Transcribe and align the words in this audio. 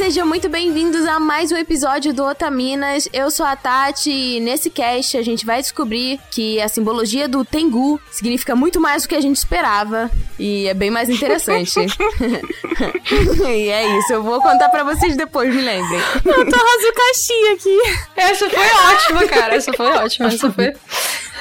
sejam 0.00 0.26
muito 0.26 0.48
bem-vindos 0.48 1.06
a 1.06 1.20
mais 1.20 1.52
um 1.52 1.56
episódio 1.58 2.14
do 2.14 2.24
Otaminas. 2.24 3.06
Eu 3.12 3.30
sou 3.30 3.44
a 3.44 3.54
Tati 3.54 4.10
e 4.10 4.40
nesse 4.40 4.70
cast 4.70 5.14
a 5.18 5.20
gente 5.20 5.44
vai 5.44 5.60
descobrir 5.60 6.18
que 6.30 6.58
a 6.58 6.68
simbologia 6.68 7.28
do 7.28 7.44
Tengu 7.44 8.00
significa 8.10 8.56
muito 8.56 8.80
mais 8.80 9.02
do 9.02 9.10
que 9.10 9.14
a 9.14 9.20
gente 9.20 9.36
esperava 9.36 10.10
e 10.38 10.66
é 10.68 10.72
bem 10.72 10.90
mais 10.90 11.10
interessante. 11.10 11.78
e 13.46 13.68
é 13.68 13.98
isso, 13.98 14.14
eu 14.14 14.22
vou 14.22 14.40
contar 14.40 14.70
para 14.70 14.84
vocês 14.84 15.18
depois, 15.18 15.54
me 15.54 15.60
lembrem. 15.60 16.00
Eu 16.24 16.48
tô 16.48 16.56
razucaxi 16.56 17.34
aqui. 17.52 18.00
Essa 18.16 18.48
foi 18.48 18.94
ótima, 18.94 19.28
cara. 19.28 19.54
Essa 19.54 19.72
foi 19.74 19.86
ótima. 19.86 20.28
Essa 20.28 20.50
foi 20.50 20.72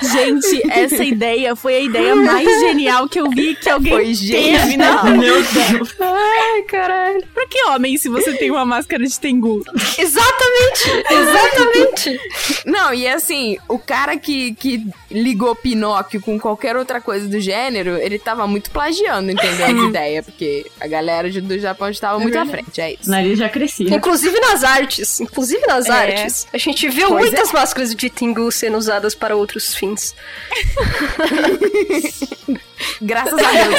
Gente, 0.01 0.61
essa 0.71 1.03
ideia 1.03 1.55
foi 1.55 1.75
a 1.75 1.79
ideia 1.79 2.15
mais 2.15 2.47
genial 2.59 3.07
que 3.07 3.19
eu 3.19 3.29
vi 3.29 3.55
que 3.55 3.69
alguém 3.69 3.93
foi 3.93 4.15
teve 4.15 4.77
na 4.77 5.03
Meu 5.03 5.35
Deus. 5.43 5.95
Ai, 5.99 6.61
caralho. 6.63 7.23
Pra 7.33 7.47
que 7.47 7.63
homem 7.65 7.97
se 7.97 8.09
você 8.09 8.33
tem 8.33 8.51
uma 8.51 8.65
máscara 8.65 9.03
de 9.03 9.19
Tengu? 9.19 9.63
Exatamente! 9.97 11.05
Exatamente! 11.09 12.19
Não, 12.65 12.93
e 12.93 13.07
assim, 13.07 13.57
o 13.67 13.77
cara 13.77 14.17
que, 14.17 14.53
que 14.55 14.85
ligou 15.11 15.55
Pinóquio 15.55 16.21
com 16.21 16.39
qualquer 16.39 16.75
outra 16.77 17.01
coisa 17.01 17.27
do 17.27 17.39
gênero, 17.39 17.97
ele 17.97 18.19
tava 18.19 18.47
muito 18.47 18.71
plagiando, 18.71 19.31
entendeu? 19.31 19.65
A 19.65 19.89
ideia, 19.89 20.23
porque 20.23 20.65
a 20.79 20.87
galera 20.87 21.29
do 21.29 21.59
Japão 21.59 21.89
estava 21.89 22.19
é 22.19 22.23
muito 22.23 22.37
à 22.37 22.45
frente, 22.45 22.81
é 22.81 22.93
isso. 22.93 23.09
Nariz 23.09 23.37
já 23.37 23.49
crescia. 23.49 23.93
Inclusive 23.93 24.39
nas 24.39 24.63
artes. 24.63 25.19
Inclusive 25.19 25.65
nas 25.67 25.87
é. 25.87 25.91
artes. 25.91 26.47
A 26.53 26.57
gente 26.57 26.87
viu 26.89 27.09
pois 27.09 27.25
muitas 27.25 27.49
é. 27.49 27.53
máscaras 27.53 27.95
de 27.95 28.09
Tengu 28.09 28.51
sendo 28.51 28.77
usadas 28.77 29.15
para 29.15 29.35
outros 29.35 29.75
fins. 29.75 29.88
Graças 33.01 33.33
a 33.33 33.51
Deus. 33.51 33.75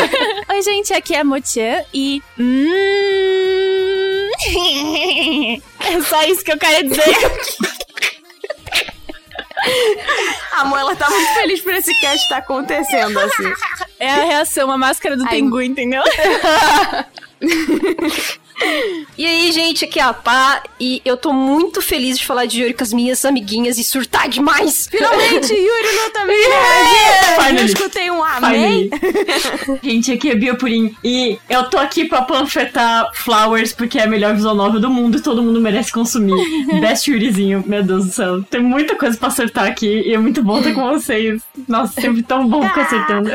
Oi, 0.48 0.62
gente, 0.62 0.92
aqui 0.92 1.14
é 1.14 1.20
a 1.20 1.25
Motian 1.25 1.84
e. 1.92 2.22
Hum... 2.39 4.31
é 5.81 6.00
só 6.03 6.22
isso 6.25 6.44
que 6.44 6.53
eu 6.53 6.58
quero 6.58 6.88
dizer. 6.88 7.05
A 10.53 10.78
ela 10.78 10.97
tá 10.97 11.08
muito 11.11 11.34
feliz 11.34 11.61
por 11.61 11.75
esse 11.75 11.92
cast 12.00 12.22
estar 12.22 12.36
tá 12.36 12.38
acontecendo, 12.38 13.20
assim. 13.20 13.53
É 13.98 14.11
a 14.11 14.25
reação, 14.25 14.70
a 14.70 14.78
máscara 14.78 15.16
do 15.16 15.25
Ai. 15.25 15.31
Tengu, 15.31 15.61
entendeu? 15.61 16.03
E 19.16 19.27
aí, 19.27 19.53
gente, 19.53 19.84
aqui 19.84 19.98
é 19.98 20.03
a 20.03 20.12
Pá 20.12 20.62
e 20.78 21.03
eu 21.05 21.16
tô 21.16 21.33
muito 21.33 21.83
feliz 21.83 22.19
de 22.19 22.27
falar 22.27 22.47
de 22.47 22.61
Yuri 22.61 22.75
com 22.75 22.83
as 22.83 22.92
minhas 22.92 23.25
amiguinhas 23.25 23.78
e 23.78 23.84
surtar 23.84 24.28
demais. 24.28 24.89
Finalmente, 24.91 25.53
Yuri 25.53 25.97
não 25.97 26.11
também. 26.11 26.39
Yeah! 26.39 27.61
Eu 27.61 27.66
escutei 27.66 28.11
um 28.11 28.22
amém. 28.25 28.91
gente, 29.83 30.12
aqui 30.12 30.31
é 30.31 30.34
Bia 30.34 30.55
Purim 30.55 30.94
e 31.05 31.38
eu 31.48 31.64
tô 31.69 31.78
aqui 31.78 32.05
pra 32.05 32.22
panfletar 32.22 33.11
Flowers 33.14 33.72
porque 33.72 33.98
é 33.98 34.05
a 34.05 34.06
melhor 34.06 34.34
visual 34.34 34.55
nova 34.55 34.78
do 34.78 34.88
mundo 34.88 35.19
e 35.19 35.20
todo 35.20 35.42
mundo 35.42 35.61
merece 35.61 35.92
consumir. 35.92 36.34
Best 36.81 37.11
Yurizinho, 37.11 37.64
meu 37.66 37.83
Deus 37.83 38.06
do 38.06 38.12
céu. 38.12 38.42
Tem 38.44 38.62
muita 38.62 38.94
coisa 38.94 39.16
pra 39.16 39.28
acertar 39.28 39.66
aqui 39.66 40.03
e 40.06 40.14
é 40.14 40.19
muito 40.19 40.42
bom 40.42 40.58
estar 40.58 40.72
com 40.75 40.88
vocês. 40.91 41.42
Nossa, 41.69 42.00
sempre 42.00 42.22
tão 42.22 42.47
bom 42.47 42.62
ficar 42.62 42.83
acertando. 42.83 43.31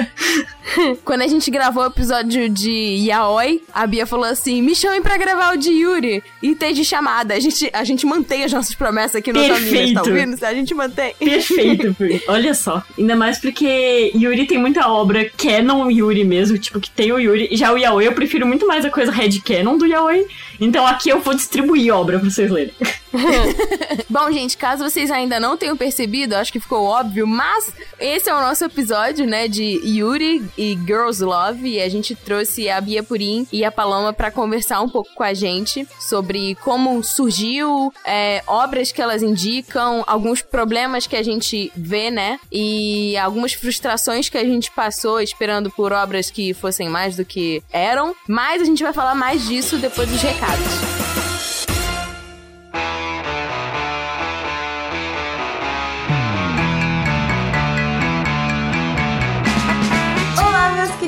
Quando 1.03 1.21
a 1.21 1.27
gente 1.27 1.51
gravou 1.51 1.83
o 1.83 1.87
episódio 1.87 2.49
de 2.49 2.71
Yaoi, 3.07 3.61
a 3.73 3.85
Bia 3.85 4.05
falou 4.05 4.25
assim: 4.25 4.61
me 4.61 4.75
chamem 4.75 5.01
pra 5.01 5.14
gravar 5.17 5.53
o 5.53 5.57
de 5.57 5.69
Yuri 5.71 6.23
e 6.41 6.55
ter 6.55 6.73
de 6.73 6.83
chamada. 6.83 7.33
A 7.33 7.39
gente, 7.39 7.69
a 7.73 7.83
gente 7.83 8.05
mantém 8.05 8.43
as 8.43 8.51
nossas 8.51 8.75
promessas 8.75 9.15
aqui 9.15 9.31
no 9.31 9.39
Perfeito. 9.39 9.93
tá 9.93 10.01
ouvindo? 10.01 10.43
A 10.43 10.53
gente 10.53 10.73
mantém. 10.73 11.13
Perfeito, 11.17 11.95
olha 12.27 12.53
só. 12.53 12.83
Ainda 12.97 13.15
mais 13.15 13.39
porque 13.39 14.11
Yuri 14.15 14.45
tem 14.45 14.57
muita 14.57 14.87
obra 14.87 15.29
canon 15.37 15.89
Yuri 15.89 16.23
mesmo, 16.23 16.57
tipo, 16.57 16.79
que 16.79 16.89
tem 16.89 17.11
o 17.11 17.19
Yuri. 17.19 17.49
Já 17.51 17.71
o 17.71 17.77
Yaoi, 17.77 18.07
eu 18.07 18.13
prefiro 18.13 18.45
muito 18.45 18.67
mais 18.67 18.85
a 18.85 18.89
coisa 18.89 19.11
Red 19.11 19.39
Canon 19.45 19.77
do 19.77 19.85
Yaoi. 19.85 20.25
Então 20.59 20.85
aqui 20.85 21.09
eu 21.09 21.19
vou 21.19 21.33
distribuir 21.33 21.93
obra 21.93 22.19
pra 22.19 22.29
vocês 22.29 22.49
lerem. 22.49 22.73
Bom, 24.09 24.31
gente, 24.31 24.57
caso 24.57 24.83
vocês 24.83 25.09
ainda 25.09 25.39
não 25.39 25.57
tenham 25.57 25.75
percebido, 25.75 26.35
acho 26.35 26.51
que 26.51 26.59
ficou 26.59 26.83
óbvio, 26.83 27.25
mas 27.25 27.73
esse 27.99 28.29
é 28.29 28.33
o 28.33 28.41
nosso 28.41 28.63
episódio, 28.65 29.25
né, 29.25 29.47
de 29.47 29.81
Yuri 29.83 30.45
e 30.57 30.77
Girls 30.85 31.23
Love, 31.23 31.67
e 31.67 31.81
a 31.81 31.89
gente 31.89 32.15
trouxe 32.15 32.69
a 32.69 32.79
Bia 32.79 33.03
Purim 33.03 33.47
e 33.51 33.63
a 33.63 33.71
Paloma 33.71 34.13
para 34.13 34.31
conversar 34.31 34.81
um 34.81 34.89
pouco 34.89 35.09
com 35.15 35.23
a 35.23 35.33
gente 35.33 35.87
sobre 35.99 36.55
como 36.55 37.01
surgiu, 37.03 37.91
é, 38.05 38.43
obras 38.47 38.91
que 38.91 39.01
elas 39.01 39.23
indicam, 39.23 40.03
alguns 40.05 40.41
problemas 40.41 41.07
que 41.07 41.15
a 41.15 41.23
gente 41.23 41.71
vê, 41.75 42.11
né, 42.11 42.39
e 42.51 43.17
algumas 43.17 43.53
frustrações 43.53 44.29
que 44.29 44.37
a 44.37 44.43
gente 44.43 44.71
passou 44.71 45.21
esperando 45.21 45.71
por 45.71 45.93
obras 45.93 46.29
que 46.29 46.53
fossem 46.53 46.89
mais 46.89 47.15
do 47.15 47.25
que 47.25 47.63
eram, 47.71 48.15
mas 48.27 48.61
a 48.61 48.65
gente 48.65 48.83
vai 48.83 48.93
falar 48.93 49.15
mais 49.15 49.47
disso 49.47 49.77
depois 49.77 50.09
dos 50.09 50.21
recados. 50.21 50.44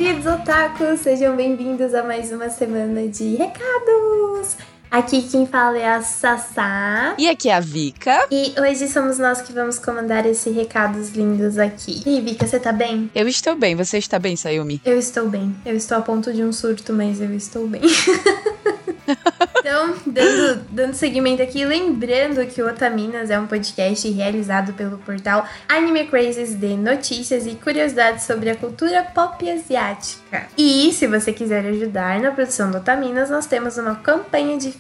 Queridos 0.08 0.26
otakus, 0.26 1.00
sejam 1.02 1.36
bem-vindos 1.36 1.94
a 1.94 2.04
mais 2.04 2.32
uma 2.32 2.50
semana 2.50 3.08
de 3.08 3.36
recados! 3.36 4.56
Aqui 4.90 5.22
quem 5.24 5.46
fala 5.46 5.78
é 5.78 5.88
a 5.88 6.02
Sassá. 6.02 7.14
E 7.18 7.28
aqui 7.28 7.50
é 7.50 7.56
a 7.56 7.60
Vika. 7.60 8.26
E 8.32 8.54
hoje 8.60 8.88
somos 8.88 9.20
nós 9.20 9.42
que 9.42 9.52
vamos 9.52 9.78
comandar 9.78 10.26
esses 10.26 10.56
recados 10.56 11.10
lindos 11.10 11.58
aqui. 11.58 12.04
E 12.06 12.10
aí, 12.16 12.22
Vika, 12.22 12.48
você 12.48 12.60
tá 12.60 12.72
bem? 12.72 13.12
Eu 13.14 13.28
estou 13.28 13.56
bem. 13.56 13.76
Você 13.76 13.98
está 13.98 14.18
bem, 14.18 14.36
Sayumi? 14.36 14.82
Eu 14.86 14.98
estou 14.98 15.28
bem. 15.28 15.54
Eu 15.66 15.76
estou 15.76 15.98
a 15.98 16.02
ponto 16.02 16.32
de 16.32 16.42
um 16.44 16.54
surto, 16.54 16.94
mas 16.94 17.20
eu 17.20 17.34
estou 17.34 17.68
bem. 17.68 17.82
Então, 19.60 19.96
dando, 20.06 20.66
dando 20.70 20.94
seguimento 20.94 21.42
aqui, 21.42 21.66
lembrando 21.66 22.46
que 22.46 22.62
o 22.62 22.68
Otaminas 22.68 23.30
é 23.30 23.38
um 23.38 23.48
podcast 23.48 24.10
realizado 24.10 24.72
pelo 24.74 24.98
portal 25.00 25.46
Anime 25.68 26.08
Crazes 26.08 26.56
de 26.56 26.78
notícias 26.78 27.46
e 27.46 27.56
curiosidades 27.56 28.24
sobre 28.24 28.50
a 28.50 28.56
cultura 28.56 29.04
pop 29.04 29.50
asiática. 29.50 30.27
E 30.58 30.92
se 30.92 31.08
você 31.08 31.32
quiser 31.32 31.66
ajudar 31.66 32.20
na 32.20 32.32
produção 32.32 32.72
do 32.72 32.78
Otaminas, 32.78 33.30
nós 33.30 33.46
temos 33.46 33.78
uma 33.78 33.96
campanha 33.96 34.58
de, 34.58 34.74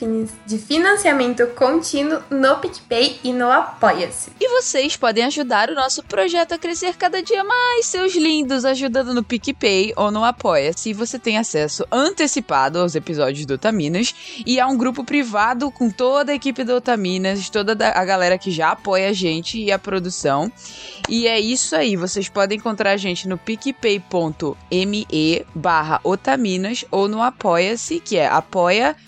de 0.46 0.58
financiamento 0.58 1.46
contínuo 1.48 2.20
no 2.30 2.58
PicPay 2.58 3.20
e 3.24 3.32
no 3.32 3.52
Apoia-se. 3.52 4.32
E 4.40 4.48
vocês 4.50 4.98
podem 4.98 5.24
ajudar 5.26 5.70
o 5.70 5.76
nosso 5.76 6.04
projeto 6.04 6.54
a 6.54 6.58
crescer 6.58 6.96
cada 6.96 7.22
dia 7.22 7.44
mais, 7.44 7.86
seus 7.86 8.16
lindos, 8.16 8.66
ajudando 8.66 9.14
no 9.14 9.24
PicPay 9.24 9.94
ou 9.96 10.12
no 10.12 10.24
Apoia-se. 10.24 10.94
Você 10.94 11.20
tem 11.20 11.38
acesso 11.38 11.86
antecipado 11.92 12.80
aos 12.80 12.96
episódios 12.96 13.46
do 13.46 13.54
Otaminas 13.54 14.14
e 14.46 14.60
a 14.60 14.68
um 14.68 14.78
grupo 14.78 15.04
privado 15.04 15.72
com 15.72 15.90
toda 15.90 16.32
a 16.32 16.36
equipe 16.36 16.64
do 16.64 16.76
Otaminas, 16.76 17.50
toda 17.50 17.74
a 17.88 18.06
galera 18.06 18.38
que 18.38 18.52
já 18.52 18.72
apoia 18.72 19.10
a 19.10 19.14
gente 19.14 19.60
e 19.60 19.72
a 19.72 19.80
produção. 19.80 20.52
E 21.08 21.28
é 21.28 21.40
isso 21.40 21.76
aí, 21.76 21.96
vocês 21.96 22.28
podem 22.28 22.58
encontrar 22.58 22.92
a 22.92 22.98
gente 22.98 23.28
no 23.28 23.38
picpay.me 23.38 25.08
barra 25.54 26.00
Otaminas 26.04 26.86
ou 26.92 27.08
no 27.08 27.22
Apoia-se, 27.22 28.00
que 28.00 28.18
é 28.18 28.28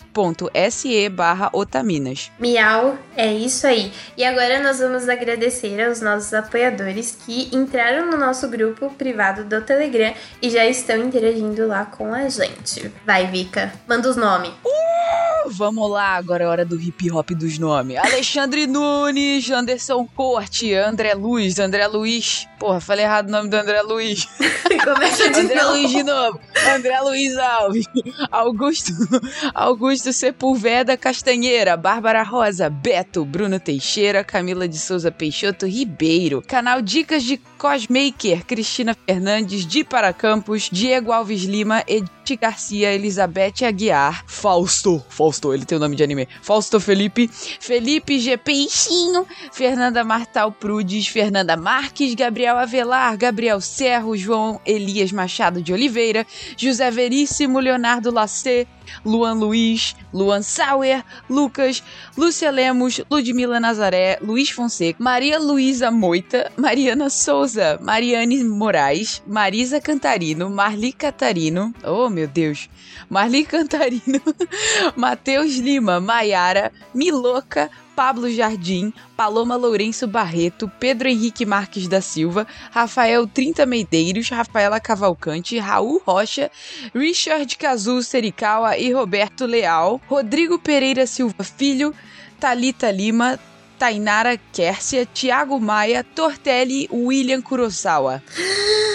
apoia.se 0.10 1.10
barra 1.10 1.50
Otaminas. 1.54 2.32
Miau, 2.40 2.98
é 3.16 3.32
isso 3.32 3.68
aí. 3.68 3.92
E 4.18 4.24
agora 4.24 4.62
nós 4.62 4.80
vamos 4.80 5.08
agradecer 5.08 5.82
aos 5.82 6.02
nossos 6.02 6.34
apoiadores 6.34 7.18
que 7.26 7.56
entraram 7.56 8.10
no 8.10 8.18
nosso 8.18 8.48
grupo 8.50 8.90
privado 8.92 9.44
do 9.44 9.62
Telegram 9.62 10.14
e 10.42 10.50
já 10.50 10.66
estão 10.66 10.98
interagindo 10.98 11.68
lá 11.68 11.86
com 11.86 12.14
a 12.14 12.28
gente. 12.28 12.92
Vai, 13.06 13.28
Vika, 13.28 13.72
manda 13.88 14.10
os 14.10 14.16
nomes. 14.16 14.52
Uh, 14.66 15.50
vamos 15.52 15.90
lá, 15.90 16.16
agora 16.16 16.44
é 16.44 16.48
hora 16.48 16.66
do 16.66 16.80
hip 16.80 17.12
hop 17.12 17.32
dos 17.32 17.58
nomes. 17.60 17.98
Alexandre 17.98 18.66
Nunes, 18.68 19.50
Anderson 19.50 20.08
Corte, 20.16 20.74
André 20.74 21.14
Luz, 21.14 21.60
André 21.60 21.88
Luiz. 21.88 22.48
Porra, 22.60 22.82
falei 22.82 23.06
errado 23.06 23.30
o 23.30 23.32
nome 23.32 23.50
do 23.50 23.56
André 23.56 23.82
Luiz. 23.82 24.28
Começa 24.84 25.30
de 25.30 25.40
André 25.40 25.62
novo. 25.62 25.72
Luiz 25.72 25.92
de 25.92 26.04
novo. 26.04 26.40
André 26.76 27.00
Luiz 27.02 27.38
Alves. 27.38 27.86
Augusto, 28.32 28.92
Augusto 29.54 29.99
Sepulveda 30.02 30.96
Castanheira, 30.96 31.76
Bárbara 31.76 32.24
Rosa, 32.24 32.70
Beto, 32.70 33.26
Bruno 33.26 33.60
Teixeira, 33.60 34.24
Camila 34.24 34.68
de 34.68 34.78
Souza 34.78 35.12
Peixoto 35.12 35.66
Ribeiro. 35.66 36.42
Canal 36.48 36.82
Dicas 36.82 37.24
de 37.24 37.38
Cosmaker, 37.58 38.46
Cristina 38.46 38.96
Fernandes, 39.06 39.66
de 39.66 39.84
Paracampos, 39.84 40.70
Diego 40.72 41.12
Alves 41.12 41.44
Lima, 41.44 41.84
Edith 41.86 42.40
Garcia, 42.40 42.94
Elizabeth 42.94 43.66
Aguiar, 43.66 44.24
Fausto, 44.28 45.04
Fausto, 45.10 45.54
ele 45.54 45.66
tem 45.66 45.78
o 45.78 45.82
nome 45.82 45.96
de 45.96 46.04
anime, 46.04 46.28
Fausto 46.42 46.80
Felipe, 46.80 47.30
Felipe 47.60 48.20
G. 48.20 48.38
Peixinho, 48.38 49.28
Fernanda 49.52 50.04
Martal 50.04 50.52
Prudes, 50.52 51.08
Fernanda 51.08 51.58
Marques, 51.58 52.14
Gabriel 52.16 52.58
Avelar, 52.58 53.18
Gabriel 53.18 53.60
Serro, 53.60 54.16
João 54.16 54.62
Elias 54.66 55.12
Machado 55.12 55.62
de 55.62 55.74
Oliveira, 55.74 56.26
José 56.56 56.90
Veríssimo, 56.90 57.60
Leonardo 57.60 58.12
Lacê, 58.12 58.68
Luan 59.06 59.40
Luiz, 59.40 59.96
Luan 60.14 60.42
Sauer, 60.44 61.04
Lucas, 61.30 61.84
Lúcia 62.18 62.52
Lemos, 62.52 63.02
Ludmila 63.10 63.60
Nazaré, 63.60 64.18
Luiz 64.22 64.50
Fonseca, 64.50 65.02
Maria 65.02 65.40
Luísa 65.40 65.92
Moita, 65.92 66.52
Mariana 66.58 67.10
Souza, 67.10 67.80
Mariane 67.82 68.44
Moraes, 68.44 69.22
Marisa 69.28 69.80
Cantarino, 69.80 70.50
Marli 70.50 70.92
Catarino, 70.92 71.74
oh 71.84 72.10
meu 72.10 72.28
Deus, 72.28 72.70
Marli 73.10 73.46
Cantarino, 73.46 74.22
Matheus 74.96 75.58
Lima, 75.58 76.00
Maiara, 76.00 76.72
Miloca, 76.94 77.70
Pablo 78.00 78.30
Jardim, 78.30 78.94
Paloma 79.18 79.58
Lourenço 79.58 80.08
Barreto, 80.08 80.72
Pedro 80.80 81.10
Henrique 81.10 81.46
Marques 81.46 81.86
da 81.86 82.00
Silva, 82.00 82.48
Rafael 82.72 83.28
Trinta 83.28 83.66
Medeiros, 83.66 84.30
Rafaela 84.30 84.80
Cavalcante, 84.80 85.60
Raul 85.60 86.02
Rocha, 86.08 86.50
Richard 86.96 87.58
Cazu 87.58 88.02
Serikawa 88.02 88.78
e 88.78 88.94
Roberto 88.94 89.46
Leal, 89.46 90.00
Rodrigo 90.10 90.58
Pereira 90.58 91.06
Silva 91.06 91.44
Filho, 91.44 91.94
Talita 92.40 92.90
Lima, 92.90 93.38
Tainara 93.78 94.40
Kércia, 94.54 95.06
Tiago 95.06 95.60
Maia, 95.60 96.02
Tortelli 96.02 96.88
William 96.90 97.42
Kurosawa. 97.42 98.24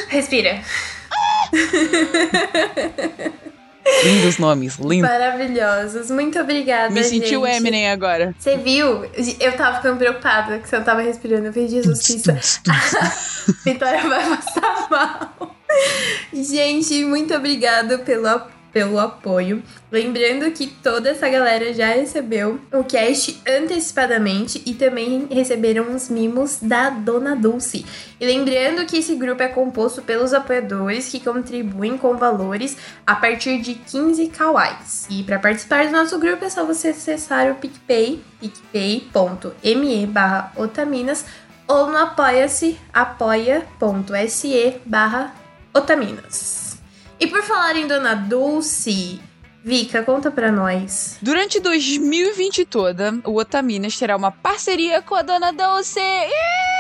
Respira. 0.08 0.62
Lindos 4.02 4.38
nomes, 4.38 4.76
lindo. 4.76 5.06
Maravilhosos. 5.06 6.10
Muito 6.10 6.38
obrigada, 6.38 6.92
Me 6.92 7.04
senti 7.04 7.36
o 7.36 7.46
gente. 7.46 7.56
Eminem 7.56 7.90
agora. 7.90 8.34
Você 8.38 8.56
viu? 8.56 9.04
Eu 9.40 9.52
tava 9.56 9.76
ficando 9.76 9.98
preocupada 9.98 10.58
que 10.58 10.68
você 10.68 10.76
não 10.76 10.84
tava 10.84 11.02
respirando. 11.02 11.46
Eu 11.46 11.52
falei, 11.52 11.68
Jesus 11.68 12.02
Cristo. 12.02 12.32
Vitória 13.64 14.00
vai 14.08 14.36
passar 14.36 14.88
mal. 14.90 15.56
Gente, 16.32 17.04
muito 17.04 17.34
obrigada 17.34 17.98
pelo, 17.98 18.40
pelo 18.74 18.98
apoio. 18.98 19.62
Lembrando 19.90 20.50
que 20.50 20.66
toda 20.66 21.10
essa 21.10 21.28
galera 21.28 21.72
já 21.72 21.86
recebeu 21.86 22.60
o 22.72 22.82
cast 22.82 23.40
antecipadamente 23.48 24.60
e 24.66 24.74
também 24.74 25.28
receberam 25.30 25.84
uns 25.84 26.10
mimos 26.10 26.58
da 26.60 26.90
Dona 26.90 27.36
Dulce. 27.36 27.86
E 28.20 28.26
lembrando 28.26 28.84
que 28.84 28.98
esse 28.98 29.14
grupo 29.14 29.42
é 29.42 29.48
composto 29.48 30.02
pelos 30.02 30.34
apoiadores 30.34 31.08
que 31.08 31.20
contribuem 31.20 31.96
com 31.96 32.16
valores 32.16 32.76
a 33.06 33.14
partir 33.14 33.60
de 33.60 33.74
15 33.74 34.26
kawais. 34.28 35.06
E 35.08 35.22
para 35.22 35.38
participar 35.38 35.86
do 35.86 35.92
nosso 35.92 36.18
grupo 36.18 36.44
é 36.44 36.50
só 36.50 36.66
você 36.66 36.88
acessar 36.88 37.52
o 37.52 37.54
PicPay, 37.54 38.20
picpay.me 38.40 40.06
barra 40.06 40.52
otaminas 40.56 41.24
ou 41.68 41.88
no 41.88 41.96
apoia-se, 41.96 42.78
apoia.se 42.92 44.80
barra 44.84 45.34
otaminas. 45.72 46.63
E 47.24 47.26
por 47.26 47.42
falar 47.42 47.74
em 47.74 47.86
Dona 47.86 48.14
Dulce, 48.14 49.18
Vika, 49.64 50.02
conta 50.02 50.30
pra 50.30 50.52
nós. 50.52 51.16
Durante 51.22 51.58
2020 51.58 52.66
toda, 52.66 53.18
o 53.24 53.38
Otaminas 53.38 53.98
terá 53.98 54.14
uma 54.14 54.30
parceria 54.30 55.00
com 55.00 55.14
a 55.14 55.22
Dona 55.22 55.50
Doce. 55.50 56.00
Ih, 56.00 56.73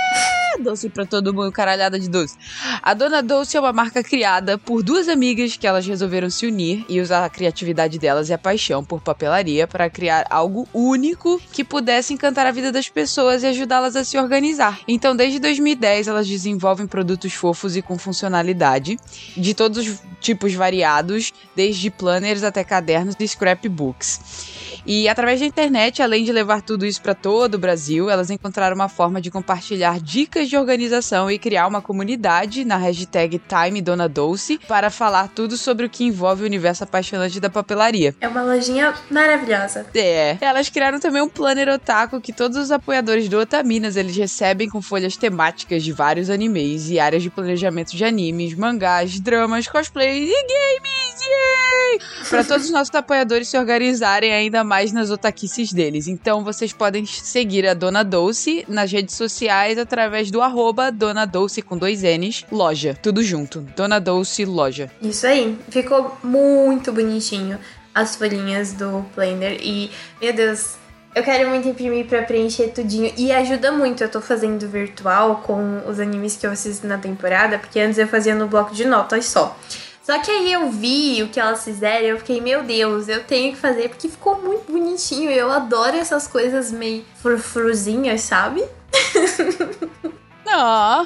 Doce 0.60 0.88
pra 0.88 1.04
todo 1.04 1.34
mundo, 1.34 1.50
caralhada 1.50 1.98
de 1.98 2.08
doce. 2.08 2.36
A 2.82 2.94
Dona 2.94 3.22
Doce 3.22 3.56
é 3.56 3.60
uma 3.60 3.72
marca 3.72 4.02
criada 4.02 4.56
por 4.56 4.82
duas 4.82 5.08
amigas 5.08 5.56
que 5.56 5.66
elas 5.66 5.84
resolveram 5.86 6.30
se 6.30 6.46
unir 6.46 6.84
e 6.88 7.00
usar 7.00 7.24
a 7.24 7.28
criatividade 7.28 7.98
delas 7.98 8.28
e 8.28 8.32
a 8.32 8.38
paixão 8.38 8.84
por 8.84 9.00
papelaria 9.00 9.66
para 9.66 9.90
criar 9.90 10.26
algo 10.30 10.68
único 10.72 11.40
que 11.52 11.64
pudesse 11.64 12.14
encantar 12.14 12.46
a 12.46 12.52
vida 12.52 12.70
das 12.70 12.88
pessoas 12.88 13.42
e 13.42 13.46
ajudá-las 13.46 13.96
a 13.96 14.04
se 14.04 14.16
organizar. 14.16 14.80
Então, 14.86 15.16
desde 15.16 15.40
2010, 15.40 16.06
elas 16.06 16.28
desenvolvem 16.28 16.86
produtos 16.86 17.32
fofos 17.32 17.76
e 17.76 17.82
com 17.82 17.98
funcionalidade 17.98 18.96
de 19.36 19.54
todos 19.54 19.86
os 19.86 20.02
tipos 20.20 20.54
variados, 20.54 21.32
desde 21.54 21.90
planners 21.90 22.44
até 22.44 22.62
cadernos 22.62 23.16
e 23.18 23.26
scrapbooks. 23.26 24.63
E 24.86 25.08
através 25.08 25.40
da 25.40 25.46
internet, 25.46 26.02
além 26.02 26.24
de 26.24 26.32
levar 26.32 26.60
tudo 26.60 26.84
isso 26.84 27.00
para 27.00 27.14
todo 27.14 27.54
o 27.54 27.58
Brasil, 27.58 28.10
elas 28.10 28.30
encontraram 28.30 28.74
uma 28.74 28.88
forma 28.88 29.20
de 29.20 29.30
compartilhar 29.30 29.98
dicas 29.98 30.48
de 30.48 30.56
organização 30.56 31.30
e 31.30 31.38
criar 31.38 31.66
uma 31.66 31.80
comunidade 31.80 32.64
na 32.64 32.76
hashtag 32.76 33.40
Time 33.48 33.80
Dona 33.80 34.08
Dolce 34.08 34.58
para 34.68 34.90
falar 34.90 35.28
tudo 35.28 35.56
sobre 35.56 35.86
o 35.86 35.90
que 35.90 36.04
envolve 36.04 36.42
o 36.42 36.46
universo 36.46 36.84
apaixonante 36.84 37.40
da 37.40 37.48
papelaria. 37.48 38.14
É 38.20 38.28
uma 38.28 38.42
lojinha 38.42 38.92
maravilhosa. 39.10 39.86
É. 39.94 40.36
Elas 40.40 40.68
criaram 40.68 41.00
também 41.00 41.22
um 41.22 41.28
planner 41.28 41.68
otaku 41.68 42.20
que 42.20 42.32
todos 42.32 42.58
os 42.58 42.70
apoiadores 42.70 43.28
do 43.28 43.38
Otaminas 43.38 43.96
eles 43.96 44.16
recebem 44.16 44.68
com 44.68 44.82
folhas 44.82 45.16
temáticas 45.16 45.82
de 45.82 45.92
vários 45.92 46.28
animes 46.28 46.90
e 46.90 46.98
áreas 46.98 47.22
de 47.22 47.30
planejamento 47.30 47.96
de 47.96 48.04
animes, 48.04 48.54
mangás, 48.54 49.18
dramas, 49.18 49.66
cosplays 49.66 50.28
e 50.28 50.46
games. 50.46 51.20
Yay! 51.22 52.28
Para 52.28 52.44
todos 52.44 52.66
os 52.66 52.72
nossos 52.72 52.94
apoiadores 52.94 53.48
se 53.48 53.56
organizarem 53.56 54.32
ainda 54.32 54.64
mais 54.64 54.73
nas 54.92 55.10
otaquices 55.10 55.72
deles. 55.72 56.08
Então 56.08 56.42
vocês 56.44 56.72
podem 56.72 57.06
seguir 57.06 57.66
a 57.66 57.74
Dona 57.74 58.02
Dolce 58.02 58.64
nas 58.68 58.90
redes 58.90 59.14
sociais 59.14 59.78
através 59.78 60.30
do 60.30 60.40
arroba 60.40 60.90
Dona 60.90 61.24
Dolce 61.24 61.62
com 61.62 61.76
dois 61.76 62.02
N's, 62.02 62.44
loja. 62.50 62.98
Tudo 63.02 63.22
junto. 63.22 63.60
Dona 63.76 63.98
Dolce 63.98 64.44
Loja. 64.44 64.90
Isso 65.00 65.26
aí. 65.26 65.58
Ficou 65.68 66.16
muito 66.22 66.92
bonitinho 66.92 67.58
as 67.94 68.16
folhinhas 68.16 68.72
do 68.72 69.04
planner. 69.14 69.58
E, 69.62 69.90
meu 70.20 70.32
Deus, 70.32 70.74
eu 71.14 71.22
quero 71.22 71.48
muito 71.48 71.68
imprimir 71.68 72.06
pra 72.06 72.22
preencher 72.22 72.68
tudinho. 72.68 73.12
E 73.16 73.30
ajuda 73.30 73.70
muito. 73.70 74.02
Eu 74.02 74.10
tô 74.10 74.20
fazendo 74.20 74.68
virtual 74.68 75.42
com 75.46 75.82
os 75.86 76.00
animes 76.00 76.36
que 76.36 76.46
eu 76.46 76.50
assisto 76.50 76.86
na 76.86 76.98
temporada, 76.98 77.58
porque 77.58 77.78
antes 77.78 77.98
eu 77.98 78.08
fazia 78.08 78.34
no 78.34 78.48
bloco 78.48 78.74
de 78.74 78.84
notas 78.84 79.26
só. 79.26 79.56
Só 80.04 80.18
que 80.18 80.30
aí 80.30 80.52
eu 80.52 80.70
vi 80.70 81.22
o 81.22 81.28
que 81.28 81.40
elas 81.40 81.64
fizeram 81.64 82.04
e 82.04 82.10
eu 82.10 82.18
fiquei, 82.18 82.38
meu 82.38 82.62
Deus, 82.62 83.08
eu 83.08 83.24
tenho 83.24 83.54
que 83.54 83.58
fazer 83.58 83.88
porque 83.88 84.06
ficou 84.06 84.40
muito 84.40 84.70
bonitinho. 84.70 85.30
Eu 85.30 85.50
adoro 85.50 85.96
essas 85.96 86.26
coisas 86.26 86.70
meio 86.70 87.04
frufruzinhas, 87.22 88.20
sabe? 88.20 88.64
Ah, 90.46 91.04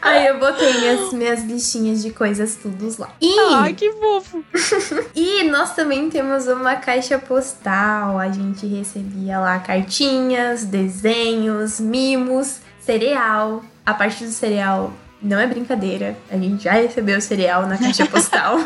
Aí 0.00 0.26
eu 0.26 0.38
botei 0.38 0.90
as 0.90 1.12
minhas 1.12 1.42
listinhas 1.42 2.02
de 2.02 2.10
coisas 2.10 2.56
todos 2.56 2.98
lá. 2.98 3.10
E, 3.20 3.38
ai, 3.38 3.74
que 3.74 3.90
fofo. 3.92 4.44
e 5.14 5.42
nós 5.44 5.74
também 5.74 6.08
temos 6.08 6.46
uma 6.46 6.76
caixa 6.76 7.18
postal. 7.18 8.18
A 8.18 8.30
gente 8.30 8.66
recebia 8.66 9.40
lá 9.40 9.58
cartinhas, 9.58 10.64
desenhos, 10.64 11.80
mimos, 11.80 12.58
cereal. 12.80 13.64
A 13.84 13.92
parte 13.92 14.24
do 14.24 14.30
cereal 14.30 14.92
não 15.24 15.38
é 15.40 15.46
brincadeira. 15.46 16.16
A 16.30 16.36
gente 16.36 16.64
já 16.64 16.72
recebeu 16.72 17.20
cereal 17.20 17.66
na 17.66 17.76
caixa 17.78 18.06
postal. 18.10 18.58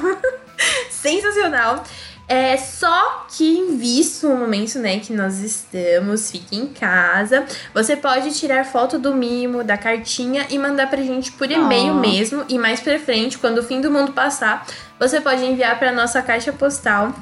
Sensacional. 0.90 1.84
É 2.30 2.58
só 2.58 3.26
que 3.34 3.56
em 3.56 3.78
visto 3.78 4.28
o 4.28 4.36
momento, 4.36 4.78
né, 4.78 4.98
que 4.98 5.14
nós 5.14 5.38
estamos, 5.38 6.30
fique 6.30 6.56
em 6.56 6.66
casa. 6.66 7.46
Você 7.72 7.96
pode 7.96 8.38
tirar 8.38 8.66
foto 8.66 8.98
do 8.98 9.14
mimo, 9.14 9.64
da 9.64 9.78
cartinha 9.78 10.46
e 10.50 10.58
mandar 10.58 10.90
pra 10.90 11.00
gente 11.00 11.32
por 11.32 11.50
e-mail 11.50 11.94
Oh. 11.94 12.00
mesmo. 12.00 12.44
E 12.46 12.58
mais 12.58 12.80
pra 12.80 12.98
frente, 12.98 13.38
quando 13.38 13.58
o 13.58 13.62
fim 13.62 13.80
do 13.80 13.90
mundo 13.90 14.12
passar, 14.12 14.66
você 15.00 15.22
pode 15.22 15.42
enviar 15.42 15.78
pra 15.78 15.90
nossa 15.90 16.20
caixa 16.20 16.52
postal. 16.52 17.14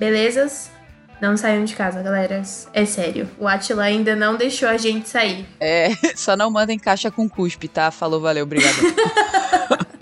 Belezas? 0.00 0.68
Não 1.20 1.36
saiam 1.36 1.64
de 1.64 1.74
casa, 1.74 2.02
galera. 2.02 2.42
É 2.72 2.84
sério. 2.84 3.28
O 3.38 3.46
Atila 3.46 3.84
ainda 3.84 4.16
não 4.16 4.36
deixou 4.36 4.68
a 4.68 4.76
gente 4.76 5.08
sair. 5.08 5.46
É, 5.60 5.90
só 6.16 6.36
não 6.36 6.50
mandem 6.50 6.78
caixa 6.78 7.10
com 7.10 7.28
cuspe, 7.28 7.68
tá? 7.68 7.90
Falou, 7.90 8.20
valeu, 8.20 8.44
obrigado. 8.44 8.76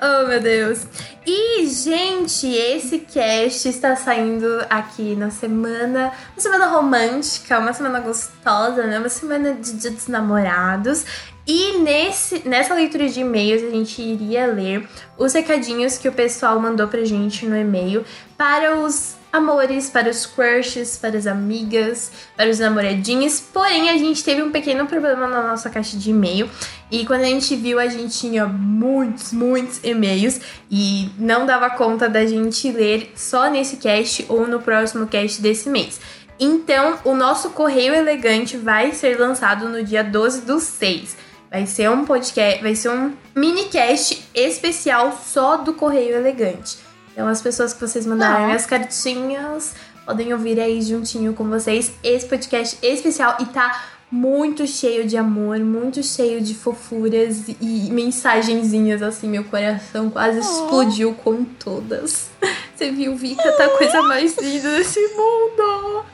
Oh, 0.00 0.28
meu 0.28 0.40
Deus. 0.40 0.86
E, 1.26 1.66
gente, 1.66 2.46
esse 2.46 3.00
cast 3.00 3.68
está 3.68 3.96
saindo 3.96 4.64
aqui 4.70 5.16
na 5.16 5.28
semana, 5.28 6.12
uma 6.32 6.40
semana 6.40 6.66
romântica, 6.68 7.58
uma 7.58 7.72
semana 7.72 7.98
gostosa, 7.98 8.86
né? 8.86 9.00
Uma 9.00 9.08
semana 9.08 9.54
de 9.54 9.72
Dia 9.72 9.90
dos 9.90 10.06
Namorados. 10.06 11.04
E 11.44 11.78
nesse, 11.78 12.48
nessa 12.48 12.74
leitura 12.74 13.08
de 13.08 13.20
e-mails 13.20 13.64
a 13.64 13.70
gente 13.70 14.00
iria 14.00 14.46
ler 14.46 14.88
os 15.16 15.32
recadinhos 15.32 15.98
que 15.98 16.08
o 16.08 16.12
pessoal 16.12 16.60
mandou 16.60 16.86
pra 16.86 17.04
gente 17.04 17.44
no 17.44 17.56
e-mail 17.56 18.04
para 18.36 18.76
os 18.76 19.17
amores, 19.32 19.90
para 19.90 20.08
os 20.08 20.26
crushes, 20.26 20.96
para 20.96 21.16
as 21.16 21.26
amigas, 21.26 22.10
para 22.36 22.48
os 22.48 22.58
namoradinhos. 22.58 23.40
Porém, 23.40 23.90
a 23.90 23.98
gente 23.98 24.24
teve 24.24 24.42
um 24.42 24.50
pequeno 24.50 24.86
problema 24.86 25.26
na 25.26 25.42
nossa 25.42 25.68
caixa 25.68 25.96
de 25.96 26.10
e-mail. 26.10 26.48
E 26.90 27.04
quando 27.04 27.22
a 27.22 27.26
gente 27.26 27.54
viu, 27.54 27.78
a 27.78 27.86
gente 27.86 28.18
tinha 28.18 28.46
muitos, 28.46 29.32
muitos 29.32 29.80
e-mails 29.84 30.40
e 30.70 31.10
não 31.18 31.44
dava 31.44 31.70
conta 31.70 32.08
da 32.08 32.24
gente 32.24 32.70
ler 32.72 33.12
só 33.14 33.50
nesse 33.50 33.76
cast 33.76 34.24
ou 34.28 34.46
no 34.46 34.60
próximo 34.60 35.06
cast 35.06 35.40
desse 35.42 35.68
mês. 35.68 36.00
Então, 36.40 36.98
o 37.04 37.14
nosso 37.14 37.50
Correio 37.50 37.92
Elegante 37.92 38.56
vai 38.56 38.92
ser 38.92 39.18
lançado 39.18 39.68
no 39.68 39.82
dia 39.82 40.04
12 40.04 40.42
do 40.42 40.60
6. 40.60 41.16
Vai 41.50 41.66
ser 41.66 41.90
um 41.90 42.04
podcast, 42.04 42.62
vai 42.62 42.74
ser 42.74 42.90
um 42.90 43.12
minicast 43.34 44.28
especial 44.34 45.18
só 45.24 45.56
do 45.56 45.72
Correio 45.72 46.14
Elegante. 46.14 46.87
Então, 47.18 47.26
as 47.26 47.42
pessoas 47.42 47.74
que 47.74 47.80
vocês 47.80 48.06
mandarem 48.06 48.52
Ah. 48.52 48.54
as 48.54 48.64
cartinhas 48.64 49.74
podem 50.06 50.32
ouvir 50.32 50.60
aí 50.60 50.80
juntinho 50.80 51.34
com 51.34 51.48
vocês 51.48 51.90
esse 52.00 52.24
podcast 52.24 52.78
especial 52.80 53.38
e 53.40 53.46
tá 53.46 53.86
muito 54.08 54.64
cheio 54.68 55.04
de 55.04 55.16
amor, 55.16 55.58
muito 55.58 56.00
cheio 56.00 56.40
de 56.40 56.54
fofuras 56.54 57.48
e 57.60 57.90
mensagenzinhas 57.90 59.02
assim, 59.02 59.26
meu 59.26 59.42
coração 59.42 60.08
quase 60.10 60.38
explodiu 60.38 61.12
com 61.12 61.42
todas. 61.42 62.28
Você 62.76 62.92
viu, 62.92 63.16
Vika, 63.16 63.50
tá 63.50 63.64
a 63.64 63.76
coisa 63.76 64.00
mais 64.02 64.36
linda 64.38 64.76
desse 64.76 65.00
mundo. 65.08 66.04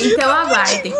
Então 0.00 0.28
aguardem. 0.28 0.92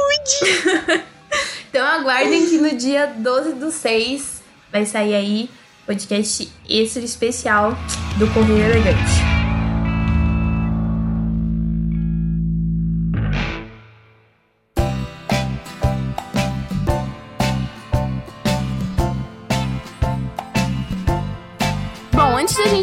então 1.69 1.85
aguardem 1.85 2.47
que 2.47 2.59
no 2.59 2.77
dia 2.77 3.13
12 3.17 3.55
do 3.55 3.73
6 3.73 4.41
vai 4.71 4.87
sair 4.87 5.17
aí 5.17 5.51
podcast 5.85 6.49
extra 6.69 7.03
especial 7.03 7.77
do 8.19 8.33
Correio 8.33 8.63
Elegante. 8.63 9.38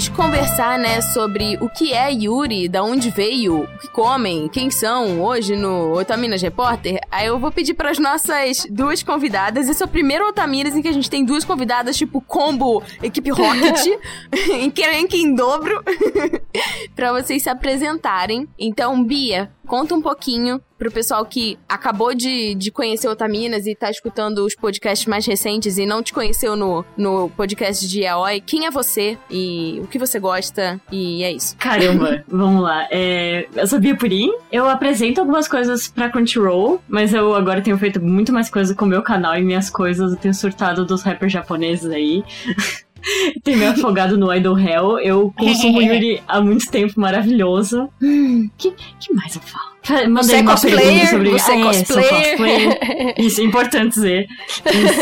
Gente 0.05 0.11
conversar, 0.11 0.77
né, 0.77 1.01
sobre 1.01 1.57
o 1.59 1.67
que 1.67 1.91
é 1.91 2.11
Yuri, 2.11 2.69
da 2.69 2.83
onde 2.83 3.09
veio, 3.09 3.63
o 3.63 3.77
que 3.79 3.87
comem, 3.87 4.47
quem 4.47 4.69
são, 4.69 5.21
hoje 5.21 5.55
no 5.55 5.97
Otaminas 5.97 6.41
Repórter, 6.41 6.99
aí 7.09 7.25
eu 7.25 7.39
vou 7.39 7.51
pedir 7.51 7.73
para 7.73 7.89
as 7.89 7.97
nossas 7.97 8.67
duas 8.69 9.01
convidadas. 9.01 9.67
Esse 9.67 9.81
é 9.81 9.85
o 9.85 9.89
primeiro 9.89 10.27
Otaminas 10.27 10.75
em 10.75 10.81
que 10.81 10.87
a 10.87 10.91
gente 10.91 11.09
tem 11.09 11.25
duas 11.25 11.43
convidadas, 11.43 11.97
tipo 11.97 12.21
combo 12.21 12.83
equipe 13.01 13.31
Rocket, 13.31 13.87
em 14.51 14.69
que 14.69 14.83
em 15.17 15.33
dobro, 15.33 15.83
para 16.95 17.11
vocês 17.13 17.41
se 17.41 17.49
apresentarem. 17.49 18.47
Então, 18.59 19.03
Bia, 19.03 19.51
conta 19.65 19.95
um 19.95 20.01
pouquinho 20.01 20.61
pro 20.77 20.91
pessoal 20.91 21.25
que 21.25 21.57
acabou 21.67 22.13
de, 22.13 22.53
de 22.55 22.69
conhecer 22.69 23.07
Otaminas 23.07 23.65
e 23.65 23.75
tá 23.75 23.89
escutando 23.89 24.45
os 24.45 24.55
podcasts 24.55 25.07
mais 25.07 25.25
recentes 25.25 25.77
e 25.77 25.85
não 25.85 26.03
te 26.03 26.13
conheceu 26.13 26.55
no, 26.55 26.85
no 26.97 27.29
podcast 27.29 27.87
de 27.87 28.05
Aoi, 28.05 28.41
quem 28.41 28.65
é 28.65 28.71
você 28.71 29.17
e 29.29 29.79
o 29.81 29.87
que 29.87 29.97
você 29.97 30.19
gosta 30.19 30.79
e 30.91 31.23
é 31.23 31.31
isso. 31.31 31.55
Caramba, 31.57 32.23
vamos 32.27 32.61
lá. 32.61 32.87
É, 32.91 33.47
eu 33.55 33.67
sou 33.67 33.79
Bia 33.79 33.95
Purim, 33.95 34.31
eu 34.51 34.67
apresento 34.67 35.21
algumas 35.21 35.47
coisas 35.47 35.87
pra 35.87 36.09
Crunchyroll, 36.09 36.81
mas 36.87 37.13
eu 37.13 37.33
agora 37.33 37.61
tenho 37.61 37.77
feito 37.77 38.01
muito 38.01 38.33
mais 38.33 38.49
coisa 38.49 38.75
com 38.75 38.85
o 38.85 38.87
meu 38.87 39.01
canal 39.01 39.35
e 39.35 39.41
minhas 39.41 39.69
coisas, 39.69 40.11
eu 40.11 40.17
tenho 40.17 40.33
surtado 40.33 40.85
dos 40.85 41.03
rappers 41.03 41.31
japoneses 41.31 41.89
aí. 41.89 42.23
Tem 43.43 43.55
me 43.55 43.65
afogado 43.65 44.17
no 44.17 44.33
Idol 44.33 44.57
Hell. 44.57 44.99
Eu 44.99 45.33
consumo 45.37 45.81
Yuri 45.83 46.21
há 46.27 46.41
muito 46.41 46.69
tempo, 46.69 46.99
maravilhoso. 46.99 47.89
Hum, 48.01 48.49
que, 48.57 48.71
que 48.71 49.13
mais 49.13 49.35
eu 49.35 49.41
falo? 49.41 49.74
Mandei 49.89 50.23
Você 50.23 50.35
é 50.37 50.43
cosplayer? 50.43 51.09
sobre 51.09 51.29
Você 51.29 51.51
é 51.51 51.61
Ah, 51.61 51.73
sou 51.73 51.95
cosplayer? 51.95 52.29
cosplayer. 52.37 53.13
Isso, 53.19 53.41
é 53.41 53.43
importante 53.43 53.93
dizer. 53.93 54.27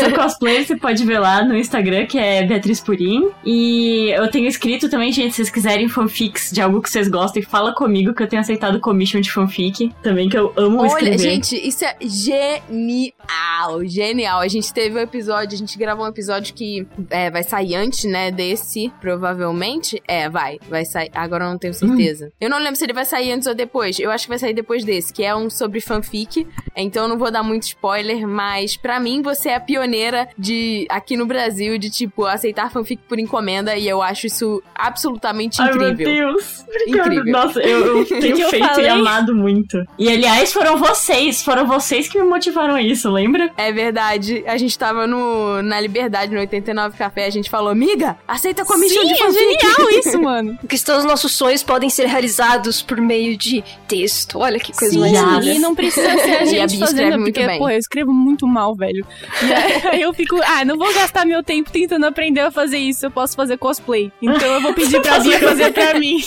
Sou 0.00 0.12
cosplayer, 0.12 0.66
você 0.66 0.76
pode 0.76 1.04
ver 1.04 1.18
lá 1.18 1.44
no 1.44 1.56
Instagram, 1.56 2.06
que 2.06 2.18
é 2.18 2.42
Beatriz 2.44 2.80
Purim. 2.80 3.28
E 3.44 4.10
eu 4.14 4.30
tenho 4.30 4.46
escrito 4.46 4.88
também, 4.88 5.10
gente, 5.12 5.30
se 5.30 5.36
vocês 5.36 5.50
quiserem 5.50 5.88
fanfics 5.88 6.50
de 6.52 6.60
algo 6.60 6.80
que 6.82 6.90
vocês 6.90 7.08
gostem, 7.08 7.42
fala 7.42 7.74
comigo, 7.74 8.14
que 8.14 8.22
eu 8.22 8.26
tenho 8.26 8.40
aceitado 8.40 8.80
commission 8.80 9.20
de 9.20 9.30
fanfic. 9.30 9.90
Também, 10.02 10.28
que 10.28 10.36
eu 10.36 10.52
amo 10.56 10.78
Olha, 10.80 10.88
escrever. 10.88 11.18
gente, 11.18 11.56
isso 11.56 11.84
é 11.84 11.96
genial, 12.00 13.84
genial. 13.84 14.40
A 14.40 14.48
gente 14.48 14.72
teve 14.72 14.96
um 14.96 15.00
episódio, 15.02 15.54
a 15.54 15.58
gente 15.58 15.76
gravou 15.78 16.04
um 16.04 16.08
episódio 16.08 16.54
que 16.54 16.86
é, 17.10 17.30
vai 17.30 17.42
sair 17.42 17.74
antes, 17.74 18.04
né, 18.04 18.30
desse, 18.30 18.92
provavelmente. 19.00 20.02
É, 20.06 20.28
vai, 20.28 20.58
vai 20.68 20.84
sair. 20.84 21.10
Agora 21.14 21.44
eu 21.44 21.50
não 21.50 21.58
tenho 21.58 21.74
certeza. 21.74 22.30
Eu 22.40 22.50
não 22.50 22.58
lembro 22.58 22.76
se 22.76 22.84
ele 22.84 22.92
vai 22.92 23.04
sair 23.04 23.32
antes 23.32 23.46
ou 23.46 23.54
depois. 23.54 23.98
Eu 23.98 24.10
acho 24.10 24.24
que 24.24 24.28
vai 24.30 24.38
sair 24.38 24.54
depois 24.54 24.73
desse, 24.82 25.12
que 25.12 25.22
é 25.22 25.36
um 25.36 25.50
sobre 25.50 25.80
fanfic. 25.80 26.46
Então 26.74 27.04
eu 27.04 27.08
não 27.08 27.18
vou 27.18 27.30
dar 27.30 27.42
muito 27.42 27.64
spoiler, 27.64 28.26
mas 28.26 28.76
pra 28.76 28.98
mim 28.98 29.20
você 29.22 29.50
é 29.50 29.56
a 29.56 29.60
pioneira 29.60 30.28
de 30.38 30.86
aqui 30.88 31.16
no 31.16 31.26
Brasil 31.26 31.78
de 31.78 31.90
tipo 31.90 32.24
aceitar 32.24 32.70
fanfic 32.70 33.02
por 33.06 33.18
encomenda 33.18 33.76
e 33.76 33.86
eu 33.86 34.00
acho 34.02 34.26
isso 34.26 34.62
absolutamente 34.74 35.60
Ai, 35.60 35.72
meu 35.74 35.90
incrível. 35.90 36.14
Deus. 36.32 36.64
Obrigada. 36.66 37.14
Incrível. 37.14 37.32
Nossa, 37.32 37.60
eu, 37.60 37.98
eu 37.98 38.06
tenho 38.20 38.36
que 38.36 38.42
eu 38.42 38.48
feito 38.48 38.64
e 38.64 38.68
falei? 38.68 38.88
amado 38.88 39.34
muito. 39.34 39.84
E 39.98 40.08
aliás, 40.08 40.52
foram 40.52 40.76
vocês, 40.78 41.42
foram 41.42 41.66
vocês 41.66 42.08
que 42.08 42.18
me 42.20 42.26
motivaram 42.26 42.74
a 42.74 42.82
isso, 42.82 43.10
lembra? 43.10 43.52
É 43.56 43.70
verdade. 43.70 44.42
A 44.46 44.56
gente 44.56 44.78
tava 44.78 45.06
no, 45.06 45.62
na 45.62 45.80
Liberdade, 45.80 46.32
no 46.32 46.40
89 46.40 46.96
Café, 46.96 47.26
a 47.26 47.30
gente 47.30 47.50
falou, 47.50 47.70
amiga, 47.70 48.16
aceita 48.26 48.64
commission 48.64 49.02
Sim, 49.02 49.08
de 49.08 49.12
é 49.12 49.16
fanfic. 49.16 49.60
genial 49.60 49.90
isso, 49.90 50.20
mano. 50.22 50.58
Cristãos, 50.68 51.04
nossos 51.04 51.32
sonhos 51.32 51.62
podem 51.62 51.90
ser 51.90 52.06
realizados 52.06 52.80
por 52.82 53.00
meio 53.00 53.36
de 53.36 53.62
texto. 53.86 54.38
Olha 54.38 54.58
que 54.72 54.78
coisa 54.78 54.94
Sim, 54.94 55.00
mais 55.00 55.12
linda. 55.12 55.54
e 55.54 55.58
não 55.58 55.74
precisa 55.74 56.08
ser 56.18 56.36
a 56.36 56.40
a 56.42 56.44
gente 56.44 56.74
escreve 56.74 56.78
fazendo, 56.86 57.18
muito 57.20 57.34
porque, 57.34 57.46
bem. 57.46 57.58
pô, 57.58 57.68
eu 57.68 57.78
escrevo 57.78 58.12
muito 58.12 58.46
mal, 58.46 58.74
velho. 58.74 59.06
E 59.42 59.86
aí 59.88 60.02
eu 60.02 60.12
fico, 60.14 60.36
ah, 60.44 60.64
não 60.64 60.76
vou 60.78 60.92
gastar 60.94 61.24
meu 61.26 61.42
tempo 61.42 61.70
tentando 61.70 62.06
aprender 62.06 62.40
a 62.40 62.50
fazer 62.50 62.78
isso, 62.78 63.06
eu 63.06 63.10
posso 63.10 63.36
fazer 63.36 63.56
cosplay. 63.58 64.10
Então 64.22 64.54
eu 64.54 64.60
vou 64.60 64.72
pedir 64.74 65.00
pra 65.02 65.18
Bia 65.24 65.38
fazer 65.40 65.72
pra 65.72 65.98
mim. 65.98 66.22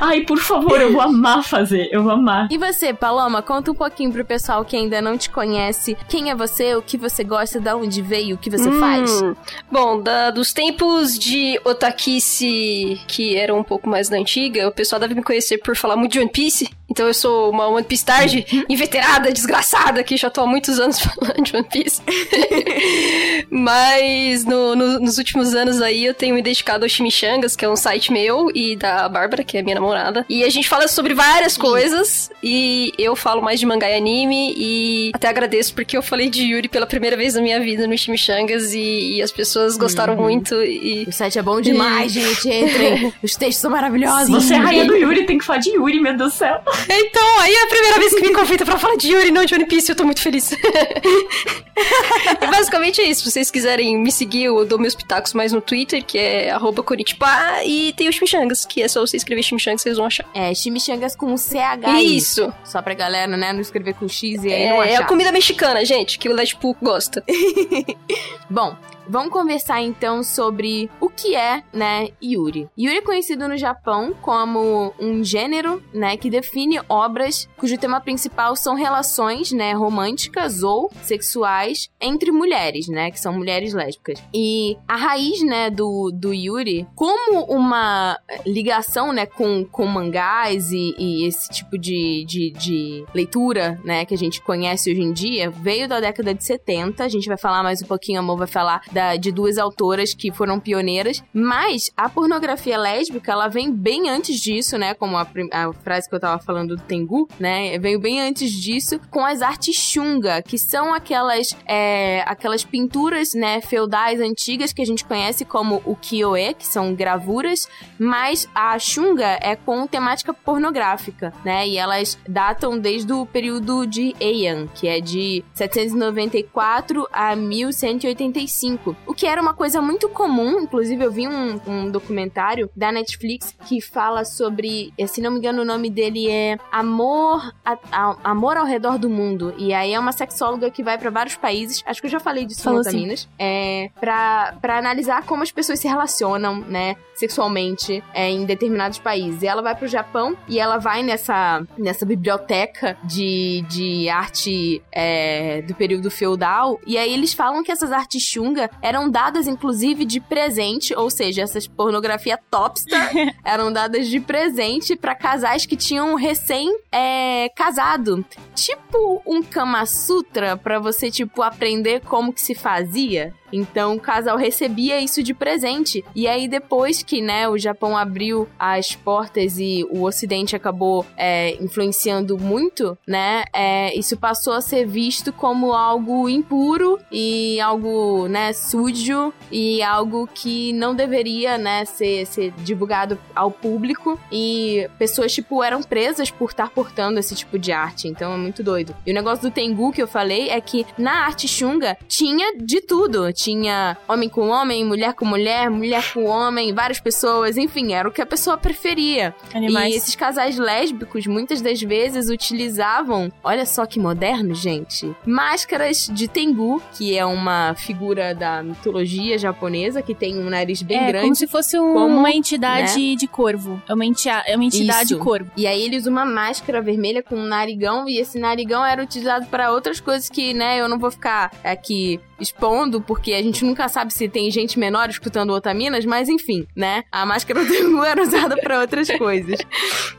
Ai, 0.00 0.22
por 0.22 0.38
favor, 0.38 0.80
eu 0.80 0.90
vou 0.90 1.00
amar 1.00 1.44
fazer, 1.44 1.88
eu 1.92 2.02
vou 2.02 2.10
amar. 2.10 2.48
E 2.50 2.58
você, 2.58 2.92
Paloma, 2.92 3.40
conta 3.42 3.70
um 3.70 3.74
pouquinho 3.76 4.10
pro 4.10 4.24
pessoal 4.24 4.64
que 4.64 4.76
ainda 4.76 5.00
não 5.00 5.16
te 5.16 5.30
conhece. 5.30 5.96
Quem 6.08 6.30
é 6.30 6.34
você, 6.34 6.74
o 6.74 6.82
que 6.82 6.96
você 6.96 7.22
gosta, 7.22 7.60
de 7.60 7.72
onde 7.72 8.02
veio, 8.02 8.34
o 8.34 8.38
que 8.38 8.50
você 8.50 8.68
Hum, 8.68 8.80
faz? 8.80 9.22
Bom, 9.70 10.00
da- 10.02 10.32
dos 10.32 10.52
tempos 10.52 11.16
de 11.16 11.60
otakice 11.64 13.00
que 13.06 13.36
eram 13.36 13.58
um 13.58 13.62
pouco 13.62 13.88
mais 13.88 14.08
da 14.08 14.16
antiga, 14.16 14.66
o 14.66 14.72
pessoal 14.72 14.98
deve 14.98 15.14
me 15.14 15.22
conhecer 15.22 15.58
por 15.58 15.76
falar 15.76 15.96
muito 15.96 16.12
de 16.12 16.18
One 16.20 16.30
Piece. 16.30 16.68
Então 16.90 17.06
eu 17.06 17.12
sou 17.14 17.50
uma 17.50 17.68
One 17.68 17.84
Piece 17.84 18.04
tarde, 18.04 18.46
inveterada, 18.68 19.30
desgraçada, 19.30 20.02
que 20.02 20.16
já 20.16 20.30
tô 20.30 20.40
há 20.40 20.46
muitos 20.46 20.78
anos 20.80 20.98
falando 21.00 21.42
de 21.42 21.54
One 21.56 21.66
Piece. 21.70 22.00
Mas 23.50 24.44
no- 24.44 24.74
no- 24.74 24.98
nos 25.00 25.18
últimos 25.18 25.54
anos 25.54 25.80
aí 25.80 26.04
eu 26.04 26.14
tenho 26.14 26.34
me 26.34 26.42
dedicado 26.42 26.84
ao 26.84 26.88
Chimichangas, 26.88 27.54
que 27.56 27.64
é 27.64 27.68
um 27.68 27.76
site 27.76 28.12
meu, 28.12 28.50
e 28.54 28.76
da 28.76 29.08
Bárbara, 29.08 29.44
que 29.44 29.56
é 29.58 29.62
minha 29.62 29.74
namorada. 29.74 30.24
E 30.28 30.42
a 30.44 30.50
gente 30.50 30.68
fala 30.68 30.88
sobre 30.88 31.14
várias 31.14 31.56
coisas, 31.56 32.30
e 32.42 32.92
eu 32.98 33.14
falo 33.14 33.42
mais 33.42 33.60
de 33.60 33.66
mangá 33.66 33.88
e 33.90 33.94
anime, 33.96 34.54
e 34.56 35.10
até 35.14 35.28
agradeço 35.28 35.74
porque 35.74 35.96
eu 35.96 36.02
falei 36.02 36.28
de 36.30 36.42
Yuri 36.44 36.68
pela 36.68 36.86
primeira 36.86 37.16
vez 37.16 37.34
na 37.34 37.40
minha 37.42 37.60
vida 37.60 37.86
no 37.86 37.96
Chimichangas, 37.96 38.72
e, 38.72 39.16
e 39.16 39.22
as 39.22 39.30
pessoas 39.30 39.76
gostaram 39.76 40.16
muito, 40.16 40.54
e... 40.62 41.04
O 41.08 41.12
site 41.12 41.38
é 41.38 41.42
bom 41.42 41.60
demais, 41.60 42.12
gente. 42.12 42.48
Entrem. 42.48 43.12
Os 43.22 43.36
textos 43.36 43.58
são 43.60 43.70
maravilhosos. 43.70 44.28
Você 44.30 44.54
é 44.54 44.56
a 44.58 44.62
rainha 44.62 44.84
do 44.86 44.94
Yuri, 44.96 45.26
tem 45.26 45.38
que 45.38 45.44
falar 45.44 45.58
de 45.58 45.70
Yuri, 45.70 46.00
meu 46.00 46.16
Deus 46.16 46.32
do 46.32 46.36
céu. 46.36 46.60
Então, 46.90 47.38
aí 47.40 47.52
é 47.54 47.62
a 47.64 47.66
primeira 47.66 47.98
vez 47.98 48.14
que 48.14 48.20
me 48.20 48.32
convida 48.34 48.64
pra 48.64 48.78
falar 48.78 48.96
de 48.96 49.08
Yuri, 49.12 49.30
não 49.30 49.44
de 49.44 49.54
One 49.54 49.66
Piece, 49.66 49.90
eu 49.90 49.96
tô 49.96 50.04
muito 50.04 50.20
feliz. 50.20 50.50
e 52.42 52.46
basicamente 52.46 53.00
é 53.00 53.04
isso. 53.04 53.22
Se 53.24 53.30
vocês 53.30 53.50
quiserem 53.50 53.96
me 53.98 54.10
seguir, 54.12 54.44
eu 54.44 54.64
dou 54.64 54.78
meus 54.78 54.94
pitacos 54.94 55.32
mais 55.34 55.52
no 55.52 55.60
Twitter, 55.60 56.04
que 56.04 56.18
é 56.18 56.50
arroba 56.50 56.82
Coritiba, 56.82 57.26
e 57.64 57.92
tem 57.94 58.08
o 58.08 58.12
Chimichangas, 58.12 58.64
que 58.64 58.82
é 58.82 58.88
só 58.88 59.00
você 59.00 59.16
escrever 59.16 59.42
Chimichangas, 59.42 59.82
vocês 59.82 59.96
vão 59.96 60.06
achar. 60.06 60.26
É, 60.34 60.54
chimichangas 60.54 61.14
com 61.16 61.36
CH. 61.36 62.00
Isso! 62.02 62.52
Só 62.64 62.82
pra 62.82 62.94
galera, 62.94 63.36
né, 63.36 63.52
não 63.52 63.60
escrever 63.60 63.94
com 63.94 64.08
X 64.08 64.44
e 64.44 64.52
aí 64.52 64.68
não 64.68 64.82
É, 64.82 64.90
é 64.90 64.94
achar. 64.94 65.04
a 65.04 65.06
comida 65.06 65.32
mexicana, 65.32 65.84
gente, 65.84 66.18
que 66.18 66.28
o 66.28 66.36
Deadpool 66.36 66.76
gosta. 66.82 67.22
Bom, 68.50 68.76
vamos 69.08 69.32
conversar 69.32 69.82
então 69.82 70.22
sobre 70.22 70.90
o 71.00 71.08
que 71.08 71.34
é, 71.34 71.62
né, 71.72 72.08
Yuri. 72.22 72.68
Yuri 72.78 72.98
é 72.98 73.02
conhecido 73.02 73.48
no 73.48 73.56
Japão 73.56 74.14
como 74.20 74.92
um 74.98 75.24
gênero, 75.24 75.82
né, 75.92 76.16
que 76.16 76.30
define 76.30 76.80
obras 76.88 77.48
cujo 77.56 77.78
tema 77.78 78.00
principal 78.00 78.54
são 78.54 78.74
relações, 78.74 79.52
né, 79.52 79.72
românticas 79.72 80.62
ou 80.62 80.90
sexuais 81.02 81.88
entre 82.00 82.30
mulheres, 82.30 82.88
né, 82.88 83.10
que 83.10 83.18
são 83.18 83.32
mulheres 83.32 83.72
lésbicas. 83.72 84.22
E 84.32 84.76
a 84.86 84.96
raiz, 84.96 85.42
né, 85.42 85.70
do, 85.70 86.10
do 86.12 86.32
Yuri, 86.32 86.86
como 86.94 87.44
uma 87.44 88.18
ligação, 88.46 89.12
né, 89.12 89.26
com, 89.26 89.64
com 89.64 89.86
mangás 89.86 90.70
e, 90.70 90.94
e 90.98 91.26
esse 91.26 91.48
tipo 91.50 91.78
de, 91.78 92.24
de, 92.26 92.50
de 92.50 93.04
leitura, 93.14 93.80
né, 93.84 94.04
que 94.04 94.14
a 94.14 94.18
gente 94.18 94.42
conhece 94.42 94.90
hoje 94.90 95.00
em 95.00 95.12
dia, 95.12 95.50
veio 95.50 95.88
da 95.88 96.00
década 96.00 96.34
de 96.34 96.44
70. 96.44 97.04
A 97.04 97.08
gente 97.08 97.28
vai 97.28 97.38
falar 97.38 97.62
mais 97.62 97.82
um 97.82 97.86
pouquinho, 97.86 98.20
amor 98.20 98.36
vai 98.36 98.46
falar 98.46 98.82
da, 98.98 99.14
de 99.14 99.30
duas 99.30 99.58
autoras 99.58 100.12
que 100.12 100.32
foram 100.32 100.58
pioneiras. 100.58 101.22
Mas 101.32 101.92
a 101.96 102.08
pornografia 102.08 102.76
lésbica, 102.76 103.30
ela 103.30 103.46
vem 103.46 103.72
bem 103.72 104.10
antes 104.10 104.40
disso, 104.40 104.76
né, 104.76 104.92
como 104.92 105.16
a, 105.16 105.26
a 105.52 105.72
frase 105.72 106.08
que 106.08 106.16
eu 106.16 106.20
tava 106.20 106.42
falando 106.42 106.74
do 106.74 106.82
Tengu, 106.82 107.28
né, 107.38 107.78
veio 107.78 108.00
bem 108.00 108.20
antes 108.20 108.50
disso 108.50 108.98
com 109.08 109.24
as 109.24 109.40
artes 109.40 109.76
shunga, 109.76 110.42
que 110.42 110.58
são 110.58 110.92
aquelas, 110.92 111.50
é, 111.64 112.24
aquelas 112.26 112.64
pinturas, 112.64 113.34
né, 113.34 113.60
feudais 113.60 114.20
antigas 114.20 114.72
que 114.72 114.82
a 114.82 114.86
gente 114.86 115.04
conhece 115.04 115.44
como 115.44 115.80
o 115.84 115.94
kyoe, 115.94 116.54
que 116.54 116.66
são 116.66 116.92
gravuras, 116.92 117.68
mas 117.98 118.48
a 118.54 118.76
Xunga 118.78 119.38
é 119.40 119.54
com 119.54 119.86
temática 119.86 120.32
pornográfica, 120.34 121.32
né? 121.44 121.68
E 121.68 121.76
elas 121.76 122.18
datam 122.28 122.78
desde 122.78 123.12
o 123.12 123.26
período 123.26 123.86
de 123.86 124.14
Heian, 124.20 124.66
que 124.68 124.88
é 124.88 125.00
de 125.00 125.44
794 125.54 127.06
a 127.12 127.36
1185, 127.36 128.87
o 129.06 129.14
que 129.14 129.26
era 129.26 129.40
uma 129.40 129.54
coisa 129.54 129.80
muito 129.80 130.08
comum. 130.08 130.60
Inclusive, 130.60 131.04
eu 131.04 131.10
vi 131.10 131.26
um, 131.28 131.60
um 131.66 131.90
documentário 131.90 132.70
da 132.76 132.90
Netflix 132.92 133.54
que 133.66 133.80
fala 133.80 134.24
sobre, 134.24 134.92
eh, 134.98 135.06
se 135.06 135.20
não 135.20 135.30
me 135.32 135.38
engano, 135.38 135.62
o 135.62 135.64
nome 135.64 135.90
dele 135.90 136.30
é 136.30 136.58
Amor, 136.72 137.52
a- 137.64 137.78
a- 137.92 138.16
Amor 138.24 138.56
ao 138.56 138.64
Redor 138.64 138.98
do 138.98 139.08
Mundo. 139.10 139.54
E 139.58 139.72
aí 139.74 139.92
é 139.94 139.98
uma 140.00 140.12
sexóloga 140.12 140.70
que 140.70 140.82
vai 140.82 140.98
pra 140.98 141.10
vários 141.10 141.36
países. 141.36 141.82
Acho 141.86 142.00
que 142.00 142.06
eu 142.06 142.10
já 142.10 142.20
falei 142.20 142.44
disso 142.46 142.62
sim. 142.62 142.76
Otaminas. 142.76 143.28
É, 143.38 143.90
pra, 144.00 144.54
pra 144.60 144.78
analisar 144.78 145.24
como 145.24 145.42
as 145.42 145.50
pessoas 145.50 145.78
se 145.80 145.88
relacionam, 145.88 146.56
né, 146.56 146.96
sexualmente 147.18 148.02
é, 148.14 148.30
em 148.30 148.44
determinados 148.44 148.98
países. 148.98 149.42
E 149.42 149.46
ela 149.46 149.60
vai 149.60 149.74
pro 149.74 149.88
Japão 149.88 150.36
e 150.46 150.58
ela 150.58 150.78
vai 150.78 151.02
nessa, 151.02 151.66
nessa 151.76 152.06
biblioteca 152.06 152.96
de, 153.04 153.64
de 153.68 154.08
arte 154.08 154.82
é, 154.92 155.62
do 155.62 155.74
período 155.74 156.10
feudal. 156.10 156.80
E 156.86 156.96
aí 156.96 157.12
eles 157.12 157.34
falam 157.34 157.62
que 157.62 157.72
essas 157.72 157.92
artes 157.92 158.22
chunga 158.22 158.70
eram 158.80 159.10
dadas, 159.10 159.46
inclusive, 159.46 160.04
de 160.04 160.20
presente, 160.20 160.94
ou 160.94 161.10
seja, 161.10 161.42
essas 161.42 161.66
pornografia 161.66 162.38
topstar 162.50 163.10
eram 163.44 163.72
dadas 163.72 164.08
de 164.08 164.20
presente 164.20 164.96
pra 164.96 165.14
casais 165.14 165.66
que 165.66 165.76
tinham 165.76 166.14
recém 166.14 166.74
é, 166.92 167.48
casado. 167.50 168.24
Tipo 168.54 169.22
um 169.26 169.42
Kama 169.42 169.86
Sutra 169.86 170.56
pra 170.56 170.78
você, 170.78 171.10
tipo, 171.10 171.42
aprender 171.42 172.00
como 172.00 172.32
que 172.32 172.40
se 172.40 172.54
fazia. 172.54 173.34
Então 173.52 173.96
o 173.96 174.00
casal 174.00 174.36
recebia 174.36 175.00
isso 175.00 175.22
de 175.22 175.34
presente. 175.34 176.04
E 176.14 176.26
aí, 176.26 176.48
depois 176.48 177.02
que 177.02 177.20
né, 177.20 177.48
o 177.48 177.58
Japão 177.58 177.96
abriu 177.96 178.48
as 178.58 178.94
portas 178.94 179.58
e 179.58 179.86
o 179.90 180.02
Ocidente 180.02 180.54
acabou 180.56 181.04
é, 181.16 181.56
influenciando 181.62 182.38
muito, 182.38 182.96
né? 183.06 183.44
é, 183.52 183.96
isso 183.98 184.16
passou 184.16 184.52
a 184.52 184.60
ser 184.60 184.86
visto 184.86 185.32
como 185.32 185.72
algo 185.72 186.28
impuro 186.28 187.00
e 187.10 187.60
algo 187.60 188.28
né, 188.28 188.52
sujo 188.52 189.32
e 189.50 189.82
algo 189.82 190.28
que 190.32 190.72
não 190.72 190.94
deveria 190.94 191.58
né, 191.58 191.84
ser, 191.84 192.26
ser 192.26 192.52
divulgado 192.58 193.18
ao 193.34 193.50
público. 193.50 194.18
E 194.30 194.88
pessoas, 194.98 195.32
tipo, 195.32 195.62
eram 195.62 195.82
presas 195.82 196.30
por 196.30 196.50
estar 196.50 196.70
portando 196.70 197.18
esse 197.18 197.34
tipo 197.34 197.58
de 197.58 197.72
arte. 197.72 198.08
Então 198.08 198.32
é 198.32 198.36
muito 198.36 198.62
doido. 198.62 198.94
E 199.06 199.10
o 199.10 199.14
negócio 199.14 199.48
do 199.48 199.52
Tengu 199.52 199.92
que 199.92 200.02
eu 200.02 200.08
falei 200.08 200.50
é 200.50 200.60
que 200.60 200.86
na 200.96 201.24
arte 201.24 201.48
Xunga 201.48 201.96
tinha 202.06 202.56
de 202.56 202.80
tudo. 202.80 203.32
Tinha 203.48 203.96
homem 204.08 204.28
com 204.28 204.48
homem, 204.48 204.84
mulher 204.84 205.14
com 205.14 205.24
mulher, 205.24 205.70
mulher 205.70 206.12
com 206.12 206.24
homem, 206.24 206.74
várias 206.74 206.98
pessoas, 206.98 207.56
enfim, 207.56 207.92
era 207.92 208.08
o 208.08 208.10
que 208.10 208.20
a 208.20 208.26
pessoa 208.26 208.58
preferia. 208.58 209.32
Animais. 209.54 209.94
E 209.94 209.96
esses 209.96 210.16
casais 210.16 210.58
lésbicos 210.58 211.24
muitas 211.24 211.60
das 211.60 211.80
vezes 211.80 212.28
utilizavam, 212.30 213.30
olha 213.44 213.64
só 213.64 213.86
que 213.86 214.00
moderno, 214.00 214.56
gente, 214.56 215.14
máscaras 215.24 216.10
de 216.12 216.26
Tengu, 216.26 216.82
que 216.94 217.16
é 217.16 217.24
uma 217.24 217.74
figura 217.76 218.34
da 218.34 218.60
mitologia 218.60 219.38
japonesa 219.38 220.02
que 220.02 220.16
tem 220.16 220.36
um 220.36 220.50
nariz 220.50 220.82
bem 220.82 220.96
é, 220.96 221.00
como 221.00 221.12
grande. 221.12 221.38
se 221.38 221.46
fosse 221.46 221.78
um- 221.78 221.92
como, 221.94 222.18
uma 222.18 222.32
entidade 222.32 223.14
de 223.14 223.28
corvo. 223.28 223.80
É 223.88 223.94
uma, 223.94 224.04
é 224.46 224.56
uma 224.56 224.64
entidade 224.64 225.12
Isso. 225.14 225.18
corvo. 225.20 225.48
E 225.56 225.64
aí 225.64 225.80
eles 225.82 226.02
usam 226.02 226.12
uma 226.12 226.24
máscara 226.26 226.82
vermelha 226.82 227.22
com 227.22 227.36
um 227.36 227.46
narigão 227.46 228.08
e 228.08 228.18
esse 228.18 228.36
narigão 228.36 228.84
era 228.84 229.00
utilizado 229.00 229.46
para 229.46 229.70
outras 229.70 230.00
coisas 230.00 230.28
que, 230.28 230.52
né, 230.52 230.80
eu 230.80 230.88
não 230.88 230.98
vou 230.98 231.10
ficar 231.12 231.52
aqui 231.62 232.18
expondo, 232.40 233.00
porque 233.00 233.32
a 233.32 233.42
gente 233.42 233.64
nunca 233.64 233.88
sabe 233.88 234.12
se 234.12 234.28
tem 234.28 234.50
gente 234.50 234.78
menor 234.78 235.08
escutando 235.10 235.50
Otaminas, 235.52 236.04
mas 236.04 236.28
enfim, 236.28 236.66
né? 236.74 237.04
A 237.10 237.24
máscara 237.26 237.64
do 237.64 237.68
Tengu 237.70 238.04
era 238.04 238.22
usada 238.22 238.56
para 238.56 238.80
outras 238.80 239.10
coisas. 239.10 239.58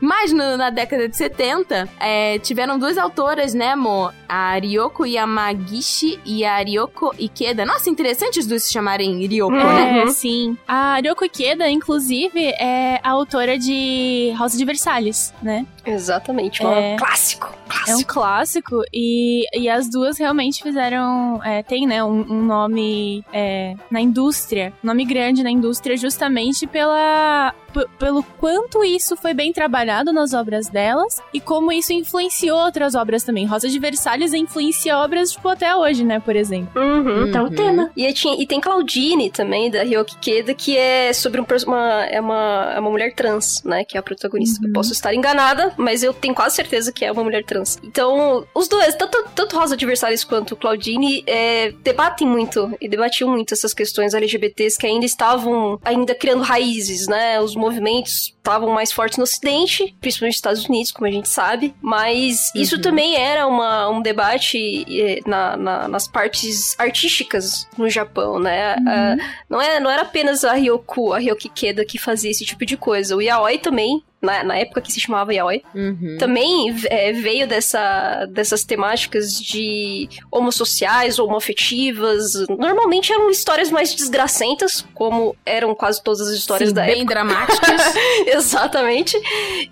Mas 0.00 0.32
no- 0.32 0.56
na 0.56 0.70
década 0.70 1.08
de 1.08 1.16
70, 1.16 1.88
é, 1.98 2.38
tiveram 2.38 2.78
duas 2.78 2.98
autoras, 2.98 3.54
né, 3.54 3.74
Mo? 3.74 4.12
A 4.32 4.54
Ryoko 4.58 5.04
Yamagishi 5.04 6.20
e 6.24 6.44
a 6.44 6.58
Ryoko 6.58 7.12
Ikeda. 7.18 7.66
Nossa, 7.66 7.90
interessante 7.90 8.38
os 8.38 8.46
dois 8.46 8.62
se 8.64 8.72
chamarem 8.72 9.26
Ryoko, 9.26 9.52
né? 9.54 10.02
É, 10.04 10.06
sim. 10.08 10.56
A 10.68 11.00
Ryoko 11.02 11.24
Ikeda, 11.24 11.68
inclusive, 11.68 12.40
é 12.58 13.00
a 13.02 13.10
autora 13.10 13.58
de 13.58 14.32
Rosa 14.38 14.56
de 14.56 14.64
Versalhes, 14.64 15.34
né? 15.42 15.66
Exatamente, 15.84 16.64
um 16.64 16.70
É. 16.70 16.96
clássico. 16.96 17.52
É 17.88 17.96
um 17.96 18.02
clássico 18.02 18.82
e, 18.92 19.44
e 19.58 19.68
as 19.68 19.88
duas 19.88 20.18
realmente 20.18 20.62
fizeram. 20.62 21.40
É, 21.44 21.62
tem, 21.62 21.86
né, 21.86 22.02
um, 22.04 22.20
um 22.30 22.42
nome 22.42 23.24
é, 23.32 23.74
na 23.90 24.00
indústria, 24.00 24.72
um 24.82 24.86
nome 24.88 25.04
grande 25.04 25.42
na 25.42 25.50
indústria, 25.50 25.96
justamente 25.96 26.66
pela. 26.66 27.54
p- 27.72 27.86
Pelo 27.98 28.22
quanto 28.38 28.84
isso 28.84 29.16
foi 29.16 29.32
bem 29.32 29.52
trabalhado 29.52 30.12
nas 30.12 30.32
obras 30.34 30.68
delas 30.68 31.20
e 31.32 31.40
como 31.40 31.70
isso 31.72 31.92
influenciou 31.92 32.58
outras 32.58 32.94
obras 32.94 33.22
também. 33.22 33.46
Rosa 33.46 33.68
de 33.68 33.78
Versalhes 33.78 34.19
influencia 34.32 34.96
obras, 34.98 35.32
tipo, 35.32 35.48
até 35.48 35.74
hoje, 35.74 36.04
né, 36.04 36.20
por 36.20 36.36
exemplo. 36.36 36.80
Uhum. 36.80 37.30
Tá 37.32 37.42
o 37.42 37.46
Uhum. 37.46 37.54
tema. 37.54 37.90
E, 37.96 38.06
aí 38.06 38.12
tinha- 38.12 38.40
e 38.40 38.46
tem 38.46 38.60
Claudine 38.60 39.30
também, 39.30 39.70
da 39.70 39.82
Ryoki 39.82 40.16
Keda, 40.18 40.54
que 40.54 40.76
é 40.76 41.12
sobre 41.12 41.40
um, 41.40 41.44
uma, 41.66 42.04
é 42.06 42.20
uma, 42.20 42.72
é 42.76 42.80
uma 42.80 42.90
mulher 42.90 43.14
trans, 43.14 43.62
né? 43.64 43.84
Que 43.84 43.96
é 43.96 44.00
a 44.00 44.02
protagonista. 44.02 44.64
Eu 44.66 44.72
posso 44.72 44.92
estar 44.92 45.14
enganada, 45.14 45.72
mas 45.76 46.02
eu 46.02 46.12
tenho 46.12 46.34
quase 46.34 46.56
certeza 46.56 46.92
que 46.92 47.04
é 47.04 47.12
uma 47.12 47.24
mulher 47.24 47.44
trans. 47.44 47.78
Então, 47.82 48.46
os 48.54 48.68
dois, 48.68 48.94
tanto, 48.94 49.24
tanto 49.34 49.56
Rosa 49.56 49.76
Versalhes 49.76 50.24
quanto 50.24 50.54
Claudine, 50.56 51.22
é, 51.26 51.72
debatem 51.82 52.26
muito 52.26 52.72
e 52.80 52.88
debatiam 52.88 53.30
muito 53.30 53.54
essas 53.54 53.72
questões 53.74 54.14
LGBTs 54.14 54.78
que 54.78 54.86
ainda 54.86 55.06
estavam 55.06 55.78
ainda 55.84 56.14
criando 56.14 56.42
raízes, 56.42 57.06
né? 57.08 57.40
Os 57.40 57.54
movimentos 57.56 58.34
estavam 58.40 58.70
mais 58.70 58.90
fortes 58.90 59.18
no 59.18 59.24
Ocidente, 59.24 59.94
principalmente 60.00 60.32
nos 60.32 60.36
Estados 60.38 60.64
Unidos, 60.64 60.90
como 60.90 61.06
a 61.06 61.10
gente 61.10 61.28
sabe, 61.28 61.74
mas 61.80 62.50
isso 62.54 62.76
Uhum. 62.76 62.82
também 62.82 63.14
era 63.16 63.46
uma, 63.46 63.88
um 63.90 64.00
debate 64.02 64.84
eh, 64.90 65.20
na, 65.26 65.56
na- 65.56 65.88
nas 65.88 66.08
partes 66.08 66.74
artísticas 66.78 67.68
no 67.76 67.88
Japão, 67.88 68.38
né? 68.38 68.76
Ah, 68.88 69.16
não, 69.48 69.60
é, 69.60 69.78
não 69.78 69.90
era 69.90 70.02
apenas 70.02 70.42
a 70.44 70.54
Ryoku, 70.54 71.12
a 71.12 71.18
Ryoki 71.18 71.48
Keda 71.50 71.84
que 71.84 71.98
fazia 71.98 72.30
esse 72.30 72.44
tipo 72.44 72.64
de 72.64 72.76
coisa. 72.76 73.14
O 73.14 73.20
Yaoi 73.22 73.58
também, 73.58 74.02
na, 74.20 74.44
na 74.44 74.56
época 74.58 74.80
que 74.80 74.92
se 74.92 75.00
chamava 75.00 75.32
Yaoi, 75.34 75.62
Uhum. 75.74 76.16
também 76.18 76.74
eh, 76.90 77.12
veio 77.12 77.46
dessa, 77.48 78.26
dessas 78.26 78.64
temáticas 78.64 79.32
de 79.40 80.08
homossociais, 80.30 81.18
homoafetivas. 81.18 82.32
Normalmente 82.48 83.12
eram 83.12 83.30
histórias 83.30 83.70
mais 83.70 83.94
desgracentas, 83.94 84.84
como 84.94 85.34
eram 85.46 85.74
quase 85.74 86.02
todas 86.02 86.20
as 86.22 86.34
histórias 86.36 86.68
Sim, 86.70 86.74
da 86.74 86.82
bem 86.82 87.00
época. 87.00 87.14
dramáticas. 87.14 87.94
Exatamente. 88.26 89.16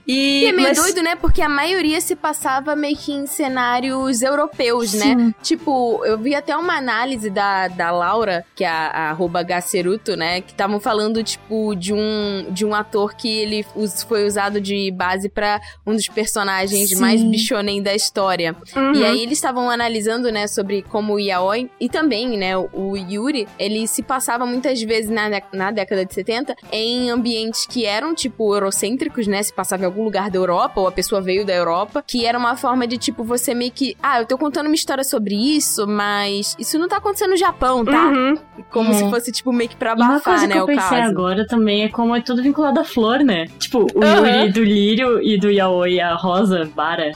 E, 0.07 0.45
E 0.45 0.47
é 0.47 0.53
meio 0.53 0.69
mas- 0.69 0.79
doido, 0.79 1.03
né? 1.03 1.15
Porque 1.17 1.43
a 1.43 1.49
maioria 1.49 2.01
se 2.01 2.17
passava 2.17 2.75
meio 2.75 2.97
que 2.97 3.13
em 3.13 3.27
cenários 3.27 4.23
europeus, 4.23 4.93
né? 4.95 5.05
Sim. 5.17 5.35
Tipo, 5.43 6.03
eu 6.05 6.19
vi 6.19 6.35
até 6.35 6.57
uma 6.57 6.75
análise 6.77 7.29
da, 7.31 7.69
da 7.69 7.91
Laura, 7.91 8.45
que 8.55 8.65
é 8.65 8.69
a, 8.69 9.11
a 9.11 9.43
Gaceruto, 9.43 10.17
né? 10.17 10.41
Que 10.41 10.53
estavam 10.53 10.81
falando, 10.81 11.23
tipo, 11.23 11.75
de 11.75 11.93
um, 11.93 12.47
de 12.51 12.65
um 12.65 12.75
ator 12.75 13.15
que 13.15 13.29
ele 13.29 13.65
foi 14.09 14.25
usado 14.27 14.38
de 14.61 14.91
base 14.93 15.29
pra 15.29 15.61
um 15.87 15.95
dos 15.95 16.07
personagens 16.09 16.91
Sim. 16.91 17.01
mais 17.01 17.23
bichonem 17.23 17.83
da 17.83 17.95
história. 17.95 18.55
Uhum. 18.77 18.93
E 18.95 19.05
aí 19.05 19.23
eles 19.23 19.39
estavam 19.39 19.69
analisando, 19.69 20.31
né, 20.31 20.47
sobre 20.47 20.83
como 20.83 21.15
o 21.15 21.19
Yaoi 21.21 21.69
e 21.81 21.89
também, 21.89 22.37
né, 22.39 22.57
o, 22.57 22.69
o 22.73 22.97
Yuri, 22.97 23.49
ele 23.59 23.87
se 23.87 24.03
passava 24.03 24.47
muitas 24.47 24.81
vezes 24.83 25.11
na, 25.11 25.29
dé- 25.29 25.43
na 25.53 25.71
década 25.71 26.05
de 26.05 26.15
70 26.15 26.55
em 26.71 27.11
ambientes 27.11 27.67
que 27.67 27.85
eram, 27.85 28.15
tipo, 28.15 28.55
eurocêntricos, 28.55 29.27
né, 29.27 29.43
se 29.43 29.53
passava 29.53 29.83
em 29.83 29.87
algum 29.87 30.05
lugar 30.05 30.31
da 30.31 30.39
Europa 30.39 30.81
ou 30.81 30.87
a 30.87 30.93
pessoa 30.93 31.21
veio 31.21 31.45
da 31.45 31.53
Europa, 31.55 32.05
que 32.07 32.25
era 32.25 32.39
uma 32.39 32.57
forma 32.57 32.87
de, 32.87 32.97
tipo, 32.99 33.25
você 33.25 33.55
meio 33.55 33.73
que, 33.73 33.97
ah, 34.03 34.21
eu 34.21 34.27
tô 34.27 34.39
contando 34.39 34.67
uma 34.67 34.75
história 34.75 35.03
sobre 35.05 35.35
isso, 35.35 35.87
mas 35.87 36.55
isso 36.59 36.79
não 36.79 36.89
tá 36.89 36.99
acontecendo 36.99 37.31
no 37.31 37.37
Japão, 37.37 37.85
tá? 37.85 38.07
Uhum. 38.09 38.35
Como 38.71 38.91
É. 38.91 38.95
se 38.95 39.11
fosse, 39.11 39.33
tipo, 39.33 39.53
meio 39.53 39.71
que 39.71 39.77
pra 39.77 39.93
E 39.93 39.95
uma 39.95 40.07
abafar, 40.15 40.35
coisa 40.35 40.47
né, 40.47 40.53
que 40.55 40.59
eu 40.61 40.65
o 40.65 40.67
pensei 40.67 40.99
caso. 40.99 41.11
agora 41.11 41.47
também 41.47 41.83
é 41.85 41.89
como 41.89 42.15
é 42.15 42.21
tudo 42.21 42.43
vinculado 42.43 42.79
à 42.81 42.85
flor, 42.85 43.21
né? 43.21 43.47
Tipo, 43.59 43.87
o 43.95 44.03
Aham. 44.05 44.27
Yuri 44.37 44.53
do 44.53 44.65
lírio 44.65 45.23
e 45.23 45.39
do 45.39 45.51
Yaoi, 45.51 46.01
a 46.01 46.15
rosa, 46.15 46.69
Bara. 46.75 47.13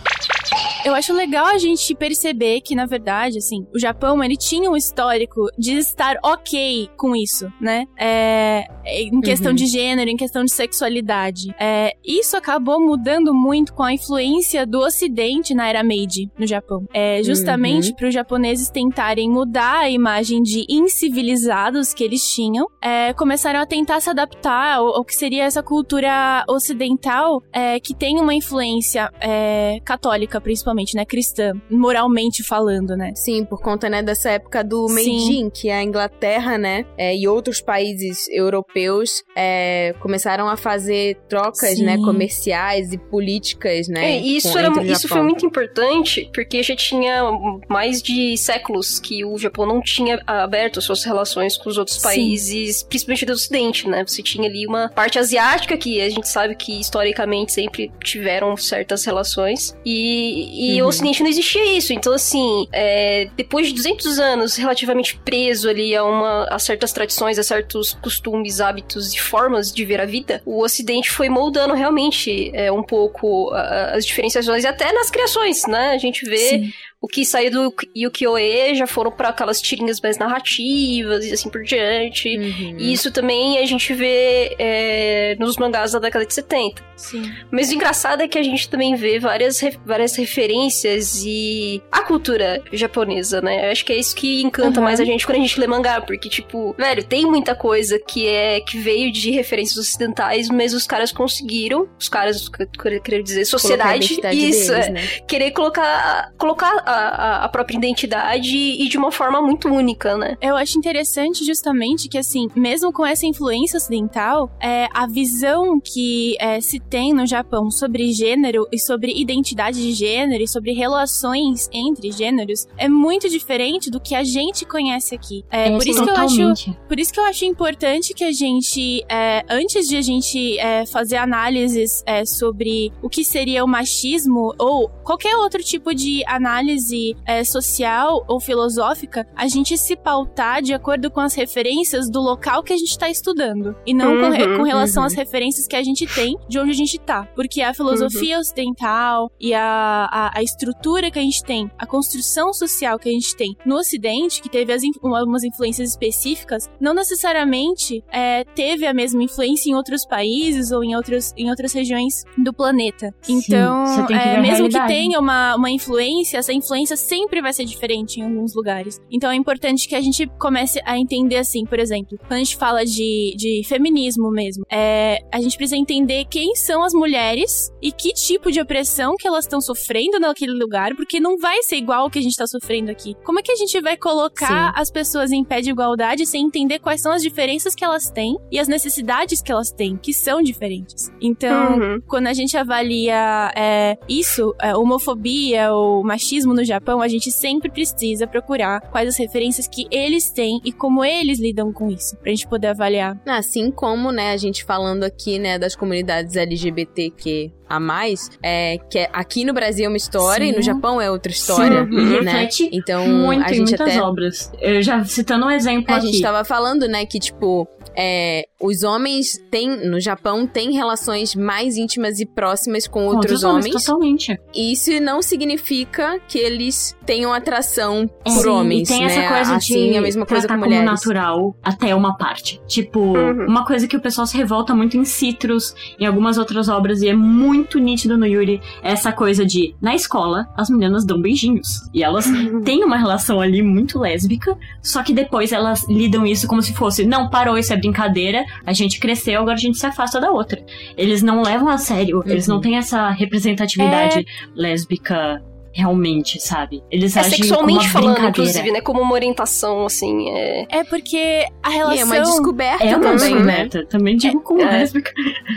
Eu 0.85 0.95
acho 0.95 1.13
legal 1.13 1.47
a 1.47 1.59
gente 1.59 1.95
perceber 1.95 2.61
que, 2.61 2.75
na 2.75 2.87
verdade, 2.87 3.39
assim, 3.39 3.65
o 3.73 3.79
Japão, 3.79 4.23
ele 4.23 4.37
tinha 4.37 4.69
um 4.69 4.77
histórico 4.77 5.47
de 5.57 5.75
estar 5.79 6.17
ok 6.25 6.89
com 6.97 7.15
isso, 7.15 7.49
né? 7.61 7.85
É, 7.97 8.65
em 8.85 9.21
questão 9.21 9.51
Uhum. 9.51 9.57
de 9.57 9.67
gênero, 9.67 10.11
em 10.11 10.17
questão 10.17 10.45
de 10.45 10.53
sexualidade. 10.53 11.55
É, 11.59 11.93
isso 12.05 12.37
acabou 12.37 12.81
mudando 12.81 13.33
muito 13.33 13.73
com 13.75 13.83
a 13.85 13.93
influência 13.93 14.67
do 14.67 14.81
Ocidente 14.81 15.55
na 15.55 15.69
era 15.69 15.85
Meiji, 15.85 16.29
no 16.37 16.47
Japão. 16.47 16.85
É, 16.93 17.23
justamente 17.23 17.91
Uhum. 17.91 17.97
para 17.97 18.09
os 18.09 18.15
japoneses 18.15 18.69
tentarem 18.69 19.31
mudar 19.31 19.83
a 19.83 19.91
imagem 19.91 20.43
de 20.43 20.65
incivilizados 20.69 21.95
que 21.95 22.03
eles 22.03 22.23
tinham, 22.35 22.67
é, 22.83 23.13
começaram 23.13 23.61
a 23.61 23.67
tentar 23.67 24.01
se 24.01 24.11
adaptar 24.11 24.75
ao, 24.77 24.89
ao 24.97 25.05
que 25.05 25.15
seria 25.15 25.45
essa 25.45 25.63
cultura 25.63 26.45
ocidental, 26.49 27.43
é, 27.53 27.79
que 27.79 27.95
tem 27.95 28.19
uma 28.21 28.35
influência 28.35 29.11
é, 29.21 29.79
católica, 29.85 30.41
principalmente 30.43 30.95
né, 30.97 31.05
cristã, 31.05 31.53
moralmente 31.71 32.43
falando, 32.43 32.97
né? 32.97 33.13
Sim, 33.15 33.45
por 33.45 33.61
conta, 33.61 33.89
né, 33.89 34.03
dessa 34.03 34.31
época 34.31 34.63
do. 34.65 34.87
Meijin, 34.89 35.51
que 35.51 35.71
a 35.71 35.83
Inglaterra, 35.83 36.59
né, 36.59 36.85
é, 36.99 37.17
e 37.17 37.27
outros 37.29 37.61
países 37.61 38.29
europeus 38.31 39.23
é, 39.37 39.95
começaram 40.01 40.49
a 40.49 40.57
fazer 40.57 41.17
trocas, 41.29 41.77
Sim. 41.79 41.85
né, 41.85 41.97
comerciais 41.99 42.93
e 42.93 42.99
políticas, 42.99 43.89
né, 43.89 44.13
É, 44.17 44.21
e 44.21 44.37
isso, 44.37 44.53
com- 44.53 44.59
era, 44.59 44.83
isso 44.85 45.09
foi 45.09 45.23
muito 45.23 45.45
importante, 45.47 46.31
porque 46.35 46.63
já 46.63 46.75
tinha 46.77 47.23
mais 47.69 48.03
de 48.03 48.37
séculos 48.37 48.99
que 49.01 49.25
o 49.25 49.37
Japão 49.39 49.67
não 49.67 49.81
tinha 49.81 50.21
aberto 50.27 50.81
suas 50.81 51.05
relações 51.05 51.57
com 51.57 51.69
os 51.69 51.79
outros 51.79 51.97
Sim. 51.99 52.03
países, 52.03 52.83
principalmente 52.83 53.27
do 53.27 53.33
Ocidente, 53.33 53.89
né? 53.89 54.05
Você 54.07 54.23
tinha 54.23 54.49
ali 54.49 54.67
uma 54.67 54.89
parte 54.89 55.19
asiática, 55.19 55.77
que 55.77 56.01
a 56.01 56.09
gente 56.09 56.29
sabe 56.29 56.55
que 56.55 56.79
historicamente 56.81 57.53
sempre 57.53 57.91
tiveram 58.03 58.57
certas 58.57 59.05
relações, 59.05 59.77
e, 59.85 60.32
e 60.33 60.81
Uhum. 60.81 60.87
o 60.87 60.89
Ocidente 60.89 61.23
não 61.23 61.29
existia 61.31 61.77
isso. 61.77 61.93
Então, 61.93 62.13
assim, 62.13 62.67
é, 62.73 63.29
depois 63.37 63.69
de 63.69 63.75
200 63.75 64.19
anos 64.19 64.57
relativamente 64.57 65.17
preso 65.25 65.69
ali 65.69 65.95
a, 65.95 66.05
uma, 66.05 66.45
a 66.51 66.59
certas 66.59 66.93
tradições, 66.93 67.39
a 67.39 67.43
certos 67.43 67.93
costumes, 67.95 68.61
hábitos 68.61 69.13
e 69.15 69.19
formas 69.19 69.73
de 69.73 69.85
ver 69.85 70.01
a 70.01 70.07
vida, 70.07 70.43
o 70.45 70.63
Ocidente 70.63 71.11
foi 71.11 71.29
moldando 71.29 71.75
realmente 71.75 72.51
é, 72.55 72.71
um 72.73 72.83
pouco 72.83 73.51
a- 73.53 73.93
as 73.95 74.07
diferenciações 74.07 74.65
e 74.65 74.67
até 74.67 74.93
nas 74.93 75.11
criações, 75.11 75.67
né? 75.67 75.91
A 75.91 75.99
gente 75.99 76.25
vê 76.25 76.37
Sim. 76.37 76.73
O 77.03 77.09
que 77.09 77.25
saiu 77.25 77.51
do 77.51 77.75
Yukioe 77.97 78.77
já 78.77 78.87
foram 78.87 79.11
para 79.11 79.31
aquelas 79.31 79.61
tirinhas 79.61 80.01
mais 80.01 80.17
narrativas 80.19 81.27
e 81.27 81.33
assim 81.33 81.51
por 81.51 81.65
diante. 81.65 82.29
Uhum. 82.39 82.77
E 82.79 82.93
isso 82.93 83.11
também 83.11 83.59
a 83.59 83.67
gente 83.67 83.93
vê 83.93 84.55
é, 84.57 85.37
nos 85.41 85.57
mangás 85.57 85.91
da 85.91 85.99
década 85.99 86.25
de 86.25 86.33
70. 86.33 86.81
Sim. 86.97 87.29
Mas 87.51 87.71
o 87.71 87.75
engraçado 87.75 88.23
é 88.23 88.29
que 88.29 88.39
a 88.39 88.43
gente 88.43 88.69
também 88.69 88.95
vê 88.95 89.19
várias, 89.19 89.61
várias 89.85 90.15
referências 90.15 91.25
e 91.27 91.83
a 91.91 92.03
cultura 92.03 92.63
japonesa, 92.73 93.41
né? 93.43 93.67
Eu 93.67 93.73
acho 93.73 93.85
que 93.85 93.93
é 93.93 93.97
isso 93.97 94.15
que 94.15 94.41
encanta 94.41 94.79
Uhum. 94.79 94.85
mais 94.85 95.01
a 95.01 95.05
gente 95.05 95.27
quando 95.27 95.39
a 95.39 95.41
gente 95.41 95.59
lê 95.59 95.67
mangá, 95.67 96.01
porque, 96.01 96.29
tipo, 96.29 96.73
velho, 96.79 97.03
tem 97.03 97.27
muita 97.27 97.55
coisa 97.55 97.99
que 97.99 98.29
é 98.29 98.61
que 98.61 98.79
veio 98.79 99.11
de 99.11 99.33
referências 99.33 99.77
ocidentais, 99.77 100.49
mas 100.49 100.73
os 100.73 100.87
caras 100.87 101.11
conseguiram, 101.11 101.89
os 101.99 102.09
caras, 102.09 102.49
que 102.49 102.63
eu 102.63 103.03
queria 103.03 103.23
dizer, 103.23 103.45
sociedade, 103.45 104.13
isso, 104.13 104.21
deles, 104.21 104.69
é, 104.69 104.91
né? 104.91 105.01
querer 105.27 105.51
colocar, 105.51 106.31
colocar 106.39 106.92
a, 106.93 107.45
a- 107.45 107.49
própria 107.49 107.77
identidade 107.77 108.57
e 108.57 108.89
de 108.89 108.97
uma 108.97 109.13
forma 109.13 109.41
muito 109.43 109.69
única, 109.69 110.17
né? 110.17 110.37
Eu 110.41 110.57
acho 110.57 110.79
interessante 110.79 111.45
justamente 111.45 112.09
que, 112.09 112.17
assim, 112.17 112.49
mesmo 112.55 112.93
com 112.93 113.05
essa 113.05 113.27
influência 113.27 113.77
ocidental, 113.77 114.51
é, 114.61 114.89
a 114.93 115.07
visão 115.07 115.79
que 115.81 116.35
é, 116.41 116.61
se 116.61 116.81
tem 116.81 117.13
no 117.13 117.27
Japão 117.27 117.71
sobre 117.71 118.13
gênero 118.13 118.67
e 118.73 118.79
sobre 118.79 119.13
identidade 119.15 119.81
de 119.81 119.93
gênero 119.93 120.43
e 120.43 120.49
sobre 120.49 120.73
relações 120.73 121.69
entre 121.73 122.11
gêneros 122.11 122.67
é 122.77 122.89
muito 122.89 123.29
diferente 123.29 123.91
do 123.91 124.01
que 124.01 124.15
a 124.15 124.25
gente 124.25 124.65
conhece 124.65 125.15
aqui. 125.15 125.45
É, 125.51 125.71
por, 125.71 125.87
isso 125.87 126.03
que 126.05 126.11
eu 126.11 126.17
acho, 126.17 126.75
por 126.89 126.99
isso 126.99 127.13
que 127.13 127.21
eu 127.21 127.25
acho 127.25 127.45
importante 127.45 128.15
que 128.15 128.25
a 128.25 128.33
gente, 128.33 129.05
é, 129.09 129.45
antes 129.49 129.87
de 129.89 129.97
a 129.97 130.03
gente 130.03 130.59
é, 130.59 130.87
fazer 130.87 131.17
análises 131.17 132.03
é, 132.07 132.25
sobre 132.25 132.93
o 133.03 133.09
que 133.09 133.25
seria 133.25 133.65
o 133.65 133.69
machismo 133.69 134.55
ou 134.59 134.89
qualquer 135.05 135.37
outro 135.37 135.63
tipo 135.63 135.95
de 135.95 136.23
análise 136.27 136.82
é, 137.27 137.45
social 137.45 138.25
ou 138.29 138.41
filosófica, 138.41 139.27
a 139.37 139.49
gente 139.49 139.79
se 139.79 139.97
pautar 139.97 140.63
de 140.63 140.75
acordo 140.75 141.11
com 141.11 141.21
as 141.21 141.35
referências 141.35 142.11
do 142.11 142.21
local 142.21 142.63
que 142.63 142.73
a 142.73 142.77
gente 142.77 142.91
está 142.91 143.09
estudando. 143.09 143.75
E 143.87 143.95
não 143.95 144.21
com, 144.21 144.33
Uhum, 144.41 144.59
com 144.59 144.63
relação 144.63 145.03
uhum. 145.03 145.07
às 145.07 145.15
referências 145.15 145.67
que 145.67 145.77
a 145.77 145.83
gente 145.83 146.07
tem 146.07 146.37
de 146.49 146.59
onde 146.59 146.71
a 146.71 146.75
gente 146.75 146.99
tá. 146.99 147.27
Porque 147.35 147.61
a 147.63 147.75
filosofia 147.75 148.39
ocidental 148.39 149.31
e 149.41 149.55
a, 149.55 150.09
a, 150.11 150.39
a 150.39 150.43
estrutura 150.43 151.11
que 151.11 151.19
a 151.19 151.23
gente 151.23 151.43
tem, 151.43 151.71
a 151.79 151.87
construção 151.87 152.53
social 152.53 152.99
que 152.99 153.09
a 153.09 153.13
gente 153.13 153.37
tem 153.37 153.57
no 153.65 153.77
Ocidente, 153.77 154.41
que 154.41 154.49
teve 154.49 154.73
as, 154.73 154.83
algumas 155.03 155.45
influências 155.45 155.91
específicas, 155.91 156.69
não 156.81 156.95
necessariamente 156.95 158.03
é, 158.11 158.45
teve 158.55 158.87
a 158.87 158.95
mesma 158.95 159.23
influência 159.23 159.71
em 159.71 159.75
outros 159.75 160.07
países 160.07 160.71
ou 160.71 160.83
em, 160.85 160.95
outros, 160.95 161.33
em 161.37 161.51
outras 161.51 161.73
regiões 161.73 162.25
do 162.37 162.53
planeta. 162.53 163.15
Então, 163.29 163.85
é, 164.11 164.41
mesmo 164.41 164.69
que 164.69 164.87
tenha 164.87 165.19
uma, 165.19 165.57
uma 165.57 165.71
influência, 165.71 166.39
essa 166.39 166.53
influência 166.53 166.72
sempre 166.97 167.41
vai 167.41 167.53
ser 167.53 167.65
diferente 167.65 168.21
em 168.21 168.25
alguns 168.25 168.55
lugares. 168.55 169.01
Então 169.11 169.31
é 169.31 169.35
importante 169.35 169.89
que 169.89 169.95
a 169.95 170.01
gente 170.01 170.27
comece 170.39 170.81
a 170.85 170.99
entender 170.99 171.37
assim, 171.37 171.65
por 171.65 171.79
exemplo, 171.79 172.19
quando 172.19 172.33
a 172.35 172.39
gente 172.39 172.57
fala 172.57 172.85
de, 172.85 173.35
de 173.37 173.63
feminismo 173.67 174.31
mesmo, 174.31 174.65
é, 174.71 175.19
a 175.33 175.41
gente 175.41 175.57
precisa 175.57 175.77
entender 175.77 176.25
quem 176.31 176.55
são 176.55 176.83
as 176.83 176.93
mulheres 176.93 177.71
e 177.81 177.93
que 177.93 178.13
tipo 178.13 178.51
de 178.51 178.61
opressão 178.61 179.15
que 179.19 179.27
elas 179.27 179.45
estão 179.45 179.61
sofrendo 179.61 180.19
naquele 180.19 180.53
lugar, 180.53 180.95
porque 180.95 181.21
não 181.21 181.37
vai 181.39 181.63
ser 181.63 181.77
igual 181.77 182.07
o 182.07 182.11
que 182.11 182.19
a 182.19 182.23
gente 182.23 182.37
tá 182.37 182.47
sofrendo 182.47 182.91
aqui. 182.91 183.15
Como 183.25 183.39
é 183.39 183.43
que 183.43 183.53
a 183.53 183.57
gente 183.57 183.81
vai 183.81 183.97
colocar 183.97 184.73
as 184.77 184.91
pessoas 184.91 185.33
em 185.33 185.45
pé 185.45 185.61
de 185.61 185.71
igualdade 185.71 186.27
sem 186.27 186.45
entender 186.45 186.79
quais 186.79 187.01
são 187.01 187.13
as 187.13 187.23
diferenças 187.23 187.75
que 187.75 187.85
elas 187.85 188.11
têm 188.11 188.37
e 188.51 188.59
as 188.59 188.69
necessidades 188.69 189.41
que 189.43 189.51
elas 189.53 189.71
têm, 189.71 189.97
que 189.97 190.13
são 190.13 190.43
diferentes? 190.43 191.11
Então, 191.21 191.79
Uhum. 191.79 192.01
quando 192.07 192.27
a 192.27 192.33
gente 192.33 192.57
avalia 192.57 193.53
é, 193.57 193.97
isso, 194.09 194.55
é, 194.61 194.75
homofobia 194.77 195.73
ou 195.73 196.03
machismo 196.05 196.55
no 196.55 196.62
Japão, 196.65 197.01
a 197.01 197.09
gente 197.09 197.31
sempre 197.31 197.71
precisa 197.71 198.27
procurar 198.27 198.81
quais 198.91 199.09
as 199.09 199.17
referências 199.17 199.67
que 199.69 199.87
eles 199.91 200.31
têm 200.31 200.61
e 200.65 200.73
como 200.73 201.05
eles 201.05 201.39
lidam 201.41 201.73
com 201.73 201.91
isso, 201.91 202.17
pra 202.17 202.31
gente 202.31 202.47
poder 202.47 202.69
avaliar. 202.69 203.21
Assim 203.27 203.71
como, 203.71 204.11
né, 204.13 204.33
a 204.33 204.37
gente 204.37 204.65
falando 204.65 205.05
aqui, 205.05 205.39
né, 205.39 205.59
das 205.59 205.75
comunidades 205.77 206.37
LGBTQ 206.37 207.51
a 207.69 207.81
mais, 207.81 208.31
é, 208.43 208.77
que 208.91 208.99
é- 208.99 209.09
aqui 209.13 209.45
no 209.45 209.55
Brasil 209.55 209.87
é 209.87 209.89
uma 209.89 209.97
história 209.97 210.45
Sim. 210.47 210.53
e 210.53 210.57
no 210.57 210.63
Japão 210.63 211.01
é 211.01 211.11
outra 211.11 211.33
história, 211.33 211.85
Sim, 211.87 211.91
né? 211.91 212.33
reflete 212.33 212.69
Então, 212.73 213.07
Muito 213.09 213.45
a 213.45 213.49
gente 213.49 213.59
muitas 213.71 213.81
até 213.81 214.03
obras. 214.03 214.53
Eu 214.61 214.83
já 214.83 215.03
citando 215.05 215.47
um 215.47 215.51
exemplo 215.51 215.87
É, 215.91 215.95
a 215.95 215.97
aqui. 215.97 216.07
gente 216.09 216.21
tava 216.23 216.45
falando, 216.45 216.87
né, 216.87 217.07
que, 217.07 217.19
tipo, 217.19 217.67
é, 217.97 218.45
os 218.61 218.83
homens 218.83 219.39
têm, 219.51 219.89
no 219.89 220.01
Japão, 220.01 220.47
têm 220.47 220.73
relações 220.73 221.35
mais 221.35 221.77
íntimas 221.77 222.21
e 222.21 222.27
próximas 222.27 222.87
com, 222.87 223.07
Com 223.07 223.17
outros 223.17 223.43
homens. 223.45 223.85
Totalmente. 223.85 224.39
E 224.55 224.73
isso 224.73 224.91
não 225.01 225.21
significa 225.23 226.19
que 226.29 226.39
eles 226.39 226.97
tenham 227.05 227.33
atração 227.33 228.09
por 228.25 228.31
sim, 228.43 228.49
homens, 228.49 228.89
e 228.89 228.93
tem 228.93 229.05
né? 229.05 229.13
essa 229.17 229.35
coisa 229.35 229.57
assim, 229.57 229.91
de 229.93 229.97
a 229.99 230.01
mesma 230.01 230.25
coisa 230.25 230.43
com 230.43 230.49
tratar 230.49 230.61
como 230.61 230.75
mulheres. 230.77 230.91
natural 230.91 231.57
até 231.63 231.95
uma 231.95 232.17
parte. 232.17 232.61
Tipo, 232.67 233.01
Uhum. 233.03 233.47
uma 233.49 233.65
coisa 233.65 233.87
que 233.89 233.97
o 233.97 234.01
pessoal 234.01 234.27
se 234.27 234.37
revolta 234.37 234.75
muito 234.75 234.97
em 234.97 235.05
Citrus, 235.05 235.75
em 235.99 236.07
algumas 236.07 236.39
outras 236.39 236.69
obras, 236.69 237.03
e 237.03 237.09
é 237.09 237.15
muito 237.15 237.79
nítido 237.79 238.17
no 238.17 238.27
Yuri, 238.27 238.61
é 238.83 238.93
essa 238.93 239.13
coisa 239.13 239.45
de, 239.45 239.75
na 239.81 239.95
escola, 239.95 240.47
as 240.57 240.71
meninas 240.71 241.05
dão 241.05 241.21
beijinhos. 241.21 241.69
E 241.93 242.03
elas 242.03 242.27
têm 242.65 242.85
uma 242.85 242.97
relação 242.97 243.41
ali 243.41 243.63
muito 243.63 243.99
lésbica, 243.99 244.57
só 244.83 245.03
que 245.03 245.13
depois 245.13 245.53
elas 245.53 245.87
lidam 245.89 246.25
isso 246.25 246.47
como 246.47 246.63
se 246.63 246.73
fosse, 246.75 247.05
não, 247.05 247.29
parou, 247.29 247.59
isso 247.59 247.73
é 247.73 247.77
brincadeira, 247.83 248.45
a 248.65 248.73
gente 248.73 248.99
cresceu, 249.01 249.41
agora 249.41 249.55
a 249.57 249.61
gente 249.61 249.77
se 249.77 249.87
afasta 249.87 250.21
da 250.21 250.31
outra. 250.31 250.65
Eles 250.97 251.23
não 251.23 251.43
levam 251.43 251.69
a 251.69 251.77
sério, 251.79 252.23
eles 252.27 252.47
Uhum. 252.49 252.55
não 252.55 252.61
têm 252.61 252.77
essa 252.79 253.11
representatividade 253.11 254.25
lésbica 254.55 255.43
realmente, 255.73 256.41
sabe? 256.41 256.83
Eles 256.91 257.17
É 257.17 257.21
agem 257.21 257.33
como 257.33 257.45
sexualmente 257.45 257.79
uma 257.87 257.89
falando, 257.89 258.15
brincadeira. 258.15 258.31
inclusive, 258.51 258.73
né? 258.73 258.81
Como 258.81 259.01
uma 259.01 259.13
orientação, 259.15 259.87
assim, 259.87 260.29
é... 260.31 260.67
É 260.71 260.85
porque 260.85 261.47
a 261.63 261.71
E 261.71 261.75
relação... 261.75 261.99
é 262.01 262.05
uma 262.05 262.21
descoberta 262.21 262.85
É 262.85 262.97
uma 262.97 263.01
também, 263.01 263.35
né? 263.35 263.65
descoberta. 263.65 263.87
Também 263.87 264.17
digo 264.17 264.41
como 264.41 264.61
É. 264.61 264.65
lésbica. 264.67 265.13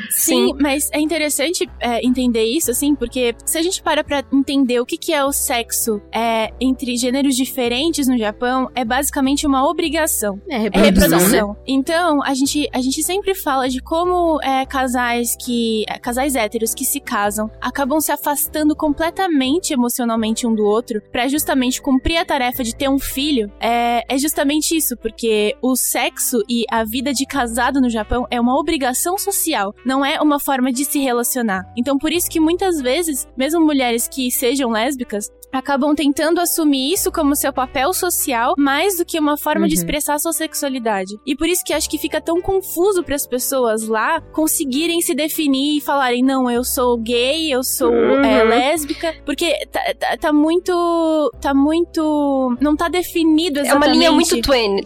Sim, 0.10 0.54
mas 0.60 0.90
é 0.92 1.00
interessante 1.00 1.70
é, 1.80 2.06
entender 2.06 2.44
isso, 2.44 2.72
assim, 2.72 2.96
porque 2.96 3.36
se 3.46 3.58
a 3.58 3.62
gente 3.62 3.82
para 3.82 4.04
pra 4.04 4.24
entender 4.34 4.80
o 4.80 4.86
que, 4.86 4.98
que 4.98 5.14
é 5.14 5.24
o 5.24 5.32
sexo 5.32 6.02
é, 6.14 6.52
entre 6.60 6.96
gêneros 6.98 7.36
diferentes 7.36 8.08
no 8.08 8.18
Japão, 8.18 8.70
é 8.76 8.86
basicamente 8.86 9.46
uma 9.46 9.68
obrigação. 9.70 10.40
É 10.50 10.56
É 10.56 10.60
reprodução, 10.60 11.10
né? 11.10 11.16
reprodução. 11.18 11.58
Então, 11.68 12.24
a 12.24 12.34
gente, 12.34 12.70
a 12.74 12.80
gente 12.82 13.04
sempre 13.04 13.36
fala 13.36 13.68
de 13.70 13.82
como 13.82 14.40
é, 14.42 14.66
casais 14.66 15.36
que. 15.44 15.84
é, 15.90 15.98
casais 16.00 16.36
héteros 16.36 16.74
que 16.74 16.86
se 16.86 17.00
casam 17.00 17.50
acabam 17.62 18.00
se 18.00 18.12
afastando 18.12 18.76
completamente 18.76 19.74
emocionalmente 19.74 20.05
um 20.48 20.56
do 20.56 20.64
outro 20.64 21.02
pra 21.12 21.28
justamente 21.28 21.82
cumprir 21.82 22.18
a 22.18 22.26
tarefa 22.26 22.64
de 22.64 22.76
ter 22.76 22.90
um 22.90 23.00
filho. 23.00 23.52
É, 23.60 24.04
é 24.08 24.18
justamente 24.18 24.76
isso, 24.76 24.98
porque 24.98 25.56
o 25.62 25.76
sexo 25.76 26.38
e 26.50 26.66
a 26.70 26.84
vida 26.84 27.14
de 27.14 27.26
casado 27.26 27.80
no 27.82 27.90
Japão 27.90 28.26
é 28.30 28.40
uma 28.40 28.60
obrigação 28.60 29.18
social, 29.18 29.74
não 29.86 30.06
é 30.06 30.22
uma 30.22 30.40
forma 30.40 30.72
de 30.72 30.86
se 30.86 31.00
relacionar. 31.00 31.64
Então, 31.78 31.98
por 31.98 32.12
isso 32.12 32.30
que 32.30 32.40
muitas 32.40 32.82
vezes, 32.82 33.28
mesmo 33.38 33.66
mulheres 33.66 34.08
que 34.08 34.32
sejam 34.32 34.70
lésbicas, 34.70 35.30
acabam 35.58 35.94
tentando 35.96 36.40
assumir 36.40 36.94
isso 36.94 37.12
como 37.12 37.36
seu 37.36 37.52
papel 37.54 37.94
social 37.94 38.54
mais 38.58 38.98
do 38.98 39.06
que 39.06 39.20
uma 39.20 39.38
forma 39.38 39.68
de 39.68 39.76
Uhum. 39.76 39.80
expressar 39.82 40.20
sua 40.20 40.34
sexualidade. 40.34 41.16
E 41.26 41.36
por 41.36 41.48
isso 41.48 41.64
que 41.66 41.74
acho 41.74 41.90
que 41.90 41.98
fica 41.98 42.20
tão 42.22 42.42
confuso 42.42 43.04
para 43.04 43.16
as 43.16 43.26
pessoas 43.28 43.88
lá 43.88 44.22
conseguirem 44.34 45.02
se 45.02 45.14
definir 45.14 45.78
e 45.78 45.82
falarem: 45.82 46.24
não, 46.24 46.50
eu 46.50 46.64
sou 46.64 46.98
gay, 46.98 47.52
eu 47.52 47.64
sou 47.64 47.92
Uhum. 47.92 48.24
é, 48.24 48.44
lésbica, 48.44 49.14
porque 49.26 49.54
tá, 49.72 49.80
tá- 50.00 50.18
tá 50.18 50.34
muito. 50.34 51.32
tá 51.42 51.54
muito. 51.54 52.56
não 52.60 52.76
tá 52.76 52.88
definido 52.88 53.60
É 53.60 53.64
exatamente. 53.64 53.88
uma 53.88 53.96
linha 53.96 54.12
muito 54.12 54.42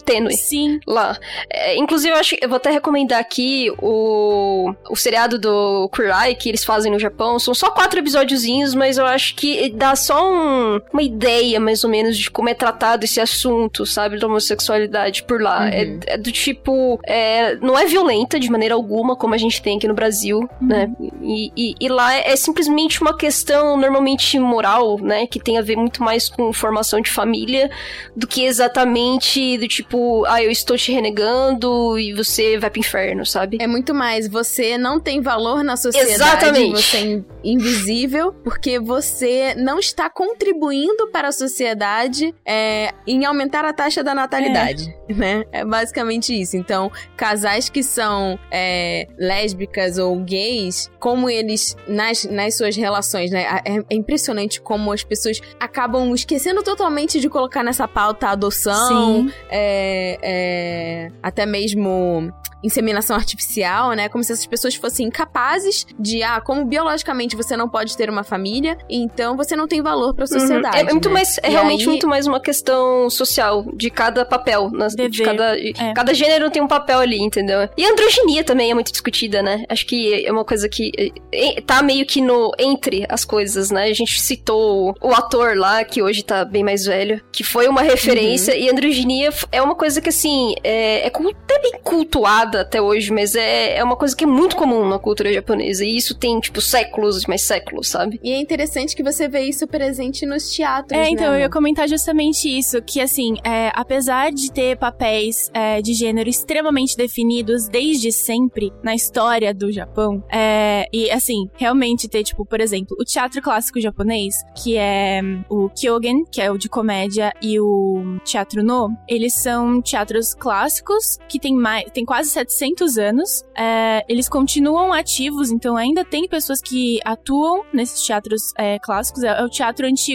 tênue. 0.05 0.33
Sim. 0.35 0.79
lá. 0.87 1.17
É, 1.49 1.77
inclusive, 1.77 2.13
eu 2.13 2.17
acho 2.19 2.35
que 2.35 2.43
eu 2.45 2.49
vou 2.49 2.57
até 2.57 2.69
recomendar 2.71 3.19
aqui 3.19 3.71
o, 3.81 4.73
o 4.89 4.95
seriado 4.95 5.37
do 5.39 5.89
Queer 5.93 6.11
Eye 6.25 6.35
que 6.35 6.49
eles 6.49 6.63
fazem 6.63 6.91
no 6.91 6.99
Japão. 6.99 7.39
São 7.39 7.53
só 7.53 7.69
quatro 7.71 7.99
episódiozinhos, 7.99 8.73
mas 8.75 8.97
eu 8.97 9.05
acho 9.05 9.35
que 9.35 9.69
dá 9.69 9.95
só 9.95 10.29
um- 10.31 10.58
uma 10.93 11.01
ideia, 11.01 11.59
mais 11.59 11.83
ou 11.83 11.89
menos, 11.89 12.17
de 12.17 12.29
como 12.31 12.49
é 12.49 12.53
tratado 12.53 13.05
esse 13.05 13.19
assunto, 13.19 13.85
sabe? 13.85 14.17
Da 14.19 14.27
homossexualidade 14.27 15.23
por 15.23 15.41
lá. 15.41 15.61
Uhum. 15.61 15.67
É, 15.67 15.99
é 16.07 16.17
do 16.17 16.31
tipo. 16.31 16.99
é, 17.05 17.55
não 17.57 17.77
é 17.77 17.85
violenta 17.85 18.39
de 18.39 18.49
maneira 18.51 18.75
alguma, 18.75 19.15
como 19.15 19.33
a 19.33 19.37
gente 19.37 19.61
tem 19.61 19.77
aqui 19.77 19.87
no 19.87 19.93
Brasil, 19.93 20.47
né? 20.61 20.89
E, 21.21 21.51
e- 21.55 21.75
e 21.79 21.87
lá 21.89 22.13
é 22.15 22.35
simplesmente 22.35 23.01
uma 23.01 23.15
questão 23.15 23.77
normalmente 23.77 24.39
moral, 24.39 24.99
né? 24.99 25.25
Que 25.27 25.39
tem 25.39 25.57
a 25.57 25.61
ver 25.61 25.75
muito 25.77 26.03
mais 26.03 26.29
com 26.29 26.51
formação 26.53 27.01
de 27.01 27.09
família 27.11 27.69
do 28.15 28.27
que 28.27 28.43
exatamente 28.45 29.57
do 29.57 29.67
tipo, 29.67 30.25
ah, 30.25 30.41
eu 30.43 30.51
estou 30.51 30.77
te 30.77 30.91
renegando 30.91 31.97
e 31.99 32.13
você 32.13 32.57
vai 32.57 32.69
pro 32.69 32.79
inferno, 32.79 33.25
sabe? 33.25 33.57
É 33.61 33.67
muito 33.67 33.93
mais, 33.93 34.27
você 34.27 34.77
não 34.77 34.99
tem 34.99 35.21
valor 35.21 35.63
na 35.63 35.75
sociedade, 35.77 36.13
Exatamente. 36.13 36.71
você 36.81 36.97
é 36.97 37.01
in- 37.01 37.25
invisível, 37.43 38.33
porque 38.43 38.79
você 38.79 39.53
não 39.55 39.79
está 39.79 40.09
contribuindo 40.39 41.07
para 41.07 41.27
a 41.27 41.31
sociedade 41.31 42.33
é, 42.45 42.93
em 43.05 43.25
aumentar 43.25 43.65
a 43.65 43.73
taxa 43.73 44.01
da 44.01 44.15
natalidade, 44.15 44.95
né? 45.09 45.43
É 45.51 45.65
basicamente 45.65 46.33
isso. 46.33 46.55
Então, 46.55 46.89
casais 47.17 47.69
que 47.69 47.83
são 47.83 48.39
é, 48.49 49.07
lésbicas 49.17 49.97
ou 49.97 50.17
gays, 50.23 50.89
como 50.97 51.29
eles, 51.29 51.75
nas, 51.87 52.23
nas 52.23 52.55
suas 52.55 52.77
relações, 52.77 53.31
né? 53.31 53.61
É, 53.65 53.79
é 53.89 53.95
impressionante 53.95 54.61
como 54.61 54.91
as 54.93 55.03
pessoas 55.03 55.41
acabam 55.59 56.13
esquecendo 56.15 56.63
totalmente 56.63 57.19
de 57.19 57.29
colocar 57.29 57.63
nessa 57.63 57.87
pauta 57.87 58.27
a 58.27 58.31
adoção, 58.31 59.29
é, 59.49 60.17
é, 60.21 61.11
até 61.21 61.45
mesmo 61.45 62.31
inseminação 62.63 63.15
artificial, 63.15 63.93
né? 63.93 64.09
Como 64.09 64.23
se 64.23 64.31
essas 64.31 64.45
pessoas 64.45 64.75
fossem 64.75 65.07
incapazes 65.07 65.85
de, 65.97 66.21
ah, 66.23 66.41
como 66.41 66.65
biologicamente 66.65 67.35
você 67.35 67.55
não 67.55 67.69
pode 67.69 67.95
ter 67.95 68.09
uma 68.09 68.23
família, 68.23 68.77
então 68.89 69.35
você 69.35 69.55
não 69.55 69.67
tem 69.67 69.81
valor 69.81 70.13
pra 70.13 70.25
sociedade. 70.29 70.75
Uhum. 70.77 70.89
É, 70.89 70.91
muito 70.91 71.07
né? 71.09 71.13
mais, 71.13 71.37
é 71.41 71.47
E 71.47 71.51
realmente 71.51 71.81
aí- 71.81 71.87
muito 71.87 72.07
mais 72.07 72.27
uma 72.27 72.39
questão 72.39 73.09
social 73.09 73.65
de 73.73 73.89
cada 73.89 74.23
papel, 74.25 74.69
nas- 74.71 74.95
de 74.95 75.23
cada, 75.23 75.57
É. 75.59 75.93
cada 75.93 76.13
gênero 76.13 76.49
tem 76.49 76.61
um 76.61 76.67
papel 76.67 76.99
ali, 76.99 77.19
entendeu? 77.19 77.67
E 77.77 77.85
a 77.85 77.89
androginia 77.91 78.43
também 78.43 78.71
é 78.71 78.73
muito 78.73 78.91
discutida, 78.91 79.41
né? 79.41 79.63
Acho 79.69 79.85
que 79.85 80.25
é 80.25 80.31
uma 80.31 80.45
coisa 80.45 80.67
que 80.69 80.91
é, 81.31 81.61
tá 81.61 81.81
meio 81.81 82.05
que 82.05 82.21
no 82.21 82.51
entre 82.57 83.05
as 83.09 83.25
coisas, 83.25 83.71
né? 83.71 83.85
A 83.85 83.93
gente 83.93 84.19
citou 84.21 84.95
o 85.01 85.13
ator 85.13 85.55
lá 85.57 85.83
que 85.83 86.01
hoje 86.01 86.23
tá 86.23 86.43
bem 86.45 86.63
mais 86.63 86.85
velho, 86.85 87.21
que 87.31 87.43
foi 87.43 87.67
uma 87.67 87.81
referência 87.81 88.53
Uhum. 88.53 88.59
e 88.61 88.69
androginia 88.69 89.29
é 89.51 89.61
uma 89.61 89.75
coisa 89.75 90.01
que 90.01 90.09
assim 90.09 90.53
é, 90.63 91.05
é 91.07 91.11
até 91.11 91.59
bem 91.59 91.73
cultuada 91.83 92.61
até 92.61 92.81
hoje, 92.81 93.11
mas 93.11 93.35
é, 93.35 93.77
é 93.77 93.83
uma 93.83 93.95
coisa 93.95 94.15
que 94.15 94.23
é 94.23 94.27
muito 94.27 94.55
comum 94.55 94.87
na 94.87 94.97
cultura 94.99 95.31
japonesa 95.33 95.83
e 95.83 95.95
isso 95.97 96.15
tem 96.15 96.39
tipo 96.39 96.61
séculos, 96.61 97.25
mais 97.25 97.41
séculos, 97.41 97.87
sabe? 97.89 98.19
E 98.23 98.31
é 98.31 98.39
interessante 98.39 98.95
que 98.95 99.03
você 99.03 99.27
vê 99.27 99.41
isso 99.41 99.67
presente 99.67 100.18
nos 100.25 100.51
teatros, 100.51 100.97
É, 100.97 101.09
então, 101.09 101.31
né? 101.31 101.37
eu 101.37 101.39
ia 101.41 101.49
comentar 101.49 101.87
justamente 101.87 102.49
isso, 102.49 102.81
que 102.81 103.01
assim, 103.01 103.35
é, 103.43 103.71
apesar 103.73 104.31
de 104.31 104.51
ter 104.51 104.77
papéis 104.77 105.49
é, 105.53 105.81
de 105.81 105.93
gênero 105.93 106.29
extremamente 106.29 106.95
definidos 106.95 107.67
desde 107.67 108.11
sempre 108.11 108.71
na 108.83 108.95
história 108.95 109.53
do 109.53 109.71
Japão, 109.71 110.23
é, 110.31 110.85
e 110.91 111.09
assim, 111.11 111.49
realmente 111.55 112.07
ter, 112.07 112.23
tipo, 112.23 112.45
por 112.45 112.59
exemplo, 112.59 112.95
o 112.99 113.03
teatro 113.03 113.41
clássico 113.41 113.79
japonês, 113.79 114.35
que 114.55 114.77
é 114.77 115.21
hum, 115.23 115.43
o 115.49 115.69
Kyogen, 115.69 116.23
que 116.31 116.41
é 116.41 116.51
o 116.51 116.57
de 116.57 116.69
comédia, 116.69 117.33
e 117.41 117.59
o 117.59 118.19
Teatro 118.23 118.63
No, 118.63 118.89
eles 119.07 119.33
são 119.33 119.81
teatros 119.81 120.33
clássicos 120.33 121.17
que 121.27 121.39
tem 121.39 121.55
mais, 121.55 121.85
tem 121.91 122.05
quase 122.05 122.29
700 122.29 122.97
anos, 122.97 123.43
é, 123.57 124.03
eles 124.07 124.27
continuam 124.27 124.93
ativos, 124.93 125.51
então 125.51 125.77
ainda 125.77 126.03
tem 126.03 126.27
pessoas 126.27 126.61
que 126.61 126.99
atuam 127.05 127.63
nesses 127.73 128.05
teatros 128.05 128.53
é, 128.57 128.77
clássicos. 128.79 129.23
É, 129.23 129.39
é 129.39 129.43
o 129.43 129.49
teatro 129.49 129.85
antigo 129.85 130.08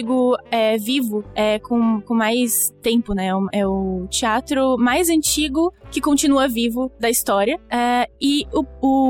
é, 0.51 0.77
vivo, 0.77 1.23
é, 1.33 1.59
com, 1.59 2.01
com 2.01 2.13
mais 2.13 2.73
tempo, 2.81 3.13
né? 3.13 3.27
É 3.27 3.35
o, 3.35 3.47
é 3.51 3.67
o 3.67 4.07
teatro 4.09 4.77
mais 4.77 5.09
antigo 5.09 5.73
que 5.95 6.01
continua 6.01 6.45
vivo 6.49 6.91
da 6.99 7.09
história. 7.09 7.57
É, 7.71 8.09
e 8.21 8.45
o, 8.53 8.65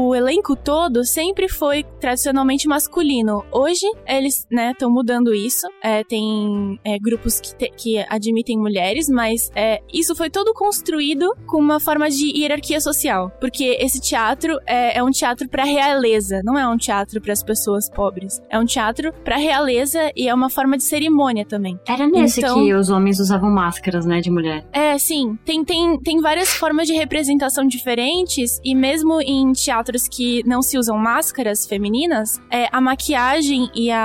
o 0.09 0.13
elenco 0.15 0.55
todo 0.55 1.03
sempre 1.03 1.49
foi 1.49 1.83
tradicionalmente 1.99 2.67
masculino. 2.67 3.43
Hoje, 3.51 3.87
eles 4.07 4.45
estão 4.51 4.91
mudando 4.91 5.33
isso. 5.33 5.65
É, 5.81 6.03
tem 6.03 6.79
é, 6.83 6.99
grupos 6.99 7.39
que, 7.39 7.55
te- 7.55 7.71
que 7.75 8.05
admitem 8.07 8.59
mulheres, 8.59 9.09
mas 9.09 9.49
é, 9.55 9.81
isso 9.91 10.15
foi 10.15 10.29
todo 10.29 10.53
construído 10.53 11.35
com 11.47 11.57
uma 11.57 11.79
forma 11.79 12.07
de 12.07 12.27
hierarquia 12.39 12.79
social. 12.79 13.31
Porque 13.41 13.77
esse 13.81 13.99
teatro 13.99 14.55
é, 14.67 14.99
é 14.99 15.03
um 15.03 15.09
teatro 15.09 15.49
pra 15.49 15.63
realeza, 15.63 16.41
não 16.43 16.55
é 16.57 16.67
um 16.67 16.77
teatro 16.77 17.19
para 17.19 17.33
as 17.33 17.41
pessoas 17.41 17.89
pobres. 17.89 18.39
É 18.47 18.59
um 18.59 18.65
teatro 18.65 19.11
pra 19.23 19.37
realeza 19.37 20.11
e 20.15 20.27
é 20.29 20.33
uma 20.33 20.51
forma 20.51 20.77
de 20.77 20.83
cerimônia 20.83 21.45
também. 21.45 21.79
Era 21.87 22.07
nesse 22.07 22.41
Então- 22.41 22.63
que 22.63 22.73
os 22.75 22.91
homens 22.91 23.19
usavam 23.19 23.49
máscaras, 23.49 24.05
né, 24.05 24.21
de 24.21 24.29
mulher. 24.29 24.63
É, 24.71 24.95
sim. 24.99 25.35
Tem, 25.43 25.65
tem, 25.65 25.99
tem 25.99 26.21
várias 26.21 26.49
formas 26.53 26.74
de 26.83 26.93
representação 26.93 27.65
diferentes, 27.67 28.59
e 28.63 28.73
mesmo 28.75 29.21
em 29.21 29.51
teatros 29.53 30.07
que 30.07 30.41
não 30.45 30.61
se 30.61 30.77
usam 30.77 30.97
máscaras 30.97 31.65
femininas, 31.67 32.41
é, 32.51 32.67
a 32.71 32.81
maquiagem 32.81 33.69
e 33.75 33.91
a, 33.91 33.99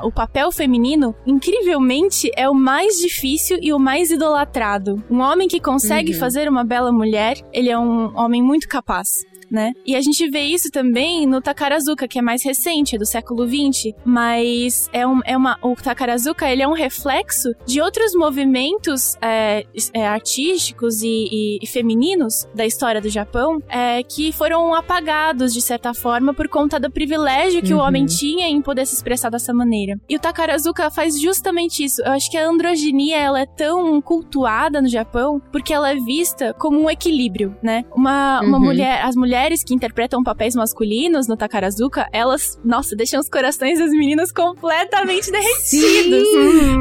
o 0.04 0.12
papel 0.12 0.50
feminino, 0.52 1.14
incrivelmente, 1.26 2.30
é 2.36 2.48
o 2.48 2.54
mais 2.54 2.96
difícil 2.96 3.58
e 3.60 3.72
o 3.72 3.78
mais 3.78 4.10
idolatrado. 4.10 5.02
Um 5.10 5.20
homem 5.20 5.46
que 5.48 5.60
consegue 5.60 6.12
Uhum. 6.12 6.18
fazer 6.18 6.48
uma 6.48 6.64
bela 6.64 6.90
mulher, 6.92 7.36
ele 7.52 7.70
é 7.70 7.78
um 7.78 8.16
homem 8.16 8.42
muito 8.42 8.68
capaz. 8.68 9.08
Né? 9.50 9.72
E 9.84 9.96
a 9.96 10.00
gente 10.00 10.28
vê 10.30 10.42
isso 10.42 10.70
também 10.70 11.26
no 11.26 11.40
Takarazuka, 11.40 12.06
que 12.06 12.18
é 12.18 12.22
mais 12.22 12.44
recente, 12.44 12.94
é 12.94 12.98
do 12.98 13.04
século 13.04 13.44
XX, 13.48 13.92
mas 14.04 14.88
é, 14.92 15.04
um, 15.06 15.20
é 15.24 15.36
uma, 15.36 15.58
o 15.62 15.74
Takarazuka 15.74 16.48
ele 16.48 16.62
é 16.62 16.68
um 16.68 16.72
reflexo 16.72 17.48
de 17.66 17.80
outros 17.80 18.14
movimentos 18.14 19.16
é, 19.20 19.64
é, 19.92 20.06
artísticos 20.06 21.02
e, 21.02 21.08
e- 21.30 21.58
e 21.62 21.66
femininos 21.66 22.46
da 22.54 22.64
história 22.64 23.00
do 23.00 23.08
Japão 23.08 23.60
é, 23.68 24.02
que 24.02 24.30
foram 24.32 24.72
apagados 24.74 25.52
de 25.52 25.60
certa 25.60 25.92
forma 25.92 26.32
por 26.32 26.48
conta 26.48 26.78
do 26.78 26.90
privilégio 26.90 27.62
que 27.62 27.74
o 27.74 27.78
Uhum. 27.78 27.82
homem 27.86 28.06
tinha 28.06 28.46
em 28.46 28.60
poder 28.62 28.86
se 28.86 28.94
expressar 28.94 29.30
dessa 29.30 29.52
maneira. 29.52 29.98
E 30.08 30.14
o 30.14 30.20
Takarazuka 30.20 30.90
faz 30.90 31.18
justamente 31.20 31.82
isso. 31.82 32.02
Eu 32.02 32.12
acho 32.12 32.30
que 32.30 32.36
a 32.36 32.46
androginia 32.46 33.16
ela 33.16 33.40
é 33.40 33.46
tão 33.46 34.00
cultuada 34.00 34.80
no 34.82 34.88
Japão 34.88 35.40
porque 35.50 35.72
ela 35.72 35.90
é 35.90 35.96
vista 35.96 36.54
como 36.58 36.78
um 36.80 36.90
equilíbrio, 36.90 37.56
né? 37.62 37.84
Uma, 37.94 38.40
uma 38.42 38.58
Uhum. 38.58 38.64
mulher, 38.64 39.02
as 39.04 39.16
mulheres 39.16 39.39
que 39.64 39.74
interpretam 39.74 40.22
papéis 40.22 40.54
masculinos 40.54 41.26
no 41.26 41.36
Takarazuka, 41.36 42.08
elas, 42.12 42.58
nossa, 42.64 42.94
deixam 42.94 43.20
os 43.20 43.28
corações 43.28 43.78
das 43.78 43.90
meninas 43.90 44.32
completamente 44.32 45.30
derretidos. 45.30 46.28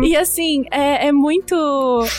E 0.04 0.15
assim, 0.15 0.63
é, 0.72 1.08
é 1.08 1.12
muito 1.12 1.56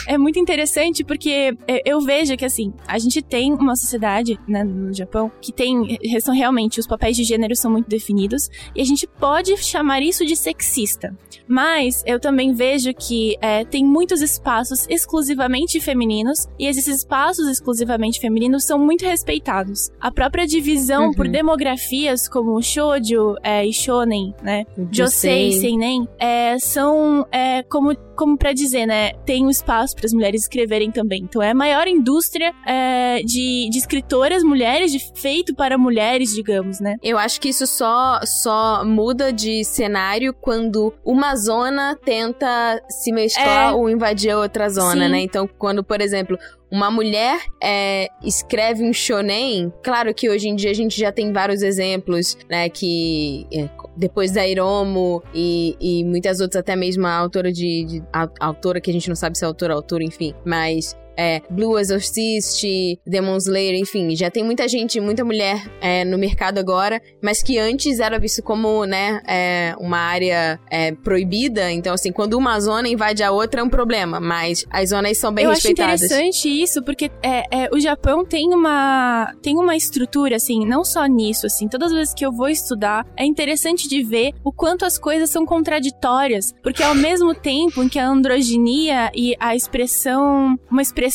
é 0.07 0.17
muito 0.17 0.39
interessante 0.39 1.03
porque 1.03 1.55
é, 1.67 1.81
eu 1.85 2.01
vejo 2.01 2.35
que 2.35 2.45
assim, 2.45 2.73
a 2.87 2.97
gente 2.97 3.21
tem 3.21 3.53
uma 3.53 3.75
sociedade 3.75 4.39
né, 4.47 4.63
no 4.63 4.93
Japão 4.93 5.31
que 5.41 5.51
tem 5.51 5.97
são 6.21 6.33
realmente 6.33 6.79
os 6.79 6.87
papéis 6.87 7.15
de 7.15 7.23
gênero 7.23 7.55
são 7.55 7.71
muito 7.71 7.87
definidos 7.87 8.49
e 8.75 8.81
a 8.81 8.85
gente 8.85 9.07
pode 9.07 9.55
chamar 9.57 10.01
isso 10.01 10.25
de 10.25 10.35
sexista. 10.35 11.15
Mas 11.47 12.03
eu 12.05 12.19
também 12.19 12.53
vejo 12.53 12.93
que 12.93 13.35
é, 13.41 13.65
tem 13.65 13.85
muitos 13.85 14.21
espaços 14.21 14.87
exclusivamente 14.89 15.81
femininos 15.81 16.47
e 16.57 16.65
esses 16.65 16.87
espaços 16.87 17.47
exclusivamente 17.47 18.19
femininos 18.19 18.63
são 18.63 18.79
muito 18.79 19.05
respeitados. 19.05 19.89
A 19.99 20.09
própria 20.11 20.30
divisão 20.45 21.13
por 21.13 21.25
Uhum. 21.25 21.31
demografias 21.31 22.27
como 22.27 22.61
shoujo 22.61 23.35
é, 23.43 23.65
e 23.65 23.73
shonen, 23.73 24.33
né? 24.41 24.63
Josei, 24.91 25.51
Josei. 25.51 25.51
seinen, 25.61 26.07
é, 26.19 26.57
são 26.59 27.25
é, 27.31 27.63
como 27.63 27.95
como 28.15 28.37
para 28.37 28.53
dizer, 28.53 28.85
né? 28.85 29.13
Tem 29.25 29.43
um 29.43 29.49
espaço 29.49 29.95
para 29.95 30.05
as 30.05 30.13
mulheres 30.13 30.43
escreverem 30.43 30.91
também. 30.91 31.23
Então 31.23 31.41
é 31.41 31.49
a 31.51 31.55
maior 31.55 31.87
indústria 31.87 32.53
é, 32.67 33.19
de, 33.25 33.67
de 33.71 33.77
escritoras 33.79 34.43
mulheres, 34.43 34.91
de 34.91 34.99
feito 35.15 35.55
para 35.55 35.75
mulheres, 35.75 36.29
digamos, 36.35 36.79
né? 36.79 36.97
Eu 37.01 37.17
acho 37.17 37.41
que 37.41 37.49
isso 37.49 37.65
só, 37.65 38.19
só 38.23 38.85
muda 38.85 39.33
de 39.33 39.63
cenário 39.65 40.35
quando 40.39 40.93
uma 41.03 41.35
zona 41.35 41.97
tenta 42.05 42.79
se 42.89 43.11
mesclar 43.11 43.71
É. 43.71 43.75
ou 43.75 43.89
invadir 43.89 44.29
a 44.31 44.37
outra 44.37 44.69
zona, 44.69 45.05
Sim. 45.05 45.11
né? 45.11 45.19
Então, 45.21 45.49
quando, 45.57 45.83
por 45.83 45.99
exemplo, 45.99 46.37
uma 46.71 46.89
mulher 46.89 47.41
é, 47.61 48.07
escreve 48.23 48.83
um 48.83 48.93
shonen, 48.93 49.71
claro 49.83 50.13
que 50.13 50.29
hoje 50.29 50.47
em 50.47 50.55
dia 50.55 50.71
a 50.71 50.73
gente 50.73 50.97
já 50.97 51.11
tem 51.11 51.33
vários 51.33 51.61
exemplos, 51.61 52.37
né, 52.49 52.69
que 52.69 53.45
é, 53.53 53.69
depois 53.97 54.31
da 54.31 54.47
Iromo 54.47 55.21
e, 55.33 55.75
e 55.79 56.03
muitas 56.05 56.39
outras, 56.39 56.61
até 56.61 56.75
mesmo 56.75 57.05
a 57.05 57.13
autora 57.13 57.51
de, 57.51 57.83
de 57.83 58.03
a, 58.13 58.23
a 58.39 58.45
autora 58.45 58.79
que 58.79 58.89
a 58.89 58.93
gente 58.93 59.09
não 59.09 59.15
sabe 59.15 59.37
se 59.37 59.43
é 59.43 59.47
autora, 59.47 59.73
autora, 59.73 60.03
enfim, 60.03 60.33
mas 60.45 60.95
é, 61.21 61.41
Blue 61.51 61.77
Exorcist, 61.77 62.65
Demon 63.05 63.37
Slayer, 63.37 63.75
enfim, 63.75 64.15
já 64.15 64.31
tem 64.31 64.43
muita 64.43 64.67
gente, 64.67 64.99
muita 64.99 65.23
mulher 65.23 65.71
é, 65.79 66.03
no 66.03 66.17
mercado 66.17 66.57
agora, 66.57 66.99
mas 67.21 67.43
que 67.43 67.59
antes 67.59 67.99
era 67.99 68.17
visto 68.17 68.41
como, 68.41 68.85
né, 68.85 69.21
é, 69.27 69.75
uma 69.77 69.99
área 69.99 70.59
é, 70.71 70.91
proibida. 70.93 71.71
Então, 71.71 71.93
assim, 71.93 72.11
quando 72.11 72.33
uma 72.33 72.59
zona 72.59 72.87
invade 72.87 73.21
a 73.21 73.31
outra 73.31 73.61
é 73.61 73.63
um 73.63 73.69
problema, 73.69 74.19
mas 74.19 74.65
as 74.71 74.89
zonas 74.89 75.15
são 75.19 75.31
bem 75.31 75.45
Eu 75.45 75.51
respeitadas. 75.51 76.01
acho 76.01 76.05
interessante 76.05 76.49
isso, 76.49 76.83
porque 76.83 77.11
é, 77.21 77.65
é, 77.65 77.69
o 77.71 77.79
Japão 77.79 78.25
tem 78.25 78.51
uma, 78.51 79.31
tem 79.43 79.55
uma 79.57 79.75
estrutura, 79.75 80.37
assim, 80.37 80.65
não 80.65 80.83
só 80.83 81.05
nisso, 81.05 81.45
assim, 81.45 81.67
todas 81.67 81.91
as 81.91 81.97
vezes 81.97 82.13
que 82.15 82.25
eu 82.25 82.31
vou 82.31 82.49
estudar, 82.49 83.05
é 83.15 83.25
interessante 83.25 83.87
de 83.87 84.01
ver 84.01 84.33
o 84.43 84.51
quanto 84.51 84.85
as 84.85 84.97
coisas 84.97 85.29
são 85.29 85.45
contraditórias, 85.45 86.51
porque 86.63 86.81
ao 86.81 86.95
mesmo 86.95 87.35
tempo 87.35 87.83
em 87.83 87.89
que 87.89 87.99
a 87.99 88.07
androginia 88.07 89.11
e 89.13 89.35
a 89.39 89.55
expressão, 89.55 90.57
uma 90.69 90.81
expressão 90.81 91.10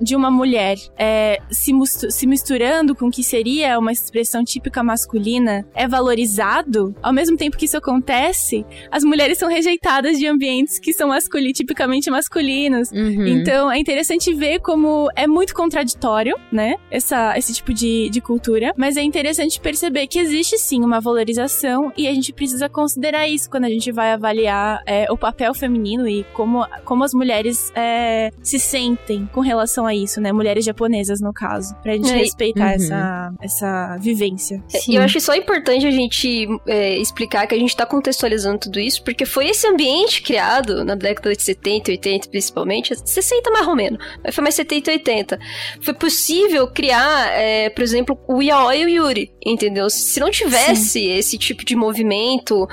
de 0.00 0.16
uma 0.16 0.30
mulher 0.30 0.76
é, 0.96 1.38
se, 1.50 1.72
se 2.10 2.26
misturando 2.26 2.94
com 2.94 3.06
o 3.06 3.10
que 3.10 3.22
seria 3.22 3.78
uma 3.78 3.92
expressão 3.92 4.44
típica 4.44 4.82
masculina 4.82 5.66
é 5.74 5.86
valorizado, 5.86 6.94
ao 7.02 7.12
mesmo 7.12 7.36
tempo 7.36 7.56
que 7.56 7.66
isso 7.66 7.76
acontece, 7.76 8.64
as 8.90 9.04
mulheres 9.04 9.38
são 9.38 9.48
rejeitadas 9.48 10.18
de 10.18 10.26
ambientes 10.26 10.78
que 10.78 10.92
são 10.92 11.08
masculi 11.08 11.52
tipicamente 11.52 12.10
masculinos. 12.10 12.90
Uhum. 12.90 13.26
Então 13.26 13.70
é 13.70 13.78
interessante 13.78 14.32
ver 14.32 14.60
como 14.60 15.08
é 15.16 15.26
muito 15.26 15.54
contraditório, 15.54 16.36
né? 16.50 16.74
Essa, 16.90 17.36
esse 17.36 17.52
tipo 17.52 17.72
de, 17.72 18.08
de 18.10 18.20
cultura. 18.20 18.72
Mas 18.76 18.96
é 18.96 19.02
interessante 19.02 19.60
perceber 19.60 20.06
que 20.06 20.18
existe 20.18 20.58
sim 20.58 20.82
uma 20.82 21.00
valorização 21.00 21.92
e 21.96 22.06
a 22.06 22.14
gente 22.14 22.32
precisa 22.32 22.68
considerar 22.68 23.28
isso 23.28 23.48
quando 23.50 23.64
a 23.64 23.68
gente 23.68 23.90
vai 23.92 24.12
avaliar 24.12 24.82
é, 24.86 25.10
o 25.10 25.16
papel 25.16 25.54
feminino 25.54 26.08
e 26.08 26.24
como, 26.32 26.66
como 26.84 27.04
as 27.04 27.12
mulheres 27.12 27.72
é, 27.74 28.30
se 28.42 28.58
sentem 28.58 29.23
com 29.32 29.40
relação 29.40 29.86
a 29.86 29.94
isso, 29.94 30.20
né? 30.20 30.32
Mulheres 30.32 30.64
japonesas, 30.64 31.20
no 31.20 31.32
caso. 31.32 31.74
Pra 31.82 31.92
gente 31.94 32.10
É, 32.12 32.16
respeitar 32.16 32.64
Uhum. 32.68 32.70
essa, 32.74 33.32
essa 33.40 33.96
vivência. 34.00 34.62
E 34.88 34.94
eu 34.96 35.02
acho 35.02 35.20
só 35.20 35.34
importante 35.34 35.86
a 35.86 35.90
gente 35.90 36.46
é, 36.66 36.96
explicar 36.98 37.46
que 37.46 37.54
a 37.54 37.58
gente 37.58 37.76
tá 37.76 37.84
contextualizando 37.86 38.58
tudo 38.58 38.78
isso, 38.80 39.02
porque 39.04 39.24
foi 39.26 39.48
esse 39.48 39.66
ambiente 39.66 40.22
criado 40.22 40.84
na 40.84 40.94
década 40.94 41.34
de 41.34 41.42
70 41.42 41.90
e 41.90 41.94
80, 41.94 42.28
principalmente, 42.28 42.94
60 43.04 43.50
mais 43.50 43.66
ou 43.66 43.76
menos, 43.76 43.98
mas 44.22 44.34
foi 44.34 44.42
mais 44.42 44.54
70 44.54 44.90
e 44.90 44.94
80. 44.94 45.38
Foi 45.80 45.94
possível 45.94 46.66
criar, 46.68 47.28
é, 47.32 47.70
por 47.70 47.82
exemplo, 47.82 48.18
o 48.28 48.42
Yaoi 48.42 48.82
e 48.82 48.84
o 48.84 48.88
Yuri, 48.88 49.32
entendeu? 49.44 49.88
Se 49.90 50.18
não 50.20 50.30
tivesse 50.30 51.04
esse 51.06 51.36
tipo 51.38 51.64
de 51.64 51.74
movimento 51.76 52.66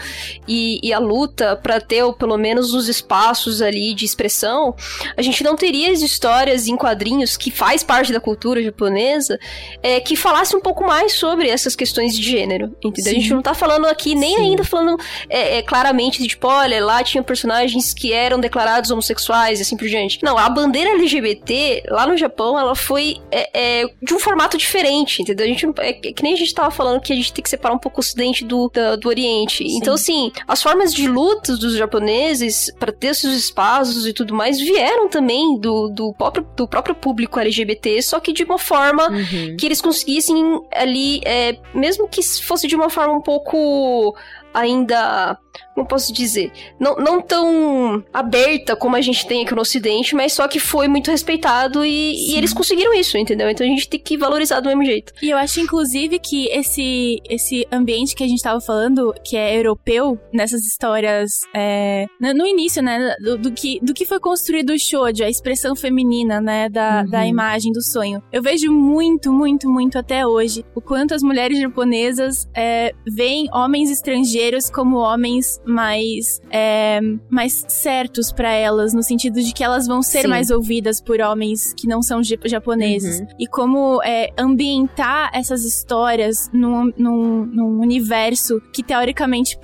e, 0.47 0.79
e 0.83 0.93
a 0.93 0.99
luta 0.99 1.55
pra 1.55 1.79
ter 1.79 2.03
ou 2.03 2.13
pelo 2.13 2.37
menos 2.37 2.73
os 2.73 2.87
espaços 2.87 3.61
ali 3.61 3.93
de 3.93 4.05
expressão, 4.05 4.75
a 5.15 5.21
gente 5.21 5.43
não 5.43 5.55
teria 5.55 5.91
as 5.91 6.01
histórias 6.41 6.67
em 6.67 6.75
quadrinhos 6.75 7.37
que 7.37 7.51
faz 7.51 7.83
parte 7.83 8.11
da 8.11 8.19
cultura 8.19 8.61
japonesa 8.63 9.39
é, 9.83 9.99
que 9.99 10.15
falasse 10.15 10.55
um 10.55 10.59
pouco 10.61 10.83
mais 10.83 11.13
sobre 11.13 11.47
essas 11.47 11.75
questões 11.75 12.15
de 12.15 12.23
gênero, 12.23 12.75
entendeu? 12.83 13.11
A 13.11 13.15
gente 13.15 13.27
Sim. 13.27 13.33
não 13.35 13.41
tá 13.41 13.53
falando 13.53 13.85
aqui 13.85 14.15
nem 14.15 14.35
Sim. 14.35 14.41
ainda 14.41 14.63
falando 14.63 14.97
é, 15.29 15.57
é, 15.57 15.61
claramente 15.61 16.21
de 16.21 16.27
tipo, 16.29 16.47
olha, 16.47 16.83
lá 16.83 17.03
tinha 17.03 17.21
personagens 17.21 17.93
que 17.93 18.11
eram 18.11 18.39
declarados 18.39 18.89
homossexuais 18.89 19.59
e 19.59 19.61
assim 19.61 19.77
por 19.77 19.87
diante. 19.87 20.19
Não, 20.23 20.37
a 20.37 20.49
bandeira 20.49 20.91
LGBT 20.91 21.83
lá 21.89 22.07
no 22.07 22.17
Japão, 22.17 22.57
ela 22.57 22.75
foi 22.75 23.17
é, 23.31 23.81
é, 23.81 23.85
de 24.01 24.13
um 24.13 24.19
formato 24.19 24.57
diferente, 24.57 25.21
entendeu? 25.21 25.45
A 25.45 25.49
gente, 25.49 25.65
não- 25.67 25.73
é, 25.77 25.93
que 25.93 26.23
nem 26.23 26.33
a 26.33 26.37
gente 26.37 26.53
tava 26.53 26.71
falando 26.71 27.01
que 27.01 27.13
a 27.13 27.15
gente 27.15 27.31
tem 27.31 27.43
que 27.43 27.49
separar 27.49 27.75
um 27.75 27.79
pouco 27.79 27.99
o 27.99 28.01
ocidente 28.01 28.43
do, 28.43 28.69
da- 28.73 28.95
do 28.95 29.07
oriente. 29.07 29.63
Então, 29.63 29.93
assim, 29.93 30.31
as 30.47 30.61
formas 30.63 30.93
de 30.93 31.07
lutas 31.07 31.59
dos 31.59 31.75
japoneses 31.75 32.71
para 32.79 32.91
ter 32.91 33.13
seus 33.13 33.33
espaços 33.35 34.07
e 34.07 34.13
tudo 34.13 34.33
mais 34.33 34.59
vieram 34.59 35.07
também 35.07 35.59
do, 35.59 35.89
do, 35.89 36.13
próprio, 36.31 36.55
do 36.55 36.67
próprio 36.67 36.95
público 36.95 37.39
LGBT, 37.39 38.01
só 38.01 38.19
que 38.19 38.33
de 38.33 38.43
uma 38.43 38.57
forma 38.57 39.09
Uhum. 39.09 39.57
que 39.57 39.65
eles 39.65 39.81
conseguissem 39.81 40.35
ali, 40.73 41.21
é, 41.25 41.57
mesmo 41.73 42.07
que 42.07 42.21
fosse 42.23 42.67
de 42.67 42.75
uma 42.75 42.89
forma 42.89 43.13
um 43.13 43.21
pouco 43.21 44.15
ainda, 44.53 45.37
como 45.73 45.87
posso 45.87 46.13
dizer, 46.13 46.51
não, 46.79 46.95
não 46.95 47.21
tão 47.21 48.03
aberta 48.13 48.75
como 48.75 48.95
a 48.95 49.01
gente 49.01 49.25
tem 49.25 49.43
aqui 49.43 49.55
no 49.55 49.61
Ocidente, 49.61 50.15
mas 50.15 50.33
só 50.33 50.47
que 50.47 50.59
foi 50.59 50.87
muito 50.87 51.09
respeitado 51.09 51.85
e, 51.85 52.31
e 52.31 52.37
eles 52.37 52.53
conseguiram 52.53 52.93
isso, 52.93 53.17
entendeu? 53.17 53.49
Então 53.49 53.65
a 53.65 53.69
gente 53.69 53.87
tem 53.87 53.99
que 53.99 54.17
valorizar 54.17 54.59
do 54.59 54.67
mesmo 54.67 54.83
jeito. 54.83 55.13
E 55.21 55.29
eu 55.29 55.37
acho, 55.37 55.59
inclusive, 55.59 56.19
que 56.19 56.47
esse, 56.49 57.19
esse 57.29 57.65
ambiente 57.71 58.15
que 58.15 58.23
a 58.23 58.27
gente 58.27 58.41
tava 58.41 58.59
falando, 58.59 59.13
que 59.23 59.37
é 59.37 59.57
europeu, 59.57 60.19
nessas 60.33 60.61
histórias, 60.61 61.31
é, 61.53 62.05
no 62.19 62.41
no 62.41 62.47
início, 62.47 62.81
né, 62.81 63.15
do, 63.19 63.37
do 63.37 63.51
que, 63.51 63.79
do 63.83 63.93
que 63.93 64.03
foi 64.03 64.19
construído 64.19 64.71
o 64.71 64.79
shoujo, 64.79 65.23
a 65.23 65.29
expressão 65.29 65.75
feminina, 65.75 66.41
né, 66.41 66.67
da, 66.69 67.01
Uhum. 67.01 67.09
da 67.09 67.25
imagem 67.25 67.71
do 67.71 67.81
sonho. 67.81 68.21
Eu 68.31 68.41
vejo 68.41 68.71
muito, 68.71 69.31
muito, 69.31 69.69
muito 69.69 69.97
até 69.97 70.25
hoje 70.25 70.65
o 70.75 70.81
quanto 70.81 71.13
as 71.13 71.21
mulheres 71.21 71.59
japonesas 71.59 72.47
é, 72.55 72.91
veem 73.07 73.47
homens 73.53 73.89
estrangeiros 73.91 74.69
como 74.69 74.97
homens 74.97 75.50
mais, 75.65 76.39
é, 76.51 76.99
mais 77.29 77.65
certos 77.67 78.31
pra 78.31 78.51
elas, 78.51 78.93
no 78.93 79.01
sentido 79.03 79.41
de 79.41 79.53
que 79.53 79.63
elas 79.63 79.87
vão 79.87 80.01
ser 80.01 80.21
Sim. 80.21 80.27
mais 80.27 80.49
ouvidas 80.51 81.01
por 81.01 81.19
homens 81.19 81.73
que 81.73 81.87
não 81.87 82.01
são 82.01 82.21
jap- 82.23 82.47
japoneses. 82.47 83.19
Uhum. 83.21 83.27
E 83.39 83.47
como 83.47 84.01
é, 84.03 84.29
ambientar 84.37 85.31
essas 85.33 85.63
histórias 85.65 86.49
num, 86.53 86.91
num, 86.97 87.45
num 87.45 87.79
universo 87.81 88.61
que, 88.73 88.83
teoricamente, 88.83 89.57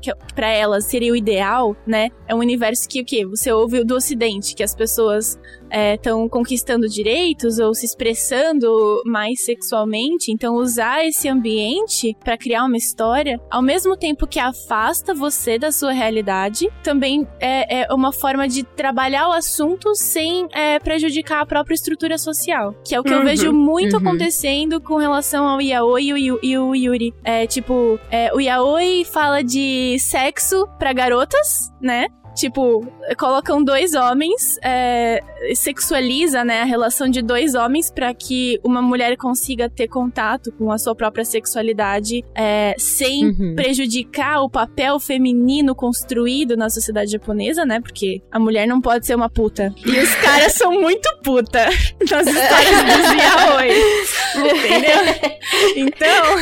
que 0.00 0.14
pra 0.34 0.48
elas 0.48 0.84
seria 0.84 1.12
o 1.12 1.16
ideal, 1.16 1.76
né? 1.86 2.10
É 2.26 2.34
um 2.34 2.38
universo 2.38 2.88
que 2.88 3.00
o 3.00 3.04
quê? 3.04 3.26
Você 3.26 3.50
ouve 3.52 3.82
do 3.84 3.94
ocidente, 3.96 4.54
que 4.54 4.62
as 4.62 4.74
pessoas 4.74 5.38
estão 5.70 6.28
conquistando 6.28 6.88
direitos 6.88 7.58
ou 7.58 7.74
se 7.74 7.84
expressando 7.86 9.02
mais 9.04 9.44
sexualmente. 9.44 10.32
Então, 10.32 10.54
usar 10.54 11.04
esse 11.04 11.28
ambiente 11.28 12.16
pra 12.24 12.38
criar 12.38 12.64
uma 12.64 12.76
história, 12.76 13.40
ao 13.50 13.62
mesmo 13.62 13.96
tempo 13.96 14.26
que 14.26 14.38
afasta 14.38 15.14
você 15.14 15.58
da 15.58 15.70
sua 15.70 15.92
realidade, 15.92 16.68
também 16.82 17.26
é, 17.40 17.82
é 17.82 17.94
uma 17.94 18.12
forma 18.12 18.48
de 18.48 18.62
trabalhar 18.62 19.28
o 19.28 19.32
assunto 19.32 19.94
sem 19.94 20.48
é, 20.52 20.78
prejudicar 20.78 21.42
a 21.42 21.46
própria 21.46 21.74
estrutura 21.74 22.16
social. 22.16 22.74
Que 22.84 22.94
é 22.94 23.00
o 23.00 23.02
que 23.02 23.12
eu 23.12 23.18
Uhum, 23.18 23.24
vejo 23.24 23.52
muito 23.52 23.94
uhum. 23.94 24.00
acontecendo 24.00 24.80
com 24.80 24.96
relação 24.96 25.46
ao 25.46 25.60
yaoi 25.60 26.08
e 26.08 26.32
o, 26.32 26.38
e 26.42 26.58
o 26.58 26.74
Yuri. 26.74 27.12
É, 27.24 27.46
tipo, 27.46 27.98
é, 28.10 28.32
o 28.32 28.40
yaoi 28.40 29.04
fala 29.04 29.42
de 29.42 29.96
sexo 29.98 30.66
pra 30.78 30.92
garotas, 30.92 31.72
né? 31.80 32.06
Tipo, 32.38 32.86
colocam 33.18 33.64
dois 33.64 33.94
homens, 33.94 34.58
é, 34.62 35.20
sexualiza, 35.56 36.44
né, 36.44 36.60
a 36.62 36.64
relação 36.64 37.08
de 37.08 37.20
dois 37.20 37.56
homens 37.56 37.90
pra 37.90 38.14
que 38.14 38.60
uma 38.62 38.80
mulher 38.80 39.16
consiga 39.16 39.68
ter 39.68 39.88
contato 39.88 40.52
com 40.52 40.70
a 40.70 40.78
sua 40.78 40.94
própria 40.94 41.24
sexualidade 41.24 42.24
é, 42.36 42.76
sem 42.78 43.18
Uhum. 43.28 43.54
prejudicar 43.56 44.40
o 44.42 44.48
papel 44.48 45.00
feminino 45.00 45.74
construído 45.74 46.56
na 46.56 46.70
sociedade 46.70 47.10
japonesa, 47.10 47.64
né? 47.64 47.80
Porque 47.80 48.22
a 48.30 48.38
mulher 48.38 48.68
não 48.68 48.80
pode 48.80 49.04
ser 49.04 49.16
uma 49.16 49.28
puta. 49.28 49.74
E 49.84 49.98
os 49.98 50.14
caras 50.16 50.52
são 50.54 50.70
muito 50.80 51.08
puta 51.24 51.64
nas 52.08 52.26
histórias 52.26 52.82
dos 52.84 53.12
yaoi. 53.14 53.70
Entendeu? 54.36 55.38
Então, 55.76 56.38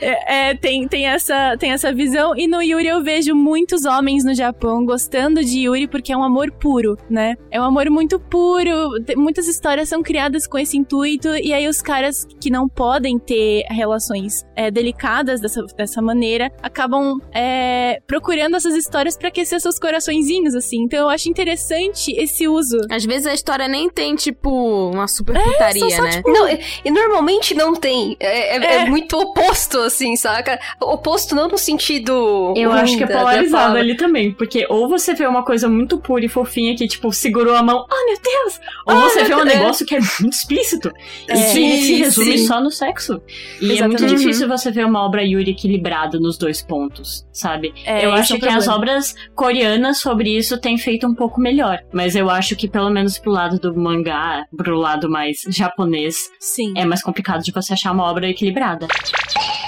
é, 0.00 0.50
é, 0.50 0.54
tem, 0.54 0.88
tem, 0.88 1.06
essa, 1.06 1.56
tem 1.58 1.72
essa 1.72 1.92
visão. 1.92 2.34
E 2.36 2.46
no 2.46 2.62
Yuri 2.62 2.86
eu 2.86 3.02
vejo 3.02 3.34
muitos 3.34 3.84
homens 3.84 4.24
no 4.24 4.34
Japão 4.34 4.84
gostando 4.84 5.25
de 5.34 5.60
Yuri 5.60 5.86
porque 5.86 6.12
é 6.12 6.16
um 6.16 6.22
amor 6.24 6.50
puro, 6.52 6.96
né? 7.08 7.34
É 7.50 7.60
um 7.60 7.64
amor 7.64 7.88
muito 7.90 8.18
puro. 8.18 8.90
Muitas 9.16 9.46
histórias 9.48 9.88
são 9.88 10.02
criadas 10.02 10.46
com 10.46 10.58
esse 10.58 10.76
intuito. 10.76 11.28
E 11.36 11.52
aí 11.52 11.66
os 11.68 11.80
caras 11.82 12.26
que 12.40 12.50
não 12.50 12.68
podem 12.68 13.18
ter 13.18 13.64
relações 13.70 14.44
é, 14.54 14.70
delicadas 14.70 15.40
dessa, 15.40 15.62
dessa 15.76 16.02
maneira 16.02 16.50
acabam 16.62 17.18
é, 17.32 18.00
procurando 18.06 18.56
essas 18.56 18.74
histórias 18.74 19.16
pra 19.16 19.28
aquecer 19.28 19.60
seus 19.60 19.78
coraçõezinhos, 19.78 20.54
assim. 20.54 20.82
Então 20.82 20.98
eu 21.00 21.08
acho 21.08 21.28
interessante 21.28 22.12
esse 22.12 22.46
uso. 22.48 22.78
Às 22.90 23.04
vezes 23.04 23.26
a 23.26 23.34
história 23.34 23.66
nem 23.68 23.88
tem, 23.90 24.14
tipo, 24.14 24.90
uma 24.92 25.08
super 25.08 25.40
putaria, 25.42 25.90
só, 25.90 26.02
né? 26.02 26.10
tipo, 26.10 26.30
Não, 26.30 26.48
e, 26.48 26.90
normalmente 26.90 27.54
não 27.54 27.74
tem. 27.74 28.16
É, 28.20 28.56
é- 28.56 28.64
é 28.66 28.76
É. 28.82 28.86
muito 28.86 29.16
oposto 29.18 29.78
assim, 29.80 30.14
saca? 30.16 30.58
Oposto 30.80 31.34
não 31.34 31.48
no 31.48 31.58
sentido. 31.58 32.54
Eu 32.56 32.70
ruim 32.70 32.80
acho 32.80 32.96
que 32.96 33.04
é 33.04 33.06
polarizado 33.06 33.76
ali 33.76 33.96
também, 33.96 34.32
porque 34.32 34.66
ou 34.68 34.88
você 34.88 35.14
vê 35.16 35.26
uma 35.26 35.44
coisa 35.44 35.68
muito 35.68 35.98
pura 35.98 36.24
e 36.24 36.28
fofinha 36.28 36.76
que, 36.76 36.86
tipo, 36.86 37.12
segurou 37.12 37.54
a 37.56 37.62
mão, 37.62 37.84
oh 37.90 38.06
meu 38.06 38.18
Deus! 38.22 38.60
Ou 38.86 39.00
você 39.00 39.24
vê 39.24 39.34
um 39.34 39.44
Deus. 39.44 39.56
negócio 39.58 39.84
que 39.86 39.96
é 39.96 39.98
muito 40.20 40.32
explícito 40.34 40.92
e 41.28 41.32
É, 41.32 41.52
que 41.52 41.82
se 41.82 41.94
resume 41.96 42.38
sim. 42.38 42.46
só 42.46 42.60
no 42.60 42.70
sexo. 42.70 43.20
E 43.60 43.64
é 43.78 43.82
muito 43.86 43.94
Exatamente. 44.02 44.16
difícil 44.18 44.46
você 44.48 44.70
ver 44.70 44.86
uma 44.86 45.04
obra 45.04 45.24
Yuri 45.24 45.50
equilibrada 45.50 46.20
nos 46.20 46.38
dois 46.38 46.62
pontos, 46.62 47.26
sabe? 47.32 47.72
É, 47.84 48.04
eu 48.04 48.10
esse 48.10 48.20
acho 48.20 48.34
é 48.36 48.38
que 48.38 48.46
as 48.46 48.64
problema. 48.66 48.74
obras 48.76 49.14
coreanas 49.34 49.98
sobre 49.98 50.36
isso 50.36 50.58
têm 50.60 50.78
feito 50.78 51.06
um 51.06 51.14
pouco 51.14 51.40
melhor. 51.40 51.80
Mas 51.92 52.14
eu 52.14 52.30
acho 52.30 52.54
que, 52.54 52.68
pelo 52.68 52.90
menos 52.90 53.18
pro 53.18 53.32
lado 53.32 53.58
do 53.58 53.74
mangá, 53.74 54.44
pro 54.56 54.76
lado 54.76 55.08
mais 55.10 55.38
japonês, 55.48 56.30
Sim. 56.38 56.74
é 56.76 56.84
mais 56.84 57.02
complicado 57.02 57.42
de 57.42 57.50
você 57.52 57.72
achar 57.72 57.92
uma 57.92 58.04
obra 58.04 58.28
equilibrada. 58.28 58.86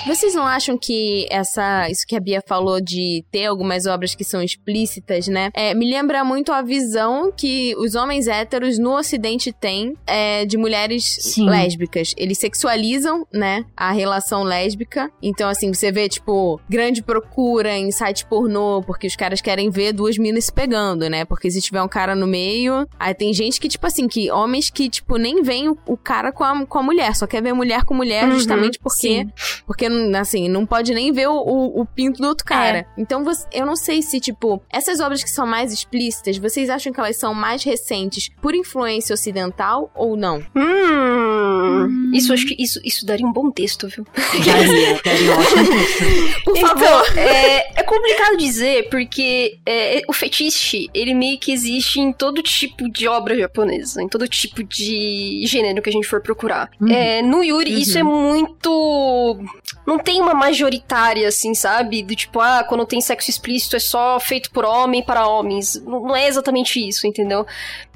Vocês 0.07 0.35
não 0.35 0.47
acham 0.47 0.79
que 0.79 1.27
essa, 1.31 1.89
isso 1.91 2.07
que 2.07 2.17
a 2.17 2.21
Bia 2.21 2.43
falou 2.47 2.81
de 2.81 3.25
ter 3.31 3.45
algumas 3.47 3.85
obras 3.87 4.15
que 4.15 4.25
são 4.25 4.41
explícitas, 4.43 5.28
né? 5.29 5.51
É, 5.55 5.75
me 5.75 5.89
lembra 5.91 6.25
muito 6.25 6.53
a 6.53 6.63
visão 6.63 7.33
que 7.35 7.75
os 7.77 7.95
homens 7.95 8.27
héteros 8.27 8.79
no 8.79 8.97
ocidente 8.97 9.53
têm 9.53 9.95
é, 10.07 10.45
de 10.45 10.57
mulheres 10.57 11.05
Sim. 11.21 11.49
lésbicas. 11.49 12.15
Eles 12.17 12.39
sexualizam, 12.39 13.27
né, 13.33 13.65
a 13.77 13.91
relação 13.93 14.43
lésbica. 14.43 15.11
Então, 15.23 15.49
assim, 15.49 15.73
você 15.73 15.91
vê, 15.93 16.09
tipo, 16.09 16.61
grande 16.69 17.03
procura 17.03 17.77
em 17.77 17.91
site 17.91 18.27
pornô, 18.27 18.83
porque 18.87 19.07
os 19.07 19.17
caras 19.17 19.41
querem 19.41 19.71
ver 19.71 19.93
duas 19.93 20.19
minas 20.19 20.47
se 20.47 20.53
pegando, 20.53 21.09
né? 21.09 21.25
Porque 21.25 21.51
se 21.51 21.61
tiver 21.61 21.83
um 21.83 21.89
cara 21.89 22.15
no 22.15 22.27
meio, 22.27 22.87
aí 22.99 23.15
tem 23.15 23.33
gente 23.33 23.61
que, 23.61 23.69
tipo 23.69 23.87
assim, 23.87 24.07
que 24.09 24.31
homens 24.31 24.71
que, 24.71 24.89
tipo, 24.89 25.17
nem 25.17 25.43
veem 25.43 25.69
o, 25.69 25.79
o 25.87 25.97
cara 25.97 26.33
com 26.33 26.45
a, 26.45 26.67
com 26.67 26.79
a 26.79 26.83
mulher, 26.83 27.15
só 27.15 27.27
quer 27.27 27.43
ver 27.43 27.53
mulher 27.53 27.85
com 27.85 27.95
mulher 27.95 28.25
Uhum, 28.25 28.33
justamente 28.33 28.79
porque 28.79 28.99
sim. 29.25 29.31
porque, 29.67 29.87
assim, 30.19 30.49
não 30.49 30.65
pode 30.67 30.93
nem 30.95 31.13
ver 31.13 31.29
o, 31.29 31.35
o, 31.37 31.81
o 31.81 31.87
pinto 31.87 32.21
do 32.21 32.29
outro 32.29 32.45
cara. 32.45 32.87
Então, 32.97 33.23
você- 33.25 33.47
eu 33.53 33.65
não 33.67 33.77
sei 33.77 34.03
se, 34.03 34.19
tipo, 34.21 34.61
essas 34.71 35.01
obras 35.01 35.18
que 35.23 35.31
são 35.31 35.47
mais 35.47 35.73
explícitas, 35.73 36.39
vocês 36.39 36.71
acham 36.71 36.93
que 36.93 37.01
elas 37.01 37.17
são 37.17 37.35
mais 37.35 37.63
recentes 37.63 38.31
por 38.41 38.55
influência 38.55 39.15
ocidental 39.15 39.91
ou 39.95 40.17
não? 40.17 40.45
Hum, 40.55 42.11
isso 42.13 42.33
acho 42.33 42.47
que 42.47 42.57
isso, 42.59 42.81
isso 42.85 43.05
daria 43.07 43.27
um 43.27 43.33
bom 43.33 43.51
texto, 43.51 43.89
viu? 43.89 44.07
Daria, 44.45 45.01
daria 45.05 45.33
um 45.33 45.41
ótimo 45.41 45.67
texto. 45.67 46.45
Por 46.45 46.57
Então, 46.57 47.05
é, 47.17 47.81
é 47.81 47.83
complicado 47.83 48.37
dizer, 48.37 48.89
porque 48.89 49.59
é, 49.67 50.03
o 50.09 50.13
fetiche, 50.13 50.89
ele 50.95 51.15
meio 51.15 51.39
que 51.39 51.53
existe 51.53 52.01
em 52.01 52.13
todo 52.13 52.43
tipo 52.43 52.89
de 52.89 53.07
obra 53.09 53.37
japonesa, 53.37 54.03
em 54.03 54.09
todo 54.09 54.27
tipo 54.29 54.63
de 54.63 55.43
gênero 55.47 55.83
que 55.83 55.91
a 55.91 55.93
gente 55.93 56.07
for 56.07 56.21
procurar. 56.21 56.71
Uhum. 56.81 56.89
É, 56.89 57.23
no 57.23 57.43
Yuri, 57.43 57.81
isso 57.81 57.99
é 57.99 58.03
muito. 58.03 59.39
Não 59.87 59.99
tem 59.99 60.21
uma 60.21 60.35
majoritária, 60.35 61.29
assim, 61.29 61.55
sabe? 61.55 62.03
Do 62.03 62.15
tipo, 62.15 62.41
ah, 62.41 62.65
quando 62.69 62.87
tem 62.87 63.01
sexo 63.01 63.31
explícito 63.31 63.77
é 63.77 63.81
só 63.81 64.19
feito 64.21 64.51
por 64.51 64.65
homem 64.65 65.03
para 65.09 65.27
homens. 65.27 65.83
Não 65.85 66.15
é 66.15 66.29
exatamente 66.29 66.87
isso, 66.87 67.07
entendeu? 67.07 67.47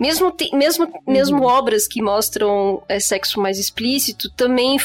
Mesmo, 0.01 0.33
te- 0.33 0.51
mesmo, 0.57 0.91
mesmo 1.07 1.45
obras 1.45 1.87
que 1.87 2.01
mostram 2.01 2.83
é, 2.89 2.99
sexo 2.99 3.39
mais 3.39 3.59
explícito, 3.59 4.31
também 4.35 4.79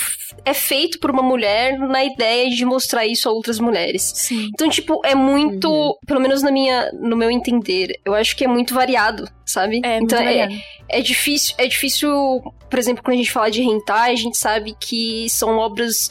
é 0.44 0.54
feito 0.54 1.00
por 1.00 1.10
uma 1.10 1.24
mulher 1.24 1.80
na 1.80 2.04
ideia 2.04 2.50
de 2.50 2.66
mostrar 2.66 3.06
isso 3.08 3.30
a 3.30 3.32
outras 3.32 3.60
mulheres. 3.62 4.12
Sim. 4.14 4.50
Então, 4.54 4.68
tipo, 4.70 5.00
é 5.06 5.16
muito, 5.16 5.72
Uhum. 5.72 5.94
pelo 6.06 6.20
menos 6.20 6.44
na 6.44 6.52
minha, 6.52 6.92
no 6.92 7.16
meu 7.16 7.32
entender, 7.32 7.98
eu 8.06 8.14
acho 8.14 8.36
que 8.36 8.44
é 8.44 8.48
muito 8.48 8.74
variado, 8.74 9.26
sabe? 9.46 9.80
É, 9.86 10.00
muito 10.00 10.14
então, 10.14 10.20
é, 10.20 10.26
variado. 10.26 10.56
é 10.90 11.02
difícil, 11.02 11.56
é 11.58 11.66
difícil, 11.68 12.12
por 12.70 12.78
exemplo, 12.78 13.02
quando 13.02 13.16
a 13.16 13.18
gente 13.18 13.32
fala 13.32 13.50
de 13.50 13.62
hentai, 13.62 14.12
a 14.12 14.16
gente 14.18 14.38
sabe 14.38 14.76
que 14.78 15.30
são 15.30 15.58
obras 15.58 16.10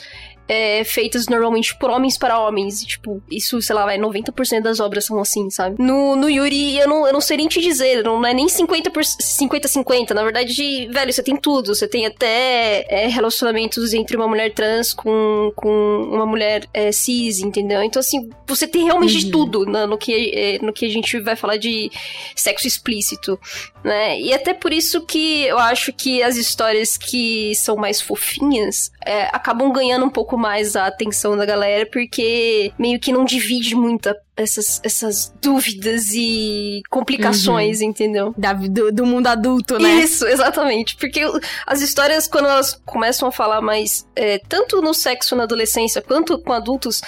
é, 0.49 0.85
feitas 0.85 1.27
normalmente 1.27 1.77
por 1.77 1.91
homens 1.91 2.17
para 2.19 2.39
homens. 2.39 2.83
E, 2.83 2.87
tipo, 2.87 3.23
isso, 3.31 3.61
sei 3.63 3.75
lá, 3.75 3.85
vai, 3.85 3.99
90% 3.99 4.63
das 4.63 4.81
obras 4.81 5.05
são 5.07 5.19
assim, 5.21 5.51
sabe? 5.51 5.77
No, 5.83 6.15
no 6.17 6.29
Yuri, 6.29 6.77
eu 6.79 6.89
não, 6.89 7.07
eu 7.07 7.13
não 7.13 7.21
sei 7.21 7.37
nem 7.39 7.49
te 7.49 7.61
dizer, 7.61 8.03
não 8.05 8.25
é 8.25 8.33
nem 8.35 8.47
50%, 8.47 8.91
por- 8.91 9.03
50-50. 9.03 10.11
Na 10.11 10.23
verdade, 10.23 10.87
velho, 10.91 11.13
você 11.13 11.23
tem 11.23 11.37
tudo. 11.37 11.75
Você 11.75 11.87
tem 11.89 12.07
até 12.07 12.87
é, 12.89 13.07
relacionamentos 13.09 13.93
entre 13.95 14.17
uma 14.17 14.29
mulher 14.29 14.53
trans 14.53 14.93
com, 14.95 15.53
com 15.55 15.69
uma 16.13 16.27
mulher 16.27 16.65
é, 16.73 16.93
cis, 16.93 17.41
entendeu? 17.41 17.83
Então, 17.83 18.01
assim, 18.01 18.29
você 18.47 18.67
tem 18.67 18.85
realmente 18.85 19.17
de 19.19 19.31
tudo 19.31 19.65
na- 19.67 19.87
no, 19.87 19.99
que, 19.99 20.33
é, 20.35 20.59
no 20.65 20.73
que 20.73 20.87
a 20.87 20.91
gente 20.91 21.19
vai 21.21 21.37
falar 21.37 21.57
de 21.57 21.91
sexo 22.35 22.67
explícito 22.67 23.39
né? 23.85 24.21
E 24.21 24.33
até 24.35 24.53
por 24.53 24.73
isso 24.73 25.01
que 25.03 25.45
eu 25.45 25.59
acho 25.59 25.93
que 25.93 26.23
as 26.23 26.37
histórias 26.37 26.97
que 26.97 27.55
são 27.55 27.77
mais 27.77 28.01
fofinhas 28.01 28.91
é, 29.07 29.29
acabam 29.33 29.73
ganhando 29.73 30.05
um 30.05 30.11
pouco 30.11 30.37
mais 30.37 30.77
a 30.77 30.87
atenção 30.87 31.37
da 31.37 31.47
galera, 31.47 31.87
porque 31.91 32.73
meio 32.79 32.99
que 33.01 33.13
não 33.13 33.25
divide 33.25 33.75
muito 33.75 34.09
a- 34.09 34.17
essas, 34.37 34.81
essas 34.85 35.33
dúvidas 35.41 36.11
e 36.15 36.83
complicações, 36.91 37.81
entendeu? 37.81 38.35
Da, 38.37 38.53
do, 38.53 38.93
do 38.93 39.07
mundo 39.07 39.27
adulto, 39.29 39.79
né? 39.79 39.95
Isso, 40.03 40.27
exatamente. 40.27 40.97
Porque 40.97 41.23
as 41.67 41.81
histórias, 41.81 42.27
quando 42.29 42.47
elas 42.49 42.81
começam 42.85 43.29
a 43.29 43.33
falar 43.33 43.61
mais, 43.61 44.07
é, 44.15 44.39
tanto 44.49 44.81
no 44.83 44.93
sexo 44.93 45.35
na 45.35 45.45
adolescência 45.45 46.03
quanto 46.03 46.39
com 46.39 46.53
adultos, 46.53 47.01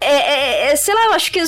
é, 0.00 0.06
é- 0.68 0.72
é, 0.72 0.76
sei 0.76 0.94
lá, 0.94 1.06
eu 1.06 1.12
acho 1.12 1.32
que 1.32 1.40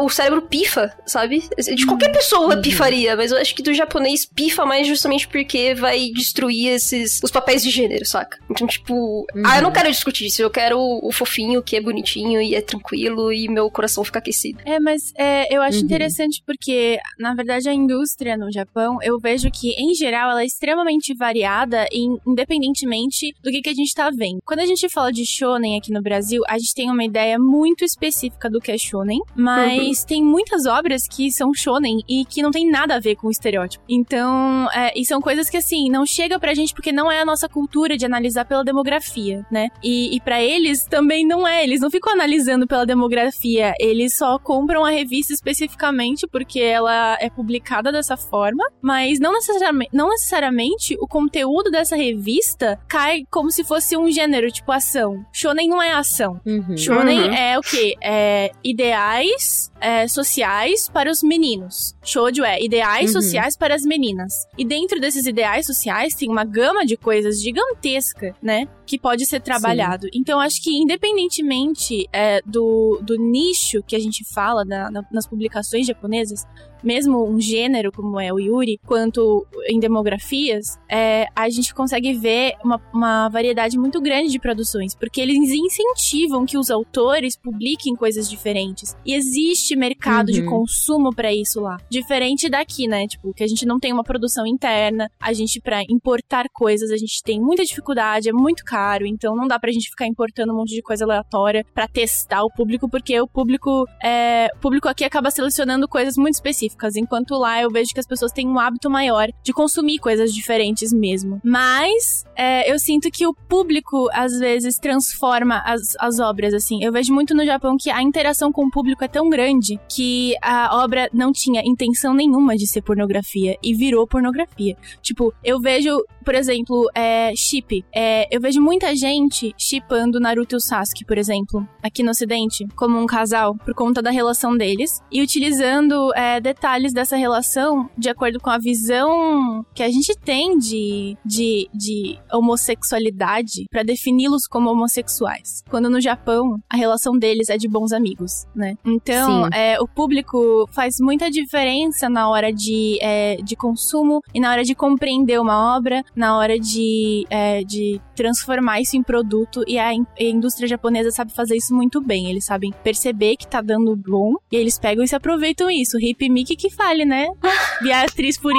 o 0.00 0.08
cérebro 0.08 0.42
pifa, 0.42 0.92
sabe? 1.06 1.42
De 1.74 1.86
qualquer 1.86 2.12
pessoa 2.12 2.56
pifaria, 2.60 3.16
mas 3.16 3.32
eu 3.32 3.38
acho 3.38 3.54
que 3.54 3.62
do 3.62 3.72
japonês 3.74 4.24
pifa 4.26 4.64
mais 4.66 4.86
justamente 4.86 5.26
porque 5.26 5.74
vai 5.74 6.10
destruir 6.14 6.68
esses 6.74 7.20
os 7.22 7.30
papéis 7.30 7.62
de 7.62 7.70
gênero, 7.70 8.04
saca? 8.04 8.38
Então, 8.50 8.66
tipo, 8.66 9.26
ah, 9.44 9.56
eu 9.56 9.62
não 9.62 9.72
quero 9.72 9.90
discutir 9.90 10.26
isso, 10.26 10.42
eu 10.42 10.50
quero 10.50 10.78
o 10.78 11.10
fofinho 11.10 11.62
que 11.62 11.76
é 11.76 11.80
bonitinho 11.80 12.40
e 12.40 12.54
é 12.54 12.60
tranquilo 12.60 13.32
e 13.32 13.48
meu 13.48 13.70
coração 13.70 14.04
fica 14.04 14.18
aquecido. 14.18 14.57
É, 14.64 14.78
mas 14.80 15.12
é, 15.16 15.54
eu 15.54 15.62
acho 15.62 15.78
Uhum. 15.78 15.84
interessante 15.84 16.42
porque, 16.46 16.98
na 17.18 17.34
verdade, 17.34 17.68
a 17.68 17.72
indústria 17.74 18.36
no 18.36 18.50
Japão, 18.52 18.98
eu 19.02 19.18
vejo 19.18 19.50
que, 19.50 19.70
em 19.78 19.94
geral, 19.94 20.30
ela 20.30 20.42
é 20.42 20.46
extremamente 20.46 21.14
variada, 21.14 21.86
em- 21.92 22.18
independentemente 22.26 23.32
do 23.42 23.50
que, 23.50 23.62
que 23.62 23.68
a 23.70 23.74
gente 23.74 23.94
tá 23.94 24.10
vendo. 24.10 24.38
Quando 24.44 24.60
a 24.60 24.66
gente 24.66 24.88
fala 24.88 25.12
de 25.12 25.24
shonen 25.24 25.78
aqui 25.78 25.92
no 25.92 26.02
Brasil, 26.02 26.42
a 26.48 26.58
gente 26.58 26.74
tem 26.74 26.90
uma 26.90 27.04
ideia 27.04 27.38
muito 27.38 27.84
específica 27.84 28.50
do 28.50 28.60
que 28.60 28.72
é 28.72 28.78
shonen, 28.78 29.20
mas 29.34 30.04
tem 30.04 30.22
muitas 30.22 30.66
obras 30.66 31.02
que 31.08 31.30
são 31.30 31.52
shonen 31.54 32.00
e 32.08 32.24
que 32.24 32.42
não 32.42 32.50
tem 32.50 32.68
nada 32.70 32.96
a 32.96 33.00
ver 33.00 33.16
com 33.16 33.28
o 33.28 33.30
estereótipo. 33.30 33.82
Então, 33.88 34.68
é, 34.74 34.92
e 34.98 35.04
são 35.04 35.20
coisas 35.20 35.48
que, 35.48 35.56
assim, 35.56 35.88
não 35.90 36.04
chega 36.04 36.38
pra 36.38 36.54
gente 36.54 36.74
porque 36.74 36.92
não 36.92 37.10
é 37.10 37.20
a 37.20 37.24
nossa 37.24 37.48
cultura 37.48 37.96
de 37.96 38.04
analisar 38.04 38.44
pela 38.44 38.64
demografia, 38.64 39.44
né? 39.50 39.68
E, 39.82 40.14
e 40.16 40.20
para 40.20 40.42
eles 40.42 40.84
também 40.84 41.26
não 41.26 41.46
é, 41.46 41.62
eles 41.64 41.80
não 41.80 41.90
ficam 41.90 42.12
analisando 42.12 42.66
pela 42.66 42.84
demografia, 42.86 43.72
eles 43.78 44.16
só 44.16 44.38
compram 44.48 44.82
a 44.82 44.88
revista 44.90 45.34
especificamente 45.34 46.26
porque 46.26 46.58
ela 46.58 47.18
é 47.20 47.28
publicada 47.28 47.92
dessa 47.92 48.16
forma, 48.16 48.64
mas 48.80 49.20
não 49.20 49.34
necessariamente, 49.34 49.90
não 49.92 50.08
necessariamente 50.08 50.96
o 50.98 51.06
conteúdo 51.06 51.70
dessa 51.70 51.94
revista 51.94 52.80
cai 52.88 53.24
como 53.30 53.50
se 53.50 53.62
fosse 53.62 53.94
um 53.94 54.10
gênero, 54.10 54.50
tipo 54.50 54.72
ação. 54.72 55.22
Shonen 55.30 55.68
não 55.68 55.82
é 55.82 55.92
ação. 55.92 56.40
Uhum. 56.46 56.74
Shonen 56.78 57.28
Uhum. 57.28 57.34
é 57.34 57.58
o 57.58 57.60
quê? 57.60 57.94
É 58.02 58.50
ideais 58.64 59.70
é, 59.80 60.06
sociais 60.08 60.88
para 60.88 61.10
os 61.10 61.22
meninos. 61.22 61.94
Shoujo 62.02 62.44
é 62.44 62.62
ideais 62.62 63.14
Uhum. 63.14 63.22
sociais 63.22 63.56
para 63.56 63.74
as 63.74 63.82
meninas. 63.82 64.32
E 64.56 64.64
dentro 64.64 65.00
desses 65.00 65.26
ideais 65.26 65.66
sociais 65.66 66.14
tem 66.14 66.28
uma 66.30 66.44
gama 66.44 66.84
de 66.84 66.96
coisas 66.96 67.40
gigantesca, 67.42 68.34
né? 68.42 68.66
Que 68.86 68.98
pode 68.98 69.26
ser 69.26 69.40
trabalhado. 69.40 70.08
Então, 70.14 70.40
acho 70.40 70.62
que 70.62 70.70
independentemente 70.76 72.06
é, 72.12 72.40
do, 72.44 73.00
do 73.02 73.16
nicho 73.16 73.82
que 73.86 73.94
a 73.94 73.98
gente 73.98 74.24
fala 74.32 74.64
na- 74.64 74.90
na- 74.90 75.04
nas 75.12 75.26
publicações 75.26 75.86
japonesas, 75.86 76.44
mesmo 76.82 77.24
um 77.28 77.40
gênero 77.40 77.90
como 77.92 78.18
é 78.20 78.32
o 78.32 78.38
Yuri, 78.38 78.78
quanto 78.86 79.46
em 79.68 79.78
demografias, 79.78 80.78
é, 80.90 81.26
a 81.34 81.48
gente 81.48 81.74
consegue 81.74 82.12
ver 82.14 82.54
uma, 82.64 82.80
uma 82.92 83.28
variedade 83.28 83.78
muito 83.78 84.00
grande 84.00 84.30
de 84.30 84.38
produções, 84.38 84.94
porque 84.94 85.20
eles 85.20 85.36
incentivam 85.50 86.44
que 86.46 86.56
os 86.58 86.70
autores 86.70 87.36
publiquem 87.36 87.94
coisas 87.94 88.28
diferentes. 88.28 88.96
E 89.04 89.14
existe 89.14 89.76
mercado 89.76 90.32
de 90.32 90.38
Uhum. 90.42 90.48
consumo 90.60 91.14
pra 91.14 91.32
isso 91.32 91.60
lá. 91.60 91.76
Diferente 91.90 92.48
daqui, 92.48 92.86
né? 92.86 93.06
Tipo, 93.06 93.32
que 93.34 93.42
a 93.42 93.46
gente 93.46 93.66
não 93.66 93.78
tem 93.78 93.92
uma 93.92 94.04
produção 94.04 94.46
interna, 94.46 95.10
a 95.20 95.32
gente 95.32 95.60
pra 95.60 95.82
importar 95.88 96.46
coisas, 96.52 96.90
a 96.90 96.96
gente 96.96 97.22
tem 97.22 97.40
muita 97.40 97.64
dificuldade, 97.64 98.28
é 98.28 98.32
muito 98.32 98.64
caro, 98.64 99.06
então 99.06 99.34
não 99.34 99.46
dá 99.46 99.58
pra 99.58 99.70
gente 99.72 99.88
ficar 99.90 100.06
importando 100.06 100.52
um 100.52 100.56
monte 100.56 100.74
de 100.74 100.82
coisa 100.82 101.04
aleatória 101.04 101.64
pra 101.74 101.88
testar 101.88 102.42
o 102.44 102.50
público, 102.50 102.88
porque 102.88 103.20
o 103.20 103.26
público 103.26 103.84
é, 104.02 104.48
o 104.54 104.58
público 104.60 104.88
aqui 104.88 105.04
acaba 105.04 105.30
selecionando 105.30 105.88
coisas 105.88 106.16
muito 106.16 106.34
específicas. 106.34 106.67
Específicas, 106.68 106.96
enquanto 106.96 107.34
lá 107.36 107.60
eu 107.60 107.70
vejo 107.70 107.92
que 107.92 108.00
as 108.00 108.06
pessoas 108.06 108.32
têm 108.32 108.46
um 108.46 108.58
hábito 108.58 108.90
maior 108.90 109.28
de 109.42 109.52
consumir 109.52 109.98
coisas 109.98 110.32
diferentes 110.32 110.92
mesmo. 110.92 111.40
Mas 111.42 112.24
é, 112.36 112.70
eu 112.70 112.78
sinto 112.78 113.10
que 113.10 113.26
o 113.26 113.34
público, 113.34 114.08
às 114.12 114.38
vezes, 114.38 114.78
transforma 114.78 115.62
as, 115.64 115.96
as 115.98 116.18
obras, 116.18 116.54
assim. 116.54 116.82
Eu 116.82 116.92
vejo 116.92 117.12
muito 117.12 117.34
no 117.34 117.44
Japão 117.44 117.76
que 117.78 117.90
a 117.90 118.02
interação 118.02 118.52
com 118.52 118.66
o 118.66 118.70
público 118.70 119.02
é 119.04 119.08
tão 119.08 119.28
grande 119.28 119.78
que 119.88 120.34
a 120.42 120.82
obra 120.82 121.08
não 121.12 121.32
tinha 121.32 121.62
intenção 121.64 122.14
nenhuma 122.14 122.56
de 122.56 122.66
ser 122.66 122.82
pornografia 122.82 123.56
e 123.62 123.74
virou 123.74 124.06
pornografia. 124.06 124.76
Tipo, 125.02 125.32
eu 125.42 125.60
vejo, 125.60 126.04
por 126.24 126.34
exemplo, 126.34 126.88
é, 126.94 127.32
chip. 127.34 127.84
É, 127.94 128.28
eu 128.34 128.40
vejo 128.40 128.60
muita 128.60 128.94
gente 128.94 129.54
chipando 129.58 130.20
Naruto 130.20 130.54
e 130.54 130.58
o 130.58 130.60
Sasuke, 130.60 131.04
por 131.04 131.18
exemplo, 131.18 131.66
aqui 131.82 132.02
no 132.02 132.10
ocidente, 132.10 132.66
como 132.76 132.98
um 132.98 133.06
casal, 133.06 133.56
por 133.64 133.74
conta 133.74 134.02
da 134.02 134.10
relação 134.10 134.56
deles, 134.56 135.00
e 135.10 135.22
utilizando 135.22 136.12
é, 136.14 136.40
detalhes 136.58 136.92
dessa 136.92 137.16
relação 137.16 137.88
de 137.96 138.08
acordo 138.08 138.40
com 138.40 138.50
a 138.50 138.58
visão 138.58 139.64
que 139.72 139.82
a 139.82 139.88
gente 139.88 140.12
tem 140.18 140.58
de, 140.58 141.16
de, 141.24 141.68
de 141.72 142.18
homossexualidade 142.32 143.64
para 143.70 143.84
defini-los 143.84 144.46
como 144.48 144.68
homossexuais. 144.70 145.62
Quando 145.70 145.88
no 145.88 146.00
Japão, 146.00 146.58
a 146.68 146.76
relação 146.76 147.16
deles 147.16 147.48
é 147.48 147.56
de 147.56 147.68
bons 147.68 147.92
amigos, 147.92 148.44
né? 148.54 148.74
Então, 148.84 149.46
é, 149.54 149.80
o 149.80 149.86
público 149.86 150.68
faz 150.72 150.96
muita 151.00 151.30
diferença 151.30 152.08
na 152.08 152.28
hora 152.28 152.52
de, 152.52 152.98
é, 153.00 153.36
de 153.36 153.54
consumo 153.54 154.20
e 154.34 154.40
na 154.40 154.50
hora 154.50 154.64
de 154.64 154.74
compreender 154.74 155.40
uma 155.40 155.76
obra, 155.76 156.02
na 156.16 156.36
hora 156.36 156.58
de, 156.58 157.24
é, 157.30 157.62
de 157.62 158.00
transformar 158.18 158.80
isso 158.80 158.96
em 158.96 159.02
produto. 159.02 159.62
E 159.66 159.78
a, 159.78 159.94
in- 159.94 160.04
a 160.18 160.22
indústria 160.24 160.66
japonesa 160.68 161.10
sabe 161.10 161.32
fazer 161.32 161.56
isso 161.56 161.72
muito 161.74 162.00
bem. 162.00 162.28
Eles 162.28 162.44
sabem 162.44 162.72
perceber 162.82 163.36
que 163.36 163.46
tá 163.46 163.60
dando 163.62 163.94
bom 163.96 164.34
e 164.52 164.56
eles 164.56 164.78
pegam 164.78 165.04
e 165.04 165.08
se 165.08 165.14
aproveitam 165.14 165.70
isso. 165.70 165.96
Hip 166.00 166.28
Mickey 166.28 166.56
que 166.56 166.68
fale, 166.70 167.04
né? 167.04 167.28
Beatriz 167.80 168.36
Purim. 168.38 168.56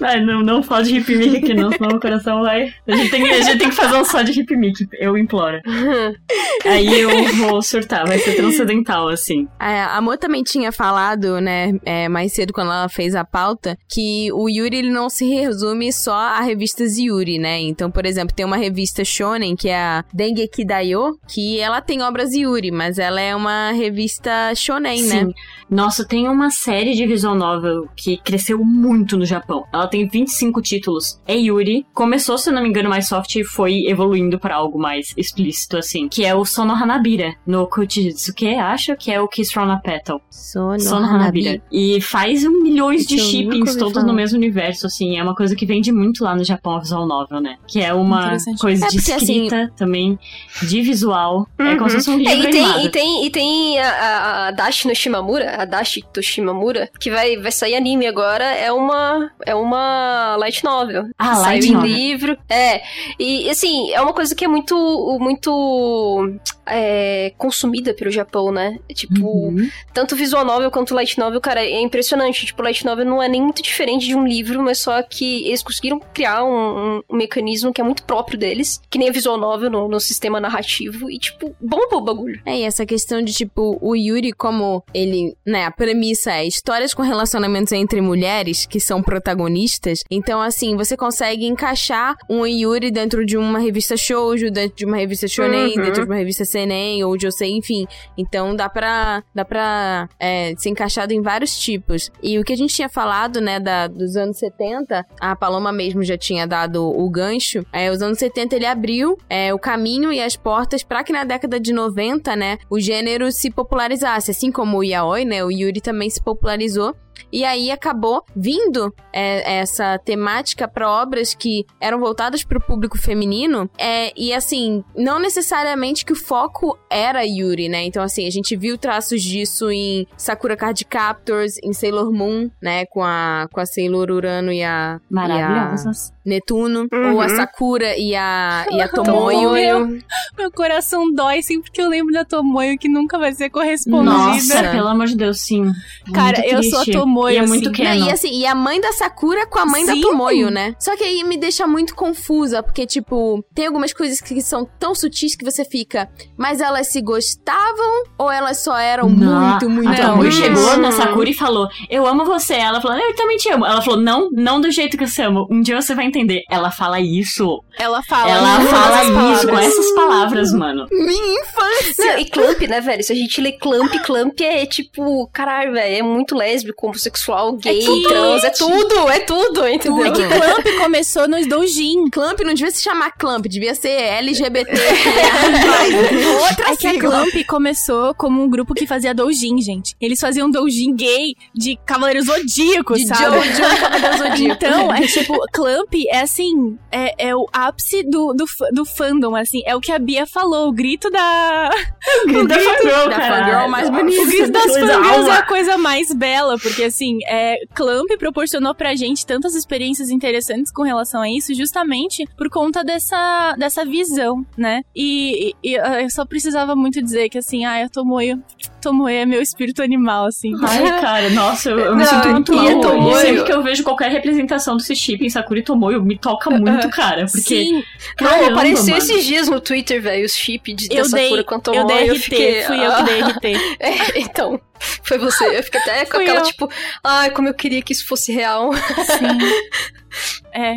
Ai, 0.00 0.20
não, 0.20 0.42
não 0.42 0.62
fala 0.62 0.82
de 0.82 0.96
Hip 0.98 1.14
Mickey 1.14 1.36
aqui 1.38 1.54
não, 1.54 1.70
senão 1.70 1.96
o 1.96 2.00
coração 2.00 2.42
vai... 2.42 2.74
A 2.86 2.96
gente, 2.96 3.10
tem, 3.10 3.30
a 3.30 3.40
gente 3.40 3.58
tem 3.58 3.68
que 3.68 3.74
fazer 3.74 3.96
um 3.96 4.04
só 4.04 4.22
de 4.22 4.38
Hip 4.38 4.56
Mickey, 4.56 4.86
eu 4.98 5.16
imploro. 5.16 5.60
Aí 6.66 7.00
eu 7.00 7.10
vou 7.36 7.62
surtar, 7.62 8.06
vai 8.06 8.18
ser 8.18 8.34
transcendental, 8.34 9.08
assim. 9.08 9.46
A, 9.58 9.96
a 9.96 10.00
Mo 10.00 10.16
também 10.16 10.42
tinha 10.42 10.72
falado, 10.72 11.40
né, 11.40 11.72
é, 11.84 12.08
mais 12.08 12.32
cedo 12.32 12.52
quando 12.52 12.72
ela 12.72 12.88
fez 12.88 13.14
a 13.14 13.24
pauta, 13.24 13.78
que 13.88 14.30
o 14.32 14.48
Yuri 14.48 14.78
ele 14.78 14.90
não 14.90 15.08
se 15.08 15.26
resume 15.26 15.92
só 15.92 16.14
a 16.14 16.40
revistas 16.40 16.98
Yuri, 16.98 17.38
né? 17.38 17.60
Então, 17.60 17.90
por 17.90 18.04
exemplo, 18.04 18.34
tem 18.34 18.44
uma 18.44 18.55
revista 18.56 19.04
shonen 19.04 19.56
que 19.56 19.68
é 19.68 19.78
a 19.78 20.04
Dengeki 20.12 20.64
Daio, 20.64 21.18
que 21.28 21.58
ela 21.58 21.80
tem 21.80 22.02
obras 22.02 22.34
Yuri, 22.34 22.70
mas 22.70 22.98
ela 22.98 23.20
é 23.20 23.34
uma 23.34 23.72
revista 23.72 24.54
shonen, 24.54 25.02
né? 25.02 25.24
Sim. 25.24 25.32
Nossa, 25.68 26.06
tem 26.06 26.28
uma 26.28 26.50
série 26.50 26.94
de 26.94 27.06
visual 27.06 27.34
novel 27.34 27.88
que 27.96 28.16
cresceu 28.18 28.64
muito 28.64 29.16
no 29.16 29.24
Japão. 29.24 29.64
Ela 29.72 29.88
tem 29.88 30.06
25 30.06 30.62
títulos. 30.62 31.20
É 31.26 31.36
Yuri. 31.36 31.84
Começou, 31.92 32.38
se 32.38 32.50
eu 32.50 32.54
não 32.54 32.62
me 32.62 32.68
engano, 32.68 32.88
mais 32.88 33.08
soft 33.08 33.34
e 33.34 33.44
foi 33.44 33.84
evoluindo 33.86 34.38
pra 34.38 34.54
algo 34.54 34.78
mais 34.78 35.12
explícito, 35.16 35.76
assim. 35.76 36.08
Que 36.08 36.24
é 36.24 36.34
o 36.34 36.44
Sono 36.44 36.72
Hanabira, 36.72 37.34
no 37.46 37.66
Kuchitsuke, 37.66 38.54
acho 38.54 38.96
que 38.96 39.10
é 39.10 39.20
o 39.20 39.26
Kiss 39.26 39.52
from 39.52 39.70
a 39.70 39.78
Petal. 39.78 40.20
Sono, 40.30 40.78
Sono 40.78 41.06
Hanabi. 41.06 41.48
Hanabira. 41.48 41.62
E 41.72 42.00
faz 42.00 42.44
um 42.44 42.62
milhões 42.62 43.04
de 43.04 43.18
shippings 43.18 43.74
todos 43.74 43.94
falar. 43.94 44.06
no 44.06 44.14
mesmo 44.14 44.38
universo, 44.38 44.86
assim. 44.86 45.18
É 45.18 45.22
uma 45.22 45.34
coisa 45.34 45.56
que 45.56 45.66
vende 45.66 45.90
muito 45.90 46.22
lá 46.22 46.34
no 46.34 46.44
Japão, 46.44 46.76
a 46.76 46.80
visual 46.80 47.06
novel, 47.06 47.40
né? 47.40 47.56
Que 47.66 47.80
é 47.80 47.92
uma 47.92 48.36
Interessante. 48.50 48.60
coisa 48.60 48.86
É 48.86 48.88
de 48.88 48.98
assim, 48.98 49.16
escrita 49.16 49.72
também, 49.76 50.18
de 50.62 50.82
visual. 50.82 51.46
É 51.58 51.76
como 51.76 51.88
se 51.90 51.96
fosse 51.96 52.10
um 52.10 52.18
livro 52.18 52.32
É, 52.32 52.36
e 52.36 52.50
tem, 52.50 52.64
animado. 52.64 52.86
e 52.86 52.90
tem, 52.90 53.26
e 53.26 53.30
tem 53.30 53.78
a, 53.80 53.88
a- 53.90 54.46
a 54.48 54.50
Dashi 54.52 54.88
no 54.88 54.94
Shimamura, 54.94 55.56
a 55.60 55.64
Dashi 55.64 56.02
Toshimamura, 56.12 56.88
que 57.00 57.10
vai, 57.10 57.36
vai 57.36 57.52
sair 57.52 57.74
anime 57.74 58.06
agora, 58.06 58.44
é 58.44 58.70
uma, 58.72 59.30
é 59.44 59.54
uma 59.54 60.36
light 60.36 60.62
novel. 60.64 61.04
Ah, 61.18 61.34
Saiu 61.36 61.42
light 61.44 61.68
em 61.68 61.72
novel. 61.72 61.90
livro. 61.90 62.38
É, 62.48 62.82
e 63.18 63.48
assim, 63.50 63.90
é 63.92 64.00
uma 64.00 64.12
coisa 64.12 64.34
que 64.34 64.44
é 64.44 64.48
muito, 64.48 65.18
muito 65.20 66.34
é, 66.66 67.32
consumida 67.38 67.94
pelo 67.94 68.10
Japão, 68.10 68.50
né? 68.52 68.78
Tipo, 68.94 69.26
Uhum. 69.26 69.68
tanto 69.92 70.16
visual 70.16 70.44
novel 70.44 70.70
quanto 70.70 70.94
light 70.94 71.18
novel, 71.18 71.40
cara, 71.40 71.62
é 71.64 71.80
impressionante. 71.80 72.46
Tipo, 72.46 72.62
light 72.62 72.84
novel 72.84 73.04
não 73.04 73.22
é 73.22 73.28
nem 73.28 73.42
muito 73.42 73.62
diferente 73.62 74.06
de 74.06 74.14
um 74.14 74.26
livro, 74.26 74.62
mas 74.62 74.78
só 74.78 75.02
que 75.02 75.46
eles 75.46 75.62
conseguiram 75.62 76.00
criar 76.12 76.44
um, 76.44 76.96
um- 76.96 77.02
um 77.10 77.16
mecanismo 77.16 77.72
que 77.72 77.80
é 77.80 77.84
muito 77.84 78.02
próprio 78.04 78.35
deles, 78.36 78.80
que 78.90 78.98
nem 78.98 79.08
a 79.08 79.12
visual 79.12 79.36
novel 79.38 79.70
no, 79.70 79.88
no 79.88 80.00
sistema 80.00 80.40
narrativo, 80.40 81.10
e 81.10 81.18
tipo, 81.18 81.54
bomba 81.60 81.96
o 81.96 82.00
bagulho. 82.00 82.40
É, 82.44 82.58
e 82.58 82.62
essa 82.62 82.84
questão 82.86 83.22
de, 83.22 83.32
tipo, 83.32 83.78
o 83.80 83.94
Yuri, 83.94 84.32
como 84.32 84.82
ele, 84.94 85.36
né, 85.46 85.64
a 85.64 85.70
premissa 85.70 86.32
é 86.32 86.44
histórias 86.46 86.92
com 86.94 87.02
relacionamentos 87.02 87.72
entre 87.72 88.00
mulheres 88.00 88.66
que 88.66 88.80
são 88.80 89.02
protagonistas. 89.02 90.00
Então, 90.10 90.40
assim, 90.40 90.76
você 90.76 90.96
consegue 90.96 91.46
encaixar 91.46 92.16
um 92.28 92.46
Yuri 92.46 92.90
dentro 92.90 93.24
de 93.24 93.36
uma 93.36 93.58
revista 93.58 93.96
shoujo, 93.96 94.50
dentro 94.50 94.76
de 94.76 94.84
uma 94.84 94.96
revista 94.96 95.26
shonen, 95.28 95.76
Uhum. 95.76 95.82
dentro 95.84 96.02
de 96.04 96.10
uma 96.10 96.16
revista 96.16 96.44
seinen 96.44 97.02
ou 97.04 97.18
josei, 97.18 97.50
enfim. 97.52 97.86
Então, 98.16 98.54
dá 98.54 98.68
pra, 98.68 99.22
dá 99.34 99.44
pra 99.44 100.08
é, 100.18 100.54
ser 100.56 100.70
encaixado 100.70 101.12
em 101.12 101.20
vários 101.22 101.58
tipos. 101.58 102.10
E 102.22 102.38
o 102.38 102.44
que 102.44 102.52
a 102.52 102.56
gente 102.56 102.74
tinha 102.74 102.88
falado, 102.88 103.40
né, 103.40 103.58
da, 103.60 103.86
dos 103.86 104.16
anos 104.16 104.38
70, 104.38 105.04
a 105.20 105.36
Paloma 105.36 105.72
mesmo 105.72 106.02
já 106.02 106.16
tinha 106.16 106.46
dado 106.46 106.84
o 106.84 107.08
gancho. 107.10 107.64
É, 107.72 107.90
os 107.90 108.00
anos 108.02 108.18
70 108.18 108.25
ele 108.54 108.66
abriu 108.66 109.16
é, 109.28 109.52
o 109.52 109.58
caminho 109.58 110.12
e 110.12 110.20
as 110.20 110.36
portas 110.36 110.82
pra 110.82 111.04
que 111.04 111.12
na 111.12 111.24
década 111.24 111.58
de 111.58 111.72
90, 111.72 112.36
né, 112.36 112.58
o 112.70 112.78
gênero 112.78 113.30
se 113.30 113.50
popularizasse. 113.50 114.30
Assim 114.30 114.50
como 114.50 114.78
o 114.78 114.84
yaoi, 114.84 115.24
né, 115.24 115.44
o 115.44 115.50
Yuri 115.50 115.80
também 115.80 116.10
se 116.10 116.22
popularizou. 116.22 116.94
E 117.32 117.44
aí 117.44 117.70
acabou 117.70 118.24
vindo 118.34 118.94
é, 119.12 119.58
essa 119.58 119.98
temática 119.98 120.68
para 120.68 120.90
obras 120.90 121.34
que 121.34 121.64
eram 121.80 121.98
voltadas 121.98 122.44
para 122.44 122.58
o 122.58 122.60
público 122.60 122.98
feminino. 122.98 123.68
É, 123.78 124.12
e 124.16 124.32
assim, 124.32 124.84
não 124.96 125.18
necessariamente 125.18 126.04
que 126.04 126.12
o 126.12 126.16
foco 126.16 126.78
era 126.90 127.24
Yuri, 127.24 127.68
né? 127.68 127.84
Então, 127.84 128.02
assim, 128.02 128.26
a 128.26 128.30
gente 128.30 128.56
viu 128.56 128.78
traços 128.78 129.22
disso 129.22 129.70
em 129.70 130.06
Sakura 130.16 130.56
Card 130.56 130.84
Captors, 130.84 131.54
em 131.62 131.72
Sailor 131.72 132.12
Moon, 132.12 132.50
né? 132.60 132.86
Com 132.86 133.02
a, 133.02 133.48
com 133.52 133.60
a 133.60 133.66
Sailor 133.66 134.10
Urano 134.10 134.52
e 134.52 134.62
a, 134.62 134.64
e 134.64 134.64
a 134.64 135.00
Maravilhosas. 135.10 136.12
Netuno. 136.24 136.88
Uhum. 136.92 137.14
Ou 137.14 137.20
a 137.20 137.28
Sakura 137.28 137.96
e 137.96 138.14
a, 138.14 138.66
e 138.70 138.80
a 138.80 138.88
Tomoyo. 138.90 139.40
Tomoyo. 139.40 139.98
Meu 140.36 140.50
coração 140.50 141.12
dói 141.12 141.42
sempre 141.42 141.70
que 141.70 141.80
eu 141.80 141.88
lembro 141.88 142.12
da 142.12 142.24
Tomoyo 142.24 142.76
que 142.78 142.88
nunca 142.88 143.18
vai 143.18 143.32
ser 143.32 143.48
correspondida. 143.50 144.12
Nossa, 144.12 144.70
pelo 144.70 144.88
amor 144.88 145.06
de 145.06 145.16
Deus, 145.16 145.40
sim. 145.40 145.72
Cara, 146.12 146.44
eu 146.46 146.62
sou 146.62 146.80
a 146.80 146.82
triste. 146.82 146.92
Tomoyo, 147.06 147.34
E 147.34 147.38
é 147.38 147.46
muito 147.46 147.70
assim. 147.70 147.82
Não, 147.84 147.90
canon. 147.92 148.06
e 148.06 148.10
assim, 148.12 148.30
e 148.40 148.46
a 148.46 148.54
mãe 148.54 148.80
da 148.80 148.92
Sakura 148.92 149.46
com 149.46 149.58
a 149.58 149.66
mãe 149.66 149.86
da 149.86 149.92
Sim. 149.94 150.00
Tomoyo, 150.00 150.50
né? 150.50 150.74
Só 150.78 150.96
que 150.96 151.04
aí 151.04 151.22
me 151.24 151.36
deixa 151.36 151.66
muito 151.66 151.94
confusa, 151.94 152.62
porque, 152.62 152.84
tipo, 152.86 153.44
tem 153.54 153.66
algumas 153.66 153.92
coisas 153.92 154.20
que 154.20 154.40
são 154.42 154.68
tão 154.78 154.94
sutis 154.94 155.36
que 155.36 155.44
você 155.44 155.64
fica, 155.64 156.08
mas 156.36 156.60
elas 156.60 156.88
se 156.88 157.00
gostavam 157.00 158.04
ou 158.18 158.30
elas 158.30 158.58
só 158.62 158.76
eram 158.76 159.08
Não. 159.08 159.40
muito, 159.50 159.70
muito 159.70 159.88
A 159.88 159.92
Não, 159.92 160.10
Tomoyo 160.10 160.32
chegou 160.32 160.76
na. 160.78 160.96
Sakura 160.96 161.28
e 161.28 161.34
falou: 161.34 161.68
Eu 161.90 162.06
amo 162.06 162.24
você. 162.24 162.54
Ela 162.54 162.80
falou: 162.80 162.96
Eu 162.98 163.14
também 163.14 163.36
te 163.36 163.48
amo. 163.50 163.66
Ela 163.66 163.82
falou: 163.82 164.00
Não, 164.00 164.28
não 164.32 164.60
do 164.60 164.70
jeito 164.70 164.96
que 164.96 165.04
eu 165.04 165.08
te 165.10 165.20
amo. 165.22 165.46
Um 165.50 165.60
dia 165.60 165.80
você 165.80 165.94
vai 165.94 166.06
entender. 166.06 166.42
Ela 166.50 166.70
fala 166.70 166.98
isso. 167.00 167.62
Ela 167.78 168.02
fala. 168.02 168.30
Ela 168.30 168.60
fala 168.62 169.02
isso 169.04 169.12
palavras. 169.12 169.44
com 169.50 169.58
essas 169.58 169.92
palavras, 169.92 170.52
mano. 170.52 170.86
Minha 170.90 171.40
infância! 171.40 172.12
Não, 172.12 172.18
e 172.18 172.24
Clamp, 172.24 172.60
né, 172.62 172.80
velho? 172.80 173.02
Se 173.04 173.12
a 173.12 173.16
gente 173.16 173.40
lê 173.40 173.52
Clamp, 173.52 173.92
Clamp 174.04 174.40
é 174.40 174.64
tipo, 174.64 175.28
caralho, 175.32 175.72
velho, 175.72 175.96
é 175.96 176.02
muito 176.02 176.34
lésbico, 176.34 176.95
homossexual, 176.96 177.52
gay, 177.56 177.84
tudo, 177.84 178.08
trans, 178.08 178.44
é 178.44 178.50
tudo, 178.50 179.10
é 179.10 179.20
tudo, 179.20 179.68
entendeu? 179.68 180.06
É 180.06 180.10
que 180.10 180.26
Clamp 180.26 180.66
começou 180.82 181.28
nos 181.28 181.46
doujin. 181.46 182.08
Clamp 182.10 182.40
não 182.40 182.54
devia 182.54 182.70
se 182.70 182.82
chamar 182.82 183.12
Clamp, 183.12 183.46
devia 183.46 183.74
ser 183.74 183.90
LGBT. 183.90 184.72
Outra 186.40 186.72
É 186.72 186.76
que 186.76 186.86
a 186.86 186.90
sigla. 186.90 187.10
Clamp 187.10 187.46
começou 187.46 188.14
como 188.14 188.42
um 188.42 188.48
grupo 188.48 188.74
que 188.74 188.86
fazia 188.86 189.14
doujin, 189.14 189.60
gente. 189.60 189.94
Eles 190.00 190.18
faziam 190.18 190.50
doujin 190.50 190.94
gay 190.94 191.34
de 191.54 191.76
Cavaleiros 191.84 192.26
Zodíacos, 192.26 193.00
De 193.00 193.06
sabe? 193.06 193.36
Jojo 193.50 193.80
Cavaleiro 193.80 194.18
Zodíaco. 194.18 194.64
Então, 194.64 194.94
é 194.94 195.06
tipo, 195.06 195.46
Clamp 195.52 195.92
é 196.08 196.20
assim, 196.20 196.78
é, 196.90 197.28
é 197.28 197.36
o 197.36 197.46
ápice 197.52 198.02
do, 198.02 198.32
do, 198.32 198.44
do 198.72 198.84
fandom, 198.84 199.36
assim. 199.36 199.62
É 199.66 199.76
o 199.76 199.80
que 199.80 199.92
a 199.92 199.98
Bia 199.98 200.26
falou, 200.26 200.68
o 200.68 200.72
grito 200.72 201.10
da... 201.10 201.70
O 202.24 202.28
grito 202.28 202.46
da 202.46 202.54
fangirl, 202.54 203.08
da 203.08 203.20
fangirl 203.20 203.68
mais 203.68 203.90
bonita. 203.90 204.22
O 204.22 204.26
grito 204.26 204.52
das 204.52 204.72
fangirls 204.72 205.28
é 205.28 205.32
a 205.32 205.42
coisa 205.42 205.76
mais 205.76 206.12
bela, 206.14 206.56
porque 206.58 206.85
assim, 206.86 207.18
é, 207.26 207.56
Clamp 207.74 208.08
proporcionou 208.18 208.74
pra 208.74 208.94
gente 208.94 209.26
tantas 209.26 209.54
experiências 209.54 210.10
interessantes 210.10 210.72
com 210.72 210.82
relação 210.82 211.20
a 211.22 211.30
isso, 211.30 211.54
justamente 211.54 212.24
por 212.36 212.48
conta 212.48 212.82
dessa, 212.84 213.54
dessa 213.58 213.84
visão, 213.84 214.44
né? 214.56 214.82
E, 214.94 215.50
e- 215.62 215.70
e 215.72 215.74
eu 216.02 216.10
só 216.10 216.24
precisava 216.24 216.74
muito 216.76 217.02
dizer 217.02 217.28
que 217.28 217.38
assim, 217.38 217.64
ah, 217.64 217.80
eu 217.82 217.90
tô 217.90 218.04
moio. 218.04 218.42
Tomoe 218.86 219.12
é 219.14 219.26
meu 219.26 219.42
espírito 219.42 219.82
animal, 219.82 220.26
assim. 220.26 220.52
Ai, 220.62 220.82
cara, 221.00 221.30
nossa, 221.30 221.70
eu, 221.70 221.78
eu 221.80 221.96
me 221.96 222.04
Não, 222.04 222.08
sinto 222.10 222.28
muito 222.28 222.52
e 222.52 222.56
mal. 222.56 222.80
Tomoe- 222.80 223.12
E 223.12 223.16
sempre 223.20 223.44
que 223.44 223.52
eu 223.52 223.62
vejo 223.62 223.82
qualquer 223.82 224.10
representação 224.10 224.76
desse 224.76 224.94
chip 224.94 225.24
em 225.24 225.28
Sakura 225.28 225.58
e 225.60 225.62
Tomoe, 225.62 226.00
me 226.00 226.16
toca 226.16 226.50
muito, 226.50 226.88
cara. 226.90 227.26
Porque, 227.26 227.40
Sim, 227.64 227.82
Não, 228.20 228.28
caramba, 228.28 228.52
apareceu 228.52 228.84
mano. 228.94 228.98
esses 228.98 229.24
dias 229.24 229.48
no 229.48 229.60
Twitter, 229.60 230.00
velho, 230.00 230.24
os 230.24 230.36
chip 230.36 230.72
de 230.72 230.88
eu 230.90 231.08
dei, 231.10 231.24
Sakura 231.24 231.44
quanto 231.44 231.74
eu 231.74 231.84
dei 231.86 232.10
RT, 232.10 232.18
fiquei, 232.20 232.62
fui 232.62 232.78
eu 232.78 232.92
ah, 232.92 232.96
que 232.96 233.04
dei 233.04 233.22
RT. 233.22 233.60
É, 233.80 234.20
então, 234.20 234.60
foi 235.02 235.18
você. 235.18 235.58
Eu 235.58 235.62
fiquei 235.62 235.80
até 235.80 236.04
com 236.06 236.16
aquela, 236.18 236.40
eu. 236.40 236.44
tipo, 236.44 236.70
ai, 237.02 237.30
como 237.30 237.48
eu 237.48 237.54
queria 237.54 237.82
que 237.82 237.92
isso 237.92 238.06
fosse 238.06 238.32
real. 238.32 238.72
Sim. 238.72 239.38
É. 240.52 240.74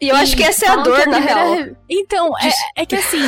E 0.00 0.08
eu 0.08 0.16
acho 0.16 0.36
que 0.36 0.42
essa 0.42 0.66
é 0.66 0.68
a 0.68 0.76
dor, 0.76 0.98
na 1.06 1.20
primeira 1.20 1.24
real. 1.34 1.54
re- 1.54 1.72
Então, 1.88 2.32
é, 2.40 2.82
é 2.82 2.86
que 2.86 2.96
assim, 2.96 3.18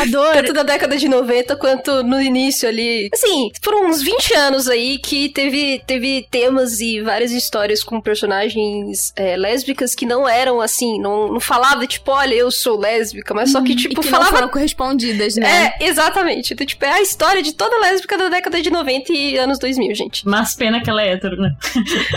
a 0.00 0.04
dor. 0.10 0.32
Tanto 0.32 0.52
da 0.54 0.62
década 0.62 0.96
de 0.96 1.06
90 1.08 1.56
quanto 1.56 2.02
no 2.02 2.20
início 2.20 2.66
ali. 2.66 3.10
Assim, 3.12 3.50
foram 3.62 3.86
uns 3.86 4.02
20 4.02 4.34
anos 4.34 4.66
aí 4.68 4.98
que 4.98 5.28
teve, 5.28 5.82
teve 5.86 6.26
temas 6.30 6.80
e 6.80 7.02
várias 7.02 7.32
histórias 7.32 7.84
com 7.84 8.00
personagens 8.00 9.12
é, 9.14 9.36
lésbicas 9.36 9.94
que 9.94 10.06
não 10.06 10.26
eram 10.26 10.58
assim, 10.60 10.98
não, 11.00 11.32
não 11.32 11.40
falava 11.40 11.86
tipo, 11.86 12.10
olha, 12.12 12.34
eu 12.34 12.50
sou 12.50 12.78
lésbica, 12.78 13.34
mas 13.34 13.52
só 13.52 13.62
que 13.62 13.72
e 13.72 13.76
tipo, 13.76 14.00
que 14.00 14.06
não 14.06 14.18
falava 14.18 14.30
foram 14.36 14.48
correspondidas, 14.48 15.36
né? 15.36 15.74
É, 15.78 15.84
exatamente. 15.86 16.54
Então, 16.54 16.66
tipo, 16.66 16.82
é 16.84 16.92
a 16.92 17.02
história 17.02 17.42
de 17.42 17.52
toda 17.52 17.78
lésbica 17.78 18.16
da 18.16 18.30
década 18.30 18.62
de 18.62 18.70
90 18.70 19.12
e 19.12 19.36
anos 19.36 19.58
2000, 19.58 19.94
gente. 19.94 20.26
Mas 20.26 20.54
pena 20.54 20.82
que 20.82 20.88
ela 20.88 21.02
é 21.02 21.12
hétero, 21.12 21.36
né? 21.36 21.54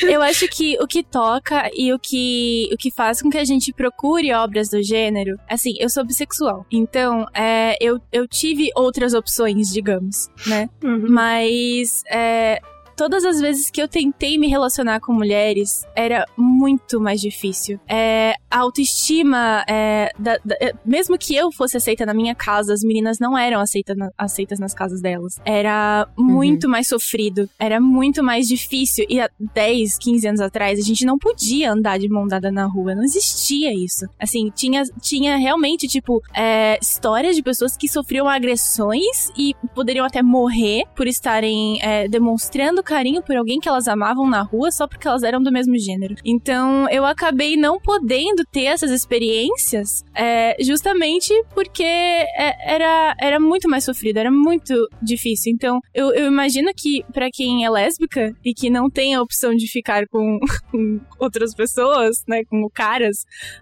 Eu 0.02 0.22
acho 0.22 0.48
que 0.48 0.76
o 0.80 0.86
que 0.90 1.04
toca 1.04 1.70
e 1.72 1.92
o 1.92 1.98
que, 1.98 2.68
o 2.72 2.76
que 2.76 2.90
faz 2.90 3.22
com 3.22 3.30
que 3.30 3.38
a 3.38 3.44
gente 3.44 3.72
procure 3.72 4.32
obras 4.32 4.68
do 4.68 4.82
gênero, 4.82 5.38
assim, 5.48 5.72
eu 5.78 5.88
sou 5.88 6.04
bissexual. 6.04 6.66
Então, 6.70 7.26
é, 7.32 7.76
eu, 7.80 8.00
eu 8.12 8.26
tive 8.26 8.70
outras 8.74 9.14
opções, 9.14 9.68
digamos, 9.68 10.28
né? 10.46 10.68
Mas 11.08 12.02
é, 12.10 12.60
todas 12.96 13.24
as 13.24 13.40
vezes 13.40 13.70
que 13.70 13.80
eu 13.80 13.88
tentei 13.88 14.36
me 14.36 14.48
relacionar 14.48 15.00
com 15.00 15.12
mulheres, 15.12 15.86
era 15.94 16.26
muito 16.60 17.00
mais 17.00 17.20
difícil. 17.20 17.80
É, 17.88 18.34
a 18.50 18.58
autoestima, 18.58 19.64
é, 19.68 20.10
da- 20.18 20.38
da- 20.44 20.56
é, 20.60 20.72
mesmo 20.84 21.16
que 21.16 21.34
eu 21.34 21.50
fosse 21.52 21.76
aceita 21.76 22.04
na 22.04 22.12
minha 22.12 22.34
casa, 22.34 22.72
as 22.74 22.82
meninas 22.82 23.18
não 23.18 23.36
eram 23.36 23.60
aceita 23.60 23.94
na- 23.94 24.10
aceitas 24.18 24.58
nas 24.58 24.74
casas 24.74 25.00
delas. 25.00 25.36
Era 25.44 26.06
muito 26.18 26.68
mais 26.68 26.86
sofrido, 26.88 27.48
era 27.58 27.80
muito 27.80 28.22
mais 28.22 28.46
difícil. 28.46 29.06
E 29.08 29.20
há 29.20 29.28
10, 29.54 29.96
15 29.98 30.26
anos 30.28 30.40
atrás, 30.40 30.78
a 30.78 30.82
gente 30.82 31.04
não 31.04 31.18
podia 31.18 31.72
andar 31.72 31.98
de 31.98 32.08
mão 32.08 32.26
dada 32.26 32.50
na 32.50 32.66
rua, 32.66 32.94
não 32.94 33.02
existia 33.04 33.72
isso. 33.74 34.06
Assim, 34.18 34.50
tinha, 34.54 34.82
tinha 35.00 35.36
realmente, 35.36 35.86
tipo, 35.88 36.20
é, 36.34 36.78
histórias 36.82 37.34
de 37.36 37.42
pessoas 37.42 37.76
que 37.76 37.88
sofriam 37.88 38.28
agressões 38.28 39.30
e 39.36 39.54
poderiam 39.74 40.04
até 40.04 40.22
morrer 40.22 40.84
por 40.96 41.06
estarem 41.06 41.78
é, 41.82 42.08
demonstrando 42.08 42.82
carinho 42.82 43.22
por 43.22 43.36
alguém 43.36 43.60
que 43.60 43.68
elas 43.68 43.88
amavam 43.88 44.28
na 44.28 44.42
rua 44.42 44.70
só 44.70 44.86
porque 44.86 45.06
elas 45.08 45.22
eram 45.22 45.42
do 45.42 45.50
mesmo 45.52 45.78
gênero. 45.78 46.14
Então 46.24 46.49
eu 46.90 47.04
acabei 47.04 47.56
não 47.56 47.78
podendo 47.78 48.44
ter 48.50 48.64
essas 48.64 48.90
experiências 48.90 50.04
é, 50.14 50.56
justamente 50.60 51.32
porque 51.54 51.82
é, 51.82 52.74
era, 52.74 53.14
era 53.20 53.40
muito 53.40 53.68
mais 53.68 53.84
sofrido, 53.84 54.18
era 54.18 54.30
muito 54.30 54.74
difícil. 55.02 55.52
Então 55.52 55.80
eu, 55.94 56.12
eu 56.12 56.26
imagino 56.26 56.70
que 56.76 57.04
pra 57.12 57.28
quem 57.32 57.64
é 57.64 57.70
lésbica 57.70 58.34
e 58.44 58.52
que 58.52 58.70
não 58.70 58.88
tem 58.90 59.14
a 59.14 59.22
opção 59.22 59.54
de 59.54 59.70
ficar 59.70 60.06
com, 60.08 60.38
com 60.70 61.00
outras 61.18 61.54
pessoas, 61.54 62.16
né, 62.28 62.42
com 62.44 62.68
caras, 62.72 63.16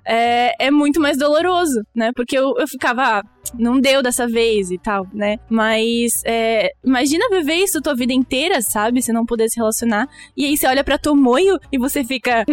é, 0.07 0.67
é 0.67 0.71
muito 0.71 1.01
mais 1.01 1.19
doloroso, 1.19 1.83
né? 1.95 2.11
Porque 2.15 2.37
eu, 2.39 2.55
eu 2.59 2.69
ficava, 2.69 3.03
ah, 3.03 3.23
não 3.59 3.81
deu 3.81 4.03
dessa 4.03 4.27
vez 4.27 4.71
e 4.71 4.79
tal, 4.79 5.07
né? 5.13 5.39
Mas 5.49 6.23
é, 6.25 6.71
imagina 6.85 7.29
viver 7.31 7.55
isso 7.55 7.81
tua 7.81 7.95
vida 7.95 8.13
inteira, 8.13 8.61
sabe? 8.61 9.03
Você 9.03 9.13
não 9.13 9.25
poder 9.25 9.49
se 9.49 9.59
relacionar. 9.59 10.09
E 10.37 10.45
aí 10.45 10.57
você 10.57 10.67
olha 10.67 10.85
pra 10.85 10.99
Tomoyo 10.99 11.59
e 11.73 11.79
você 11.79 12.05
fica. 12.05 12.45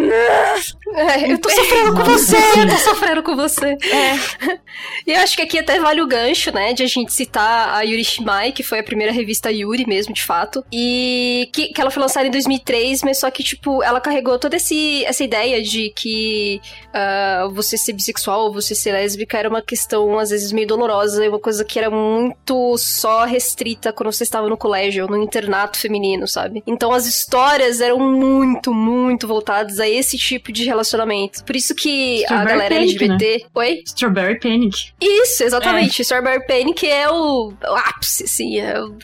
É, 0.95 1.31
eu 1.31 1.39
tô 1.39 1.49
sofrendo 1.49 1.93
com 1.93 2.03
você, 2.03 2.37
eu 2.37 2.69
tô 2.69 2.77
sofrendo 2.77 3.23
com 3.23 3.35
você. 3.35 3.77
E 5.07 5.11
eu 5.11 5.19
acho 5.19 5.35
que 5.35 5.41
aqui 5.41 5.59
até 5.59 5.79
vale 5.79 6.01
o 6.01 6.07
gancho, 6.07 6.51
né, 6.51 6.73
de 6.73 6.83
a 6.83 6.87
gente 6.87 7.13
citar 7.13 7.75
a 7.75 7.81
Yuri 7.81 8.03
Shimai, 8.03 8.51
que 8.51 8.63
foi 8.63 8.79
a 8.79 8.83
primeira 8.83 9.11
revista 9.11 9.51
Yuri 9.51 9.85
mesmo, 9.87 10.13
de 10.13 10.23
fato. 10.23 10.63
E 10.71 11.49
que, 11.53 11.67
que 11.67 11.79
ela 11.79 11.91
foi 11.91 12.01
lançada 12.01 12.27
em 12.27 12.31
2003, 12.31 13.03
mas 13.03 13.19
só 13.19 13.29
que, 13.29 13.43
tipo, 13.43 13.83
ela 13.83 14.01
carregou 14.01 14.37
toda 14.39 14.55
esse, 14.55 15.05
essa 15.05 15.23
ideia 15.23 15.61
de 15.61 15.91
que 15.95 16.59
ah, 16.93 17.47
você 17.53 17.77
ser 17.77 17.93
bissexual 17.93 18.45
ou 18.45 18.53
você 18.53 18.73
ser 18.73 18.93
lésbica 18.93 19.37
era 19.37 19.49
uma 19.49 19.61
questão, 19.61 20.17
às 20.17 20.29
vezes, 20.29 20.51
meio 20.51 20.67
dolorosa, 20.67 21.23
e 21.23 21.29
uma 21.29 21.39
coisa 21.39 21.63
que 21.63 21.77
era 21.77 21.89
muito 21.89 22.77
só 22.77 23.25
restrita 23.25 23.93
quando 23.93 24.11
você 24.11 24.23
estava 24.23 24.49
no 24.49 24.57
colégio, 24.57 25.03
ou 25.03 25.09
no 25.09 25.21
internato 25.21 25.77
feminino, 25.77 26.27
sabe? 26.27 26.63
Então 26.65 26.91
as 26.91 27.05
histórias 27.05 27.79
eram 27.79 27.99
muito, 27.99 28.73
muito 28.73 29.27
voltadas 29.27 29.79
a 29.79 29.87
esse 29.87 30.14
tipo 30.17 30.51
de 30.51 30.63
relacionamento. 30.65 31.43
Por 31.43 31.55
isso 31.55 31.75
que 31.75 32.19
a 32.25 32.27
Strawberry 32.27 32.49
galera 32.49 32.75
Panic, 32.75 33.03
LGBT... 33.03 33.45
Oi? 33.53 33.83
Strawberry 33.85 34.39
Panic. 34.39 34.93
Isso, 35.01 35.43
exatamente. 35.43 36.01
Strawberry 36.01 36.45
Panic 36.45 36.87
é 36.87 37.09
o, 37.09 37.49
o 37.49 37.75
ápice, 37.75 38.23
assim. 38.23 38.59
É 38.59 38.79
o, 38.81 38.95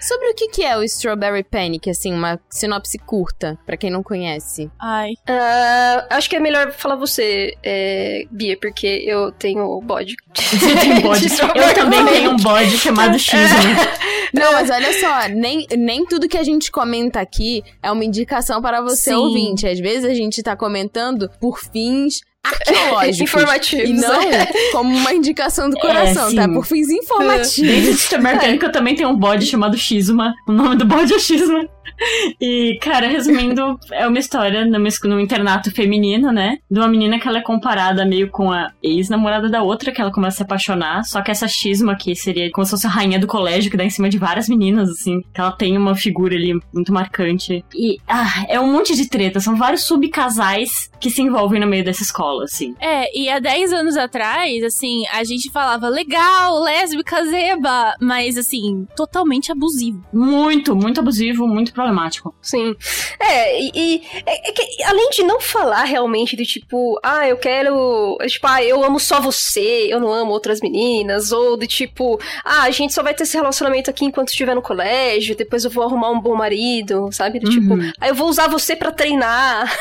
Sobre 0.00 0.30
o 0.30 0.34
que, 0.34 0.48
que 0.48 0.64
é 0.64 0.76
o 0.76 0.82
Strawberry 0.82 1.44
Panic, 1.44 1.88
assim, 1.90 2.12
uma 2.12 2.40
sinopse 2.48 2.98
curta, 2.98 3.58
pra 3.66 3.76
quem 3.76 3.90
não 3.90 4.02
conhece. 4.02 4.70
Ai. 4.80 5.12
ah, 5.26 6.06
acho 6.10 6.28
que 6.28 6.36
é 6.36 6.40
melhor 6.40 6.72
falar 6.72 6.96
você, 6.96 7.54
é, 7.62 8.24
Bia, 8.30 8.56
porque 8.58 8.86
eu 9.06 9.32
tenho 9.32 9.64
o 9.64 9.80
bode. 9.80 10.16
Você 10.38 10.74
tem 10.76 11.00
bode. 11.00 11.26
Eu 11.54 11.74
também 11.74 12.06
tenho 12.06 12.30
um 12.32 12.36
bode 12.36 12.78
chamado 12.78 13.18
X, 13.18 13.32
né? 13.34 13.76
Não, 14.32 14.52
mas 14.52 14.70
olha 14.70 14.92
só, 15.00 15.28
nem, 15.28 15.66
nem 15.76 16.04
tudo 16.04 16.28
que 16.28 16.36
a 16.36 16.42
gente 16.42 16.70
comenta 16.70 17.20
aqui 17.20 17.62
é 17.82 17.90
uma 17.90 18.04
indicação 18.04 18.60
para 18.60 18.80
você 18.80 19.10
Sim. 19.10 19.14
ouvinte. 19.14 19.66
Às 19.66 19.78
vezes 19.80 20.04
a 20.08 20.14
gente 20.14 20.42
tá 20.42 20.56
comentando 20.56 21.30
por 21.40 21.58
fins 21.58 22.20
arqueológicos. 22.44 23.20
Informativos. 23.20 23.88
E 23.88 23.92
não 23.92 24.20
como 24.72 24.96
uma 24.96 25.12
indicação 25.12 25.68
do 25.68 25.76
coração, 25.78 26.30
sim. 26.30 26.36
tá? 26.36 26.48
Por 26.48 26.64
fins 26.64 26.88
informativos. 26.88 27.70
Dentro 27.70 27.92
de 27.92 27.98
Strawberry 27.98 28.38
Panic 28.38 28.64
eu 28.64 28.72
também 28.72 28.94
tenho 28.94 29.08
um 29.10 29.16
bode 29.16 29.46
chamado 29.46 29.76
Shizuma. 29.76 30.34
O 30.46 30.52
nome 30.52 30.76
do 30.76 30.84
bode 30.84 31.12
é 31.12 31.18
Shizuma. 31.18 31.68
E, 32.40 32.78
cara, 32.80 33.08
resumindo, 33.08 33.78
é 33.90 34.06
uma 34.06 34.18
história 34.18 34.64
numa, 34.64 34.88
num 35.04 35.20
internato 35.20 35.70
feminino, 35.70 36.30
né? 36.30 36.58
De 36.70 36.78
uma 36.78 36.88
menina 36.88 37.18
que 37.18 37.26
ela 37.26 37.38
é 37.38 37.42
comparada 37.42 38.04
meio 38.04 38.30
com 38.30 38.52
a 38.52 38.70
ex-namorada 38.82 39.48
da 39.48 39.62
outra, 39.62 39.92
que 39.92 40.00
ela 40.00 40.12
começa 40.12 40.36
a 40.36 40.38
se 40.38 40.42
apaixonar. 40.42 41.04
Só 41.04 41.20
que 41.20 41.30
essa 41.30 41.48
Shizuma 41.48 41.92
aqui 41.92 42.14
seria 42.14 42.50
como 42.50 42.64
se 42.64 42.70
fosse 42.70 42.86
a 42.86 42.90
rainha 42.90 43.18
do 43.18 43.26
colégio, 43.26 43.70
que 43.70 43.76
dá 43.76 43.84
em 43.84 43.90
cima 43.90 44.08
de 44.08 44.18
várias 44.18 44.48
meninas, 44.48 44.88
assim. 44.88 45.20
Que 45.34 45.40
ela 45.40 45.52
tem 45.52 45.76
uma 45.76 45.94
figura 45.94 46.34
ali 46.34 46.58
muito 46.72 46.92
marcante. 46.92 47.64
E, 47.74 47.98
ah, 48.06 48.44
é 48.48 48.60
um 48.60 48.72
monte 48.72 48.94
de 48.94 49.08
treta. 49.08 49.40
São 49.40 49.56
vários 49.56 49.84
subcasais 49.84 50.90
que 51.00 51.10
se 51.10 51.22
envolvem 51.22 51.60
no 51.60 51.66
meio 51.66 51.84
dessa 51.84 52.02
escola, 52.02 52.44
assim. 52.44 52.74
É, 52.80 53.16
e 53.16 53.28
há 53.28 53.38
10 53.38 53.72
anos 53.72 53.96
atrás, 53.96 54.62
assim, 54.62 55.04
a 55.12 55.24
gente 55.24 55.50
falava 55.50 55.88
legal, 55.88 56.62
lésbica, 56.62 57.24
zeba, 57.24 57.94
mas 58.00 58.36
assim, 58.36 58.86
totalmente 58.96 59.50
abusivo. 59.52 60.02
Muito, 60.12 60.74
muito 60.74 61.00
abusivo, 61.00 61.46
muito 61.46 61.72
problemático. 61.78 62.34
Sim. 62.42 62.74
É, 63.20 63.60
e, 63.60 63.70
e- 63.74 64.02
é, 64.26 64.48
é 64.48 64.52
que 64.52 64.82
além 64.84 65.10
de 65.10 65.22
não 65.22 65.40
falar 65.40 65.84
realmente 65.84 66.36
do 66.36 66.44
tipo, 66.44 66.98
ah, 67.02 67.26
eu 67.28 67.36
quero. 67.36 68.16
é 68.20 68.26
Tipo, 68.26 68.46
ah, 68.46 68.62
eu 68.62 68.82
amo 68.84 68.98
só 69.00 69.20
você, 69.20 69.86
eu 69.90 70.00
não 70.00 70.12
amo 70.12 70.32
outras 70.32 70.60
meninas, 70.60 71.32
ou 71.32 71.56
do 71.56 71.66
tipo, 71.66 72.20
ah, 72.44 72.62
a 72.62 72.70
gente 72.70 72.92
só 72.92 73.02
vai 73.02 73.14
ter 73.14 73.22
esse 73.24 73.36
relacionamento 73.36 73.88
aqui 73.90 74.04
enquanto 74.04 74.28
estiver 74.28 74.54
no 74.54 74.62
colégio, 74.62 75.34
depois 75.36 75.64
eu 75.64 75.70
vou 75.70 75.84
arrumar 75.84 76.10
um 76.10 76.20
bom 76.20 76.34
marido, 76.34 77.08
sabe? 77.12 77.38
Do 77.40 77.48
tipo, 77.50 77.74
Uhum. 77.74 77.90
ah, 78.00 78.08
eu 78.08 78.14
vou 78.14 78.28
usar 78.28 78.48
você 78.48 78.74
pra 78.76 78.90
treinar. 78.92 79.72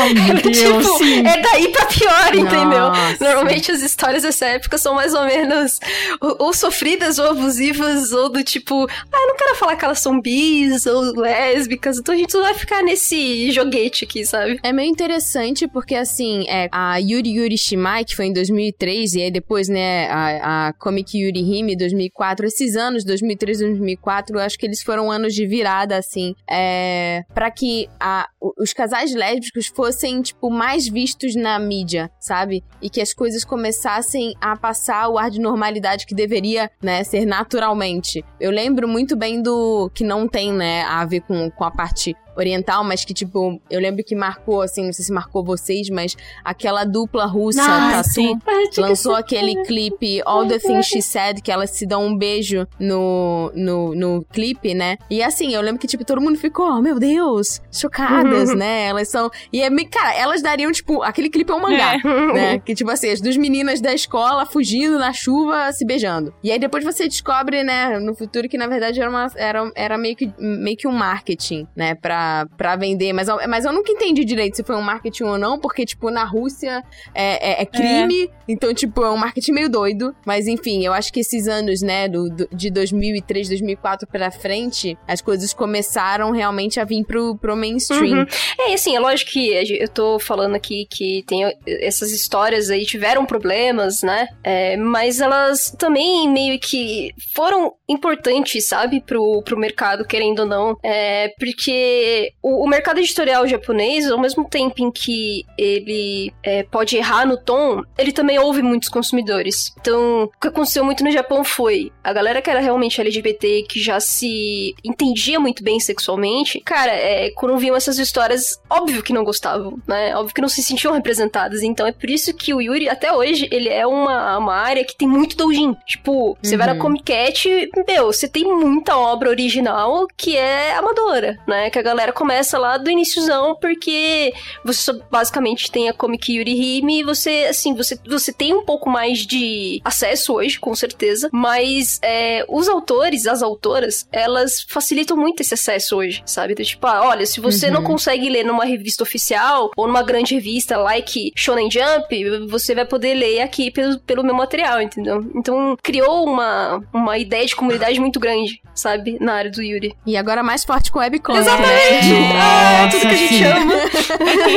Ai, 0.00 0.12
meu 0.14 0.34
Deus, 0.42 0.56
tipo, 0.86 0.98
sim. 0.98 1.26
é 1.26 1.40
daí 1.40 1.68
pra 1.68 1.86
pior, 1.86 2.34
entendeu? 2.34 2.88
Nossa. 2.88 3.24
Normalmente 3.24 3.70
as 3.72 3.80
histórias 3.82 4.22
dessa 4.22 4.46
época 4.46 4.78
são 4.78 4.94
mais 4.94 5.14
ou 5.14 5.24
menos 5.24 5.78
ou, 6.20 6.36
ou 6.38 6.52
sofridas 6.52 7.18
ou 7.18 7.30
abusivas, 7.30 8.12
ou 8.12 8.28
do 8.28 8.42
tipo, 8.44 8.86
ah, 9.12 9.16
eu 9.20 9.28
não 9.28 9.36
quero 9.36 9.54
falar 9.56 9.76
que 9.76 9.84
elas 9.84 10.00
são 10.00 10.20
bis 10.20 10.86
ou 10.86 11.12
lésbicas, 11.36 11.98
então 11.98 12.14
a 12.14 12.18
gente 12.18 12.36
vai 12.36 12.54
ficar 12.54 12.82
nesse 12.82 13.50
joguete 13.52 14.04
aqui, 14.04 14.24
sabe? 14.24 14.58
É 14.62 14.72
meio 14.72 14.90
interessante 14.90 15.68
porque, 15.68 15.94
assim, 15.94 16.46
é, 16.48 16.68
a 16.72 16.96
Yuri 16.96 17.36
Yuri 17.36 17.58
Shimai, 17.58 18.04
que 18.04 18.16
foi 18.16 18.26
em 18.26 18.32
2003, 18.32 19.14
e 19.14 19.22
aí 19.22 19.30
depois, 19.30 19.68
né, 19.68 20.08
a, 20.08 20.68
a 20.68 20.72
Comic 20.72 21.18
Yuri 21.18 21.40
Hime 21.40 21.76
2004, 21.76 22.46
esses 22.46 22.76
anos, 22.76 23.04
2003 23.04 23.60
e 23.60 23.64
2004, 23.64 24.36
eu 24.36 24.40
acho 24.40 24.58
que 24.58 24.66
eles 24.66 24.82
foram 24.82 25.10
anos 25.10 25.34
de 25.34 25.46
virada, 25.46 25.96
assim, 25.96 26.34
é, 26.50 27.22
para 27.34 27.50
que 27.50 27.88
a, 28.00 28.26
os 28.58 28.72
casais 28.72 29.14
lésbicos 29.14 29.66
fossem, 29.66 30.22
tipo, 30.22 30.50
mais 30.50 30.88
vistos 30.88 31.34
na 31.34 31.58
mídia, 31.58 32.10
sabe? 32.18 32.64
E 32.80 32.88
que 32.88 33.00
as 33.00 33.12
coisas 33.12 33.44
começassem 33.44 34.34
a 34.40 34.56
passar 34.56 35.08
o 35.08 35.18
ar 35.18 35.30
de 35.30 35.40
normalidade 35.40 36.06
que 36.06 36.14
deveria, 36.14 36.70
né, 36.82 37.04
ser 37.04 37.26
naturalmente. 37.26 38.24
Eu 38.40 38.50
lembro 38.50 38.88
muito 38.88 39.16
bem 39.16 39.42
do 39.42 39.90
que 39.94 40.04
não 40.04 40.26
tem, 40.26 40.52
né, 40.52 40.82
a 40.84 41.04
ver 41.16 41.20
com, 41.26 41.50
com 41.50 41.64
a 41.64 41.70
parte 41.70 42.16
oriental, 42.36 42.84
mas 42.84 43.04
que, 43.04 43.14
tipo, 43.14 43.60
eu 43.70 43.80
lembro 43.80 44.04
que 44.04 44.14
marcou, 44.14 44.62
assim, 44.62 44.84
não 44.84 44.92
sei 44.92 45.04
se 45.04 45.12
marcou 45.12 45.44
vocês, 45.44 45.88
mas 45.88 46.16
aquela 46.44 46.84
dupla 46.84 47.26
russa, 47.26 47.62
Ah, 47.62 48.02
Tatu, 48.02 48.80
lançou 48.80 49.14
aquele 49.14 49.62
clipe 49.64 50.20
All 50.24 50.46
the 50.46 50.58
Things 50.58 50.86
She 50.86 51.02
Said, 51.02 51.40
que 51.40 51.50
elas 51.50 51.70
se 51.70 51.86
dão 51.86 52.04
um 52.04 52.16
beijo 52.16 52.66
no, 52.78 53.50
no, 53.54 53.94
no 53.94 54.24
clipe, 54.32 54.74
né? 54.74 54.96
E 55.10 55.22
assim, 55.22 55.54
eu 55.54 55.60
lembro 55.60 55.80
que, 55.80 55.86
tipo, 55.86 56.04
todo 56.04 56.20
mundo 56.20 56.38
ficou, 56.38 56.66
oh, 56.66 56.80
meu 56.82 56.98
Deus, 56.98 57.60
chocadas, 57.72 58.54
né? 58.56 58.86
Elas 58.86 59.08
são. 59.08 59.30
E 59.52 59.62
é 59.62 59.70
meio. 59.70 59.88
Cara, 59.88 60.14
elas 60.14 60.42
dariam, 60.42 60.70
tipo, 60.72 61.02
aquele 61.02 61.30
clipe 61.30 61.50
é 61.50 61.54
um 61.54 61.60
mangá, 61.60 61.96
né? 62.34 62.58
Que, 62.58 62.74
tipo 62.74 62.90
assim, 62.90 63.10
as 63.10 63.20
duas 63.20 63.36
meninas 63.36 63.80
da 63.80 63.94
escola 63.94 64.44
fugindo 64.44 64.98
na 64.98 65.12
chuva, 65.12 65.72
se 65.72 65.84
beijando. 65.84 66.34
E 66.42 66.50
aí 66.50 66.58
depois 66.58 66.84
você 66.84 67.04
descobre, 67.08 67.62
né, 67.62 67.98
no 67.98 68.14
futuro, 68.14 68.48
que 68.48 68.58
na 68.58 68.66
verdade 68.66 69.00
era, 69.00 69.08
uma, 69.08 69.30
era, 69.36 69.70
era 69.74 69.98
meio, 69.98 70.16
que, 70.16 70.32
meio 70.38 70.76
que 70.76 70.86
um 70.88 70.92
marketing, 70.92 71.66
né, 71.74 71.94
pra, 71.94 72.25
pra 72.56 72.76
vender. 72.76 73.12
Mas, 73.12 73.28
eu- 73.28 73.38
mas 73.48 73.64
eu 73.64 73.72
nunca 73.72 73.90
entendi 73.92 74.24
direito 74.24 74.56
se 74.56 74.64
foi 74.64 74.76
um 74.76 74.82
marketing 74.82 75.24
ou 75.24 75.38
não, 75.38 75.58
porque, 75.58 75.84
tipo, 75.84 76.10
na 76.10 76.24
Rússia 76.24 76.82
é, 77.14 77.60
é- 77.60 77.62
é 77.62 77.66
crime, 77.66 78.30
então, 78.48 78.72
tipo, 78.74 79.02
é 79.04 79.10
um 79.10 79.16
marketing 79.16 79.52
meio 79.52 79.68
doido. 79.68 80.14
Mas 80.24 80.46
enfim, 80.46 80.84
eu 80.84 80.92
acho 80.92 81.12
que 81.12 81.20
esses 81.20 81.48
anos, 81.48 81.82
né, 81.82 82.08
do, 82.08 82.28
do- 82.28 82.48
de 82.52 82.70
2003, 82.70 83.48
2004 83.48 84.06
pra 84.06 84.30
frente, 84.30 84.96
as 85.06 85.20
coisas 85.20 85.52
começaram 85.52 86.30
realmente 86.30 86.78
a 86.80 86.84
vir 86.84 87.04
pro, 87.04 87.36
pro 87.36 87.56
mainstream. 87.56 88.20
Uhum. 88.20 88.26
É, 88.58 88.74
assim, 88.74 88.94
é 88.96 89.00
lógico 89.00 89.30
que 89.32 89.50
eu 89.80 89.88
tô 89.88 90.18
falando 90.18 90.54
aqui 90.54 90.86
que 90.90 91.22
tem 91.26 91.42
essas 91.66 92.10
histórias 92.12 92.70
aí 92.70 92.84
tiveram 92.84 93.24
problemas, 93.26 94.02
né? 94.02 94.28
É, 94.44 94.76
mas 94.76 95.20
elas 95.20 95.74
também 95.78 96.28
meio 96.28 96.58
que 96.58 97.12
foram 97.34 97.72
importantes, 97.88 98.66
sabe, 98.66 99.00
pro, 99.00 99.42
pro 99.42 99.56
mercado, 99.58 100.04
querendo 100.04 100.40
ou 100.40 100.46
não. 100.46 100.76
É, 100.82 101.28
porque 101.38 102.15
o, 102.42 102.64
o 102.64 102.68
mercado 102.68 102.98
editorial 103.00 103.46
japonês, 103.46 104.10
ao 104.10 104.20
mesmo 104.20 104.48
tempo 104.48 104.82
em 104.82 104.90
que 104.90 105.44
ele 105.58 106.32
é, 106.42 106.62
pode 106.62 106.96
errar 106.96 107.26
no 107.26 107.36
tom, 107.36 107.82
ele 107.98 108.12
também 108.12 108.38
ouve 108.38 108.62
muitos 108.62 108.88
consumidores. 108.88 109.74
Então, 109.80 110.24
o 110.24 110.40
que 110.40 110.48
aconteceu 110.48 110.84
muito 110.84 111.02
no 111.04 111.10
Japão 111.10 111.44
foi 111.44 111.90
a 112.02 112.12
galera 112.12 112.40
que 112.40 112.50
era 112.50 112.60
realmente 112.60 113.00
LGBT, 113.00 113.64
que 113.68 113.80
já 113.80 113.98
se 114.00 114.74
entendia 114.84 115.40
muito 115.40 115.62
bem 115.62 115.80
sexualmente, 115.80 116.60
cara, 116.60 116.92
é, 116.92 117.30
quando 117.30 117.58
viam 117.58 117.76
essas 117.76 117.98
histórias, 117.98 118.60
óbvio 118.70 119.02
que 119.02 119.12
não 119.12 119.24
gostavam, 119.24 119.78
né? 119.86 120.16
Óbvio 120.16 120.34
que 120.34 120.40
não 120.40 120.48
se 120.48 120.62
sentiam 120.62 120.92
representadas. 120.92 121.62
Então 121.62 121.86
é 121.86 121.92
por 121.92 122.08
isso 122.08 122.32
que 122.34 122.54
o 122.54 122.60
Yuri, 122.60 122.88
até 122.88 123.12
hoje, 123.12 123.48
ele 123.50 123.68
é 123.68 123.86
uma, 123.86 124.38
uma 124.38 124.54
área 124.54 124.84
que 124.84 124.96
tem 124.96 125.08
muito 125.08 125.36
doujin. 125.36 125.74
Tipo, 125.86 126.36
você 126.42 126.56
vai 126.56 126.66
na 126.66 126.76
Uhum. 126.76 126.78
Comic 126.78 127.04
Cat, 127.04 127.70
meu, 127.86 128.06
você 128.06 128.28
tem 128.28 128.44
muita 128.44 128.96
obra 128.96 129.30
original 129.30 130.06
que 130.16 130.36
é 130.36 130.74
amadora, 130.76 131.38
né? 131.46 131.70
Que 131.70 131.78
a 131.78 131.82
galera 131.82 132.05
começa 132.12 132.58
lá 132.58 132.76
do 132.76 132.90
iníciozão, 132.90 133.56
porque 133.60 134.32
você 134.64 134.80
só 134.82 134.92
basicamente 135.10 135.70
tem 135.70 135.88
a 135.88 135.92
Comic 135.92 136.32
Yuri 136.32 136.52
Hime 136.78 137.00
e 137.00 137.02
você, 137.04 137.46
assim, 137.48 137.74
você, 137.74 137.98
você 138.06 138.32
tem 138.32 138.54
um 138.54 138.64
pouco 138.64 138.88
mais 138.90 139.26
de 139.26 139.80
acesso 139.84 140.34
hoje, 140.34 140.58
com 140.58 140.74
certeza, 140.74 141.28
mas 141.32 141.98
é, 142.02 142.44
os 142.48 142.68
autores, 142.68 143.26
as 143.26 143.42
autoras, 143.42 144.06
elas 144.12 144.64
facilitam 144.68 145.16
muito 145.16 145.40
esse 145.40 145.54
acesso 145.54 145.96
hoje, 145.96 146.22
sabe? 146.26 146.54
Do 146.54 146.64
tipo, 146.64 146.86
ah, 146.86 147.06
olha, 147.08 147.26
se 147.26 147.40
você 147.40 147.70
não 147.70 147.80
Uhum. 147.80 147.86
consegue 147.86 148.28
ler 148.30 148.44
numa 148.44 148.64
revista 148.64 149.02
oficial 149.02 149.70
ou 149.76 149.86
numa 149.86 150.02
grande 150.02 150.34
revista 150.34 150.76
like 150.78 151.32
Shonen 151.36 151.70
Jump, 151.70 152.46
você 152.48 152.74
vai 152.74 152.84
poder 152.84 153.14
ler 153.14 153.40
aqui 153.40 153.70
pelo, 153.70 153.98
pelo 154.00 154.24
meu 154.24 154.34
material, 154.34 154.80
entendeu? 154.80 155.20
Então 155.34 155.76
criou 155.82 156.24
uma, 156.24 156.82
uma 156.92 157.18
ideia 157.18 157.44
de 157.46 157.54
comunidade 157.54 158.00
muito 158.00 158.18
grande, 158.18 158.60
sabe? 158.74 159.16
Na 159.20 159.34
área 159.34 159.50
do 159.50 159.62
Yuri. 159.62 159.94
E 160.06 160.16
agora 160.16 160.42
mais 160.42 160.64
forte 160.64 160.90
com 160.90 160.98
webcomic, 160.98 161.40
Exatamente! 161.42 161.90
né? 161.92 161.95
Ah, 162.38 162.88
tudo 162.90 163.00
que 163.00 163.06
a 163.06 163.14
gente 163.14 163.44
ama. 163.44 163.72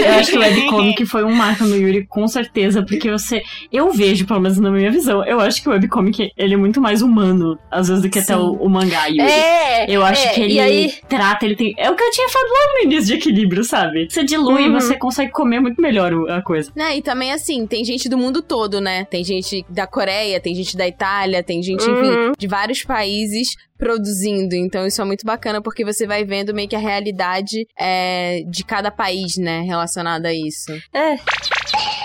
Eu 0.06 0.14
acho 0.20 0.32
que 0.32 0.38
o 0.38 0.42
webcomic 0.42 1.06
foi 1.06 1.24
um 1.24 1.34
marco 1.34 1.64
no 1.64 1.76
Yuri, 1.76 2.06
com 2.08 2.28
certeza, 2.28 2.84
porque 2.84 3.10
você. 3.10 3.42
Eu 3.72 3.92
vejo, 3.92 4.26
pelo 4.26 4.40
menos 4.40 4.58
na 4.58 4.70
minha 4.72 4.92
visão, 4.92 5.24
eu 5.26 5.40
acho 5.40 5.62
que 5.62 5.70
o 5.70 5.72
webcomic 5.72 6.32
ele 6.38 6.54
é 6.54 6.58
muito 6.58 6.80
mais 6.82 7.02
humano, 7.02 7.58
às 7.72 7.88
vezes, 7.88 8.04
do 8.04 8.10
que 8.10 8.20
até 8.20 8.34
Sim. 8.34 8.40
o, 8.42 8.54
o 8.54 8.70
mangá 8.70 9.06
Yuri. 9.08 9.22
É! 9.22 9.86
Eu 9.90 10.04
acho 10.04 10.26
é, 10.28 10.30
que 10.34 10.42
ele 10.42 10.60
aí, 10.60 10.94
trata, 11.08 11.46
ele 11.46 11.56
tem. 11.56 11.74
É 11.78 11.90
o 11.90 11.96
que 11.96 12.04
eu 12.04 12.12
tinha 12.12 12.30
falado 12.30 12.50
lá 12.50 12.74
no 12.76 12.86
início 12.86 13.06
de 13.08 13.14
equilíbrio, 13.14 13.64
sabe? 13.64 14.08
Você 14.10 14.24
dilui, 14.24 14.68
Uhum. 14.68 14.74
você 14.80 14.96
consegue 14.98 15.32
comer 15.32 15.60
muito 15.60 15.82
melhor 15.82 16.12
a 16.30 16.42
coisa. 16.42 16.72
Né, 16.76 16.98
e 16.98 17.02
também 17.02 17.32
assim, 17.32 17.66
tem 17.66 17.84
gente 17.86 18.10
do 18.10 18.18
mundo 18.18 18.42
todo, 18.42 18.80
né? 18.82 19.06
Tem 19.06 19.24
gente 19.24 19.66
da 19.70 19.88
Coreia, 19.88 20.40
tem 20.40 20.54
gente 20.56 20.76
da 20.76 20.88
Itália, 20.88 21.42
tem 21.44 21.62
gente, 21.64 21.82
enfim, 21.84 21.92
Uhum. 22.10 22.32
de 22.38 22.48
vários 22.48 22.84
países 22.84 23.56
produzindo. 23.80 24.54
Então 24.56 24.86
isso 24.86 25.02
é 25.02 25.06
muito 25.06 25.26
bacana 25.26 25.62
porque 25.62 25.84
você 25.86 26.06
vai 26.06 26.24
vendo 26.26 26.54
meio 26.54 26.68
que 26.68 26.76
a 26.76 26.80
realidade 26.80 27.66
é, 27.80 28.44
de 28.48 28.64
cada 28.64 28.92
país, 28.92 29.38
né? 29.38 29.62
Relacionada 29.62 30.28
a 30.28 30.34
isso. 30.34 30.72
É. 30.94 31.16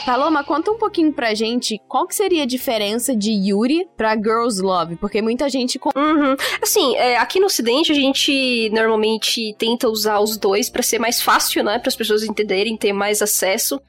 Paloma, 0.06 0.44
conta 0.44 0.70
um 0.70 0.76
pouquinho 0.78 1.12
pra 1.12 1.32
gente 1.34 1.78
qual 1.88 2.06
que 2.06 2.14
seria 2.14 2.42
a 2.42 2.46
diferença 2.46 3.16
de 3.16 3.30
Yuri 3.32 3.86
pra 3.96 4.14
Girls 4.14 4.60
Love, 4.60 4.96
porque 4.96 5.22
muita 5.22 5.48
gente 5.48 5.78
com- 5.78 5.88
Uhum. 5.96 6.36
Assim, 6.62 6.94
é, 6.96 7.16
aqui 7.16 7.40
no 7.40 7.46
Ocidente 7.46 7.90
a 7.90 7.94
gente 7.94 8.68
normalmente 8.70 9.54
tenta 9.58 9.88
usar 9.88 10.20
os 10.20 10.36
dois 10.36 10.68
pra 10.68 10.82
ser 10.82 10.98
mais 10.98 11.22
fácil, 11.22 11.64
né? 11.64 11.78
Para 11.78 11.88
as 11.88 11.96
pessoas 11.96 12.22
entenderem, 12.22 12.76
ter 12.76 12.92
mais 12.92 13.22
acesso. 13.22 13.80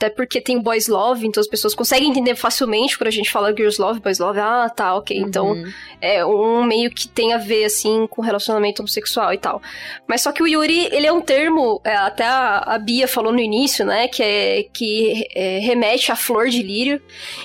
Até 0.00 0.08
porque 0.08 0.40
tem 0.40 0.58
Boys 0.58 0.88
Love, 0.88 1.26
então 1.26 1.42
as 1.42 1.46
pessoas 1.46 1.74
conseguem 1.74 2.08
entender 2.08 2.34
facilmente 2.34 2.96
quando 2.96 3.08
a 3.08 3.10
gente 3.10 3.30
fala 3.30 3.50
Girls 3.54 3.78
Love, 3.78 4.00
Boys 4.00 4.18
Love. 4.18 4.40
Ah, 4.40 4.66
tá, 4.74 4.94
ok. 4.94 5.14
Então 5.14 5.50
Uhum. 5.50 5.70
é 6.00 6.24
um 6.24 6.64
meio 6.64 6.90
que 6.90 7.06
tem 7.06 7.34
a 7.34 7.36
ver, 7.36 7.66
assim, 7.66 8.06
com 8.06 8.22
relacionamento 8.22 8.80
homossexual 8.80 9.30
e 9.34 9.36
tal. 9.36 9.60
Mas 10.06 10.22
só 10.22 10.32
que 10.32 10.42
o 10.42 10.46
Yuri, 10.46 10.88
ele 10.90 11.06
é 11.06 11.12
um 11.12 11.20
termo, 11.20 11.82
é, 11.84 11.94
até 11.94 12.24
a, 12.24 12.60
a 12.60 12.78
Bia 12.78 13.06
falou 13.06 13.30
no 13.30 13.40
início, 13.40 13.84
né, 13.84 14.08
que, 14.08 14.22
é, 14.22 14.62
que 14.72 15.28
é, 15.34 15.58
remete 15.58 16.10
à 16.10 16.16
flor 16.16 16.48
de 16.48 16.62
lírio. 16.62 17.02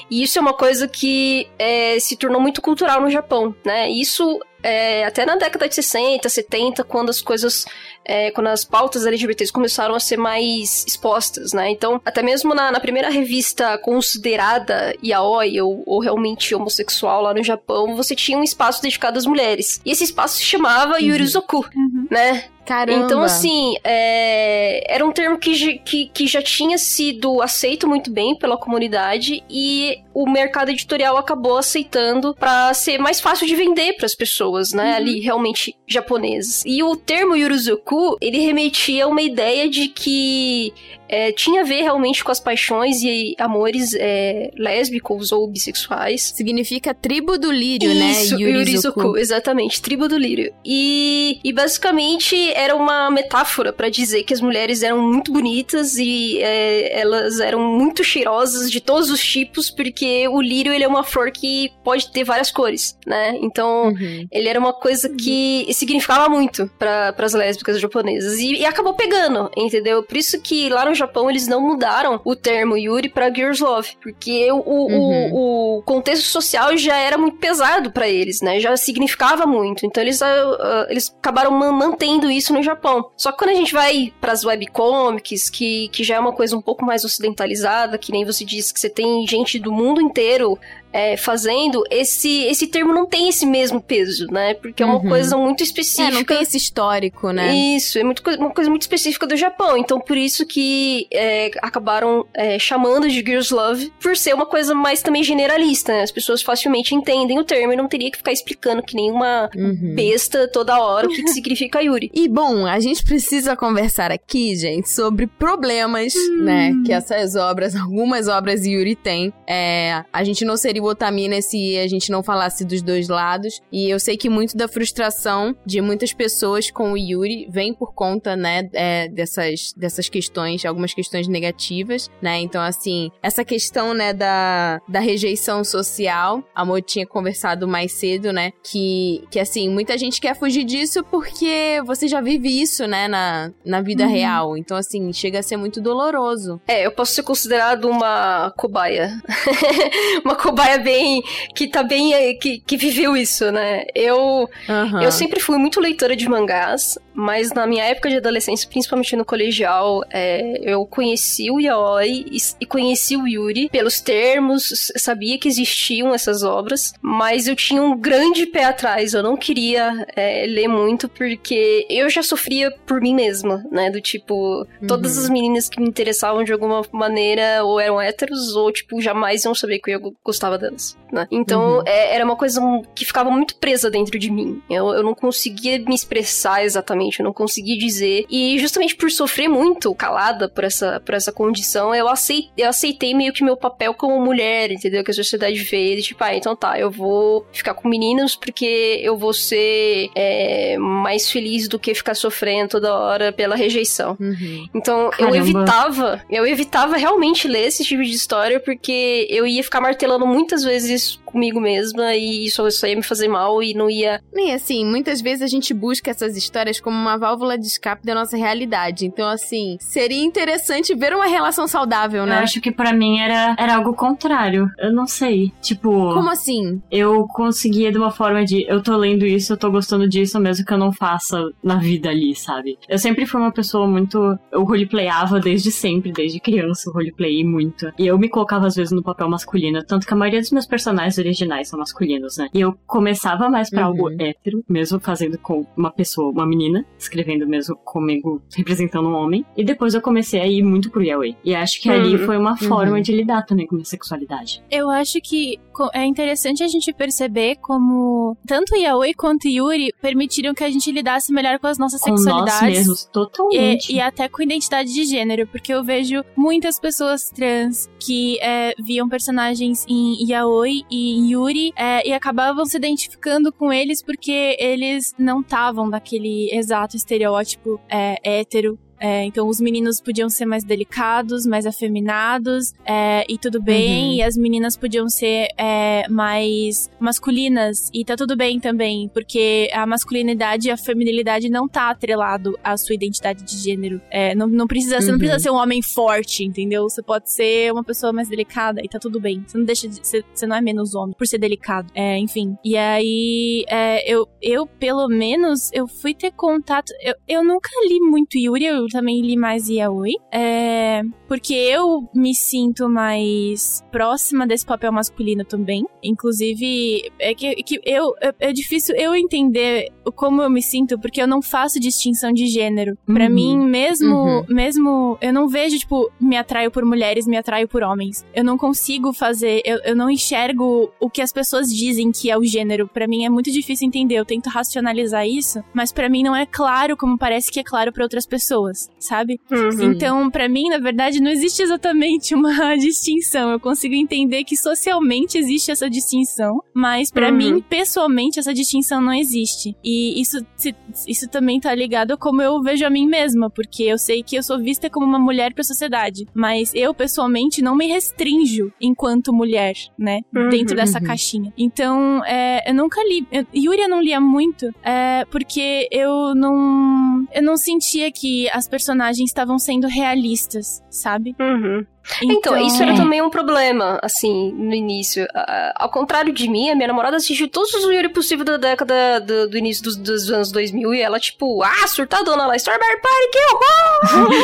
E 0.10 0.24
isso 0.24 0.40
é 0.40 0.42
uma 0.42 0.54
coisa 0.54 0.88
que 0.88 1.50
é, 1.60 2.00
se 2.00 2.16
tornou 2.16 2.40
muito 2.40 2.62
cultural 2.62 3.02
no 3.02 3.10
Japão, 3.10 3.54
né? 3.66 3.90
Isso 3.90 4.40
é, 4.64 5.04
até 5.06 5.26
na 5.26 5.36
década 5.36 5.68
de 5.68 5.76
60, 5.76 6.28
70, 6.28 6.84
quando 6.84 7.10
as 7.10 7.22
coisas, 7.22 7.66
é, 8.06 8.32
quando 8.32 8.48
as 8.48 8.64
pautas 8.64 9.06
LGBTs 9.06 9.52
começaram 9.52 9.96
a 9.96 10.00
ser 10.00 10.18
mais 10.18 10.86
expostas, 10.88 11.54
né? 11.54 11.70
Então, 11.70 12.02
até 12.06 12.22
mesmo 12.22 12.54
na, 12.54 12.72
na 12.72 12.80
primeira 12.80 13.10
revista 13.10 13.78
considerada 13.80 14.96
yaoi 15.04 15.60
ou, 15.62 15.84
ou 15.86 16.00
realmente 16.00 16.54
homossexual 16.54 17.22
lá 17.22 17.34
no 17.34 17.44
Japão, 17.44 17.96
você 17.96 18.16
tinha 18.16 18.38
um 18.38 18.44
espaço 18.44 18.82
dedicado 18.82 19.18
às 19.18 19.26
mulheres. 19.26 19.82
E 19.84 19.92
esse 19.92 20.04
espaço 20.04 20.38
se 20.38 20.44
chamava 20.44 21.00
Yurizoku, 21.00 21.66
né? 22.10 22.46
Caramba. 22.66 23.06
Então, 23.06 23.22
assim, 23.22 23.76
é, 23.84 24.94
era 24.94 25.06
um 25.06 25.12
termo 25.12 25.38
que, 25.38 25.54
já- 25.54 25.78
que, 25.78 26.08
que 26.08 26.28
já 26.28 26.42
tinha 26.42 26.78
sido 26.78 27.42
aceito 27.42 27.88
muito 27.88 28.12
bem 28.12 28.36
pela 28.38 28.58
comunidade 28.58 29.44
e 29.50 30.00
o 30.14 30.30
mercado 30.30 30.70
editorial 30.72 31.18
acabou 31.18 31.58
aceitando 31.58 32.34
pra 32.34 32.74
ser 32.74 32.98
mais 32.98 33.20
fácil 33.20 33.46
de 33.46 33.56
vender 33.56 33.94
pras 33.98 34.16
pessoas, 34.16 34.72
né? 34.74 34.94
Ali, 34.96 35.20
realmente 35.20 35.76
japonesas. 35.88 36.64
E 36.66 36.82
o 36.82 36.96
termo 36.96 37.36
Yuruzoku, 37.36 38.18
ele 38.22 38.40
remetia 38.40 39.06
a 39.06 39.08
uma 39.08 39.22
ideia 39.22 39.70
de 39.70 39.90
que 39.90 40.74
é, 41.08 41.32
tinha 41.32 41.62
a 41.62 41.64
ver 41.66 41.82
realmente 41.82 42.24
com 42.24 42.32
as 42.32 42.40
paixões 42.40 43.02
e 43.04 43.36
amores 43.38 43.94
é, 43.94 44.50
lésbicos 44.58 45.32
ou 45.32 45.48
bissexuais. 45.48 46.34
Significa 46.36 46.94
tribo 46.94 47.38
do 47.38 47.52
lírio, 47.52 47.92
Isso, 47.92 48.36
né? 48.38 48.42
Yurizuku, 48.42 49.18
exatamente, 49.18 49.82
tribo 49.82 50.08
do 50.08 50.18
lírio. 50.18 50.54
E, 50.66 51.40
e 51.44 51.52
basicamente 51.54 52.36
era 52.56 52.76
uma 52.76 53.10
metáfora 53.12 53.72
pra 53.74 53.90
dizer 53.90 54.24
que 54.24 54.34
as 54.34 54.42
mulheres 54.42 54.82
eram 54.84 55.00
muito 55.02 55.32
bonitas 55.32 55.98
e 55.98 56.40
é, 56.42 57.00
elas 57.00 57.40
eram 57.40 57.60
muito 57.60 58.04
cheirosas 58.04 58.72
de 58.72 58.80
todos 58.82 59.10
os 59.10 59.24
tipos, 59.24 59.70
porque 59.70 60.28
o 60.28 60.42
lírio 60.42 60.74
ele 60.74 60.84
é 60.84 60.88
uma 60.88 61.04
flor 61.04 61.32
que 61.32 61.72
pode 61.84 62.12
ter 62.12 62.24
várias 62.24 62.52
cores, 62.52 62.98
né? 63.06 63.38
Então 63.42 63.88
Uhum. 63.90 64.28
ele 64.32 64.48
era 64.48 64.60
uma 64.60 64.74
coisa 64.74 65.10
que 65.10 65.68
significava 65.74 66.30
muito 66.30 66.70
para 66.80 67.14
as 67.20 67.34
lésbicas 67.34 67.80
japonesas. 67.80 68.40
E, 68.40 68.54
e 68.62 68.66
acabou 68.66 68.94
pegando, 68.94 69.50
entendeu? 69.56 70.02
Por 70.04 70.18
isso 70.18 70.40
que 70.42 70.70
lá 70.70 70.86
no 70.86 70.96
Japão 70.96 71.30
eles 71.30 71.48
não 71.48 71.60
mudaram 71.62 72.20
o 72.24 72.36
termo 72.36 72.78
Yuri 72.78 73.10
pra 73.10 73.34
Girls 73.34 73.62
Love. 73.62 73.98
Porque 74.02 74.52
o, 74.52 74.56
Uhum. 74.66 75.32
o, 75.34 75.78
o 75.80 75.84
contexto 75.84 76.24
social 76.26 76.76
já 76.78 76.96
era 76.98 77.18
muito 77.18 77.38
pesado 77.38 77.92
para 77.92 78.08
eles, 78.08 78.42
né? 78.42 78.60
Já 78.60 78.76
significava 78.78 79.46
muito. 79.46 79.86
Então 79.86 80.02
eles, 80.04 80.22
ah, 80.22 80.28
ah, 80.60 80.88
eles 80.90 81.14
acabaram 81.20 81.52
man- 81.52 81.72
mantendo 81.72 82.30
isso 82.30 82.45
no 82.54 82.64
Japão. 82.64 83.12
Só 83.18 83.32
que 83.32 83.38
quando 83.38 83.52
a 83.52 83.56
gente 83.56 83.74
vai 83.74 84.14
pras 84.20 84.44
webcomics, 84.44 85.50
que, 85.50 85.88
que 85.90 86.04
já 86.04 86.16
é 86.16 86.20
uma 86.20 86.34
coisa 86.34 86.56
um 86.56 86.62
pouco 86.62 86.86
mais 86.86 87.04
ocidentalizada, 87.04 87.98
que 87.98 88.12
nem 88.12 88.26
você 88.26 88.44
disse 88.44 88.74
que 88.74 88.80
você 88.80 88.90
tem 88.90 89.26
gente 89.28 89.60
do 89.60 89.72
mundo 89.72 90.02
inteiro 90.02 90.58
é, 90.98 91.18
fazendo, 91.18 91.84
esse, 91.92 92.44
esse 92.46 92.68
termo 92.68 92.94
não 92.94 93.06
tem 93.06 93.28
esse 93.28 93.46
mesmo 93.46 93.82
peso, 93.82 94.28
né? 94.32 94.54
Porque 94.54 94.82
é 94.82 94.86
uma 94.86 94.96
Uhum. 94.96 95.10
coisa 95.10 95.36
muito 95.36 95.62
específica. 95.62 96.08
É, 96.08 96.12
não 96.12 96.24
tem 96.24 96.42
esse 96.42 96.56
histórico, 96.56 97.32
né? 97.32 97.54
Isso, 97.54 98.00
é 98.00 98.04
muito, 98.06 98.24
uma 98.40 98.52
coisa 98.52 98.70
muito 98.70 98.84
específica 98.84 99.28
do 99.28 99.36
Japão. 99.36 99.76
Então, 99.78 100.00
por 100.00 100.16
isso 100.16 100.46
que 100.46 101.06
é, 101.12 101.52
acabaram 101.62 102.26
é, 102.34 102.58
chamando 102.58 103.10
de 103.10 103.16
Girls 103.16 103.54
Love, 103.54 103.92
por 104.02 104.16
ser 104.16 104.34
uma 104.34 104.46
coisa 104.46 104.74
mais 104.74 105.02
também 105.02 105.22
generalista, 105.22 105.92
né? 105.92 106.04
As 106.04 106.12
pessoas 106.12 106.42
facilmente 106.42 106.96
entendem 106.96 107.38
o 107.40 107.44
termo 107.44 107.74
e 107.74 107.76
não 107.76 107.90
teria 107.90 108.10
que 108.10 108.18
ficar 108.18 108.32
explicando 108.32 108.82
que 108.82 108.96
nem 108.96 109.12
uma 109.12 109.50
Uhum. 109.54 109.94
besta 109.96 110.48
toda 110.48 110.80
hora 110.80 111.08
o 111.08 111.10
que, 111.10 111.24
que 111.24 111.30
significa 111.34 111.82
Yuri. 111.84 112.10
E 112.14 112.30
bom, 112.30 112.66
a 112.66 112.80
gente 112.80 113.04
precisa 113.04 113.54
conversar 113.58 114.12
aqui, 114.14 114.56
gente, 114.56 114.90
sobre 114.90 115.28
problemas, 115.28 116.14
né, 116.42 116.74
que 116.86 116.94
essas 116.94 117.36
obras, 117.36 117.76
algumas 117.76 118.30
obras 118.30 118.66
Yuri 118.66 118.96
tem. 118.96 119.34
É, 119.46 120.06
a 120.14 120.24
gente 120.24 120.46
não 120.46 120.56
seria 120.56 120.85
o 120.86 120.90
Otamina 120.92 121.42
se 121.42 121.78
a 121.78 121.88
gente 121.88 122.12
não 122.12 122.24
falasse 122.24 122.64
dos 122.64 122.82
dois 122.82 123.08
lados. 123.08 123.62
E 123.72 123.90
eu 123.90 124.00
sei 124.00 124.18
que 124.18 124.30
muito 124.30 124.56
da 124.56 124.68
frustração 124.68 125.56
de 125.66 125.82
muitas 125.82 126.14
pessoas 126.14 126.70
com 126.70 126.94
o 126.94 126.98
Yuri 126.98 127.48
vem 127.50 127.74
por 127.74 127.94
conta, 127.94 128.36
né, 128.36 128.70
é, 128.74 129.08
dessas, 129.08 129.74
dessas 129.76 130.10
questões, 130.10 130.66
algumas 130.66 130.94
questões 130.94 131.28
negativas, 131.28 132.10
né? 132.22 132.40
Então, 132.40 132.62
assim, 132.62 133.12
essa 133.22 133.44
questão, 133.44 133.94
né, 133.94 134.14
da, 134.14 134.82
da 134.88 135.00
rejeição 135.00 135.64
social, 135.64 136.44
a 136.54 136.66
Mo 136.66 136.80
tinha 136.82 137.06
conversado 137.06 137.68
mais 137.68 137.94
cedo, 137.94 138.32
né, 138.32 138.52
que, 138.64 139.24
que 139.32 139.40
assim, 139.40 139.70
muita 139.70 139.98
gente 139.98 140.22
quer 140.22 140.36
fugir 140.36 140.64
disso 140.64 141.04
porque 141.04 141.82
você 141.86 142.08
já 142.08 142.22
vive 142.22 142.62
isso, 142.62 142.86
né, 142.88 143.08
na, 143.08 143.52
na 143.66 143.82
vida 143.82 144.06
real. 144.06 144.58
Então, 144.58 144.78
assim, 144.78 145.12
chega 145.14 145.40
a 145.40 145.44
ser 145.44 145.58
muito 145.58 145.82
doloroso. 145.82 146.62
É, 146.68 146.86
eu 146.86 146.92
posso 146.92 147.14
ser 147.14 147.24
considerado 147.24 147.86
uma 147.86 148.54
cobaia. 148.58 149.12
uma 150.24 150.36
cobaia 150.36 150.75
bem. 150.78 151.24
que 151.56 151.68
tá 151.68 151.84
bem. 151.84 152.14
eh, 152.14 152.34
que, 152.36 152.60
que 152.60 152.78
viveu 152.78 153.16
isso, 153.16 153.52
né? 153.52 153.84
Eu. 153.94 154.50
Aham. 154.70 155.04
Eu 155.04 155.12
sempre 155.12 155.40
fui 155.40 155.58
muito 155.58 155.80
leitora 155.80 156.16
de 156.16 156.28
mangás, 156.30 156.98
mas 157.14 157.52
na 157.54 157.66
minha 157.66 157.84
época 157.84 158.10
de 158.10 158.18
adolescência, 158.18 158.68
principalmente 158.70 159.16
no 159.16 159.26
colegial, 159.26 160.04
é, 160.12 160.60
eu 160.62 160.86
conheci 160.86 161.50
o 161.52 161.60
Yaoi 161.60 162.26
e, 162.32 162.38
e 162.62 162.66
conheci 162.66 163.16
o 163.16 163.28
Yuri 163.28 163.70
pelos 163.70 164.00
termos, 164.02 164.68
sabia 164.98 165.38
que 165.38 165.48
existiam 165.48 166.14
essas 166.14 166.44
obras, 166.44 166.94
mas 167.02 167.48
eu 167.48 167.56
tinha 167.56 167.82
um 167.82 167.98
grande 167.98 168.46
pé 168.46 168.66
atrás, 168.66 169.14
eu 169.14 169.24
não 169.24 169.38
queria 169.38 170.06
é, 170.16 170.46
ler 170.48 170.68
muito 170.68 171.08
porque 171.08 171.86
eu 171.90 172.10
já 172.10 172.22
sofria 172.22 172.72
por 172.86 173.00
mim 173.02 173.16
mesma, 173.16 173.64
né? 173.72 173.90
Do 173.90 174.02
tipo, 174.02 174.66
todas 174.88 175.16
Uhum. 175.18 175.24
as 175.24 175.30
meninas 175.30 175.70
que 175.70 175.80
me 175.80 175.88
interessavam 175.88 176.44
de 176.44 176.52
alguma 176.52 176.82
maneira 176.92 177.64
ou 177.64 177.80
eram 177.80 178.00
héteros 178.02 178.56
ou, 178.56 178.72
tipo, 178.72 179.02
jamais 179.02 179.44
iam 179.46 179.56
saber 179.56 179.80
que 179.80 179.92
eu 179.92 180.14
gostava 180.24 180.58
delas, 180.66 180.98
né? 181.16 181.28
Então, 181.32 181.78
Uhum. 181.78 181.84
é, 181.86 182.16
era 182.16 182.26
uma 182.26 182.36
coisa 182.36 182.62
que 182.94 183.06
ficava 183.06 183.32
muito 183.32 183.56
presa 183.56 183.90
dentro 183.90 184.20
de 184.20 184.30
mim. 184.30 184.62
Eu, 184.70 184.90
eu 184.90 185.04
não 185.04 185.16
conseguia 185.16 185.80
me 185.80 185.96
expressar 185.96 186.64
exatamente, 186.64 187.20
eu 187.20 187.24
não 187.24 187.34
conseguia 187.34 187.78
dizer. 187.78 188.26
E 188.30 188.60
justamente 188.60 188.96
por 188.96 189.10
sofrer 189.10 189.48
muito 189.48 189.94
calada 189.96 190.50
por 190.50 190.64
essa, 190.64 191.00
por 191.00 191.16
essa 191.16 191.32
condição, 191.32 191.96
eu 191.96 192.08
aceitei, 192.08 192.52
eu 192.58 192.70
aceitei 192.70 193.14
meio 193.14 193.34
que 193.34 193.44
meu 193.44 193.56
papel 193.58 193.94
como 193.94 194.20
mulher, 194.24 194.72
entendeu? 194.72 195.04
Que 195.04 195.12
a 195.12 195.14
sociedade 195.14 195.60
fez. 195.60 196.06
Tipo, 196.06 196.24
ah, 196.24 196.36
então 196.36 196.56
tá, 196.56 196.78
eu 196.80 196.92
vou 196.92 197.46
ficar 197.54 197.74
com 197.74 197.88
meninos 197.88 198.36
porque 198.36 199.00
eu 199.02 199.18
vou 199.18 199.34
ser 199.34 200.10
é, 200.16 200.78
mais 200.78 201.30
feliz 201.32 201.68
do 201.68 201.80
que 201.80 201.94
ficar 201.96 202.16
sofrendo 202.16 202.70
toda 202.72 202.94
hora 202.94 203.32
pela 203.32 203.56
rejeição. 203.56 204.18
Uhum. 204.20 204.68
Então 204.76 205.10
Caramba. 205.12 205.38
eu 205.38 205.42
evitava, 205.42 206.22
eu 206.30 206.46
evitava 206.46 206.98
realmente 206.98 207.48
ler 207.48 207.68
esse 207.68 207.84
tipo 207.84 208.04
de 208.04 208.12
história 208.12 208.60
porque 208.60 209.28
eu 209.30 209.46
ia 209.48 209.64
ficar 209.64 209.80
martelando 209.82 210.26
muitas 210.28 210.64
vezes 210.64 211.05
peace. 211.06 211.25
Comigo 211.36 211.60
mesma 211.60 212.16
e 212.16 212.46
isso, 212.46 212.66
isso 212.66 212.88
ia 212.88 212.96
me 212.96 213.04
fazer 213.04 213.28
mal 213.28 213.62
e 213.62 213.74
não 213.74 213.90
ia. 213.90 214.22
E 214.34 214.52
assim, 214.54 214.86
muitas 214.86 215.20
vezes 215.22 215.42
a 215.42 215.48
gente 215.48 215.74
busca 215.74 216.10
essas 216.10 216.38
histórias 216.38 216.80
como 216.80 216.96
uma 216.96 217.18
válvula 217.18 217.58
de 217.58 217.66
escape 217.68 218.06
da 218.06 218.16
nossa 218.16 218.38
realidade. 218.38 219.06
Então, 219.06 219.28
assim, 219.28 219.76
seria 219.82 220.24
interessante 220.24 220.96
ver 220.96 221.14
uma 221.14 221.26
relação 221.26 221.68
saudável, 221.68 222.22
Eu 222.22 222.26
né? 222.28 222.38
acho 222.38 222.62
que 222.62 222.72
pra 222.72 222.94
mim 222.94 223.20
era, 223.20 223.54
era 223.60 223.76
algo 223.76 223.94
contrário. 223.94 224.70
Eu 224.80 224.94
não 224.94 225.06
sei. 225.06 225.52
Tipo, 225.62 225.90
Como 226.14 226.30
assim? 226.30 226.82
eu 226.90 227.28
conseguia 227.28 227.92
de 227.92 227.98
uma 227.98 228.12
forma 228.12 228.46
de 228.46 228.66
eu 228.70 228.82
tô 228.82 228.96
lendo 228.96 229.26
isso, 229.26 229.52
eu 229.52 229.58
tô 229.58 229.70
gostando 229.70 230.08
disso, 230.08 230.40
mesmo 230.40 230.66
que 230.66 230.74
eu 230.74 230.78
não 230.78 230.94
faça 230.94 231.44
na 231.62 231.76
vida 231.76 232.10
ali, 232.10 232.34
sabe? 232.34 232.78
Eu 232.88 232.98
sempre 232.98 233.26
fui 233.26 233.42
uma 233.42 233.52
pessoa 233.52 233.86
muito. 233.86 234.18
Eu 234.54 234.64
roleplayava 234.64 235.38
desde 235.42 235.70
sempre, 235.70 236.14
desde 236.14 236.40
criança, 236.40 236.90
eu 236.90 236.94
roleplayei 236.94 237.44
muito. 237.44 237.92
E 238.00 238.08
eu 238.08 238.18
me 238.18 238.30
colocava 238.30 238.68
às 238.68 238.76
vezes 238.76 238.94
no 238.94 239.04
papel 239.04 239.30
masculino, 239.30 239.84
tanto 239.84 240.08
que 240.08 240.14
a 240.14 240.18
maioria 240.18 240.40
dos 240.40 240.52
meus 240.52 240.66
personagens 240.66 241.25
originais 241.26 241.68
são 241.68 241.80
masculinos, 241.80 242.38
né? 242.38 242.48
E 242.54 242.62
eu 242.62 242.78
começava 242.86 243.50
mais 243.50 243.70
pra 243.70 243.82
Uhum. 243.82 243.88
algo 243.88 244.10
hétero, 244.22 244.64
mesmo 244.70 245.00
fazendo 245.00 245.38
com 245.38 245.66
uma 245.76 245.92
pessoa, 245.92 246.32
uma 246.32 246.46
menina, 246.46 246.86
escrevendo 246.98 247.48
mesmo 247.48 247.76
comigo, 247.78 248.42
representando 248.56 249.08
um 249.10 249.14
homem. 249.16 249.46
E 249.58 249.64
depois 249.64 249.94
eu 249.94 250.02
comecei 250.02 250.40
a 250.40 250.48
ir 250.48 250.64
muito 250.64 250.90
pro 250.90 251.04
yaoi. 251.04 251.36
E 251.44 251.54
acho 251.56 251.82
que 251.82 251.90
ali 251.90 252.16
Uhum. 252.16 252.26
foi 252.26 252.38
uma 252.38 252.56
forma 252.58 252.96
Uhum. 252.98 253.02
de 253.02 253.12
lidar 253.12 253.44
também 253.46 253.66
com 253.68 253.76
a 253.76 253.78
minha 253.78 253.86
sexualidade. 253.86 254.64
Eu 254.72 254.90
acho 254.90 255.20
que 255.22 255.60
é 255.94 256.06
interessante 256.06 256.64
a 256.64 256.68
gente 256.68 256.94
perceber 256.94 257.56
como 257.58 258.38
tanto 258.48 258.76
Yaoi 258.76 259.14
quanto 259.14 259.48
Yuri 259.48 259.90
permitiram 260.02 260.54
que 260.54 260.64
a 260.64 260.70
gente 260.70 260.92
lidasse 260.92 261.32
melhor 261.32 261.60
com 261.60 261.68
as 261.68 261.78
nossas 261.78 262.02
Com 262.02 262.12
nós 262.12 262.22
sexualidades. 262.24 262.78
mesmos, 262.78 263.04
E, 263.04 263.12
totalmente. 263.12 263.94
e 263.94 264.00
até 264.02 264.28
com 264.28 264.42
identidade 264.42 264.94
de 264.94 265.06
gênero, 265.06 265.48
porque 265.48 265.74
eu 265.74 265.84
vejo 265.84 266.24
muitas 266.36 266.80
pessoas 266.80 267.30
trans 267.30 267.90
que 268.00 268.40
é, 268.42 268.74
viam 268.80 269.08
personagens 269.10 269.86
em 269.88 270.30
Yaoi 270.30 270.84
e 270.90 271.18
em 271.18 271.32
Yuri 271.32 271.74
é, 271.76 272.08
e 272.08 272.14
acabavam 272.14 272.66
se 272.66 272.78
identificando 272.78 273.52
com 273.52 273.72
eles 273.72 274.04
porque 274.04 274.56
eles 274.60 275.14
não 275.18 275.42
estavam 275.42 275.90
naquele 275.90 276.50
exato 276.54 276.96
estereótipo 276.96 277.80
é, 277.90 278.18
hétero. 278.24 278.78
É, 279.00 279.24
então 279.26 279.48
os 279.48 279.60
meninos 279.60 280.00
podiam 280.02 280.30
ser 280.30 280.46
mais 280.46 280.64
delicados, 280.64 281.46
mais 281.46 281.66
afeminados, 281.66 282.74
é, 282.86 283.26
e 283.30 283.38
tudo 283.38 283.62
bem. 283.62 284.10
Uhum. 284.10 284.14
E 284.16 284.22
as 284.24 284.38
meninas 284.38 284.76
podiam 284.78 285.08
ser 285.10 285.48
é, 285.58 286.08
mais 286.10 286.90
masculinas, 287.00 287.90
e 287.94 288.04
tá 288.06 288.16
tudo 288.16 288.36
bem 288.36 288.60
também, 288.60 289.10
porque 289.14 289.70
a 289.74 289.86
masculinidade 289.86 290.68
e 290.68 290.72
a 290.72 290.78
feminilidade 290.78 291.50
não 291.50 291.68
tá 291.68 291.90
atrelado 291.90 292.58
à 292.64 292.78
sua 292.78 292.96
identidade 292.96 293.44
de 293.44 293.58
gênero. 293.58 294.02
É, 294.12 294.34
não, 294.36 294.48
não 294.48 294.68
precisa, 294.68 295.00
Você 295.02 295.08
não 295.08 295.14
Uhum. 295.14 295.20
precisa 295.20 295.40
ser 295.40 295.50
um 295.50 295.56
homem 295.56 295.82
forte, 295.82 296.44
entendeu? 296.44 296.84
Você 296.90 297.02
pode 297.02 297.32
ser 297.32 297.72
uma 297.72 297.84
pessoa 297.84 298.12
mais 298.14 298.28
delicada, 298.30 298.82
e 298.84 298.88
tá 298.88 299.00
tudo 299.00 299.20
bem. 299.20 299.44
Você 299.46 299.58
não 299.58 299.66
deixa 299.66 299.88
de 299.88 300.06
ser, 300.06 300.26
você 300.34 300.46
não 300.46 300.56
é 300.56 300.62
menos 300.62 300.94
homem 300.96 301.16
por 301.18 301.26
ser 301.28 301.38
delicado. 301.38 301.92
É, 301.96 302.18
enfim. 302.18 302.56
E 302.64 302.76
aí, 302.78 303.64
é, 303.68 304.12
eu, 304.12 304.28
eu, 304.42 304.66
pelo 304.66 305.08
menos, 305.08 305.70
eu 305.74 305.88
fui 305.88 306.14
ter 306.14 306.32
contato. 306.32 306.92
Eu, 307.02 307.14
eu 307.28 307.44
nunca 307.44 307.70
li 307.88 308.00
muito 308.00 308.38
Yuri, 308.38 308.66
eu 308.66 308.85
também 308.90 309.22
li 309.22 309.36
mais 309.38 309.68
Yaoi. 309.70 310.14
É, 310.32 311.02
porque 311.28 311.54
eu 311.54 312.08
me 312.14 312.34
sinto 312.36 312.88
mais 312.90 313.84
próxima 313.92 314.46
desse 314.48 314.66
papel 314.66 314.92
masculino 314.92 315.44
também. 315.46 315.86
Inclusive, 316.04 317.12
é 317.20 317.34
que, 317.34 317.56
que 317.64 317.80
eu, 317.86 318.14
é, 318.22 318.34
é 318.50 318.54
difícil 318.54 318.96
eu 318.96 319.16
entender 319.16 319.90
como 320.16 320.42
eu 320.42 320.50
me 320.50 320.62
sinto, 320.62 321.00
porque 321.00 321.22
eu 321.22 321.28
não 321.28 321.42
faço 321.42 321.80
distinção 321.80 322.32
de 322.32 322.48
gênero. 322.48 322.98
Pra 323.06 323.26
Uhum. 323.26 323.34
mim, 323.34 323.58
mesmo, 323.58 324.16
Uhum. 324.16 324.46
mesmo, 324.50 325.18
eu 325.22 325.32
não 325.34 325.48
vejo, 325.48 325.78
tipo, 325.80 326.12
me 326.20 326.36
atraio 326.38 326.70
por 326.72 326.84
mulheres, 326.86 327.26
me 327.28 327.38
atraio 327.38 327.68
por 327.68 327.84
homens. 327.84 328.26
Eu 328.34 328.44
não 328.44 328.58
consigo 328.58 329.14
fazer, 329.14 329.62
eu, 329.66 329.78
eu 329.86 329.96
não 329.96 330.10
enxergo 330.10 330.92
o 331.00 331.10
que 331.10 331.22
as 331.22 331.32
pessoas 331.32 331.70
dizem 331.74 332.12
que 332.12 332.30
é 332.30 332.38
o 332.38 332.44
gênero. 332.44 332.88
Pra 332.88 333.08
mim 333.08 333.24
é 333.26 333.30
muito 333.30 333.52
difícil 333.52 333.88
entender. 333.88 334.16
Eu 334.16 334.26
tento 334.26 334.48
racionalizar 334.50 335.28
isso, 335.28 335.64
mas 335.74 335.92
pra 335.92 336.10
mim 336.10 336.24
não 336.24 336.36
é 336.36 336.46
claro 336.46 336.98
como 336.98 337.18
parece 337.18 337.52
que 337.52 337.60
é 337.60 337.64
claro 337.64 337.92
pra 337.92 338.04
outras 338.04 338.26
pessoas, 338.26 338.75
sabe? 339.00 339.40
Uhum. 339.52 339.92
Então, 339.92 340.30
pra 340.30 340.48
mim, 340.50 340.70
na 340.70 340.78
verdade, 340.78 341.20
não 341.22 341.30
existe 341.32 341.62
exatamente 341.62 342.34
uma 342.36 342.50
distinção. 342.78 343.52
Eu 343.52 343.60
consigo 343.60 343.94
entender 343.96 344.44
que 344.44 344.56
socialmente 344.58 345.38
existe 345.38 345.72
essa 345.72 345.90
distinção, 345.90 346.62
mas 346.74 347.12
pra 347.12 347.30
Uhum. 347.30 347.36
mim, 347.38 347.62
pessoalmente, 347.68 348.40
essa 348.40 348.54
distinção 348.54 349.02
não 349.02 349.14
existe. 349.14 349.76
E 349.84 350.20
isso, 350.22 350.38
se- 350.56 350.76
isso 351.08 351.28
também 351.30 351.60
tá 351.60 351.74
ligado 351.74 352.12
a 352.14 352.18
como 352.18 352.42
eu 352.42 352.62
vejo 352.62 352.86
a 352.86 352.90
mim 352.90 353.06
mesma, 353.08 353.50
porque 353.50 353.84
eu 353.84 353.98
sei 353.98 354.24
que 354.24 354.36
eu 354.36 354.44
sou 354.44 354.60
vista 354.60 354.90
como 354.90 355.06
uma 355.06 355.20
mulher 355.20 355.54
pra 355.54 355.64
sociedade, 355.64 356.26
mas 356.34 356.72
eu, 356.74 356.94
pessoalmente, 356.94 357.62
não 357.62 357.76
me 357.76 357.88
restrinjo 357.88 358.72
enquanto 358.80 359.34
mulher, 359.34 359.74
né? 359.98 360.22
Uhum. 360.36 360.50
Dentro 360.50 360.76
dessa 360.76 361.00
Uhum. 361.00 361.06
caixinha. 361.06 361.54
Então, 361.58 362.24
é, 362.26 362.70
eu 362.70 362.74
nunca 362.74 363.02
li. 363.04 363.26
eu- 363.32 363.46
Yuri 363.54 363.82
eu 363.82 363.90
não 363.90 364.02
lia 364.02 364.20
muito, 364.20 364.70
é, 364.84 365.26
porque 365.32 365.88
eu 365.92 366.34
não. 366.36 367.26
Eu 367.34 367.42
não 367.44 367.58
sentia 367.58 368.12
que 368.12 368.50
as 368.52 368.65
personagens 368.68 369.30
estavam 369.30 369.58
sendo 369.58 369.88
realistas, 369.88 370.84
sabe? 370.90 371.36
Uhum. 371.40 371.86
Então, 372.24 372.56
isso 372.66 372.82
era 372.84 372.96
também 372.96 373.22
um 373.22 373.30
problema, 373.32 374.00
assim, 374.04 374.52
no 374.52 374.74
início. 374.74 375.28
Ao 375.76 375.90
contrário 375.90 376.32
de 376.32 376.48
mim, 376.48 376.70
a 376.70 376.76
minha 376.76 376.88
namorada 376.88 377.18
assistiu 377.18 377.48
todos 377.48 377.74
os 377.74 377.84
Yuri 377.84 378.10
possíveis 378.10 378.46
da 378.46 378.58
década 378.58 379.20
do, 379.20 379.50
do 379.50 379.58
início 379.58 379.84
dos, 379.84 379.96
dos 379.98 380.32
anos 380.32 380.52
2000 380.52 380.94
e 380.94 381.02
ela, 381.02 381.20
tipo, 381.20 381.64
ah, 381.64 381.88
surtadona 381.88 382.46
lá, 382.46 382.56
Strawberry 382.56 383.02
Party, 383.02 383.30
que 383.32 383.40
horror! 383.40 384.36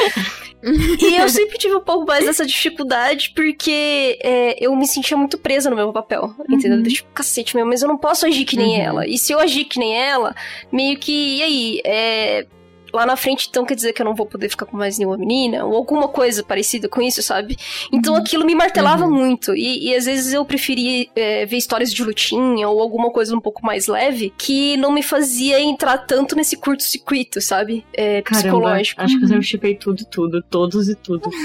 e 1.12 1.18
eu 1.18 1.30
sempre 1.30 1.58
tive 1.58 1.76
um 1.76 1.82
pouco 1.82 2.06
mais 2.06 2.26
dessa 2.26 2.46
dificuldade 2.46 3.32
porque 3.36 4.18
é, 4.24 4.64
eu 4.64 4.76
me 4.76 4.88
sentia 4.88 5.16
muito 5.18 5.38
presa 5.38 5.70
no 5.70 5.76
meu 5.76 5.92
papel, 5.94 6.34
entendeu? 6.50 6.82
Tipo, 6.84 7.10
cacete 7.14 7.56
meu, 7.56 7.66
mas 7.66 7.82
eu 7.82 7.88
não 7.88 7.98
posso 7.98 8.26
agir 8.26 8.46
que 8.46 8.56
nem 8.56 8.76
Uhum. 8.80 8.82
ela. 8.86 9.08
E 9.08 9.18
se 9.18 9.32
eu 9.32 9.40
agir 9.40 9.66
que 9.66 9.80
nem 9.80 9.96
ela, 10.00 10.36
meio 10.72 10.98
que, 10.98 11.38
e 11.38 11.44
aí, 11.44 11.82
é... 11.86 12.46
Lá 12.94 13.06
na 13.06 13.16
frente, 13.16 13.48
então 13.50 13.66
quer 13.66 13.76
dizer 13.76 13.94
que 13.94 14.02
eu 14.02 14.06
não 14.06 14.16
vou 14.16 14.26
poder 14.26 14.50
ficar 14.50 14.66
com 14.66 14.78
mais 14.78 14.98
nenhuma 14.98 15.18
menina? 15.18 15.66
Ou 15.66 15.76
alguma 15.76 16.08
coisa 16.08 16.44
parecida 16.44 16.88
com 16.88 17.02
isso, 17.02 17.22
sabe? 17.22 17.58
Então 17.92 18.16
aquilo 18.16 18.46
me 18.46 18.56
martelava 18.56 19.08
muito. 19.08 19.56
E, 19.56 19.90
e 19.90 19.96
às 19.96 20.06
vezes 20.06 20.34
eu 20.34 20.44
preferia 20.46 21.08
é, 21.16 21.46
ver 21.46 21.58
histórias 21.58 21.94
de 21.94 22.04
lutinha 22.04 22.68
ou 22.68 22.82
alguma 22.82 23.12
coisa 23.12 23.36
um 23.36 23.40
pouco 23.40 23.66
mais 23.66 23.88
leve 23.88 24.34
que 24.38 24.78
não 24.78 24.92
me 24.92 25.04
fazia 25.04 25.60
entrar 25.60 25.98
tanto 26.00 26.36
nesse 26.36 26.58
curto-circuito, 26.58 27.42
sabe? 27.42 27.86
É, 27.94 28.22
Caramba, 28.22 28.50
psicológico. 28.50 29.02
acho 29.02 29.20
que 29.20 29.34
eu 29.34 29.42
chipei 29.42 29.76
tudo, 29.76 30.06
tudo, 30.06 30.42
todos 30.42 30.90
e 30.90 30.96
tudo. 30.96 31.30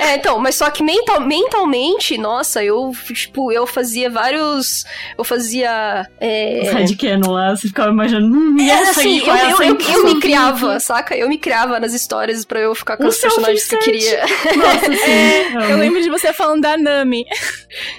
É, 0.00 0.16
então, 0.16 0.38
mas 0.38 0.54
só 0.54 0.70
que 0.70 0.82
mental, 0.82 1.20
mentalmente, 1.20 2.16
nossa, 2.16 2.64
eu, 2.64 2.92
tipo, 3.12 3.52
eu 3.52 3.66
fazia 3.66 4.08
vários. 4.08 4.84
Eu 5.16 5.24
fazia. 5.24 6.06
É, 6.18 6.60
Os 6.62 6.70
headcanon 6.70 7.32
lá, 7.32 7.54
você 7.54 7.68
ficava 7.68 7.90
imaginando, 7.90 8.26
hum, 8.26 8.56
é, 8.60 8.72
assim, 8.72 9.20
qual 9.20 9.36
é 9.36 9.52
eu, 9.52 9.62
eu, 9.62 9.78
eu, 9.78 9.80
eu 9.80 10.04
me 10.04 10.20
criava, 10.20 10.69
saca? 10.78 11.16
Eu 11.16 11.28
me 11.28 11.38
criava 11.38 11.80
nas 11.80 11.94
histórias 11.94 12.44
pra 12.44 12.60
eu 12.60 12.74
ficar 12.74 12.96
com 12.96 13.06
os 13.06 13.16
personagens 13.18 13.66
que 13.66 13.74
eu 13.74 13.78
queria. 13.80 14.20
Nossa, 14.20 14.92
sim. 14.92 15.40
Eu 15.70 15.78
lembro 15.78 16.00
de 16.02 16.08
você 16.10 16.32
falando 16.32 16.60
da 16.62 16.76
Nami. 16.76 17.24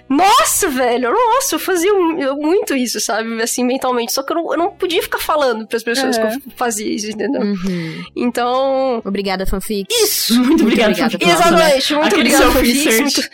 Nossa, 0.10 0.68
velho, 0.70 1.12
nossa, 1.12 1.56
eu 1.56 1.60
fazia 1.60 1.94
mu- 1.94 2.36
muito 2.42 2.76
isso, 2.76 3.00
sabe? 3.00 3.42
Assim, 3.42 3.64
mentalmente. 3.64 4.12
Só 4.14 4.24
que 4.24 4.32
eu 4.34 4.36
não, 4.38 4.52
eu 4.52 4.58
não 4.58 4.72
podia 4.72 5.02
ficar 5.02 5.20
falando 5.20 5.66
pras 5.68 5.84
pessoas 5.84 6.18
Uhum. 6.18 6.30
que 6.30 6.36
eu 6.36 6.42
fazia 6.56 6.88
isso, 6.94 7.10
entendeu? 7.10 7.42
Uhum. 7.42 8.04
Então. 8.16 9.02
Obrigada, 9.06 9.46
fanfic. 9.46 9.88
Isso! 9.92 10.34
Muito 10.42 10.64
obrigada. 10.64 10.92
obrigada. 10.92 11.26
Né? 11.26 11.34
Exatamente, 11.34 11.94
muito 11.96 12.08
Aquele 12.08 12.22
obrigada. 12.36 12.52
Fanfics, 12.52 13.00
muito- 13.00 13.30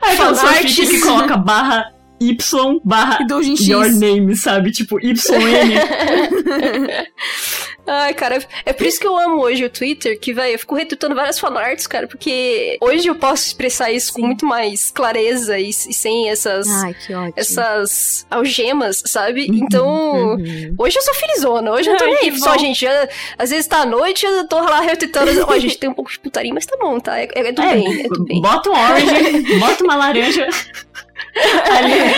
aquela 0.00 0.62
que 0.64 1.00
coloca 1.00 1.36
barra 1.36 1.92
Y 2.18 2.80
barra 2.84 3.18
your 3.60 3.90
name, 3.92 4.34
sabe? 4.36 4.70
Tipo, 4.72 4.98
YN. 4.98 5.14
Ai, 7.88 8.14
cara, 8.14 8.42
é 8.64 8.72
por 8.72 8.84
isso 8.84 8.98
que 8.98 9.06
eu 9.06 9.16
amo 9.16 9.40
hoje 9.40 9.64
o 9.64 9.70
Twitter, 9.70 10.18
que, 10.18 10.32
velho, 10.32 10.54
eu 10.54 10.58
fico 10.58 10.74
retweetando 10.74 11.14
várias 11.14 11.38
fanarts, 11.38 11.86
cara, 11.86 12.08
porque 12.08 12.76
hoje 12.80 13.06
eu 13.06 13.14
posso 13.14 13.46
expressar 13.46 13.92
isso 13.92 14.12
com 14.12 14.22
muito 14.26 14.44
mais 14.44 14.90
clareza 14.90 15.56
e, 15.56 15.68
e 15.68 15.72
sem 15.72 16.28
essas, 16.28 16.66
Ai, 16.68 16.96
essas 17.36 18.26
algemas, 18.28 19.02
sabe? 19.06 19.46
Então, 19.48 19.86
Uhum. 20.34 20.74
hoje 20.78 20.96
eu 20.98 21.02
sou 21.02 21.14
felizona, 21.14 21.70
hoje 21.70 21.88
eu 21.88 21.96
tô 21.96 22.06
nem 22.06 22.16
aí, 22.24 22.36
só, 22.38 22.58
gente, 22.58 22.80
já- 22.80 23.08
às 23.38 23.50
vezes 23.50 23.68
tá 23.68 23.82
à 23.82 23.86
noite, 23.86 24.26
eu 24.26 24.48
tô 24.48 24.58
lá 24.58 24.80
retweetando, 24.80 25.44
ó, 25.46 25.52
a 25.52 25.58
gente 25.60 25.78
tem 25.78 25.88
um 25.88 25.94
pouco 25.94 26.10
de 26.10 26.18
putaria, 26.18 26.52
mas 26.52 26.66
tá 26.66 26.76
bom, 26.80 26.98
tá? 26.98 27.16
É, 27.20 27.28
é 27.34 27.52
do 27.52 27.62
É, 27.62 27.74
bem, 27.74 28.00
é 28.04 28.08
do 28.08 28.24
bem. 28.24 28.40
bota 28.40 28.68
um 28.68 28.72
orange, 28.74 29.58
bota 29.60 29.84
uma 29.84 29.94
laranja. 29.96 30.48
Allez. 31.70 32.12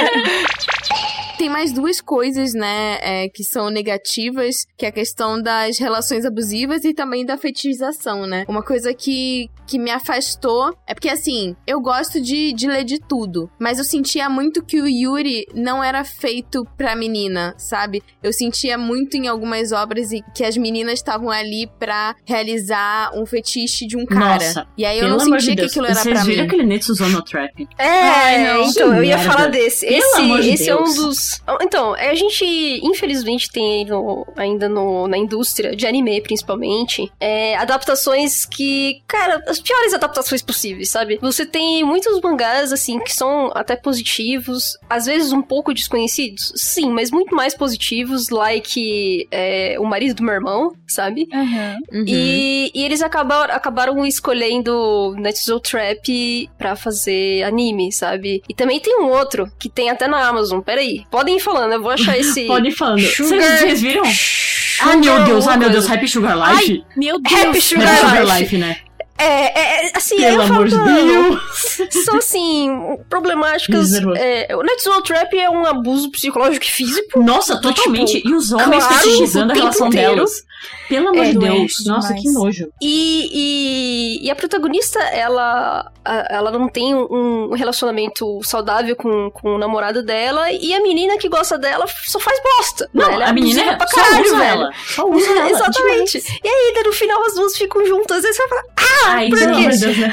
Tem 1.38 1.48
mais 1.48 1.72
duas 1.72 2.00
coisas, 2.00 2.52
né, 2.52 2.98
é, 3.00 3.28
que 3.28 3.44
são 3.44 3.70
negativas, 3.70 4.66
que 4.76 4.84
é 4.84 4.88
a 4.88 4.92
questão 4.92 5.40
das 5.40 5.78
relações 5.78 6.24
abusivas 6.24 6.84
e 6.84 6.92
também 6.92 7.24
da 7.24 7.36
fetichização, 7.38 8.26
né? 8.26 8.44
Uma 8.48 8.60
coisa 8.62 8.92
que, 8.92 9.48
que 9.64 9.78
me 9.78 9.90
afastou 9.92 10.74
é 10.84 10.94
porque, 10.94 11.08
assim, 11.08 11.54
eu 11.64 11.80
gosto 11.80 12.20
de, 12.20 12.52
de 12.52 12.66
ler 12.66 12.82
de 12.82 12.98
tudo, 12.98 13.48
mas 13.56 13.78
eu 13.78 13.84
sentia 13.84 14.28
muito 14.28 14.64
que 14.64 14.80
o 14.80 14.88
Yuri 14.88 15.46
não 15.54 15.82
era 15.82 16.02
feito 16.02 16.66
pra 16.76 16.96
menina, 16.96 17.54
sabe? 17.56 18.02
Eu 18.20 18.32
sentia 18.32 18.76
muito 18.76 19.16
em 19.16 19.28
algumas 19.28 19.70
obras 19.70 20.10
e 20.10 20.20
que 20.34 20.44
as 20.44 20.56
meninas 20.56 20.94
estavam 20.94 21.30
ali 21.30 21.68
pra 21.78 22.16
realizar 22.26 23.12
um 23.14 23.24
fetiche 23.24 23.86
de 23.86 23.96
um 23.96 24.04
cara. 24.04 24.44
Nossa, 24.44 24.66
e 24.76 24.84
aí 24.84 24.98
eu 24.98 25.08
não 25.08 25.20
sentia 25.20 25.54
de 25.54 25.62
que 25.62 25.66
aquilo 25.68 25.86
era 25.86 25.94
Vocês 25.94 26.14
pra 26.14 26.24
viram 26.24 26.42
mim. 26.42 26.46
aquele 26.48 26.64
Netsuzono 26.66 27.22
Trap? 27.22 27.68
É, 27.78 27.86
Ai, 27.88 28.44
não. 28.44 28.62
então, 28.64 28.96
eu 28.96 29.04
ia 29.04 29.16
merda. 29.16 29.32
falar 29.32 29.46
desse. 29.46 29.86
Pelo 29.86 29.98
Esse, 29.98 30.16
amor 30.20 30.40
de 30.40 30.56
é 30.78 30.80
um 30.80 30.84
Deus. 30.84 30.96
dos. 30.96 31.42
Então, 31.60 31.94
a 31.94 32.14
gente, 32.14 32.44
infelizmente, 32.82 33.50
tem 33.50 33.80
aí 33.80 33.84
no- 33.84 34.26
ainda 34.36 34.68
no, 34.68 35.06
na 35.08 35.16
indústria 35.18 35.74
de 35.74 35.86
anime, 35.86 36.20
principalmente, 36.20 37.10
é, 37.20 37.56
adaptações 37.56 38.44
que, 38.44 39.02
cara, 39.06 39.42
as 39.46 39.60
piores 39.60 39.94
adaptações 39.94 40.42
possíveis, 40.42 40.90
sabe? 40.90 41.18
Você 41.20 41.44
tem 41.46 41.84
muitos 41.84 42.20
mangás, 42.20 42.72
assim, 42.72 42.98
que 43.00 43.12
são 43.14 43.50
até 43.54 43.76
positivos, 43.76 44.76
às 44.88 45.06
vezes 45.06 45.32
um 45.32 45.42
pouco 45.42 45.72
desconhecidos, 45.74 46.52
sim, 46.56 46.90
mas 46.90 47.10
muito 47.10 47.34
mais 47.34 47.54
positivos, 47.54 48.28
like 48.30 49.26
é, 49.30 49.76
O 49.78 49.84
Marido 49.84 50.16
do 50.16 50.22
Meu 50.22 50.34
Irmão, 50.34 50.72
sabe? 50.86 51.28
Aham. 51.32 51.76
Uhum. 51.92 52.04
E, 52.06 52.70
e 52.74 52.84
eles 52.84 53.02
acabaram, 53.02 53.54
acabaram 53.54 54.04
escolhendo 54.06 55.14
Netsuzo 55.18 55.60
Trap 55.60 56.48
pra 56.58 56.76
fazer 56.76 57.42
anime, 57.44 57.92
sabe? 57.92 58.42
E 58.48 58.54
também 58.54 58.80
tem 58.80 58.98
um 59.00 59.08
outro 59.10 59.50
que 59.58 59.68
tem 59.68 59.90
até 59.90 60.06
na 60.08 60.26
Amazon. 60.26 60.60
Peraí, 60.68 61.06
podem 61.10 61.38
ir 61.38 61.40
falando, 61.40 61.72
eu 61.72 61.80
vou 61.80 61.90
achar 61.90 62.14
esse. 62.20 62.46
Pode 62.46 62.68
ir 62.68 62.72
falando. 62.72 63.00
Sugar- 63.00 63.28
Vocês, 63.40 63.60
vocês 63.60 63.80
viram? 63.80 64.04
Sugar 64.04 64.92
Ah, 64.92 64.96
meu 64.98 65.24
Deus, 65.24 65.48
ah, 65.48 65.56
meu 65.56 65.70
Deus. 65.70 65.90
Happy 65.90 66.06
Sugar 66.06 66.36
Life. 66.36 66.84
Meu 66.94 67.18
Deus. 67.18 67.40
Happy 67.42 67.60
Sugar, 67.62 67.88
Happy 67.88 68.00
Sugar 68.06 68.24
Life. 68.26 68.38
Life, 68.42 68.58
né? 68.58 68.76
É, 69.20 69.24
é, 69.24 69.86
é, 69.86 69.92
assim, 69.96 70.16
Pelo 70.16 70.42
eu 70.42 70.46
falo, 70.46 70.52
amor 70.52 70.68
de 70.68 70.76
Deus. 70.78 72.04
são 72.04 72.18
assim, 72.18 72.70
problemáticas. 73.08 73.80
Misericórdia. 73.80 74.22
É, 74.22 74.54
o 74.56 74.62
Netsuzo 74.62 75.02
Trap 75.02 75.34
é 75.38 75.48
um 75.50 75.64
abuso 75.64 76.10
psicológico 76.12 76.66
e 76.66 76.70
físico. 76.70 77.18
Nossa, 77.20 77.58
totalmente. 77.60 78.22
e 78.24 78.34
os 78.34 78.52
homens 78.52 78.84
claro, 78.86 79.02
fetichizando 79.02 79.48
o 79.48 79.56
a 79.56 79.58
relação 79.58 79.88
inteiro. 79.88 80.14
delas. 80.16 80.44
Pelo 80.88 81.08
amor 81.08 81.24
É, 81.24 81.30
de 81.30 81.38
doente 81.38 81.58
Deus. 81.58 81.86
Nossa, 81.86 82.08
demais. 82.08 82.22
que 82.22 82.30
nojo. 82.32 82.68
E, 82.80 84.18
e, 84.20 84.26
e 84.26 84.30
a 84.30 84.34
protagonista, 84.36 84.98
ela, 85.00 85.90
a- 86.04 86.26
ela 86.30 86.50
não 86.50 86.68
tem 86.68 86.94
um 86.94 87.52
relacionamento 87.54 88.40
saudável 88.42 88.96
com, 88.96 89.30
com 89.30 89.54
o 89.54 89.58
namorado 89.58 90.02
dela, 90.02 90.50
e 90.52 90.72
a 90.74 90.80
menina 90.82 91.18
que 91.18 91.28
gosta 91.28 91.58
dela 91.58 91.86
só 92.06 92.18
faz 92.18 92.38
bosta. 92.42 92.88
Não, 92.94 93.08
né? 93.08 93.14
Ela 93.14 93.24
é 93.24 93.28
a 93.28 93.32
menina 93.32 93.60
abusiva 93.62 93.76
pra 93.78 93.86
só 93.88 93.96
caralho, 93.96 94.24
usa 94.24 94.36
velho. 94.36 94.50
ela. 94.50 94.70
Só 94.86 95.08
usa 95.10 95.30
ela. 95.30 95.50
Exatamente. 95.50 96.18
E 96.44 96.48
aí, 96.48 96.82
no 96.84 96.92
final, 96.92 97.22
as 97.26 97.34
duas 97.34 97.56
ficam 97.56 97.84
juntas. 97.86 98.24
Aí 98.24 98.32
você 98.32 98.38
vai 98.46 98.48
falar, 98.48 98.64
Ai, 99.06 99.28
por 99.28 99.38
quê? 99.38 99.44
amor 99.44 99.58
né? 99.62 100.12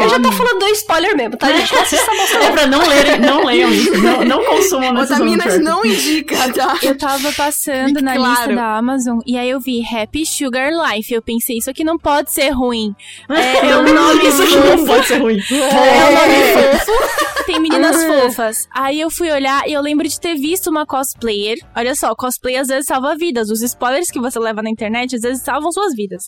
Eu 0.04 0.08
já 0.08 0.20
tô 0.20 0.32
falando 0.32 0.58
do 0.58 0.66
spoiler 0.68 1.16
mesmo, 1.16 1.36
tá, 1.36 1.52
gente? 1.52 1.72
Não 1.72 1.82
assista 1.82 2.10
a 2.10 2.44
É 2.44 2.50
pra 2.50 2.66
não 2.66 2.86
lerem, 2.86 3.20
não 3.20 3.44
leiam 3.44 3.70
isso. 3.70 3.96
Não, 4.02 4.24
não 4.24 4.44
consumam 4.44 4.94
Otaminas 5.00 5.58
não 5.60 5.84
indica, 5.84 6.36
tá? 6.52 6.76
Eu 6.82 6.96
tava 6.98 7.32
passando 7.32 7.88
Fique 7.88 8.02
na 8.02 8.14
claro. 8.16 8.30
lista 8.32 8.54
da 8.54 8.76
Amazon 8.76 9.18
e 9.26 9.36
aí 9.38 9.48
eu 9.48 9.59
vi 9.60 9.82
Happy 9.84 10.24
Sugar 10.26 10.70
Life. 10.72 11.12
Eu 11.12 11.22
pensei, 11.22 11.58
isso 11.58 11.70
aqui 11.70 11.84
não 11.84 11.98
pode 11.98 12.32
ser 12.32 12.50
ruim. 12.50 12.94
É, 13.28 13.66
é 13.70 13.76
um 13.78 13.82
nome 13.92 14.26
Isso 14.26 14.42
aqui 14.42 14.56
não 14.56 14.84
pode 14.84 15.06
ser 15.06 15.18
ruim. 15.18 15.38
É 15.50 16.04
um 16.08 16.14
nome 16.14 16.76
fofo. 16.78 17.20
Tem 17.46 17.58
meninas 17.60 18.04
fofas. 18.04 18.68
Aí 18.72 19.00
eu 19.00 19.10
fui 19.10 19.30
olhar 19.30 19.66
e 19.68 19.72
eu 19.72 19.80
lembro 19.80 20.06
de 20.08 20.18
ter 20.20 20.34
visto 20.36 20.68
uma 20.70 20.86
cosplayer. 20.86 21.58
Olha 21.76 21.94
só, 21.94 22.14
cosplay 22.14 22.56
às 22.56 22.68
vezes 22.68 22.86
salva 22.86 23.16
vidas. 23.16 23.50
Os 23.50 23.60
spoilers 23.62 24.10
que 24.10 24.20
você 24.20 24.38
leva 24.38 24.62
na 24.62 24.70
internet 24.70 25.16
às 25.16 25.22
vezes 25.22 25.42
salvam 25.42 25.72
suas 25.72 25.94
vidas. 25.94 26.24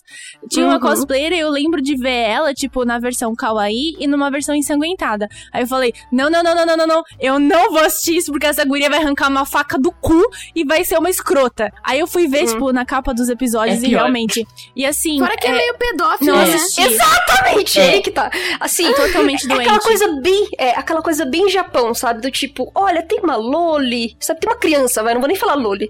Tinha 0.49 0.65
uma 0.65 0.75
Uhum. 0.75 0.79
cosplayer 0.81 1.31
e 1.31 1.39
eu 1.39 1.49
lembro 1.49 1.81
de 1.81 1.95
ver 1.95 2.09
ela, 2.29 2.53
tipo, 2.53 2.83
na 2.83 2.99
versão 2.99 3.33
kawaii 3.35 3.95
e 3.99 4.07
numa 4.07 4.29
versão 4.29 4.53
ensanguentada. 4.55 5.29
Aí 5.53 5.63
eu 5.63 5.67
falei: 5.67 5.93
não, 6.11 6.29
não, 6.29 6.43
não, 6.43 6.55
não, 6.55 6.65
não, 6.65 6.77
não, 6.77 6.87
não. 6.87 7.03
Eu 7.19 7.39
não 7.39 7.71
vou 7.71 7.79
assistir 7.79 8.17
isso 8.17 8.31
porque 8.31 8.47
essa 8.47 8.65
guria 8.65 8.89
vai 8.89 8.99
arrancar 8.99 9.29
uma 9.29 9.45
faca 9.45 9.77
do 9.79 9.91
cu 9.91 10.21
e 10.55 10.65
vai 10.65 10.83
ser 10.83 10.97
uma 10.97 11.09
escrota. 11.09 11.71
Aí 11.85 11.99
eu 11.99 12.07
fui 12.07 12.27
ver, 12.27 12.41
Uhum. 12.41 12.47
tipo, 12.47 12.71
na 12.73 12.85
capa 12.85 13.13
dos 13.23 13.29
episódios 13.29 13.83
É 13.83 13.87
e 13.87 13.89
realmente. 13.89 14.47
E 14.75 14.85
assim. 14.85 15.17
Fora 15.19 15.35
que 15.37 15.47
é, 15.47 15.49
é, 15.49 15.53
meio 15.53 15.73
pedófilo, 15.75 16.31
não 16.31 16.45
né? 16.45 16.55
Exatamente, 16.55 17.79
É. 17.79 17.89
aí 17.89 18.01
que 18.01 18.11
tá. 18.11 18.29
Assim, 18.59 18.91
Totalmente 18.93 19.45
é 19.45 19.47
doente. 19.47 19.61
aquela 19.61 19.79
coisa 19.79 20.21
bem, 20.21 20.47
é, 20.57 20.69
aquela 20.71 21.01
coisa 21.01 21.25
bem 21.25 21.49
Japão, 21.49 21.93
sabe? 21.93 22.21
Do 22.21 22.29
tipo, 22.31 22.71
olha, 22.75 23.01
tem 23.01 23.19
uma 23.19 23.35
loli, 23.35 24.15
sabe? 24.19 24.39
Tem 24.39 24.49
uma 24.49 24.59
criança, 24.59 25.01
vai, 25.01 25.13
não 25.13 25.21
vou 25.21 25.27
nem 25.27 25.37
falar 25.37 25.55
loli. 25.55 25.89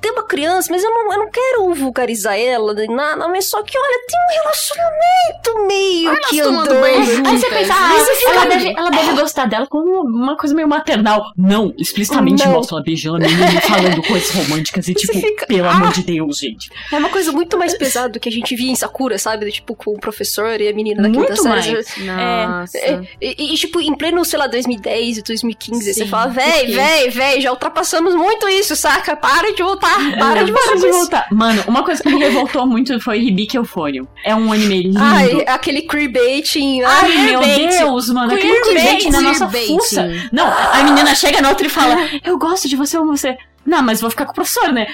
Tem 0.00 0.12
uma 0.12 0.26
criança, 0.26 0.68
mas 0.70 0.82
eu 0.82 0.90
não, 0.90 1.12
eu 1.12 1.18
não 1.18 1.30
quero 1.30 1.74
vulgarizar 1.74 2.38
ela, 2.38 2.74
nem 2.74 2.88
nada, 2.88 3.28
mas 3.28 3.48
só 3.48 3.62
que, 3.62 3.76
olha, 3.76 4.00
tem 4.08 4.20
um 4.20 4.42
relacionamento 4.42 5.66
meio 5.66 6.10
Olha 6.10 6.20
que 6.28 6.40
andando. 6.40 6.84
Aí 6.84 7.38
você 7.38 7.48
pensa, 7.48 7.74
ah, 7.74 8.30
ela, 8.30 8.46
deve, 8.46 8.74
ela 8.76 8.90
deve 8.90 9.12
gostar 9.12 9.46
dela 9.46 9.66
como 9.66 10.02
uma 10.02 10.36
coisa 10.36 10.54
meio 10.54 10.68
maternal. 10.68 11.32
Não, 11.36 11.74
explicitamente 11.78 12.44
Não. 12.44 12.52
mostra 12.52 12.76
ela 12.76 12.84
beijando 12.84 13.24
e 13.24 13.60
falando 13.60 14.02
coisas 14.02 14.30
românticas 14.30 14.88
e 14.88 14.92
Você 14.92 15.00
tipo, 15.00 15.20
fica, 15.20 15.46
pelo 15.46 15.68
ah. 15.68 15.72
amor 15.72 15.92
de 15.92 16.02
Deus, 16.02 16.38
gente. 16.38 16.63
É 16.92 16.96
uma 16.96 17.08
coisa 17.08 17.32
muito 17.32 17.58
mais 17.58 17.76
pesada 17.76 18.08
do 18.10 18.20
que 18.20 18.28
a 18.28 18.32
gente 18.32 18.54
via 18.56 18.70
em 18.70 18.74
Sakura, 18.74 19.18
sabe? 19.18 19.50
Tipo, 19.50 19.74
com 19.74 19.92
o 19.92 19.98
professor 19.98 20.60
e 20.60 20.68
a 20.68 20.72
menina 20.72 21.02
da 21.02 21.08
quinta 21.08 21.18
Muito 21.20 21.42
série. 21.42 21.72
mais. 21.72 21.96
Nossa. 21.98 22.78
É, 22.78 23.00
e, 23.20 23.54
e, 23.54 23.56
tipo, 23.56 23.80
em 23.80 23.94
pleno, 23.94 24.24
sei 24.24 24.38
lá, 24.38 24.46
2010 24.46 25.18
e 25.18 25.22
2015, 25.22 25.82
você 25.94 26.04
Sim, 26.04 26.08
fala, 26.08 26.28
véi, 26.28 26.66
véi, 26.66 27.10
véi, 27.10 27.40
já 27.40 27.50
ultrapassamos 27.50 28.14
muito 28.14 28.48
isso, 28.48 28.74
saca? 28.76 29.16
Para 29.16 29.52
de 29.54 29.62
voltar, 29.62 29.96
para 30.18 30.44
de 30.44 30.52
Para 30.52 30.76
de 30.76 30.90
voltar. 30.90 31.26
Mano, 31.30 31.62
uma 31.66 31.82
coisa 31.84 32.02
que 32.02 32.08
me 32.10 32.18
revoltou 32.18 32.66
muito 32.66 32.98
foi 33.00 33.20
Hibiki 33.20 33.56
Euphorium. 33.56 34.06
É 34.24 34.34
um 34.34 34.52
anime 34.52 34.82
lindo. 34.82 34.98
Ai, 35.00 35.44
aquele 35.46 35.82
queerbaiting. 35.82 36.82
Ai, 36.82 37.12
Ai, 37.12 37.26
meu. 37.26 37.40
Deus, 37.40 38.08
mano. 38.10 38.32
Aquele 38.32 38.60
Queerbaiting, 38.60 39.10
na 39.10 39.20
nossa 39.20 39.46
queerbaiting. 39.46 39.78
fuça. 39.78 40.08
Não, 40.32 40.46
a 40.46 40.82
menina 40.82 41.14
chega 41.14 41.40
na 41.40 41.50
outra 41.50 41.66
e 41.66 41.70
fala: 41.70 41.96
Eu 42.24 42.38
gosto 42.38 42.68
de 42.68 42.76
você, 42.76 42.96
amo 42.96 43.16
você. 43.16 43.36
Não, 43.66 43.82
mas 43.82 44.00
vou 44.00 44.10
ficar 44.10 44.26
com 44.26 44.32
o 44.32 44.34
professor, 44.34 44.72
né? 44.72 44.86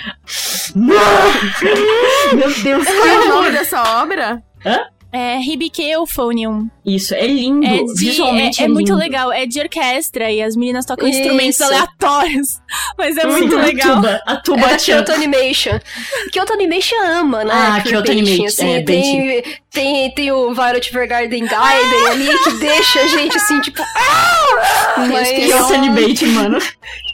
Não! 0.74 0.94
Meu 2.36 2.52
Deus, 2.62 2.84
Qual 2.86 3.06
é 3.06 3.18
o 3.20 3.28
nome 3.28 3.50
dessa 3.50 4.00
obra? 4.00 4.42
Hã? 4.64 4.80
É 5.12 5.40
Hibike 5.40 5.82
Euphonium. 5.90 6.70
Isso, 6.86 7.16
é 7.16 7.26
lindo. 7.26 7.66
É, 7.66 7.82
de, 7.82 7.94
Visualmente 7.96 8.60
é, 8.60 8.62
é, 8.62 8.66
é 8.66 8.68
muito 8.68 8.92
lindo. 8.92 8.98
legal. 9.00 9.32
É 9.32 9.44
de 9.44 9.58
orquestra 9.58 10.30
e 10.30 10.40
as 10.40 10.54
meninas 10.54 10.86
tocam 10.86 11.08
Isso. 11.08 11.18
instrumentos 11.18 11.60
aleatórios. 11.60 12.46
Mas 12.96 13.16
é 13.16 13.26
muito 13.26 13.56
Sim, 13.56 13.60
legal. 13.60 13.90
A 13.90 13.96
tuba, 13.96 14.22
a 14.24 14.36
tuba 14.36 14.60
É 14.66 14.68
da 14.68 14.76
tchan. 14.76 14.94
Kyoto 15.02 15.12
Animation. 15.12 15.80
Kyoto 16.30 16.52
Animation 16.52 16.96
ama, 17.02 17.42
né? 17.42 17.52
Ah, 17.52 17.80
Kyoto 17.80 18.12
Animation, 18.12 18.66
é, 18.68 18.82
tem, 18.84 19.42
tem, 19.72 20.14
tem 20.14 20.30
o 20.30 20.54
Violet 20.54 20.88
Evergarden 20.88 21.44
Gaiden 21.44 22.06
ali 22.08 22.38
que 22.44 22.52
deixa 22.60 23.00
a 23.00 23.06
gente 23.08 23.36
assim, 23.36 23.60
tipo. 23.62 23.82
Ah! 23.82 25.06
Mas 25.08 25.28
Kyoto 25.28 25.74
Animation, 25.74 26.28
mano. 26.28 26.58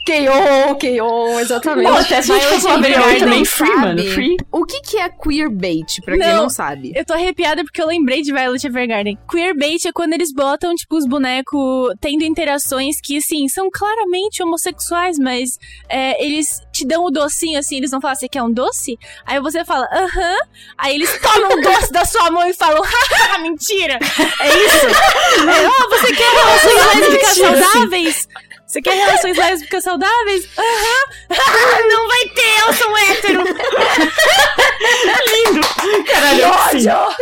Keion, 0.07 0.75
Keion, 0.75 1.39
exatamente. 1.41 1.89
Pô, 1.91 1.97
até 1.97 2.21
se 2.21 2.31
a 2.31 2.35
gente 2.39 2.47
versão 2.49 2.81
quem 2.81 3.19
também 3.19 3.39
não 3.39 3.45
free, 3.45 3.67
sabe, 3.67 3.81
mano. 3.81 4.03
Free. 4.13 4.37
O 4.53 4.65
que, 4.65 4.79
que 4.81 4.97
é 4.97 5.09
queerbait, 5.09 6.01
pra 6.05 6.17
quem 6.17 6.25
Não. 6.27 6.43
não 6.43 6.49
sabe? 6.49 6.93
Eu 6.95 7.03
tô 7.05 7.13
arrepiada 7.13 7.61
porque 7.63 7.81
eu 7.81 7.87
lembrei 7.87 8.21
de 8.21 8.31
Violet 8.31 8.65
Evergarden. 8.65 9.17
Queerbait 9.29 9.85
é 9.85 9.91
quando 9.91 10.13
eles 10.13 10.31
botam, 10.33 10.73
tipo, 10.75 10.95
os 10.95 11.05
bonecos 11.05 11.93
tendo 11.99 12.23
interações 12.23 13.01
que, 13.03 13.17
assim, 13.17 13.49
são 13.49 13.69
claramente 13.69 14.41
homossexuais, 14.41 15.19
mas 15.19 15.57
é, 15.89 16.23
eles 16.25 16.47
te 16.71 16.87
dão 16.87 17.03
o 17.03 17.11
docinho, 17.11 17.59
assim, 17.59 17.75
eles 17.75 17.91
vão 17.91 17.99
falar, 17.99 18.15
você 18.15 18.29
quer 18.29 18.41
um 18.43 18.51
doce? 18.51 18.97
Aí 19.25 19.41
você 19.41 19.65
fala, 19.65 19.85
aham. 19.91 20.37
Aí 20.77 20.95
eles 20.95 21.19
tomam 21.19 21.57
o 21.57 21.61
doce 21.61 21.91
da 21.91 22.05
sua 22.05 22.31
mão 22.31 22.47
e 22.47 22.53
falam, 22.53 22.81
haha, 22.81 23.39
mentira! 23.39 23.99
É 24.39 24.47
isso? 24.65 24.87
É, 25.37 25.65
"Ah, 25.65 25.87
você 25.89 26.13
quer 26.13 26.29
relações 26.31 26.95
lésbicas 26.99 27.37
saudáveis? 27.37 28.27
Você 28.67 28.81
quer 28.81 28.95
relações 28.95 29.37
lésbicas 29.37 29.83
saudáveis? 29.83 30.47
Aham. 30.57 31.87
Não 31.87 32.07
vai 32.07 32.25
ter, 32.35 32.59
eu 32.67 32.73
sou 32.73 32.97
hétero. 32.97 33.43
Caralho, 36.05 36.43
sim. 36.71 36.77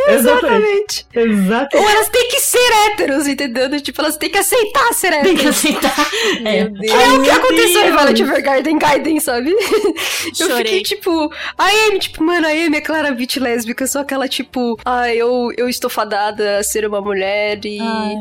Exatamente. 0.09 1.05
Exatamente. 1.13 1.77
Ou 1.77 1.89
elas 1.89 2.09
têm 2.09 2.27
que 2.29 2.39
ser 2.39 2.71
héteros, 2.87 3.27
entendeu? 3.27 3.69
Tipo, 3.81 4.01
elas 4.01 4.17
têm 4.17 4.29
que 4.29 4.37
aceitar 4.37 4.93
ser 4.93 5.11
Tem 5.11 5.19
héteros. 5.33 5.61
que 5.61 5.67
aceitar. 5.67 6.07
É. 6.45 6.65
Deus. 6.65 6.93
É 6.93 7.09
o 7.13 7.23
que 7.23 7.29
aconteceu 7.29 7.81
em. 7.87 7.91
Violet 7.91 8.21
Evergarden 8.21 8.77
Gaiden, 8.79 9.19
sabe? 9.19 9.51
Eu 9.51 10.35
Chorei. 10.47 10.57
fiquei 10.57 10.81
tipo, 10.83 11.31
a 11.57 11.65
Amy, 11.67 11.99
tipo, 11.99 12.23
mano, 12.23 12.47
a 12.47 12.49
Amy 12.49 12.77
é 12.77 12.81
claramente 12.81 13.39
lésbica, 13.39 13.85
só 13.87 14.03
que 14.03 14.13
ela, 14.13 14.27
tipo, 14.27 14.79
ah, 14.83 15.13
eu, 15.13 15.49
eu 15.57 15.69
estou 15.69 15.89
fadada 15.89 16.57
a 16.57 16.63
ser 16.63 16.85
uma 16.87 17.01
mulher 17.01 17.59
e 17.65 17.79
Ai. 17.79 18.15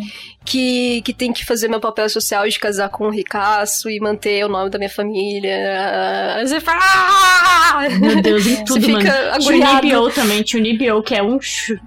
Que, 0.45 1.03
que 1.03 1.13
tem 1.13 1.33
que 1.33 1.45
fazer 1.45 1.69
meu 1.69 1.81
papel 1.81 2.09
social 2.09 2.47
de 2.49 2.59
casar 2.59 2.89
com 2.91 3.07
um 3.07 3.11
ricaço 3.11 3.89
e 3.89 3.99
manter 3.99 4.45
o 4.45 4.49
nome 4.49 4.71
da 4.71 4.79
minha 4.79 4.91
família. 4.91 6.37
Aí 6.37 6.47
Você 6.47 6.61
fala, 6.61 6.81
ah! 6.83 7.89
Meu 8.01 8.21
Deus, 8.21 8.47
em 8.47 8.65
tudo, 8.65 8.81
Você 8.81 8.93
mano. 8.93 9.05
fica 9.05 10.11
também, 10.15 10.43
Tunibio, 10.43 11.03
que 11.03 11.15
é 11.15 11.23
um. 11.23 11.39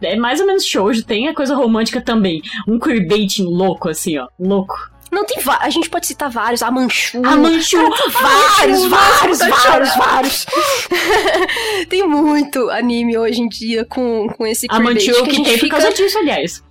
É 0.02 0.16
mais 0.16 0.40
ou 0.40 0.48
menos 0.48 0.66
shoujo, 0.66 1.04
tem 1.04 1.28
a 1.28 1.34
coisa 1.34 1.56
romântica 1.56 2.02
também. 2.02 2.42
Um 2.68 2.80
queerbaiting 2.80 3.44
louco, 3.44 3.90
assim, 3.90 4.18
ó. 4.18 4.28
Louco. 4.40 4.76
Não, 5.12 5.26
tem 5.26 5.38
A 5.60 5.70
gente 5.70 5.90
pode 5.90 6.06
citar 6.06 6.30
vários. 6.30 6.62
A 6.62 6.70
Manchu. 6.70 7.22
A 7.26 7.36
Manchu! 7.36 7.78
Vários, 8.12 8.86
vários, 8.86 9.40
vários, 9.40 9.96
vários. 9.96 10.46
tem 11.90 12.06
muito 12.06 12.70
anime 12.70 13.18
hoje 13.18 13.42
em 13.42 13.48
dia 13.48 13.86
com, 13.86 14.28
com 14.28 14.46
esse 14.46 14.68
A 14.70 14.80
Manchu 14.80 15.24
que 15.24 15.32
gente 15.32 15.36
quitei 15.38 15.58
por 15.58 15.70
causa 15.70 15.94
disso, 15.94 16.18
aliás. 16.18 16.64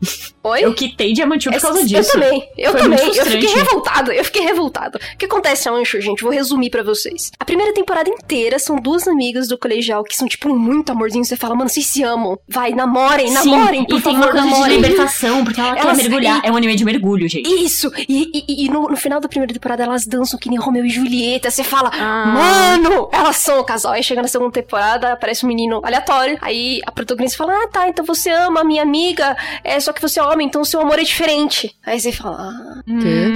Oi? 0.48 0.64
Eu 0.64 0.74
quitei 0.74 1.12
de 1.12 1.22
Amanchu 1.22 1.50
por 1.50 1.60
causa 1.60 1.80
eu 1.80 1.86
disso. 1.86 2.12
também, 2.12 2.48
eu 2.56 2.72
Foi 2.72 2.80
também. 2.80 2.98
Eu 3.16 3.26
fiquei 3.26 3.48
revoltada, 3.54 4.14
eu 4.14 4.24
fiquei 4.24 4.42
revoltada. 4.42 4.98
O 5.14 5.16
que 5.18 5.24
acontece, 5.26 5.68
Ancho, 5.68 6.00
gente? 6.00 6.22
Vou 6.22 6.32
resumir 6.32 6.70
pra 6.70 6.82
vocês. 6.82 7.30
A 7.38 7.44
primeira 7.44 7.72
temporada 7.74 8.08
inteira 8.08 8.58
são 8.58 8.76
duas 8.76 9.06
amigas 9.08 9.48
do 9.48 9.58
colegial 9.58 10.04
que 10.04 10.16
são, 10.16 10.26
tipo, 10.28 10.48
muito 10.56 10.90
amorzinho. 10.92 11.24
Você 11.24 11.36
fala, 11.36 11.54
mano, 11.54 11.68
vocês 11.68 11.86
se 11.86 12.02
amam. 12.02 12.38
Vai, 12.48 12.72
namorem, 12.72 13.30
namorem, 13.32 13.80
Sim, 13.80 13.86
por 13.86 13.98
e 13.98 14.02
tem 14.02 14.14
favor, 14.14 14.16
uma 14.18 14.30
coisa 14.32 14.46
namorem. 14.46 14.80
de 14.80 14.88
libertação, 14.88 15.44
porque 15.44 15.60
ela 15.60 15.78
Elas- 15.78 15.96
quer 15.96 16.02
mergulhar. 16.08 16.40
É 16.44 16.50
um 16.52 16.56
anime 16.56 16.74
de 16.76 16.84
mergulho, 16.84 17.28
gente. 17.28 17.48
Isso! 17.48 17.90
E, 18.08 18.30
e- 18.48 18.64
e 18.66 18.68
no, 18.68 18.88
no 18.88 18.96
final 18.96 19.20
da 19.20 19.28
primeira 19.28 19.52
temporada 19.52 19.82
elas 19.82 20.06
dançam 20.06 20.38
que 20.38 20.48
nem 20.48 20.58
Romeu 20.58 20.84
e 20.84 20.90
Julieta. 20.90 21.50
Você 21.50 21.64
fala, 21.64 21.90
Ah. 21.92 22.26
mano, 22.26 23.08
elas 23.12 23.36
são 23.36 23.58
o 23.60 23.64
casal. 23.64 23.92
Aí 23.92 24.02
chega 24.02 24.22
na 24.22 24.28
segunda 24.28 24.52
temporada, 24.52 25.12
aparece 25.12 25.44
um 25.44 25.48
menino 25.48 25.80
aleatório. 25.84 26.38
Aí 26.40 26.80
a 26.86 26.92
protagonista 26.92 27.36
fala, 27.38 27.54
ah, 27.64 27.68
tá, 27.68 27.88
então 27.88 28.04
você 28.04 28.30
ama 28.30 28.60
a 28.60 28.64
minha 28.64 28.82
amiga, 28.82 29.36
é 29.64 29.78
só 29.80 29.92
que 29.92 30.00
você 30.02 30.20
é 30.20 30.22
homem, 30.22 30.35
então 30.42 30.62
o 30.62 30.64
seu 30.64 30.80
amor 30.80 30.98
é 30.98 31.02
diferente. 31.04 31.74
Aí 31.84 32.00
você 32.00 32.12
fala, 32.12 32.36
ah. 32.38 32.82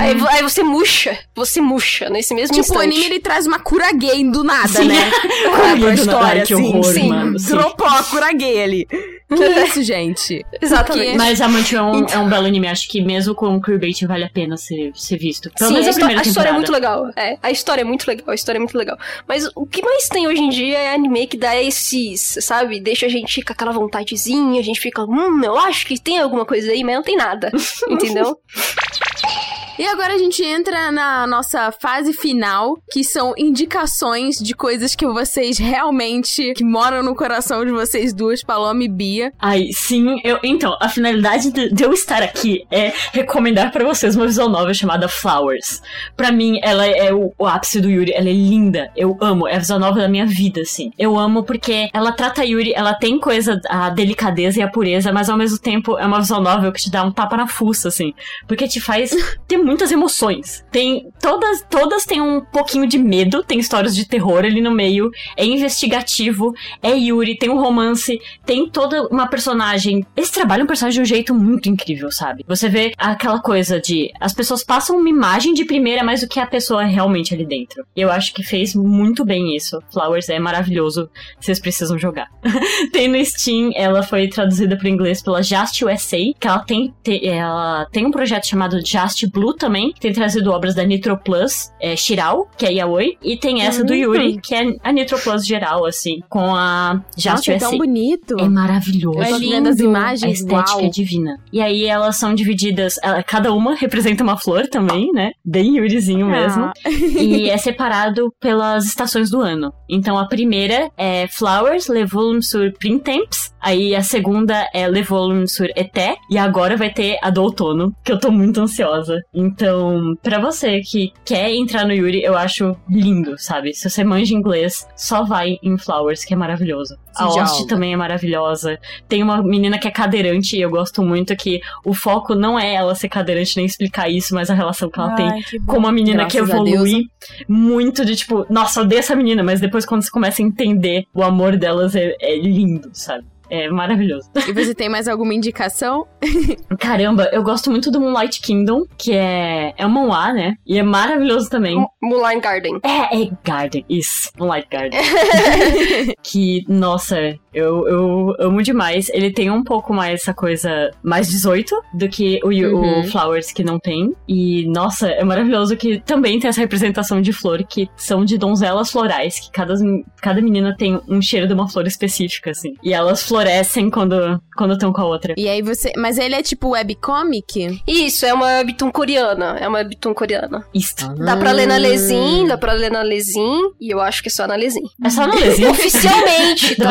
Aí, 0.01 0.17
aí 0.29 0.43
você 0.43 0.63
murcha, 0.63 1.19
você 1.35 1.61
murcha 1.61 2.09
nesse 2.09 2.35
mesmo 2.35 2.55
Tipo, 2.55 2.59
o 2.59 2.61
instante. 2.61 2.85
anime 2.85 3.05
ele 3.05 3.21
traz 3.21 3.47
uma 3.47 3.59
cura 3.59 3.93
gay 3.93 4.25
do 4.31 4.45
nada, 4.45 4.69
Sim. 4.69 4.89
né? 4.89 5.11
Cura 5.51 5.75
gay 5.77 5.95
do 5.95 6.01
história, 6.01 6.35
nada, 6.35 6.47
que 6.47 6.55
assim. 6.55 6.67
horror, 6.67 6.85
sim. 6.85 7.09
mano, 7.09 7.39
sim. 7.39 7.49
Dropou 7.49 7.87
a 7.87 8.03
cura 8.05 8.33
gay 8.33 8.63
ali. 8.63 8.89
Que 9.37 9.45
isso, 9.45 9.83
gente? 9.85 10.45
Exatamente. 10.61 11.17
Mas 11.17 11.41
Amanchu 11.41 11.77
é 11.77 11.83
um, 11.83 12.07
é 12.07 12.19
um 12.19 12.29
belo 12.29 12.47
anime. 12.47 12.67
Acho 12.67 12.89
que 12.89 13.01
mesmo 13.01 13.33
com 13.33 13.55
o 13.55 13.63
queerbait 13.63 14.05
vale 14.05 14.25
a 14.25 14.29
pena 14.29 14.57
ser, 14.57 14.91
ser 14.95 15.17
visto. 15.19 15.49
Pelo 15.57 15.69
Sim, 15.69 15.75
menos 15.75 15.87
a, 15.87 15.91
a 15.91 15.95
primeira 15.95 16.21
a 16.21 16.25
história 16.25 16.49
é 16.49 16.53
muito 16.53 16.73
legal. 16.73 17.11
É, 17.15 17.39
a 17.41 17.51
história 17.51 17.83
é 17.83 17.85
muito 17.85 18.09
legal, 18.09 18.29
a 18.29 18.35
história 18.35 18.59
é 18.59 18.61
muito 18.61 18.77
legal. 18.77 18.99
Mas 19.29 19.49
o 19.55 19.65
que 19.67 19.83
mais 19.83 20.09
tem 20.09 20.27
hoje 20.27 20.41
em 20.41 20.49
dia 20.49 20.79
é 20.79 20.93
anime 20.95 21.29
que 21.29 21.37
dá 21.37 21.55
esses, 21.63 22.39
sabe? 22.41 22.81
Deixa 22.81 23.07
a 23.07 23.09
gente 23.09 23.43
com 23.43 23.53
aquela 23.53 23.71
vontadezinha, 23.71 24.59
a 24.59 24.65
gente 24.65 24.81
fica, 24.81 25.05
hum, 25.05 25.41
eu 25.45 25.57
acho 25.59 25.87
que 25.87 25.97
tem 25.99 26.19
alguma 26.19 26.45
coisa 26.45 26.73
aí, 26.73 26.83
não 26.95 27.03
tem 27.03 27.17
nada. 27.17 27.51
entendeu? 27.89 28.39
E 29.81 29.87
agora 29.87 30.13
a 30.13 30.19
gente 30.19 30.45
entra 30.45 30.93
na 30.93 31.27
nossa 31.27 31.73
fase 31.73 32.13
final, 32.13 32.77
que 32.93 33.03
são 33.03 33.33
indicações 33.39 34.37
de 34.37 34.55
coisas 34.55 34.95
que 34.95 35.07
vocês 35.07 35.57
realmente, 35.57 36.53
que 36.53 36.63
moram 36.63 37.03
no 37.03 37.15
coração 37.15 37.65
de 37.65 37.71
vocês 37.71 38.13
duas, 38.13 38.43
Paloma 38.43 38.85
e 38.85 38.89
Bia. 38.89 39.33
Ai, 39.39 39.69
sim, 39.73 40.21
eu. 40.23 40.39
Então, 40.43 40.77
a 40.79 40.87
finalidade 40.87 41.51
de, 41.51 41.83
eu 41.83 41.95
estar 41.95 42.23
aqui 42.23 42.67
é 42.71 42.93
recomendar 43.15 43.73
pra 43.73 43.83
vocês 43.83 44.15
uma 44.15 44.27
visual 44.27 44.51
novel 44.51 44.75
chamada 44.75 45.09
Flowers. 45.09 45.81
Pra 46.15 46.31
mim, 46.31 46.61
ela 46.63 46.87
é 46.87 47.11
o, 47.11 47.33
o 47.39 47.47
ápice 47.47 47.81
do 47.81 47.89
Yuri, 47.89 48.13
ela 48.13 48.29
é 48.29 48.35
linda. 48.35 48.93
Eu 48.95 49.17
amo, 49.19 49.49
é 49.49 49.57
a 49.57 49.61
visual 49.61 49.81
novel 49.81 50.03
da 50.03 50.09
minha 50.11 50.27
vida, 50.27 50.61
assim. 50.61 50.93
Eu 50.99 51.19
amo 51.19 51.43
porque 51.43 51.89
ela 51.95 52.13
trata 52.13 52.45
Yuri, 52.45 52.75
ela 52.75 52.93
tem 52.93 53.19
coisa, 53.19 53.59
a 53.67 53.89
delicadeza 53.89 54.61
e 54.61 54.63
a 54.63 54.69
pureza, 54.69 55.11
mas 55.11 55.31
ao 55.31 55.39
mesmo 55.39 55.57
tempo 55.59 55.99
é 55.99 56.05
uma 56.05 56.21
visual 56.21 56.43
novel 56.43 56.71
que 56.71 56.83
te 56.83 56.91
dá 56.91 57.03
um 57.03 57.11
tapa 57.11 57.35
na 57.35 57.47
fuça, 57.47 57.89
assim. 57.89 58.13
Porque 58.47 58.69
te 58.69 58.79
faz 58.79 59.11
ter 59.49 59.70
muitas 59.71 59.93
emoções. 59.93 60.65
Tem. 60.71 61.09
Todas, 61.21 61.65
todas 61.71 62.05
têm 62.05 62.21
um 62.21 62.41
pouquinho 62.41 62.87
de 62.87 62.99
medo, 62.99 63.43
tem 63.45 63.59
histórias 63.59 63.95
de 63.95 64.07
terror 64.07 64.39
ali 64.45 64.61
no 64.61 64.71
meio, 64.73 65.11
é 65.37 65.45
investigativo, 65.45 66.53
é 66.83 66.91
Yuri, 66.97 67.37
tem 67.39 67.49
um 67.51 67.61
romance, 67.61 68.21
tem 68.45 68.69
toda 68.69 69.07
uma 69.09 69.29
personagem. 69.29 70.05
Eles 70.17 70.31
trabalham 70.31 70.65
o 70.65 70.69
personagem 70.69 71.03
de 71.03 71.03
um 71.03 71.15
jeito 71.15 71.35
muito 71.35 71.69
incrível, 71.69 72.11
sabe? 72.11 72.45
Você 72.49 72.69
vê 72.69 72.93
aquela 72.99 73.41
coisa 73.41 73.81
de. 73.81 74.11
As 74.21 74.35
pessoas 74.35 74.65
passam 74.65 74.97
uma 74.99 75.09
imagem 75.09 75.55
de 75.55 75.65
primeira 75.65 76.03
mais 76.03 76.21
do 76.21 76.29
que 76.29 76.41
a 76.41 76.47
pessoa 76.47 76.83
é 76.83 76.87
realmente 76.87 77.33
ali 77.33 77.47
dentro. 77.47 77.85
Eu 77.95 78.11
acho 78.11 78.35
que 78.35 78.43
fez 78.43 78.75
muito 78.75 79.25
bem 79.25 79.55
isso. 79.55 79.81
Flowers 79.93 80.29
é 80.29 80.39
maravilhoso. 80.39 81.09
Vocês 81.41 81.61
precisam 81.61 81.99
jogar. 81.99 82.29
tem 82.93 83.09
no 83.09 83.25
Steam, 83.25 83.71
ela 83.75 84.03
foi 84.03 84.29
traduzida 84.29 84.77
para 84.77 84.89
inglês 84.89 85.23
pela 85.23 85.43
Just 85.43 85.83
USA, 85.83 86.19
que 86.39 86.47
ela 86.49 86.59
tem, 86.61 86.93
te- 87.03 87.27
ela 87.27 87.87
tem 87.93 88.05
um 88.07 88.11
projeto 88.11 88.47
chamado 88.47 88.85
Just 88.85 89.27
Blue 89.31 89.55
também, 89.61 89.93
que 89.93 90.01
tem 90.01 90.13
trazido 90.13 90.51
obras 90.51 90.75
da 90.75 90.83
Nitro 90.83 91.17
Plus, 91.17 91.71
é, 91.81 91.95
Shirao, 91.95 92.49
que 92.57 92.67
é 92.67 92.73
Yaoi, 92.73 93.17
e 93.23 93.37
tem 93.37 93.63
essa 93.63 93.85
do. 93.85 93.95
Yuri, 93.95 94.41
que 94.41 94.55
é 94.55 94.75
a 94.83 94.91
Nitro 94.93 95.19
Plus 95.19 95.47
geral, 95.47 95.85
assim, 95.85 96.21
com 96.29 96.55
a 96.55 97.01
Just 97.17 97.47
Nossa, 97.49 97.53
é 97.53 97.59
tão 97.59 97.77
bonito. 97.77 98.37
É 98.41 98.49
maravilhoso. 98.49 99.21
É 99.21 99.39
vendo 99.39 99.69
as 99.69 99.77
lindo. 99.79 99.89
A 99.91 100.01
imagens, 100.01 100.41
estética 100.41 100.77
uau. 100.79 100.87
é 100.87 100.89
divina. 100.89 101.37
E 101.53 101.61
aí 101.61 101.85
elas 101.85 102.17
são 102.17 102.35
divididas, 102.35 102.95
ela- 103.03 103.23
cada 103.23 103.53
uma 103.53 103.75
representa 103.75 104.23
uma 104.25 104.37
flor 104.39 104.67
também, 104.69 105.13
né? 105.13 105.33
Bem 105.45 105.77
Yurizinho 105.77 106.27
mesmo. 106.27 106.65
Ah. 106.65 106.73
e 106.89 107.51
é 107.51 107.57
separado 107.59 108.33
pelas 108.41 108.87
estações 108.87 109.31
do 109.31 109.41
ano. 109.41 109.73
Então 109.89 110.17
a 110.19 110.27
primeira 110.27 110.91
é 110.97 111.27
Flowers, 111.29 111.89
Le 111.89 112.05
Volume 112.07 112.43
sur 112.43 112.73
Printemps. 112.79 113.51
Aí 113.61 113.95
a 113.95 114.03
segunda 114.03 114.67
é 114.73 114.89
Le 114.89 115.03
Volume 115.03 115.47
sur 115.47 115.69
Été. 115.77 116.17
E 116.31 116.39
agora 116.39 116.77
vai 116.77 116.91
ter 116.91 117.19
a 117.23 117.29
do 117.29 117.43
outono, 117.43 117.93
que 118.03 118.11
eu 118.13 118.19
tô 118.19 118.31
muito 118.31 118.61
ansiosa. 118.61 119.21
Então, 119.41 120.17
pra 120.23 120.39
você 120.39 120.81
que 120.81 121.13
quer 121.25 121.51
entrar 121.51 121.87
no 121.87 121.93
Yuri, 121.93 122.23
eu 122.23 122.37
acho 122.37 122.77
lindo, 122.89 123.37
sabe? 123.39 123.73
Se 123.73 123.89
você 123.89 124.05
manja 124.05 124.35
inglês, 124.35 124.87
só 124.97 125.25
vai 125.25 125.59
em 125.63 125.77
Flowers, 125.79 126.25
que 126.25 126.35
é 126.35 126.37
maravilhoso. 126.37 126.97
Se 127.13 127.23
A 127.23 127.27
Host 127.27 127.67
também 127.67 127.93
é 127.93 127.97
maravilhosa. 127.97 128.79
Tem 129.09 129.23
uma 129.23 129.43
menina 129.43 129.79
que 129.79 129.89
é 129.89 129.91
cadeirante 129.91 130.57
e 130.57 130.61
eu 130.61 130.71
gosto 130.71 131.03
muito 131.03 131.35
que 131.35 131.61
o 131.85 131.93
foco 131.93 132.35
não 132.35 132.59
é 132.59 132.75
ela 132.75 132.95
ser 132.95 133.09
cadeirante 133.09 133.57
nem 133.57 133.67
explicar 133.67 134.09
isso, 134.09 134.35
mas 134.35 134.51
a 134.51 134.55
relação 134.55 134.89
que 134.91 135.01
ela 135.01 135.15
tem 135.15 135.31
Ai, 135.31 135.43
que 135.43 135.59
bom. 135.59 135.73
com 135.73 135.79
uma 135.79 135.93
menina 135.93 136.27
que 136.27 136.37
Graças 136.37 136.55
a 136.55 136.57
evolui 136.59 137.07
muito 137.49 138.05
de 138.05 138.17
tipo, 138.17 138.47
nossa, 138.49 138.83
odeio 138.83 139.01
essa 139.01 139.17
menina, 139.17 139.43
mas 139.43 139.61
depois 139.61 139.85
quando 139.85 140.03
você 140.03 140.11
começa 140.11 140.43
a 140.43 140.45
entender 140.45 141.05
o 141.15 141.23
amor 141.23 141.57
delas 141.57 141.95
é, 141.97 142.15
é 142.21 142.37
lindo, 142.37 142.91
sabe? 142.93 143.25
É 143.51 143.69
maravilhoso. 143.69 144.31
E 144.49 144.53
você 144.53 144.75
tem 144.75 144.89
mais 144.89 145.09
alguma 145.09 145.35
indicação? 145.35 146.07
Caramba, 146.79 147.29
eu 147.33 147.43
gosto 147.43 147.71
muito 147.71 147.91
do 147.91 148.01
Moonlight 148.01 148.41
Kingdom, 148.41 148.85
que 148.97 149.13
é, 149.13 149.75
é 149.77 149.87
um 149.87 149.91
manhwa, 149.91 150.33
né? 150.33 150.55
E 150.67 150.79
é 150.79 150.83
maravilhoso 150.83 151.51
também. 151.51 151.85
Mulan 152.01 152.41
Garden. 152.41 152.79
É, 152.83 153.23
é 153.23 153.31
Garden, 153.45 153.85
isso. 153.89 154.31
Moonlight 154.39 154.69
Garden. 154.71 155.01
que, 156.23 156.65
nossa, 156.69 157.17
Eu, 157.53 157.87
eu 157.89 158.35
amo 158.39 158.63
demais. 158.63 159.09
Ele 159.11 159.33
tem 159.33 159.51
um 159.51 159.63
pouco 159.65 159.93
mais 159.93 160.21
essa 160.21 160.33
coisa 160.35 160.91
mais 161.03 161.29
18 161.29 161.75
do 161.95 162.09
que 162.09 162.41
o, 162.45 162.49
Uhum. 162.51 163.01
o 163.01 163.05
Flowers 163.05 163.53
que 163.53 163.65
não 163.65 163.79
tem. 163.79 164.13
E, 164.29 164.67
nossa, 164.69 165.09
é 165.09 165.25
maravilhoso 165.25 165.77
que 165.77 166.01
também 166.01 166.39
tem 166.39 166.49
essa 166.49 166.61
representação 166.61 167.21
de 167.21 167.33
flor 167.33 167.65
que 167.65 167.89
são 167.97 168.25
de 168.25 168.37
donzelas 168.39 168.91
florais, 168.91 169.41
que 169.41 169.51
cada, 169.51 169.75
cada 170.21 170.41
menina 170.43 170.75
tem 170.77 171.01
um 171.09 171.21
cheiro 171.23 171.47
de 171.47 171.55
uma 171.55 171.69
flor 171.69 171.87
específica, 171.87 172.51
assim. 172.51 172.75
E 172.83 172.93
elas 172.93 173.23
florescem 173.23 173.91
quando 173.91 174.41
quando 174.57 174.75
estão 174.75 174.93
com 174.93 175.01
a 175.01 175.07
outra. 175.07 175.35
E 175.39 175.49
aí 175.49 175.63
você. 175.63 175.91
Mas 175.97 176.19
ele 176.19 176.35
é 176.35 176.43
tipo 176.43 176.71
webcomic? 176.71 177.81
Isso, 177.87 178.27
é 178.27 178.35
uma 178.35 178.47
webtoon 178.59 178.91
coreana. 178.93 179.57
É 179.59 179.67
uma 179.67 179.79
webtoon 179.79 180.13
coreana. 180.15 180.65
Isto. 180.75 181.09
Dá 181.15 181.37
pra 181.37 181.53
ler 181.53 181.67
na 181.67 181.77
Lesin, 181.79 182.47
dá 182.47 182.59
pra 182.59 182.73
ler 182.75 182.91
na 182.91 183.03
Lesin, 183.03 183.71
e 183.81 183.91
eu 183.91 184.01
acho 184.01 184.23
que 184.23 184.29
é 184.29 184.33
só 184.33 184.47
na 184.47 184.55
Lesin. 184.55 184.83
É 185.03 185.09
só 185.09 185.27
no 185.27 185.35
lesinho. 185.35 185.71
Oficialmente, 185.73 186.67
gente? 186.77 186.81
Não. 186.81 186.91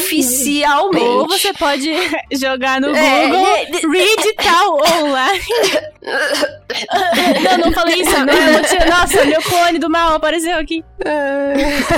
Oficialmente. 0.00 1.04
Ou 1.04 1.28
você 1.28 1.52
pode 1.52 1.88
jogar 2.32 2.80
no 2.80 2.94
É, 2.94 3.26
Google 3.26 3.46
é, 3.46 3.64
Read 3.64 4.34
tal 4.36 4.74
online. 5.02 5.44
não, 7.44 7.58
não 7.66 7.72
falei 7.72 8.00
isso. 8.02 8.14
Emotinho- 8.16 8.88
nossa, 8.90 9.24
meu 9.24 9.42
clone 9.42 9.78
do 9.78 9.90
mal 9.90 10.14
apareceu 10.14 10.56
aqui. 10.58 10.82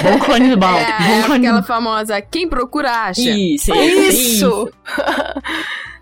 Bom 0.03 0.19
cone 0.25 0.51
do 0.51 0.59
mal. 0.59 0.77
É, 0.79 0.87
Bom 0.87 1.23
cone 1.29 1.47
aquela 1.47 1.61
do 1.61 1.67
famosa. 1.67 2.21
Quem 2.21 2.49
procura 2.49 2.91
acha. 2.91 3.21
Isso, 3.21 3.75
Isso! 3.75 4.73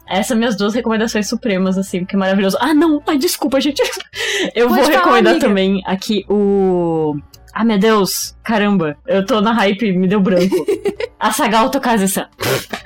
Essas 0.08 0.26
são 0.26 0.36
minhas 0.36 0.56
duas 0.56 0.74
recomendações 0.74 1.28
supremas, 1.28 1.78
assim, 1.78 2.00
porque 2.00 2.16
é 2.16 2.18
maravilhoso. 2.18 2.56
Ah, 2.60 2.74
não! 2.74 3.00
Ai, 3.06 3.16
desculpa, 3.16 3.60
gente. 3.60 3.80
Eu 4.56 4.66
Pode 4.68 4.80
vou 4.80 4.84
falar, 4.90 4.98
recomendar 5.04 5.32
amiga. 5.34 5.46
também 5.46 5.82
aqui 5.86 6.24
o. 6.28 7.14
Ah, 7.54 7.64
meu 7.64 7.78
Deus! 7.78 8.34
Caramba, 8.54 8.96
eu 9.06 9.24
tô 9.24 9.40
na 9.40 9.52
hype, 9.52 9.92
me 9.92 10.08
deu 10.08 10.20
branco. 10.20 10.56
A 11.20 11.30
Sagal 11.30 11.70
Tokaze-san. 11.70 12.26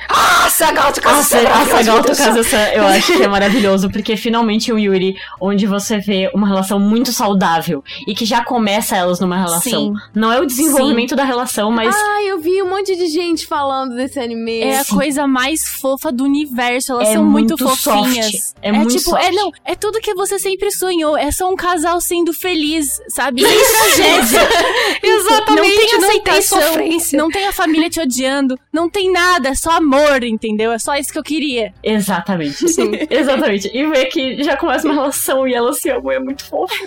Ah, 0.08 0.50
Sagal, 0.50 0.92
tu 0.92 0.98
A 0.98 1.02
casa 1.02 1.22
Sa- 1.22 1.38
a 1.38 1.66
Sagal 1.66 2.02
Tokaze-san, 2.02 2.64
eu 2.74 2.84
acho 2.84 3.16
que 3.16 3.22
é 3.22 3.28
maravilhoso, 3.28 3.88
porque 3.90 4.16
finalmente 4.16 4.72
um 4.72 4.78
Yuri 4.78 5.14
onde 5.40 5.66
você 5.68 5.98
vê 5.98 6.28
uma 6.34 6.46
relação 6.48 6.80
muito 6.80 7.12
saudável 7.12 7.82
e 8.08 8.12
que 8.14 8.24
já 8.24 8.42
começa 8.44 8.96
elas 8.96 9.20
numa 9.20 9.36
relação. 9.36 9.60
Sim. 9.86 9.92
Não 10.12 10.32
é 10.32 10.40
o 10.40 10.46
desenvolvimento 10.46 11.14
da 11.14 11.22
relação, 11.22 11.70
mas 11.70 11.94
Ah, 11.94 12.22
eu 12.24 12.40
vi 12.40 12.60
um 12.60 12.68
monte 12.68 12.96
de 12.96 13.06
gente 13.06 13.46
falando 13.46 13.94
desse 13.94 14.18
anime. 14.18 14.62
É 14.62 14.80
a 14.80 14.84
coisa 14.84 15.28
mais 15.28 15.64
fofa 15.68 16.10
do 16.10 16.24
universo. 16.24 16.92
Elas 16.92 17.08
É 17.10 17.12
são 17.12 17.24
muito, 17.24 17.56
muito 17.56 17.68
fofinhas. 17.76 18.26
soft. 18.32 18.54
É 18.62 18.72
muito 18.72 18.96
tipo, 18.96 19.16
é 19.16 19.22
soft. 19.22 19.34
não, 19.36 19.52
é 19.64 19.76
tudo 19.76 20.00
que 20.00 20.12
você 20.14 20.40
sempre 20.40 20.72
sonhou. 20.72 21.16
É 21.16 21.30
só 21.30 21.48
um 21.48 21.54
casal 21.56 22.00
sendo 22.00 22.32
feliz, 22.32 23.00
sabe? 23.10 23.42
Sem 23.46 23.58
tragédia. 23.64 24.48
Exatamente, 25.02 25.53
não 25.54 25.62
tem 25.62 25.92
não 25.92 26.00
tem 26.00 26.08
aceitação, 26.08 26.62
sofrência. 26.62 27.18
não 27.18 27.28
tem 27.30 27.46
a 27.46 27.52
família 27.52 27.90
te 27.90 28.00
odiando, 28.00 28.58
não 28.72 28.88
tem 28.88 29.10
nada, 29.10 29.50
é 29.50 29.54
só 29.54 29.72
amor, 29.72 30.22
entendeu? 30.22 30.72
É 30.72 30.78
só 30.78 30.94
isso 30.96 31.12
que 31.12 31.18
eu 31.18 31.22
queria. 31.22 31.72
Exatamente. 31.82 32.64
Exatamente. 33.10 33.70
E 33.72 33.86
ver 33.86 34.06
que 34.06 34.42
já 34.42 34.56
começa 34.56 34.86
uma 34.86 34.94
relação 34.94 35.46
e 35.46 35.54
elas 35.54 35.78
se 35.78 35.90
amam 35.90 36.12
é 36.12 36.18
muito 36.18 36.44
fofo. 36.44 36.74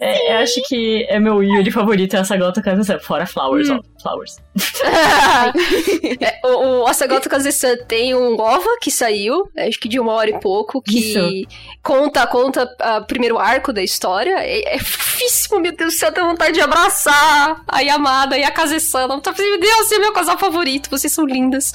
É, 0.00 0.32
eu 0.32 0.38
acho 0.38 0.62
que 0.68 1.04
é 1.08 1.18
meu 1.18 1.42
Yuri 1.42 1.70
favorito 1.70 2.14
essa 2.16 2.36
gota 2.36 2.62
casa 2.62 2.98
fora 3.00 3.26
Flowers, 3.26 3.68
ó. 3.68 3.80
Flowers. 4.00 4.36
É, 6.20 6.40
o, 6.44 6.82
o 6.82 6.86
Asagota 6.86 7.28
Kaze-san 7.28 7.76
tem 7.86 8.14
um 8.14 8.34
OVA 8.40 8.78
que 8.80 8.90
saiu, 8.90 9.48
acho 9.56 9.78
que 9.78 9.88
de 9.88 9.98
uma 9.98 10.12
hora 10.12 10.30
e 10.30 10.40
pouco, 10.40 10.80
que 10.80 10.98
Isso. 10.98 11.46
conta 11.82 12.26
conta 12.26 12.68
o 12.98 13.04
primeiro 13.06 13.38
arco 13.38 13.72
da 13.72 13.82
história. 13.82 14.36
É, 14.38 14.76
é 14.76 14.78
fofíssimo, 14.78 15.60
meu 15.60 15.74
Deus 15.74 15.94
do 15.94 15.98
céu, 15.98 16.12
dá 16.12 16.22
vontade 16.24 16.52
de 16.52 16.60
abraçar 16.60 17.62
a 17.66 17.82
Yamada 17.98 18.38
e 18.38 18.44
a 18.44 19.06
vontade 19.06 19.36
de 19.36 19.42
dizer, 19.42 19.50
Meu 19.50 19.60
Deus, 19.60 19.92
é 19.92 19.98
meu 19.98 20.12
casal 20.12 20.38
favorito, 20.38 20.88
vocês 20.90 21.12
são 21.12 21.24
lindas. 21.26 21.72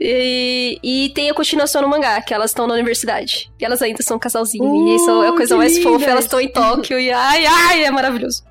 e, 0.00 0.78
e 0.82 1.10
tem 1.10 1.30
a 1.30 1.34
continuação 1.34 1.82
no 1.82 1.88
mangá, 1.88 2.20
que 2.20 2.34
elas 2.34 2.50
estão 2.50 2.66
na 2.66 2.74
universidade. 2.74 3.50
E 3.58 3.64
elas 3.64 3.80
ainda 3.82 4.02
são 4.02 4.18
casalzinho, 4.18 4.64
e 4.64 4.76
Uh, 4.92 4.96
isso 4.96 5.22
é 5.22 5.28
a 5.28 5.32
coisa 5.32 5.56
mais 5.56 5.76
fofa. 5.78 5.90
lindas. 5.90 6.08
Elas 6.08 6.24
estão 6.24 6.40
em 6.40 6.48
Tóquio 6.48 6.98
e 6.98 7.10
ai, 7.10 7.46
ai, 7.46 7.84
é 7.84 7.90
maravilhoso. 7.90 8.42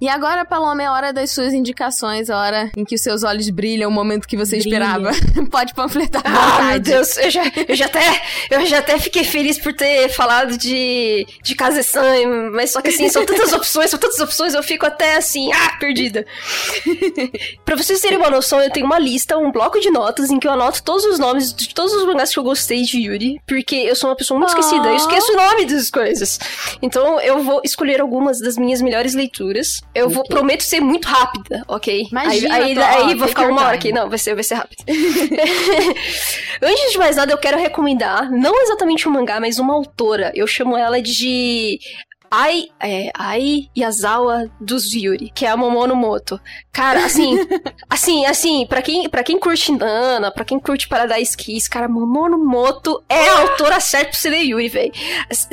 E 0.00 0.08
agora, 0.08 0.44
Paloma, 0.44 0.82
é 0.82 0.90
hora 0.90 1.12
das 1.12 1.30
suas 1.30 1.52
indicações, 1.52 2.30
a 2.30 2.38
hora 2.38 2.70
em 2.76 2.84
que 2.84 2.94
os 2.94 3.00
seus 3.02 3.22
olhos 3.22 3.48
brilham, 3.50 3.88
o 3.90 3.92
momento 3.92 4.26
que 4.26 4.36
você 4.36 4.56
Brilha. 4.58 4.68
esperava. 4.68 5.10
Pode 5.50 5.74
panfletar 5.74 6.22
Ah, 6.24 6.70
meu. 6.72 6.80
Deus, 6.80 7.16
eu 7.18 7.30
já, 7.30 7.42
eu 7.68 7.74
já 7.74 7.86
até, 7.86 8.22
eu 8.50 8.66
já 8.66 8.78
até 8.78 8.98
fiquei 8.98 9.24
feliz 9.24 9.58
por 9.58 9.72
ter 9.72 10.08
falado 10.10 10.56
de, 10.56 11.26
de 11.42 11.54
Kaze-san, 11.54 12.50
mas 12.52 12.70
só 12.72 12.80
que 12.80 12.88
assim, 12.90 13.08
são 13.08 13.24
tantas 13.24 13.52
opções, 13.52 13.90
são 13.90 13.98
tantas 13.98 14.20
opções, 14.20 14.54
eu 14.54 14.62
fico 14.62 14.86
até 14.86 15.16
assim, 15.16 15.50
ah, 15.52 15.76
perdida. 15.82 16.24
pra 17.66 17.74
vocês 17.74 18.00
terem 18.00 18.16
uma 18.16 18.30
noção, 18.30 18.62
eu 18.62 18.70
tenho 18.70 18.86
uma 18.86 19.00
lista, 19.00 19.36
um 19.36 19.50
bloco 19.50 19.80
de 19.80 19.90
notas 19.90 20.30
em 20.30 20.38
que 20.38 20.46
eu 20.46 20.52
anoto 20.52 20.80
todos 20.84 21.04
os 21.04 21.18
nomes 21.18 21.52
de 21.52 21.74
todos 21.74 21.92
os 21.92 22.06
mangás 22.06 22.32
que 22.32 22.38
eu 22.38 22.44
gostei 22.44 22.82
de 22.82 23.00
Yuri, 23.00 23.40
porque 23.48 23.74
eu 23.74 23.96
sou 23.96 24.10
uma 24.10 24.14
pessoa 24.16 24.38
muito 24.38 24.50
esquecida, 24.50 24.86
eu 24.88 24.94
esqueço 24.94 25.32
o 25.32 25.36
nome 25.36 25.64
das 25.64 25.90
coisas. 25.90 26.38
Então 26.80 27.20
eu 27.20 27.42
vou 27.42 27.60
escolher 27.64 28.00
algumas 28.00 28.38
das 28.40 28.56
minhas 28.56 28.80
melhores 28.80 29.14
leituras. 29.14 29.80
Eu 29.92 30.08
vou, 30.08 30.22
prometo 30.22 30.62
ser 30.62 30.80
muito 30.80 31.06
rápida, 31.08 31.64
ok? 31.66 32.06
Imagina, 32.12 32.54
aí, 32.54 32.62
aí, 32.62 32.74
tô- 32.74 32.80
ó, 32.80 32.84
aí 32.84 33.00
take 33.00 33.14
vou 33.16 33.28
ficar 33.28 33.48
uma 33.48 33.62
hora 33.62 33.74
aqui. 33.74 33.92
Não, 33.92 34.08
vai 34.08 34.18
ser, 34.18 34.34
vai 34.34 34.44
ser 34.44 34.54
rápido. 34.54 34.84
Antes 36.62 36.92
de 36.92 36.98
mais 36.98 37.16
nada, 37.16 37.32
eu 37.32 37.38
quero 37.38 37.58
recomendar, 37.58 38.30
não 38.30 38.62
exatamente 38.62 39.08
um 39.08 39.12
mangá, 39.12 39.40
mas 39.40 39.58
uma 39.58 39.74
autora. 39.74 40.30
Eu 40.34 40.46
chamo 40.46 40.76
ela 40.76 41.02
de 41.02 41.80
Ai, 42.34 42.68
é, 42.80 43.10
Ai 43.14 43.68
Yazawa 43.76 44.50
dos 44.58 44.94
Yuri, 44.94 45.30
que 45.34 45.44
é 45.44 45.50
a 45.50 45.56
Momono 45.56 45.94
Moto. 45.94 46.40
Cara, 46.72 47.04
assim, 47.04 47.36
assim, 47.90 48.24
assim, 48.24 48.66
pra 48.66 48.80
quem, 48.80 49.06
pra 49.06 49.22
quem 49.22 49.38
curte 49.38 49.70
Nana, 49.70 50.30
pra 50.30 50.42
quem 50.42 50.58
curte 50.58 50.88
Paradise 50.88 51.36
Kiss, 51.36 51.68
cara, 51.68 51.90
Momono 51.90 52.38
Moto 52.38 53.04
é 53.06 53.28
a 53.28 53.40
autora 53.42 53.78
certa 53.80 54.12
pra 54.12 54.18
você 54.18 54.30
ler 54.30 54.44
Yuri, 54.44 54.68
velho. 54.70 54.92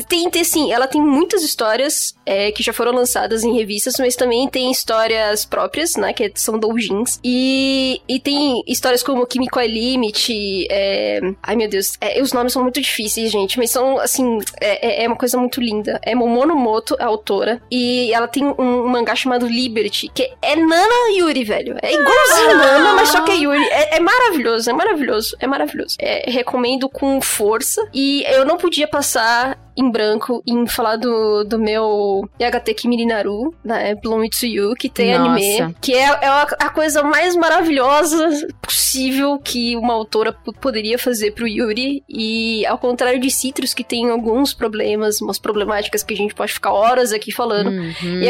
Tem, 0.08 0.30
tem, 0.30 0.42
assim, 0.42 0.72
ela 0.72 0.88
tem 0.88 1.02
muitas 1.02 1.44
histórias 1.44 2.16
é, 2.30 2.52
que 2.52 2.62
já 2.62 2.72
foram 2.72 2.92
lançadas 2.92 3.44
em 3.44 3.56
revistas, 3.56 3.96
mas 3.98 4.16
também 4.16 4.48
tem 4.48 4.70
histórias 4.72 5.46
próprias, 5.46 5.96
né, 5.96 6.14
que 6.14 6.32
são 6.36 6.60
doujins. 6.60 7.20
E, 7.24 8.00
e 8.08 8.20
tem 8.20 8.62
histórias 8.68 9.02
como 9.02 9.26
Kimiko 9.26 9.60
é 9.60 9.66
Limit, 9.66 10.68
é... 10.70 11.20
Ai, 11.42 11.56
meu 11.56 11.68
Deus, 11.68 11.98
é, 12.00 12.22
os 12.22 12.32
nomes 12.32 12.54
são 12.54 12.62
muito 12.62 12.80
difíceis, 12.80 13.32
gente, 13.32 13.58
mas 13.58 13.72
são, 13.72 13.98
assim, 13.98 14.38
é, 14.62 15.02
é- 15.02 15.04
é 15.06 15.08
uma 15.08 15.16
coisa 15.18 15.40
muito 15.40 15.60
linda. 15.60 16.00
É 16.04 16.14
Momono 16.14 16.56
Moto, 16.56 16.96
a 17.00 17.06
autora, 17.06 17.60
e 17.72 18.14
ela 18.14 18.28
tem 18.28 18.46
um, 18.46 18.54
um 18.60 18.88
mangá 18.88 19.16
chamado 19.16 19.48
Liberty, 19.48 20.12
que 20.14 20.32
é 20.40 20.56
Nana 20.56 21.18
Yuri, 21.18 21.44
velho. 21.44 21.78
É 21.82 21.92
igualzinho 21.92 22.58
Nana, 22.58 22.94
mas 22.94 23.10
só 23.10 23.22
que 23.22 23.32
é 23.32 23.36
Yuri. 23.38 23.64
É, 23.70 23.98
é 23.98 24.00
maravilhoso, 24.00 24.70
é 24.70 24.74
maravilhoso, 24.74 25.36
é 25.40 25.48
maravilhoso. 25.48 25.96
É, 26.00 26.30
recomendo 26.30 26.88
com 26.88 27.20
força. 27.22 27.88
E 27.92 28.24
eu 28.28 28.46
não 28.46 28.58
podia 28.58 28.88
passar 28.88 29.58
em 29.80 29.90
branco 29.90 30.44
em 30.46 30.68
falar 30.68 30.98
do, 30.98 31.44
do 31.44 31.58
meu 31.58 32.28
Yagate 32.42 32.74
Kimi 32.74 33.06
Naru, 33.06 33.54
né, 33.64 33.96
Bloom 33.96 34.24
You, 34.44 34.74
que 34.76 34.90
tem 34.90 35.18
Nossa. 35.18 35.32
anime, 35.32 35.76
que 35.82 35.94
é, 35.94 36.04
é 36.04 36.28
a, 36.28 36.42
a 36.60 36.70
coisa 36.70 37.02
mais 37.04 37.36
maravilhosa 37.36 38.30
possível 38.62 39.40
que 39.40 39.76
uma 39.78 39.94
autora 39.94 40.34
poderia 40.62 40.98
fazer 40.98 41.32
pro 41.32 41.48
Yuri, 41.48 42.04
e 42.10 42.66
ao 42.66 42.78
contrário 42.78 43.20
de 43.20 43.32
Citrus, 43.32 43.74
que 43.74 43.84
tem 43.84 44.10
alguns 44.10 44.54
problemas, 44.54 45.22
umas 45.22 45.40
problemáticas 45.40 46.04
que 46.04 46.14
a 46.14 46.18
gente 46.18 46.34
pode 46.36 46.54
ficar 46.54 46.72
horas 46.72 47.14
aqui 47.14 47.32
falando, 47.32 47.70
Uhum. 47.70 48.22
e 48.22 48.28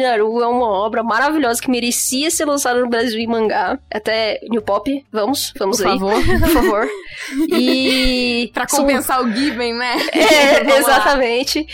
Naru 0.00 0.42
é 0.42 0.46
uma 0.46 0.66
obra 0.68 1.02
maravilhosa 1.02 1.60
que 1.62 1.70
merecia 1.70 2.30
ser 2.30 2.44
lançada 2.44 2.80
no 2.80 2.88
Brasil 2.88 3.18
em 3.18 3.26
mangá. 3.26 3.78
Até 3.92 4.40
New 4.50 4.60
Pop, 4.62 5.04
vamos, 5.12 5.52
vamos 5.58 5.78
Por 5.78 5.86
aí. 5.86 5.98
favor. 5.98 6.18
Por 6.40 6.48
favor. 6.50 6.88
E. 7.58 8.50
Pra 8.52 8.66
são- 8.68 8.80
compensar 8.80 9.22
o 9.22 9.30
Given, 9.32 9.74
né? 9.74 9.96
É. 10.12 10.57
exatamente. 10.66 11.66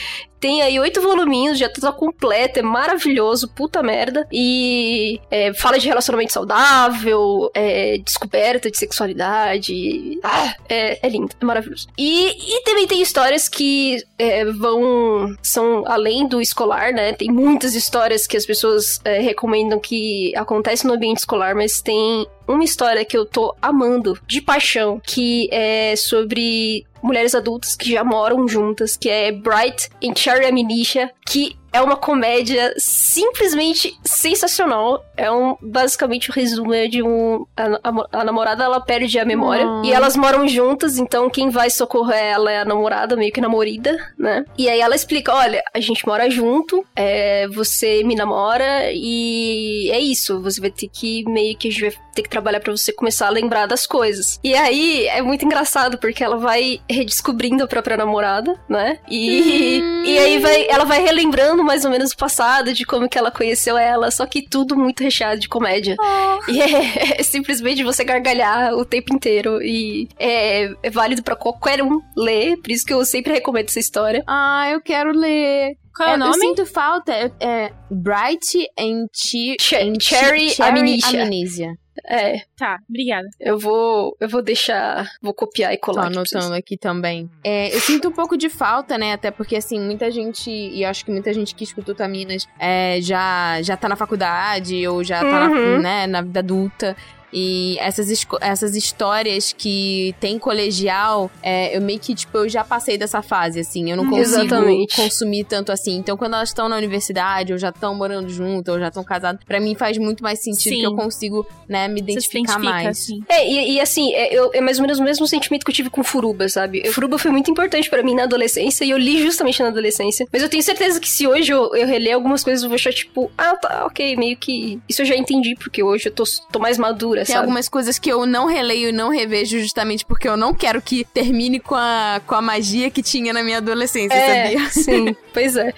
Tem 0.44 0.60
aí 0.60 0.78
oito 0.78 1.00
voluminhos, 1.00 1.58
já 1.58 1.70
tá 1.70 1.90
completo, 1.90 2.58
é 2.58 2.62
maravilhoso, 2.62 3.48
puta 3.48 3.82
merda. 3.82 4.28
E 4.30 5.18
é, 5.30 5.54
fala 5.54 5.78
de 5.78 5.88
relacionamento 5.88 6.34
saudável, 6.34 7.50
é, 7.54 7.96
descoberta 7.96 8.70
de 8.70 8.76
sexualidade. 8.76 10.18
Ah, 10.22 10.54
é, 10.68 10.98
é 11.00 11.08
lindo, 11.08 11.34
é 11.40 11.44
maravilhoso. 11.46 11.88
E, 11.96 12.58
e 12.58 12.62
também 12.62 12.86
tem 12.86 13.00
histórias 13.00 13.48
que 13.48 14.04
é, 14.18 14.44
vão. 14.44 15.34
são 15.42 15.82
além 15.86 16.28
do 16.28 16.42
escolar, 16.42 16.92
né? 16.92 17.14
Tem 17.14 17.30
muitas 17.30 17.74
histórias 17.74 18.26
que 18.26 18.36
as 18.36 18.44
pessoas 18.44 19.00
é, 19.02 19.20
recomendam 19.20 19.80
que 19.80 20.36
acontecem 20.36 20.86
no 20.86 20.94
ambiente 20.94 21.20
escolar, 21.20 21.54
mas 21.54 21.80
tem 21.80 22.26
uma 22.46 22.64
história 22.64 23.02
que 23.02 23.16
eu 23.16 23.24
tô 23.24 23.56
amando 23.62 24.18
de 24.26 24.42
paixão, 24.42 25.00
que 25.02 25.48
é 25.50 25.96
sobre 25.96 26.84
mulheres 27.04 27.34
adultas 27.34 27.76
que 27.76 27.92
já 27.92 28.02
moram 28.02 28.48
juntas, 28.48 28.96
que 28.96 29.10
é 29.10 29.30
Bright 29.30 29.90
and 30.02 30.16
Cherry 30.16 30.46
Amnesia, 30.46 31.12
que 31.26 31.54
é 31.70 31.82
uma 31.82 31.96
comédia 31.96 32.72
simplesmente 32.78 33.94
sensacional. 34.02 35.04
É 35.16 35.30
um 35.30 35.56
basicamente 35.60 36.30
o 36.30 36.32
um 36.32 36.34
resumo 36.34 36.74
é 36.74 36.86
de 36.86 37.02
um 37.02 37.46
a, 37.56 37.64
a, 37.88 38.20
a, 38.20 38.24
namorada 38.24 38.64
ela 38.64 38.80
perde 38.80 39.18
a 39.18 39.24
memória 39.24 39.66
e 39.84 39.92
elas 39.92 40.16
moram 40.16 40.46
juntas, 40.48 40.98
então 40.98 41.30
quem 41.30 41.50
vai 41.50 41.70
socorrer 41.70 42.22
ela 42.22 42.50
é 42.50 42.60
a 42.60 42.64
namorada, 42.64 43.16
meio 43.16 43.32
que 43.32 43.40
namorida, 43.40 43.96
né? 44.18 44.44
E 44.58 44.68
aí 44.68 44.80
ela 44.80 44.94
explica, 44.94 45.32
olha, 45.32 45.62
a 45.72 45.80
gente 45.80 46.06
mora 46.06 46.28
junto, 46.30 46.84
é, 46.96 47.46
você 47.48 48.02
me 48.04 48.14
namora 48.14 48.90
e 48.92 49.90
é 49.90 50.00
isso, 50.00 50.40
você 50.40 50.60
vai 50.60 50.70
ter 50.70 50.88
que 50.88 51.24
meio 51.28 51.56
que 51.56 51.68
a 51.68 51.70
gente 51.70 51.80
vai 51.82 52.04
ter 52.14 52.22
que 52.22 52.28
trabalhar 52.28 52.60
para 52.60 52.72
você 52.72 52.92
começar 52.92 53.26
a 53.26 53.30
lembrar 53.30 53.66
das 53.66 53.86
coisas. 53.86 54.38
E 54.42 54.54
aí 54.54 55.06
é 55.08 55.20
muito 55.20 55.44
engraçado 55.44 55.98
porque 55.98 56.22
ela 56.22 56.36
vai 56.36 56.80
redescobrindo 56.88 57.64
a 57.64 57.66
própria 57.66 57.96
namorada, 57.96 58.58
né? 58.68 58.98
E, 59.08 59.80
hum. 59.82 60.02
e 60.04 60.18
aí 60.18 60.38
vai, 60.38 60.66
ela 60.68 60.84
vai 60.84 61.02
relembrando 61.02 61.62
mais 61.64 61.84
ou 61.84 61.90
menos 61.90 62.12
o 62.12 62.16
passado, 62.16 62.72
de 62.72 62.84
como 62.84 63.08
que 63.08 63.18
ela 63.18 63.30
conheceu 63.30 63.76
ela, 63.76 64.10
só 64.10 64.24
que 64.26 64.42
tudo 64.42 64.76
muito 64.76 65.03
recheado 65.04 65.40
de 65.40 65.48
comédia. 65.48 65.96
Oh. 65.98 66.50
E 66.50 66.60
é, 66.60 67.20
é, 67.20 67.22
simplesmente 67.22 67.82
você 67.82 68.04
gargalhar 68.04 68.74
o 68.74 68.84
tempo 68.84 69.14
inteiro. 69.14 69.62
E 69.62 70.08
é, 70.18 70.70
é 70.82 70.90
válido 70.90 71.22
para 71.22 71.36
qualquer 71.36 71.82
um 71.82 72.00
ler, 72.16 72.56
por 72.56 72.70
isso 72.70 72.84
que 72.84 72.92
eu 72.92 73.04
sempre 73.04 73.32
recomendo 73.32 73.68
essa 73.68 73.80
história. 73.80 74.22
Ah, 74.26 74.68
eu 74.70 74.80
quero 74.80 75.12
ler. 75.12 75.76
Qual 75.96 76.08
é 76.08 76.14
o 76.14 76.18
nome? 76.18 76.36
Eu 76.36 76.40
sinto 76.40 76.66
falta. 76.66 77.12
É, 77.12 77.30
é 77.40 77.72
Bright 77.90 78.66
and, 78.78 79.06
Ch 79.14 79.56
Ch 79.60 79.74
Cherry, 80.00 80.50
Cherry 80.50 80.54
Amnesia. 80.60 81.22
Amnesia. 81.22 81.83
É. 82.06 82.42
Tá, 82.56 82.78
obrigada. 82.88 83.28
Eu 83.40 83.58
vou, 83.58 84.16
eu 84.20 84.28
vou 84.28 84.42
deixar, 84.42 85.08
vou 85.22 85.32
copiar 85.32 85.72
e 85.72 85.78
colar. 85.78 86.10
Tô 86.10 86.18
anotando 86.18 86.54
aqui 86.54 86.76
também. 86.76 87.30
É, 87.42 87.74
eu 87.74 87.80
sinto 87.80 88.08
um 88.08 88.12
pouco 88.12 88.36
de 88.36 88.48
falta, 88.48 88.98
né? 88.98 89.12
Até 89.12 89.30
porque, 89.30 89.56
assim, 89.56 89.80
muita 89.80 90.10
gente, 90.10 90.50
e 90.50 90.84
acho 90.84 91.04
que 91.04 91.10
muita 91.10 91.32
gente 91.32 91.54
que 91.54 91.64
escutou 91.64 91.94
Taminas 91.94 92.46
é, 92.58 92.98
já, 93.00 93.62
já 93.62 93.76
tá 93.76 93.88
na 93.88 93.96
faculdade 93.96 94.86
ou 94.86 95.04
já 95.04 95.20
tá 95.20 95.48
uhum. 95.48 95.76
na, 95.76 95.78
né, 95.78 96.06
na 96.06 96.22
vida 96.22 96.40
adulta. 96.40 96.96
E 97.34 97.76
essas, 97.80 98.08
essas 98.40 98.76
histórias 98.76 99.52
que 99.52 100.14
tem 100.20 100.38
colegial, 100.38 101.28
é, 101.42 101.76
eu 101.76 101.80
meio 101.80 101.98
que, 101.98 102.14
tipo, 102.14 102.38
eu 102.38 102.48
já 102.48 102.62
passei 102.62 102.96
dessa 102.96 103.22
fase, 103.22 103.58
assim. 103.58 103.90
Eu 103.90 103.96
não 103.96 104.04
consigo 104.08 104.44
Exatamente. 104.44 104.94
consumir 104.94 105.42
tanto 105.42 105.72
assim. 105.72 105.96
Então, 105.96 106.16
quando 106.16 106.34
elas 106.34 106.50
estão 106.50 106.68
na 106.68 106.76
universidade, 106.76 107.52
ou 107.52 107.58
já 107.58 107.70
estão 107.70 107.92
morando 107.92 108.28
junto, 108.28 108.70
ou 108.70 108.78
já 108.78 108.86
estão 108.86 109.02
casadas, 109.02 109.42
para 109.44 109.58
mim 109.58 109.74
faz 109.74 109.98
muito 109.98 110.22
mais 110.22 110.38
sentido 110.38 110.74
Sim. 110.74 110.80
que 110.80 110.86
eu 110.86 110.94
consigo, 110.94 111.44
né, 111.68 111.88
me 111.88 112.00
identificar 112.00 112.58
mais. 112.60 112.86
Assim. 112.86 113.24
É, 113.28 113.50
e, 113.50 113.72
e 113.72 113.80
assim, 113.80 114.14
é, 114.14 114.32
eu, 114.32 114.50
é 114.54 114.60
mais 114.60 114.78
ou 114.78 114.82
menos 114.82 115.00
o 115.00 115.02
mesmo 115.02 115.26
sentimento 115.26 115.64
que 115.64 115.70
eu 115.72 115.74
tive 115.74 115.90
com 115.90 116.04
Furuba, 116.04 116.48
sabe? 116.48 116.88
Furuba 116.92 117.18
foi 117.18 117.32
muito 117.32 117.50
importante 117.50 117.90
para 117.90 118.02
mim 118.02 118.14
na 118.14 118.22
adolescência, 118.22 118.84
e 118.84 118.90
eu 118.90 118.98
li 118.98 119.20
justamente 119.20 119.60
na 119.60 119.70
adolescência. 119.70 120.26
Mas 120.32 120.40
eu 120.40 120.48
tenho 120.48 120.62
certeza 120.62 121.00
que 121.00 121.08
se 121.08 121.26
hoje 121.26 121.52
eu, 121.52 121.74
eu 121.74 121.86
reler 121.86 122.14
algumas 122.14 122.44
coisas, 122.44 122.62
eu 122.62 122.68
vou 122.68 122.76
achar, 122.76 122.92
tipo, 122.92 123.28
ah, 123.36 123.56
tá, 123.56 123.86
ok, 123.86 124.16
meio 124.16 124.36
que. 124.36 124.80
Isso 124.88 125.02
eu 125.02 125.06
já 125.06 125.16
entendi, 125.16 125.56
porque 125.56 125.82
hoje 125.82 126.06
eu 126.06 126.12
tô, 126.12 126.22
tô 126.52 126.60
mais 126.60 126.78
madura, 126.78 127.23
tem 127.24 127.34
sabe? 127.34 127.44
algumas 127.44 127.68
coisas 127.68 127.98
que 127.98 128.10
eu 128.10 128.26
não 128.26 128.46
releio 128.46 128.88
e 128.88 128.92
não 128.92 129.10
revejo 129.10 129.58
justamente 129.58 130.04
porque 130.04 130.28
eu 130.28 130.36
não 130.36 130.54
quero 130.54 130.80
que 130.80 131.04
termine 131.04 131.60
com 131.60 131.74
a, 131.74 132.20
com 132.26 132.34
a 132.34 132.42
magia 132.42 132.90
que 132.90 133.02
tinha 133.02 133.32
na 133.32 133.42
minha 133.42 133.58
adolescência, 133.58 134.14
é, 134.14 134.44
sabia? 134.44 134.70
Sim, 134.70 135.16
pois 135.32 135.56
é. 135.56 135.72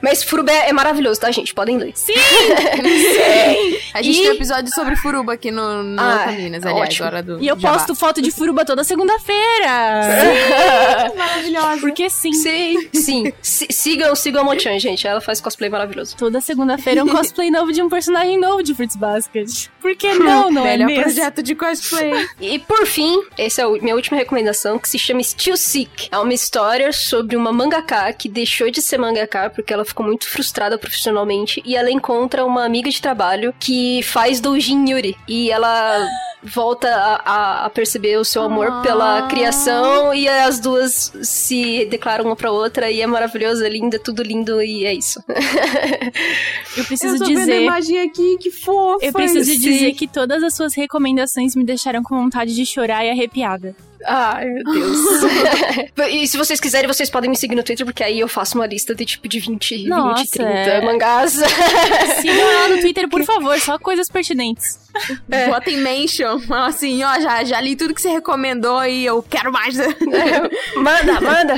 Mas 0.00 0.22
Furuba 0.22 0.52
é 0.52 0.72
maravilhoso, 0.72 1.20
tá, 1.20 1.30
gente? 1.30 1.52
Podem 1.52 1.76
ler. 1.76 1.92
Sim! 1.94 2.14
Sim! 2.14 3.78
A 3.92 4.02
gente 4.02 4.18
e... 4.18 4.22
tem 4.22 4.30
um 4.30 4.34
episódio 4.34 4.72
sobre 4.72 4.94
Furuba 4.94 5.32
aqui 5.32 5.50
no, 5.50 5.82
no 5.82 6.00
ah, 6.00 6.22
Caminas, 6.26 6.64
aliás, 6.64 6.88
ótimo. 6.88 7.06
agora 7.06 7.22
do 7.22 7.42
E 7.42 7.48
eu 7.48 7.58
Jabá. 7.58 7.74
posto 7.74 7.94
foto 7.94 8.22
de 8.22 8.30
Furuba 8.30 8.64
toda 8.64 8.84
segunda-feira! 8.84 10.02
Sim! 10.04 11.14
Maravilhosa! 11.18 11.80
Porque 11.80 12.08
sim. 12.08 12.32
Sim, 12.32 12.88
sim. 12.92 13.32
sigam, 13.42 14.14
sigam 14.14 14.42
a 14.42 14.44
Mochan, 14.44 14.78
gente. 14.78 15.06
Ela 15.06 15.20
faz 15.20 15.40
cosplay 15.40 15.68
maravilhoso. 15.68 16.16
Toda 16.16 16.40
segunda-feira 16.40 17.00
é 17.00 17.04
um 17.04 17.08
cosplay 17.08 17.50
novo 17.50 17.72
de 17.72 17.82
um 17.82 17.88
personagem 17.88 18.38
novo 18.38 18.62
de 18.62 18.74
Fruits 18.74 18.96
Basket. 18.96 19.68
Por 19.80 19.96
que 19.96 20.14
não, 20.14 20.50
não 20.50 20.64
Melhor 20.70 20.84
é 20.84 20.86
mesmo? 20.86 21.02
projeto 21.02 21.42
de 21.42 21.54
cosplay. 21.54 22.28
E 22.40 22.58
por 22.58 22.86
fim, 22.86 23.22
essa 23.36 23.62
é 23.62 23.64
a 23.64 23.68
minha 23.70 23.94
última 23.94 24.16
recomendação, 24.16 24.78
que 24.78 24.88
se 24.88 24.98
chama 24.98 25.22
Still 25.22 25.56
Sick. 25.56 26.08
É 26.10 26.18
uma 26.18 26.32
história 26.32 26.92
sobre 26.92 27.36
uma 27.36 27.52
mangaka 27.52 28.12
que 28.12 28.28
deixou 28.28 28.70
de 28.70 28.80
ser 28.80 28.98
mangaka 28.98 29.50
porque 29.50 29.72
ela 29.72 29.84
ficou 29.84 30.06
muito 30.06 30.28
frustrada 30.28 30.78
profissionalmente 30.78 31.62
e 31.64 31.76
ela 31.76 31.90
encontra 31.90 32.44
uma 32.44 32.64
amiga 32.64 32.90
de 32.90 33.00
trabalho 33.00 33.54
que 33.58 34.02
faz 34.02 34.40
doujin 34.40 34.88
Yuri. 34.88 35.16
E 35.26 35.50
ela 35.50 36.08
volta 36.42 36.88
a, 36.88 37.66
a, 37.66 37.70
perceber 37.70 38.16
o 38.16 38.24
seu 38.24 38.42
amor 38.42 38.68
ah. 38.68 38.80
pela 38.82 39.22
criação 39.28 40.14
e 40.14 40.28
as 40.28 40.60
duas 40.60 41.12
se 41.22 41.84
declaram 41.86 42.24
uma 42.26 42.36
pra 42.36 42.50
outra 42.50 42.90
e 42.90 43.00
é 43.00 43.06
maravilhoso, 43.06 43.64
é 43.64 43.68
lindo, 43.68 43.96
é 43.96 43.98
tudo 43.98 44.22
lindo 44.22 44.62
e 44.62 44.84
é 44.84 44.94
isso. 44.94 45.22
Eu 46.76 46.84
preciso 46.84 47.16
eu 47.16 47.18
tô 47.18 47.24
dizer. 47.24 47.46
Vendo 47.46 47.52
a 47.52 47.60
imagem 47.60 48.00
aqui, 48.00 48.36
que 48.38 48.50
fofa! 48.50 49.04
Eu 49.04 49.12
preciso 49.12 49.58
dizer 49.58 49.92
que 49.94 50.06
todas 50.06 50.42
as 50.42 50.54
suas 50.58 50.74
recomendações 50.74 51.54
me 51.54 51.64
deixaram 51.64 52.02
com 52.02 52.16
vontade 52.16 52.54
de 52.54 52.66
chorar 52.66 53.04
e 53.04 53.10
arrepiada. 53.10 53.74
Ai, 54.04 54.44
meu 54.46 54.64
Deus. 54.64 54.98
e 56.10 56.26
se 56.26 56.36
vocês 56.36 56.60
quiserem, 56.60 56.86
vocês 56.86 57.10
podem 57.10 57.30
me 57.30 57.36
seguir 57.36 57.54
no 57.54 57.62
Twitter, 57.62 57.84
porque 57.84 58.02
aí 58.02 58.20
eu 58.20 58.28
faço 58.28 58.56
uma 58.56 58.66
lista 58.66 58.94
de 58.94 59.04
tipo 59.04 59.28
de 59.28 59.40
20, 59.40 59.88
Nossa, 59.88 60.22
20 60.22 60.30
30 60.30 60.50
é... 60.50 60.80
mangás. 60.84 61.32
Sigam 62.20 62.50
ela 62.50 62.68
no 62.68 62.80
Twitter, 62.80 63.08
por 63.08 63.22
favor, 63.24 63.58
só 63.58 63.78
coisas 63.78 64.08
pertinentes. 64.08 64.78
É. 65.30 65.48
Bota 65.48 65.70
em 65.70 65.78
mention, 65.78 66.40
assim, 66.50 67.02
ó, 67.02 67.20
já, 67.20 67.44
já 67.44 67.60
li 67.60 67.76
tudo 67.76 67.94
que 67.94 68.02
você 68.02 68.10
recomendou 68.10 68.84
e 68.84 69.04
eu 69.04 69.22
quero 69.22 69.52
mais. 69.52 69.78
É, 69.78 69.92
manda, 70.76 71.20
manda. 71.20 71.54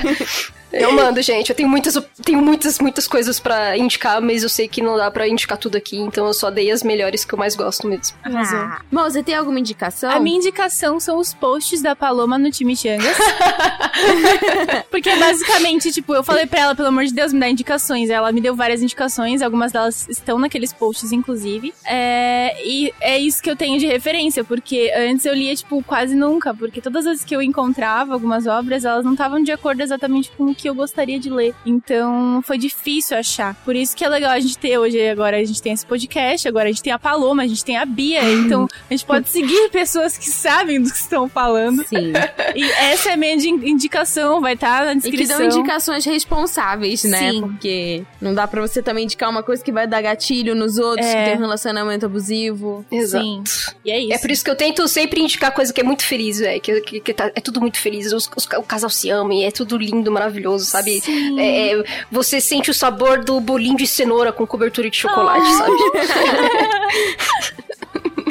Eu 0.73 0.93
mando, 0.93 1.21
gente. 1.23 1.51
Eu 1.51 1.57
tenho 1.57 1.69
muitas, 1.69 1.95
tenho 2.25 2.41
muitas, 2.43 2.79
muitas 2.79 3.07
coisas 3.07 3.39
para 3.39 3.77
indicar, 3.77 4.21
mas 4.21 4.43
eu 4.43 4.49
sei 4.49 4.69
que 4.69 4.83
não 4.83 4.97
dá 4.97 5.11
para 5.11 5.29
indicar 5.29 5.59
tudo 5.59 5.77
aqui, 5.77 5.97
então 5.97 6.27
eu 6.27 6.35
só 6.35 6.51
dei 6.51 6.71
as 6.71 6.83
melhores 6.83 7.25
que 7.25 7.33
eu 7.35 7.39
mais 7.39 7.55
gosto 7.55 7.87
mesmo. 7.87 8.17
Ah. 8.25 8.81
Bom, 8.91 9.03
você 9.03 9.23
tem 9.23 9.35
alguma 9.35 9.59
indicação? 9.59 10.11
A 10.11 10.21
minha 10.21 10.37
indicação 10.37 10.99
são 10.99 11.19
os 11.19 11.33
posts 11.33 11.83
da 11.83 11.95
Paloma 11.95 12.39
no 12.39 12.51
time 12.51 12.77
Changas. 12.77 13.17
Porque 14.91 15.15
basicamente, 15.17 15.93
tipo, 15.93 16.15
eu 16.15 16.23
falei 16.23 16.47
pra 16.47 16.61
ela, 16.61 16.75
pelo 16.75 16.89
amor 16.89 17.05
de 17.05 17.15
Deus, 17.15 17.33
me 17.33 17.41
dá 17.41 17.49
indicações. 17.49 18.11
Ela 18.11 18.33
me 18.33 18.41
deu 18.41 18.55
várias 18.55 18.83
indicações, 18.83 19.43
algumas 19.43 19.73
delas 19.73 20.09
estão 20.09 20.39
naqueles 20.39 20.73
posts, 20.73 21.13
inclusive. 21.13 21.73
É... 21.85 22.57
E 22.65 22.93
é 23.01 23.19
isso 23.19 23.43
que 23.43 23.51
eu 23.51 23.57
tenho 23.57 23.79
de 23.79 23.87
referência, 23.87 24.43
porque 24.45 24.93
antes 24.97 25.25
eu 25.25 25.35
lia, 25.35 25.55
tipo, 25.55 25.83
quase 25.83 26.15
nunca, 26.15 26.55
porque 26.55 26.81
todas 26.81 27.07
as 27.07 27.21
vezes 27.21 27.25
que 27.25 27.35
eu 27.35 27.43
encontrava 27.43 28.13
algumas 28.13 28.47
obras, 28.47 28.85
elas 28.85 29.05
não 29.05 29.13
estavam 29.13 29.43
de 29.43 29.53
acordo 29.53 29.83
exatamente 29.83 30.31
com 30.37 30.45
o 30.45 30.55
que 30.61 30.69
eu 30.69 30.75
gostaria 30.75 31.19
de 31.19 31.31
ler. 31.31 31.55
Então 31.65 32.43
foi 32.43 32.59
difícil 32.59 33.17
achar. 33.17 33.55
Por 33.65 33.75
isso 33.75 33.97
que 33.97 34.05
é 34.05 34.09
legal 34.09 34.31
a 34.31 34.41
gente 34.41 34.59
ter 34.59 34.79
hoje, 34.79 35.09
agora 35.09 35.39
a 35.39 35.45
gente 35.45 35.63
tem 35.63 35.73
esse 35.73 35.87
podcast, 35.87 36.47
agora 36.47 36.69
a 36.69 36.73
gente 36.73 36.83
tem 36.83 36.93
a 36.93 36.99
Paloma, 36.99 37.43
a 37.43 37.47
gente 37.47 37.65
tem 37.65 37.77
a 37.77 37.85
Bia. 37.85 38.23
Então 38.31 38.69
a 38.89 38.95
gente 38.95 39.05
pode 39.05 39.29
seguir 39.29 39.69
pessoas 39.73 40.19
que 40.19 40.29
sabem 40.29 40.83
do 40.83 40.91
que 40.91 40.97
estão 40.97 41.29
falando. 41.29 41.85
Sim. 41.87 42.13
E 42.55 42.65
essa 42.73 43.11
é 43.11 43.13
a 43.15 43.17
minha 43.17 43.35
indicação, 43.35 44.41
vai 44.41 44.55
estar 44.55 44.81
tá 44.81 44.85
na 44.87 44.95
descrição. 44.95 45.37
E 45.37 45.45
que 45.45 45.49
dão 45.49 45.61
indicações 45.61 46.05
responsáveis, 46.05 47.05
né? 47.05 47.31
Sim. 47.31 47.41
Porque 47.41 48.05
não 48.21 48.35
dá 48.35 48.47
pra 48.47 48.61
você 48.61 48.83
também 48.83 49.05
indicar 49.05 49.31
uma 49.31 49.43
coisa 49.43 49.63
que 49.63 49.73
vai 49.73 49.87
dar 49.87 50.03
gatilho 50.03 50.55
nos 50.55 50.79
outros, 50.79 51.07
é. 51.07 51.25
que 51.25 51.31
tem 51.31 51.39
um 51.39 51.41
relacionamento 51.41 52.07
abusivo. 52.07 52.85
Exato. 52.91 53.25
Sim. 53.25 53.43
E 53.85 53.91
é 53.91 54.01
isso. 54.01 54.13
É 54.13 54.19
por 54.19 54.31
isso 54.31 54.45
que 54.45 54.51
eu 54.51 54.57
tento 54.57 54.87
sempre 54.89 55.21
indicar 55.21 55.53
coisa 55.53 55.73
que 55.73 55.81
é 55.81 55.85
muito 55.85 56.05
feliz, 56.05 56.39
velho. 56.39 56.61
Que, 56.61 56.81
que, 56.81 57.01
que 57.01 57.15
tá, 57.15 57.31
é 57.35 57.41
tudo 57.41 57.61
muito 57.61 57.79
feliz. 57.79 58.13
Os, 58.13 58.31
os, 58.37 58.47
o 58.59 58.63
casal 58.63 58.91
se 58.91 59.11
ama 59.11 59.33
e 59.35 59.45
é 59.45 59.51
tudo 59.51 59.77
lindo, 59.77 60.11
maravilhoso 60.11 60.50
gostoso, 60.51 60.65
sabe? 60.65 61.03
É, 61.39 61.73
é, 61.73 61.85
você 62.11 62.41
sente 62.41 62.71
o 62.71 62.75
sabor 62.75 63.23
do 63.25 63.41
bolinho 63.41 63.77
de 63.77 63.87
cenoura 63.87 64.33
com 64.33 64.47
cobertura 64.47 64.91
de 64.91 64.97
chocolate, 64.97 65.47
oh. 65.47 65.57
sabe? 65.57 65.77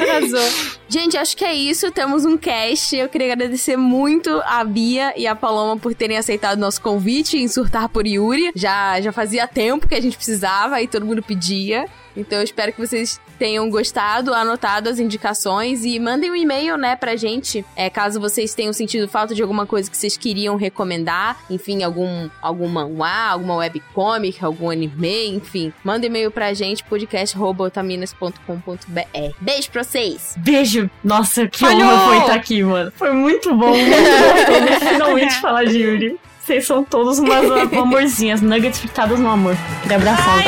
Arrasou. 0.00 0.76
Gente, 0.88 1.16
acho 1.16 1.36
que 1.36 1.44
é 1.44 1.54
isso. 1.54 1.90
Temos 1.90 2.24
um 2.24 2.36
cast. 2.36 2.96
Eu 2.96 3.08
queria 3.08 3.32
agradecer 3.32 3.76
muito 3.76 4.40
a 4.46 4.64
Bia 4.64 5.12
e 5.16 5.26
a 5.26 5.34
Paloma 5.36 5.78
por 5.78 5.94
terem 5.94 6.16
aceitado 6.16 6.58
nosso 6.58 6.80
convite 6.80 7.36
em 7.36 7.46
surtar 7.46 7.88
por 7.88 8.06
Yuri. 8.06 8.50
Já, 8.54 8.98
já 9.00 9.12
fazia 9.12 9.46
tempo 9.46 9.86
que 9.86 9.94
a 9.94 10.00
gente 10.00 10.16
precisava 10.16 10.80
e 10.80 10.88
todo 10.88 11.04
mundo 11.04 11.22
pedia. 11.22 11.86
Então 12.16 12.38
eu 12.38 12.44
espero 12.44 12.72
que 12.72 12.80
vocês 12.80 13.20
tenham 13.38 13.68
gostado, 13.70 14.34
anotado 14.34 14.88
as 14.88 14.98
indicações 14.98 15.84
e 15.84 15.98
mandem 15.98 16.30
um 16.30 16.36
e-mail, 16.36 16.76
né, 16.76 16.96
pra 16.96 17.16
gente, 17.16 17.64
é, 17.74 17.88
caso 17.88 18.20
vocês 18.20 18.54
tenham 18.54 18.72
sentido 18.72 19.08
falta 19.08 19.34
de 19.34 19.42
alguma 19.42 19.66
coisa 19.66 19.90
que 19.90 19.96
vocês 19.96 20.16
queriam 20.16 20.56
recomendar, 20.56 21.38
enfim, 21.48 21.82
algum, 21.82 22.28
algum 22.42 22.68
manhwa, 22.68 23.30
alguma 23.30 23.56
webcomic, 23.56 24.44
algum 24.44 24.70
anime, 24.70 25.28
enfim. 25.28 25.72
Manda 25.82 26.06
e-mail 26.06 26.30
pra 26.30 26.52
gente, 26.52 26.84
podcast.otaminas.com.br. 26.84 29.34
Beijo 29.40 29.70
pra 29.70 29.82
vocês! 29.82 30.34
Beijo! 30.38 30.90
Nossa, 31.02 31.48
que 31.48 31.58
Falhou! 31.58 31.82
honra 31.82 32.06
foi 32.06 32.18
estar 32.18 32.34
aqui, 32.34 32.62
mano. 32.62 32.92
Foi 32.96 33.12
muito 33.12 33.54
bom. 33.54 33.72
finalmente 34.92 35.40
falar 35.40 35.64
de 35.64 35.78
Yuri. 35.78 36.20
Vocês 36.44 36.66
são 36.66 36.82
todos 36.82 37.18
umas 37.18 37.44
amorzinhas, 37.72 38.40
nuggets 38.40 38.80
fritadas 38.80 39.20
no 39.20 39.28
amor. 39.28 39.56
Queria 39.82 39.98
abraçar. 39.98 40.38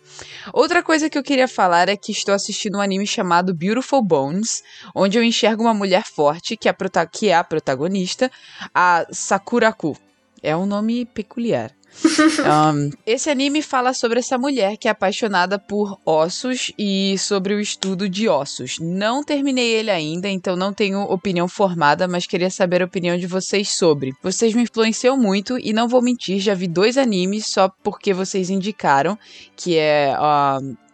Outra 0.53 0.83
coisa 0.83 1.11
que 1.11 1.19
eu 1.19 1.23
queria 1.23 1.49
falar 1.49 1.89
é 1.89 1.97
que 1.97 2.13
estou 2.13 2.35
assistindo 2.35 2.79
um 2.79 2.81
anime 2.81 3.07
chamado 3.07 3.55
Beautiful 3.55 4.03
Bones, 4.03 4.63
onde 4.95 5.19
eu 5.19 5.23
enxergo 5.23 5.63
uma 5.63 5.75
mulher 5.75 6.05
forte, 6.05 6.57
que 6.57 6.69
é 6.69 6.73
a, 6.73 7.07
que 7.07 7.29
é 7.29 7.35
a 7.35 7.45
protagonista, 7.45 8.31
a 8.73 9.07
Sakuraku. 9.11 9.97
É 10.43 10.57
um 10.57 10.67
nome 10.67 11.07
peculiar. 11.07 11.73
Um, 12.45 12.91
esse 13.07 13.31
anime 13.31 13.63
fala 13.63 13.93
sobre 13.95 14.19
essa 14.19 14.37
mulher 14.37 14.77
que 14.77 14.89
é 14.89 14.91
apaixonada 14.91 15.59
por 15.59 15.99
ossos 16.05 16.73
e 16.79 17.17
sobre 17.19 17.55
o 17.55 17.61
estudo 17.61 18.09
de 18.09 18.29
ossos. 18.29 18.79
Não 18.81 19.23
terminei 19.25 19.73
ele 19.73 19.91
ainda, 19.91 20.29
então 20.29 20.57
não 20.57 20.73
tenho 20.73 21.01
opinião 21.03 21.49
formada, 21.49 22.07
mas 22.07 22.27
queria 22.27 22.51
saber 22.51 22.83
a 22.83 22.87
opinião 22.87 23.17
de 23.17 23.27
vocês 23.27 23.71
sobre. 23.71 24.13
Vocês 24.23 24.55
me 24.55 24.63
influenciam 24.63 25.17
muito 25.17 25.59
e 25.59 25.73
não 25.73 25.89
vou 25.89 26.03
mentir, 26.03 26.39
já 26.39 26.55
vi 26.55 26.69
dois 26.69 26.99
animes 26.99 27.47
só 27.47 27.71
porque 27.83 28.13
vocês 28.13 28.51
indicaram, 28.51 29.19
que 29.57 29.77
é 29.77 30.15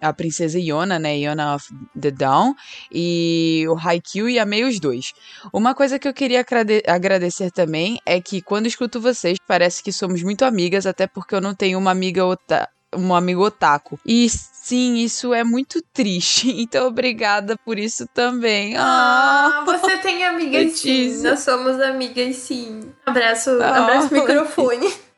a 0.01 0.13
princesa 0.13 0.59
Iona, 0.59 0.99
né, 0.99 1.19
Iona 1.19 1.55
of 1.55 1.67
the 2.01 2.11
Dawn, 2.11 2.55
e 2.91 3.65
o 3.69 3.77
Haikyuu 3.79 4.29
e 4.29 4.39
amei 4.39 4.65
os 4.65 4.79
dois. 4.81 5.13
Uma 5.53 5.75
coisa 5.75 5.99
que 5.99 6.09
eu 6.09 6.15
queria 6.15 6.41
agrade- 6.41 6.83
agradecer 6.87 7.51
também 7.51 7.99
é 8.07 8.21
que 8.21 8.41
quando 8.43 8.67
escuto 8.67 9.01
vocês, 9.01 9.39
parece 9.47 9.83
que 9.83 9.93
somos 9.93 10.23
muito 10.23 10.45
amigas, 10.45 10.87
até 10.87 11.07
porque 11.07 11.35
eu 11.35 11.41
não 11.41 11.55
tenho 11.55 11.79
uma 11.79 11.91
amiga 11.91 12.25
ota 12.25 12.69
um 12.93 13.15
amigo 13.15 13.45
otaku. 13.45 14.01
E 14.05 14.29
sim, 14.29 14.97
isso 14.97 15.33
é 15.33 15.45
muito 15.45 15.81
triste. 15.93 16.51
Então, 16.61 16.89
obrigada 16.89 17.57
por 17.65 17.79
isso 17.79 18.05
também. 18.13 18.77
Ah, 18.77 19.61
Ah, 19.61 19.65
você 19.65 19.97
tem 19.99 20.25
amigas 20.27 20.81
sim. 20.81 21.23
Nós 21.23 21.39
somos 21.39 21.81
amigas 21.81 22.35
sim. 22.35 22.81
Abraço, 23.07 23.51
Ah. 23.63 23.85
abraço 23.85 24.13
microfone. 24.13 24.93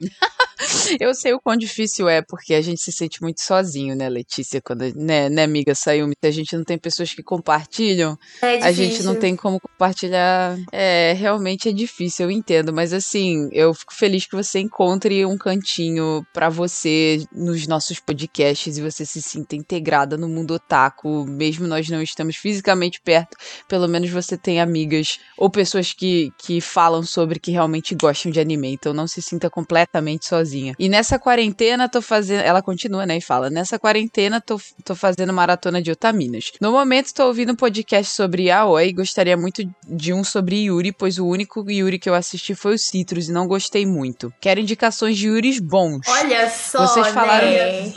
eu 1.01 1.15
sei 1.15 1.33
o 1.33 1.41
quão 1.41 1.57
difícil 1.57 2.09
é, 2.09 2.23
porque 2.23 2.55
a 2.55 2.61
gente 2.61 2.81
se 2.81 2.93
sente 2.93 3.21
muito 3.23 3.41
sozinho, 3.41 3.95
né, 3.95 4.09
Letícia? 4.09 4.61
Quando, 4.61 4.83
né, 4.95 5.29
né 5.29 5.43
amiga, 5.43 5.75
saiu, 5.75 6.11
a 6.23 6.31
gente 6.31 6.57
não 6.57 6.65
tem 6.65 6.79
pessoas 6.79 7.13
que 7.13 7.23
compartilham. 7.23 8.17
É 8.41 8.63
A 8.63 8.73
gente 8.73 9.03
não 9.03 9.15
tem 9.15 9.35
como 9.37 9.61
compartilhar. 9.61 10.57
É, 10.71 11.13
realmente 11.15 11.69
é 11.69 11.73
difícil, 11.73 12.27
eu 12.27 12.31
entendo. 12.31 12.73
Mas 12.73 12.93
assim, 12.93 13.49
eu 13.53 13.75
fico 13.75 13.95
feliz 13.95 14.27
que 14.27 14.37
você 14.37 14.61
encontre 14.61 15.25
um 15.27 15.37
cantinho 15.37 16.25
pra 16.33 16.49
você 16.49 17.25
nos 17.33 17.67
nossos 17.67 17.99
podcasts 17.99 18.77
e 18.77 18.83
você 18.83 19.05
se 19.05 19.21
sinta 19.21 19.57
integrada 19.57 20.17
no 20.17 20.29
mundo 20.29 20.55
otaku. 20.55 21.25
Mesmo 21.27 21.67
nós 21.67 21.89
não 21.89 22.03
estamos 22.03 22.37
fisicamente 22.37 23.01
perto, 23.01 23.37
pelo 23.69 23.89
menos 23.89 24.11
você 24.11 24.37
tem 24.37 24.61
amigas 24.61 25.19
ou 25.37 25.51
pessoas 25.51 25.93
que, 25.93 26.31
que 26.39 26.61
falam 26.61 27.03
sobre 27.03 27.39
que 27.39 27.51
realmente 27.51 27.95
gostam 27.95 28.31
de 28.31 28.41
anime. 28.41 28.73
Então 28.73 28.93
não 28.93 29.07
se 29.07 29.21
sinta 29.21 29.51
completamente 29.93 30.27
sozinha. 30.27 30.75
E 30.79 30.89
nessa 30.89 31.19
quarentena, 31.19 31.89
tô 31.89 32.01
fazendo. 32.01 32.41
Ela 32.43 32.63
continua, 32.63 33.05
né? 33.05 33.19
E 33.19 33.21
fala: 33.21 33.51
Nessa 33.51 33.79
quarentena, 33.79 34.41
tô, 34.41 34.59
tô 34.85 34.95
fazendo 34.95 35.33
maratona 35.33 35.83
de 35.83 35.91
otaminas. 35.91 36.53
No 36.61 36.73
momento, 36.73 37.13
tô 37.13 37.27
ouvindo 37.27 37.53
um 37.53 37.57
podcast 37.57 38.15
sobre 38.15 38.51
Aoi. 38.51 38.93
Gostaria 38.93 39.37
muito 39.37 39.63
de 39.87 40.13
um 40.13 40.25
sobre 40.25 40.65
Yuri, 40.65 40.93
pois 40.93 41.19
o 41.19 41.27
único 41.27 41.69
Yuri 41.71 41.99
que 41.99 42.09
eu 42.09 42.15
assisti 42.15 42.55
foi 42.55 42.75
o 42.75 42.79
Citrus 42.79 43.29
e 43.29 43.33
não 43.33 43.47
gostei 43.47 43.85
muito. 43.85 44.33
Quero 44.41 44.61
indicações 44.61 45.17
de 45.17 45.29
Yuris 45.29 45.59
bons. 45.61 46.07
Olha 46.09 46.49
só, 46.49 46.87
Vocês 46.87 47.09
falaram- 47.09 47.51
né? 47.51 47.93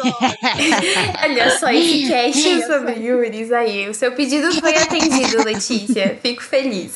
Olha 1.23 1.57
só 1.57 1.69
esse 1.71 2.07
cast 2.07 2.65
sobre 2.67 2.93
Yuris 2.99 3.51
aí. 3.51 3.89
O 3.89 3.93
seu 3.93 4.11
pedido 4.11 4.51
foi 4.59 4.75
atendido, 4.75 5.43
Letícia. 5.45 6.17
Fico 6.21 6.43
feliz. 6.43 6.93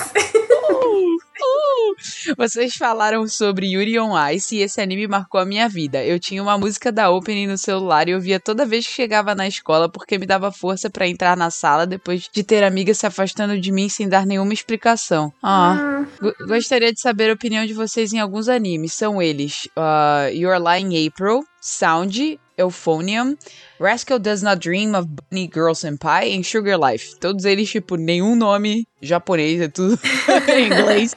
Vocês 2.37 2.75
falaram 2.75 3.27
sobre 3.27 3.67
Yuri 3.73 3.99
on 3.99 4.13
Ice 4.31 4.55
e 4.55 4.61
esse 4.61 4.79
anime 4.79 5.07
marcou 5.07 5.39
a 5.39 5.45
minha 5.45 5.67
vida. 5.67 6.03
Eu 6.03 6.19
tinha 6.19 6.41
uma 6.41 6.57
música 6.57 6.91
da 6.91 7.09
Opening 7.09 7.47
no 7.47 7.57
celular 7.57 8.07
e 8.07 8.11
eu 8.11 8.21
via 8.21 8.39
toda 8.39 8.65
vez 8.65 8.85
que 8.87 8.93
chegava 8.93 9.33
na 9.35 9.47
escola 9.47 9.89
porque 9.89 10.17
me 10.17 10.25
dava 10.25 10.51
força 10.51 10.89
pra 10.89 11.07
entrar 11.07 11.35
na 11.35 11.49
sala 11.51 11.85
depois 11.85 12.29
de 12.31 12.43
ter 12.43 12.63
amigas 12.63 12.97
se 12.99 13.05
afastando 13.05 13.59
de 13.59 13.71
mim 13.71 13.89
sem 13.89 14.07
dar 14.07 14.25
nenhuma 14.25 14.53
explicação. 14.53 15.33
Ah. 15.43 16.05
Go- 16.21 16.33
Gostaria 16.47 16.93
de 16.93 16.99
saber 17.01 17.29
a 17.29 17.33
opinião 17.33 17.65
de 17.65 17.73
vocês 17.73 18.13
em 18.13 18.19
alguns 18.19 18.47
animes. 18.47 18.93
São 18.93 19.21
eles: 19.21 19.67
uh, 19.77 20.29
Your 20.33 20.57
Lie 20.57 20.81
in 20.81 21.07
April, 21.07 21.43
Sound, 21.61 22.39
Euphonium, 22.57 23.35
Rascal 23.79 24.19
Does 24.19 24.41
Not 24.41 24.59
Dream 24.59 24.93
of 24.93 25.07
Bunny 25.07 25.49
Girl 25.51 25.73
Senpai 25.73 26.29
e 26.29 26.43
Sugar 26.43 26.77
Life. 26.77 27.17
Todos 27.19 27.45
eles, 27.45 27.69
tipo, 27.69 27.95
nenhum 27.95 28.35
nome 28.35 28.85
japonês, 29.01 29.61
é 29.61 29.67
tudo 29.67 29.97
em 30.53 30.65
inglês. 30.65 31.15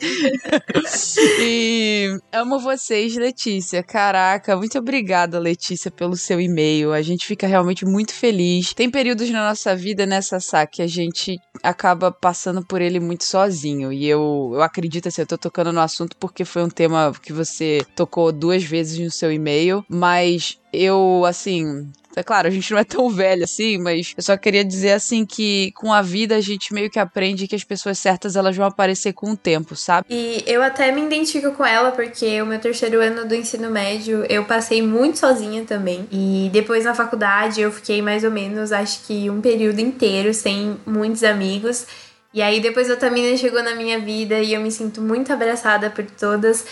e 1.40 2.16
amo 2.32 2.60
vocês, 2.60 3.16
Letícia. 3.16 3.82
Caraca, 3.82 4.56
muito 4.56 4.78
obrigada, 4.78 5.39
Letícia, 5.39 5.90
pelo 5.90 6.16
seu 6.16 6.40
e-mail. 6.40 6.93
A 6.93 7.02
gente 7.02 7.26
fica 7.26 7.47
realmente 7.47 7.84
muito 7.84 8.14
feliz. 8.14 8.72
Tem 8.72 8.89
períodos 8.89 9.28
na 9.30 9.48
nossa 9.48 9.74
vida 9.74 10.06
nessa 10.06 10.39
saca 10.39 10.72
que 10.72 10.82
a 10.82 10.86
gente 10.86 11.39
acaba 11.62 12.10
passando 12.10 12.64
por 12.64 12.80
ele 12.80 13.01
muito 13.01 13.24
sozinho. 13.24 13.93
E 13.93 14.09
eu, 14.09 14.52
eu 14.55 14.62
acredito 14.62 15.09
assim, 15.09 15.22
eu 15.22 15.26
tô 15.26 15.36
tocando 15.36 15.72
no 15.72 15.80
assunto 15.80 16.16
porque 16.16 16.44
foi 16.44 16.62
um 16.62 16.70
tema 16.70 17.12
que 17.20 17.32
você 17.32 17.84
tocou 17.97 18.32
duas 18.32 18.62
vezes 18.62 18.98
no 18.98 19.10
seu 19.10 19.32
e-mail, 19.32 19.84
mas 19.89 20.59
eu, 20.72 21.24
assim, 21.26 21.90
é 22.14 22.22
claro, 22.22 22.48
a 22.48 22.51
gente 22.51 22.70
não 22.70 22.78
é 22.78 22.84
tão 22.84 23.09
velho 23.09 23.44
assim, 23.44 23.78
mas 23.78 24.12
eu 24.16 24.22
só 24.22 24.36
queria 24.36 24.64
dizer 24.64 24.93
assim 24.93 25.24
que 25.24 25.72
com 25.72 25.93
a 25.93 26.02
vida 26.02 26.36
a 26.36 26.40
gente 26.40 26.72
meio 26.74 26.90
que 26.90 26.98
aprende 26.98 27.47
que 27.47 27.55
as 27.55 27.64
pessoas 27.64 27.98
certas 27.98 28.36
elas 28.36 28.56
vão 28.56 28.66
aparecer 28.66 29.12
com 29.12 29.32
o 29.32 29.36
tempo, 29.36 29.74
sabe? 29.74 30.06
E 30.10 30.44
eu 30.47 30.62
até 30.62 30.93
me 30.93 31.02
identifico 31.02 31.52
com 31.52 31.64
ela 31.64 31.90
porque 31.90 32.40
o 32.43 32.47
meu 32.47 32.59
terceiro 32.59 33.01
ano 33.01 33.26
do 33.26 33.34
ensino 33.34 33.70
médio 33.70 34.24
eu 34.28 34.44
passei 34.44 34.82
muito 34.82 35.18
sozinha 35.18 35.64
também. 35.64 36.06
E 36.10 36.51
depois 36.52 36.84
na 36.84 36.94
faculdade 36.94 37.60
eu 37.60 37.72
fiquei 37.72 38.02
mais 38.02 38.24
ou 38.24 38.30
menos, 38.30 38.72
acho 38.72 39.06
que 39.06 39.30
um 39.30 39.40
período 39.40 39.80
inteiro 39.80 40.34
sem 40.34 40.76
muitos 40.86 41.24
amigos. 41.24 41.86
E 42.34 42.40
aí 42.40 42.60
depois 42.60 42.90
a 42.90 42.97
Tamina 42.97 43.36
chegou 43.36 43.62
na 43.62 43.74
minha 43.74 43.98
vida 43.98 44.39
e 44.39 44.55
eu 44.55 44.60
me 44.60 44.70
sinto 44.70 45.01
muito 45.01 45.32
abraçada 45.32 45.90
por 45.90 46.05
todas. 46.05 46.64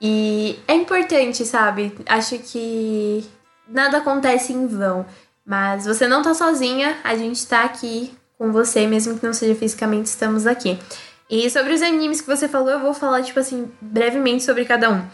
E 0.00 0.58
é 0.68 0.74
importante, 0.74 1.44
sabe? 1.44 1.92
Acho 2.06 2.38
que 2.38 3.24
nada 3.68 3.98
acontece 3.98 4.52
em 4.52 4.66
vão. 4.66 5.06
Mas 5.44 5.86
você 5.86 6.08
não 6.08 6.22
tá 6.22 6.34
sozinha, 6.34 6.96
a 7.04 7.16
gente 7.16 7.46
tá 7.46 7.62
aqui 7.62 8.12
com 8.36 8.52
você, 8.52 8.86
mesmo 8.86 9.18
que 9.18 9.24
não 9.24 9.32
seja 9.32 9.54
fisicamente, 9.54 10.06
estamos 10.06 10.46
aqui. 10.46 10.78
E 11.30 11.48
sobre 11.50 11.72
os 11.72 11.82
animes 11.82 12.20
que 12.20 12.26
você 12.26 12.48
falou, 12.48 12.70
eu 12.70 12.80
vou 12.80 12.94
falar, 12.94 13.22
tipo 13.22 13.38
assim, 13.38 13.70
brevemente 13.80 14.42
sobre 14.42 14.64
cada 14.64 14.90
um. 14.90 15.04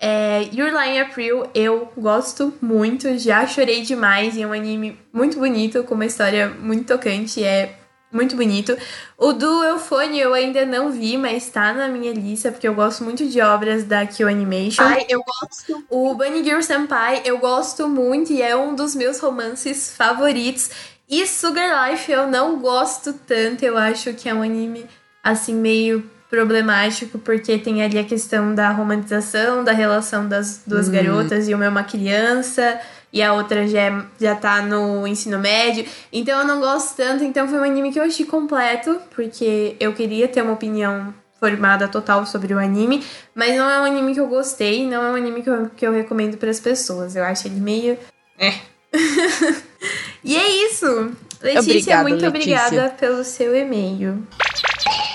É, 0.00 0.48
Your 0.52 0.70
in 0.70 0.98
April, 0.98 1.46
eu 1.54 1.92
gosto 1.96 2.52
muito, 2.60 3.16
já 3.18 3.46
chorei 3.46 3.82
demais, 3.82 4.36
e 4.36 4.42
é 4.42 4.46
um 4.46 4.52
anime 4.52 4.98
muito 5.12 5.38
bonito, 5.38 5.84
com 5.84 5.94
uma 5.94 6.04
história 6.04 6.48
muito 6.48 6.86
tocante, 6.86 7.42
é 7.44 7.78
Muito 8.12 8.36
bonito. 8.36 8.76
O 9.16 9.32
do 9.32 9.64
Eufone 9.64 10.20
eu 10.20 10.34
ainda 10.34 10.66
não 10.66 10.90
vi, 10.92 11.16
mas 11.16 11.48
tá 11.48 11.72
na 11.72 11.88
minha 11.88 12.12
lista, 12.12 12.52
porque 12.52 12.68
eu 12.68 12.74
gosto 12.74 13.02
muito 13.02 13.26
de 13.26 13.40
obras 13.40 13.84
da 13.84 14.06
Kyo 14.06 14.28
Animation. 14.28 14.82
Ai, 14.84 15.06
eu 15.08 15.22
gosto. 15.22 15.82
O 15.88 16.14
Bunny 16.14 16.44
Girl 16.44 16.60
Senpai 16.60 17.22
eu 17.24 17.38
gosto 17.38 17.88
muito 17.88 18.32
e 18.32 18.42
é 18.42 18.54
um 18.54 18.74
dos 18.74 18.94
meus 18.94 19.18
romances 19.18 19.94
favoritos. 19.96 20.70
E 21.08 21.26
Sugar 21.26 21.90
Life 21.90 22.10
eu 22.12 22.26
não 22.26 22.58
gosto 22.58 23.12
tanto, 23.12 23.64
eu 23.64 23.76
acho 23.78 24.12
que 24.14 24.28
é 24.28 24.34
um 24.34 24.42
anime 24.42 24.86
assim 25.24 25.54
meio 25.54 26.08
problemático, 26.30 27.18
porque 27.18 27.58
tem 27.58 27.82
ali 27.82 27.98
a 27.98 28.04
questão 28.04 28.54
da 28.54 28.70
romantização 28.70 29.62
da 29.62 29.72
relação 29.72 30.26
das 30.26 30.62
duas 30.66 30.88
Hum. 30.88 30.92
garotas 30.92 31.48
e 31.48 31.54
uma 31.54 31.64
é 31.66 31.68
uma 31.68 31.84
criança 31.84 32.80
e 33.12 33.22
a 33.22 33.32
outra 33.34 33.66
já, 33.68 33.80
é- 33.80 34.04
já 34.18 34.34
tá 34.34 34.62
no 34.62 35.06
ensino 35.06 35.38
médio. 35.38 35.84
Então 36.12 36.38
eu 36.40 36.46
não 36.46 36.60
gosto 36.60 36.96
tanto, 36.96 37.22
então 37.24 37.46
foi 37.46 37.58
um 37.58 37.64
anime 37.64 37.92
que 37.92 37.98
eu 38.00 38.04
achei 38.04 38.24
completo, 38.24 38.98
porque 39.14 39.76
eu 39.78 39.92
queria 39.92 40.26
ter 40.28 40.42
uma 40.42 40.52
opinião 40.52 41.12
formada 41.38 41.88
total 41.88 42.24
sobre 42.24 42.54
o 42.54 42.58
anime, 42.58 43.04
mas 43.34 43.56
não 43.56 43.68
é 43.68 43.80
um 43.80 43.84
anime 43.84 44.14
que 44.14 44.20
eu 44.20 44.28
gostei, 44.28 44.86
não 44.88 45.02
é 45.04 45.10
um 45.10 45.16
anime 45.16 45.42
que 45.42 45.50
eu, 45.50 45.70
que 45.76 45.86
eu 45.86 45.92
recomendo 45.92 46.36
para 46.36 46.50
as 46.50 46.60
pessoas. 46.60 47.16
Eu 47.16 47.24
acho 47.24 47.48
ele 47.48 47.60
meio. 47.60 47.98
É. 48.38 48.54
e 50.24 50.36
é 50.36 50.48
isso! 50.66 51.12
Letícia, 51.42 51.60
Obrigada, 51.98 52.08
muito 52.08 52.24
Letícia. 52.24 52.62
obrigada 52.66 52.90
pelo 52.90 53.24
seu 53.24 53.54
e-mail. 53.56 54.24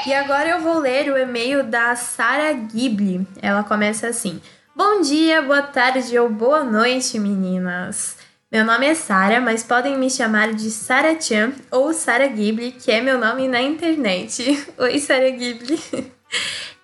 E 0.06 0.14
agora 0.14 0.50
eu 0.50 0.60
vou 0.60 0.80
ler 0.80 1.10
o 1.12 1.18
e-mail 1.18 1.64
da 1.64 1.96
Sara 1.96 2.52
Ghibli. 2.52 3.26
Ela 3.42 3.64
começa 3.64 4.08
assim: 4.08 4.42
Bom 4.78 5.02
dia, 5.02 5.42
boa 5.42 5.64
tarde 5.64 6.20
ou 6.20 6.30
boa 6.30 6.64
noite, 6.64 7.18
meninas. 7.18 8.16
Meu 8.52 8.64
nome 8.64 8.86
é 8.86 8.94
Sara, 8.94 9.42
mas 9.42 9.64
podem 9.64 9.98
me 9.98 10.08
chamar 10.08 10.54
de 10.54 10.70
Sara 10.70 11.20
Chan 11.20 11.52
ou 11.72 11.92
Sara 11.92 12.28
Ghibli, 12.28 12.74
que 12.74 12.92
é 12.92 13.02
meu 13.02 13.18
nome 13.18 13.48
na 13.48 13.60
internet. 13.60 14.44
Oi, 14.78 15.00
Sara 15.00 15.32
Ghibli. 15.32 15.80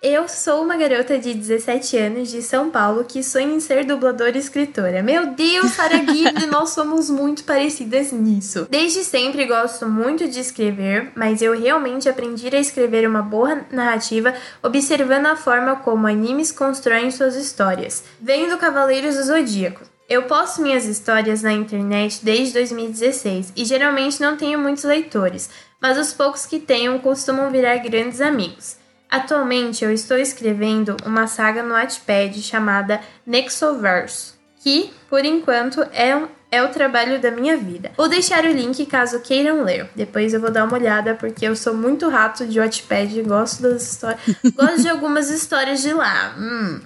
Eu 0.06 0.28
sou 0.28 0.62
uma 0.62 0.76
garota 0.76 1.18
de 1.18 1.32
17 1.32 1.96
anos 1.96 2.30
de 2.30 2.42
São 2.42 2.68
Paulo 2.68 3.06
que 3.08 3.22
sonha 3.22 3.54
em 3.54 3.58
ser 3.58 3.86
dubladora 3.86 4.36
e 4.36 4.38
escritora. 4.38 5.02
Meu 5.02 5.28
Deus, 5.28 5.72
Sara 5.72 5.96
Ghibli, 5.96 6.44
nós 6.52 6.74
somos 6.74 7.08
muito 7.08 7.42
parecidas 7.44 8.12
nisso. 8.12 8.66
Desde 8.68 9.02
sempre 9.02 9.46
gosto 9.46 9.88
muito 9.88 10.28
de 10.28 10.40
escrever, 10.40 11.10
mas 11.16 11.40
eu 11.40 11.58
realmente 11.58 12.06
aprendi 12.06 12.54
a 12.54 12.60
escrever 12.60 13.08
uma 13.08 13.22
boa 13.22 13.64
narrativa 13.72 14.34
observando 14.62 15.24
a 15.24 15.36
forma 15.36 15.76
como 15.76 16.06
animes 16.06 16.52
constroem 16.52 17.10
suas 17.10 17.34
histórias. 17.34 18.04
Vendo 18.20 18.58
Cavaleiros 18.58 19.16
do 19.16 19.24
Zodíaco. 19.24 19.80
Eu 20.06 20.24
posto 20.24 20.60
minhas 20.60 20.84
histórias 20.84 21.40
na 21.40 21.54
internet 21.54 22.22
desde 22.22 22.52
2016 22.52 23.54
e 23.56 23.64
geralmente 23.64 24.20
não 24.20 24.36
tenho 24.36 24.58
muitos 24.58 24.84
leitores, 24.84 25.48
mas 25.80 25.96
os 25.96 26.12
poucos 26.12 26.44
que 26.44 26.60
tenho 26.60 27.00
costumam 27.00 27.50
virar 27.50 27.78
grandes 27.78 28.20
amigos. 28.20 28.83
Atualmente 29.14 29.84
eu 29.84 29.92
estou 29.92 30.16
escrevendo 30.18 30.96
uma 31.06 31.28
saga 31.28 31.62
no 31.62 31.74
Wattpad 31.74 32.42
chamada 32.42 33.00
Nexoverse, 33.24 34.32
que, 34.60 34.90
por 35.08 35.24
enquanto, 35.24 35.86
é, 35.92 36.16
um- 36.16 36.26
é 36.50 36.60
o 36.64 36.70
trabalho 36.70 37.20
da 37.20 37.30
minha 37.30 37.56
vida. 37.56 37.92
Vou 37.96 38.08
deixar 38.08 38.44
o 38.44 38.48
link 38.52 38.84
caso 38.86 39.20
queiram 39.20 39.62
ler. 39.62 39.88
Depois 39.94 40.34
eu 40.34 40.40
vou 40.40 40.50
dar 40.50 40.64
uma 40.64 40.74
olhada 40.76 41.14
porque 41.14 41.46
eu 41.46 41.54
sou 41.54 41.74
muito 41.74 42.08
rato 42.08 42.44
de 42.44 42.58
Wattpad 42.58 43.16
e 43.16 43.22
gosto 43.22 43.62
das 43.62 43.82
histórias. 43.92 44.20
gosto 44.56 44.82
de 44.82 44.88
algumas 44.88 45.30
histórias 45.30 45.80
de 45.80 45.92
lá. 45.92 46.34
Hum. 46.36 46.80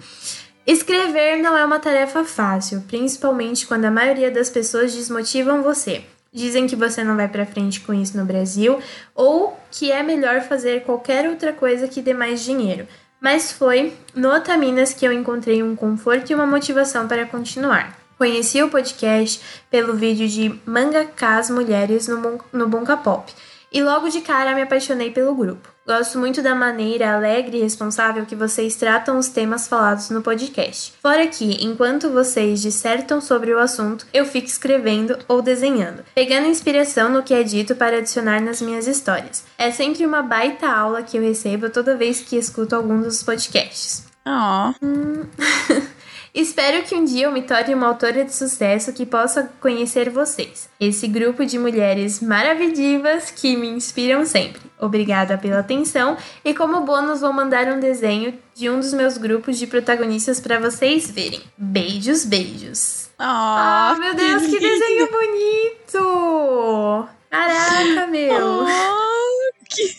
Escrever 0.66 1.38
não 1.40 1.56
é 1.56 1.64
uma 1.64 1.78
tarefa 1.78 2.24
fácil, 2.24 2.84
principalmente 2.86 3.66
quando 3.66 3.86
a 3.86 3.90
maioria 3.90 4.30
das 4.30 4.50
pessoas 4.50 4.92
desmotivam 4.94 5.62
você. 5.62 6.02
Dizem 6.32 6.66
que 6.66 6.76
você 6.76 7.02
não 7.02 7.16
vai 7.16 7.28
pra 7.28 7.46
frente 7.46 7.80
com 7.80 7.92
isso 7.94 8.16
no 8.16 8.24
Brasil 8.24 8.78
ou 9.14 9.58
que 9.70 9.90
é 9.90 10.02
melhor 10.02 10.42
fazer 10.42 10.82
qualquer 10.82 11.28
outra 11.28 11.52
coisa 11.52 11.88
que 11.88 12.02
dê 12.02 12.12
mais 12.12 12.42
dinheiro. 12.42 12.86
Mas 13.20 13.50
foi 13.50 13.92
no 14.14 14.32
Otaminas 14.32 14.92
que 14.92 15.06
eu 15.06 15.12
encontrei 15.12 15.62
um 15.62 15.74
conforto 15.74 16.30
e 16.30 16.34
uma 16.34 16.46
motivação 16.46 17.08
para 17.08 17.26
continuar. 17.26 17.98
Conheci 18.16 18.62
o 18.62 18.68
podcast 18.68 19.40
pelo 19.70 19.94
vídeo 19.94 20.28
de 20.28 20.60
Mangakas 20.66 21.50
Mulheres 21.50 22.08
no, 22.08 22.40
no 22.52 22.68
Bonka 22.68 22.96
Pop 22.96 23.32
e 23.72 23.82
logo 23.82 24.08
de 24.08 24.20
cara 24.20 24.54
me 24.54 24.62
apaixonei 24.62 25.10
pelo 25.10 25.34
grupo. 25.34 25.68
Gosto 25.88 26.18
muito 26.18 26.42
da 26.42 26.54
maneira 26.54 27.14
alegre 27.14 27.56
e 27.56 27.62
responsável 27.62 28.26
que 28.26 28.36
vocês 28.36 28.76
tratam 28.76 29.18
os 29.18 29.28
temas 29.28 29.66
falados 29.66 30.10
no 30.10 30.20
podcast. 30.20 30.92
Fora 31.00 31.26
que, 31.26 31.64
enquanto 31.64 32.10
vocês 32.10 32.60
dissertam 32.60 33.22
sobre 33.22 33.54
o 33.54 33.58
assunto, 33.58 34.06
eu 34.12 34.26
fico 34.26 34.46
escrevendo 34.46 35.16
ou 35.26 35.40
desenhando, 35.40 36.04
pegando 36.14 36.46
inspiração 36.46 37.08
no 37.08 37.22
que 37.22 37.32
é 37.32 37.42
dito 37.42 37.74
para 37.74 37.96
adicionar 37.96 38.38
nas 38.38 38.60
minhas 38.60 38.86
histórias. 38.86 39.46
É 39.56 39.70
sempre 39.70 40.04
uma 40.04 40.20
baita 40.20 40.68
aula 40.68 41.02
que 41.02 41.16
eu 41.16 41.22
recebo 41.22 41.70
toda 41.70 41.96
vez 41.96 42.20
que 42.20 42.36
escuto 42.36 42.76
algum 42.76 43.00
dos 43.00 43.22
podcasts. 43.22 44.04
Ó. 44.26 44.74
Espero 46.38 46.84
que 46.84 46.94
um 46.94 47.04
dia 47.04 47.26
eu 47.26 47.32
me 47.32 47.42
torne 47.42 47.74
uma 47.74 47.88
autora 47.88 48.24
de 48.24 48.32
sucesso 48.32 48.92
que 48.92 49.04
possa 49.04 49.50
conhecer 49.60 50.08
vocês, 50.08 50.70
esse 50.78 51.08
grupo 51.08 51.44
de 51.44 51.58
mulheres 51.58 52.20
maravilhosas 52.20 53.32
que 53.32 53.56
me 53.56 53.66
inspiram 53.66 54.24
sempre. 54.24 54.62
Obrigada 54.78 55.36
pela 55.36 55.58
atenção 55.58 56.16
e 56.44 56.54
como 56.54 56.82
bônus 56.82 57.22
vou 57.22 57.32
mandar 57.32 57.66
um 57.66 57.80
desenho 57.80 58.38
de 58.54 58.70
um 58.70 58.78
dos 58.78 58.94
meus 58.94 59.18
grupos 59.18 59.58
de 59.58 59.66
protagonistas 59.66 60.38
para 60.38 60.60
vocês 60.60 61.10
verem. 61.10 61.42
Beijos, 61.56 62.24
beijos. 62.24 63.10
Ah, 63.18 63.96
meu 63.98 64.14
Deus, 64.14 64.46
que 64.46 64.60
desenho 64.60 65.08
bonito! 65.10 67.08
Caraca, 67.28 68.06
meu! 68.06 68.62
Oh, 68.64 69.64
que... 69.68 69.92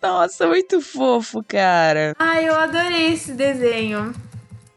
Nossa, 0.00 0.46
muito 0.46 0.80
fofo, 0.80 1.42
cara. 1.42 2.14
Ai, 2.16 2.48
eu 2.48 2.54
adorei 2.54 3.14
esse 3.14 3.32
desenho. 3.32 4.14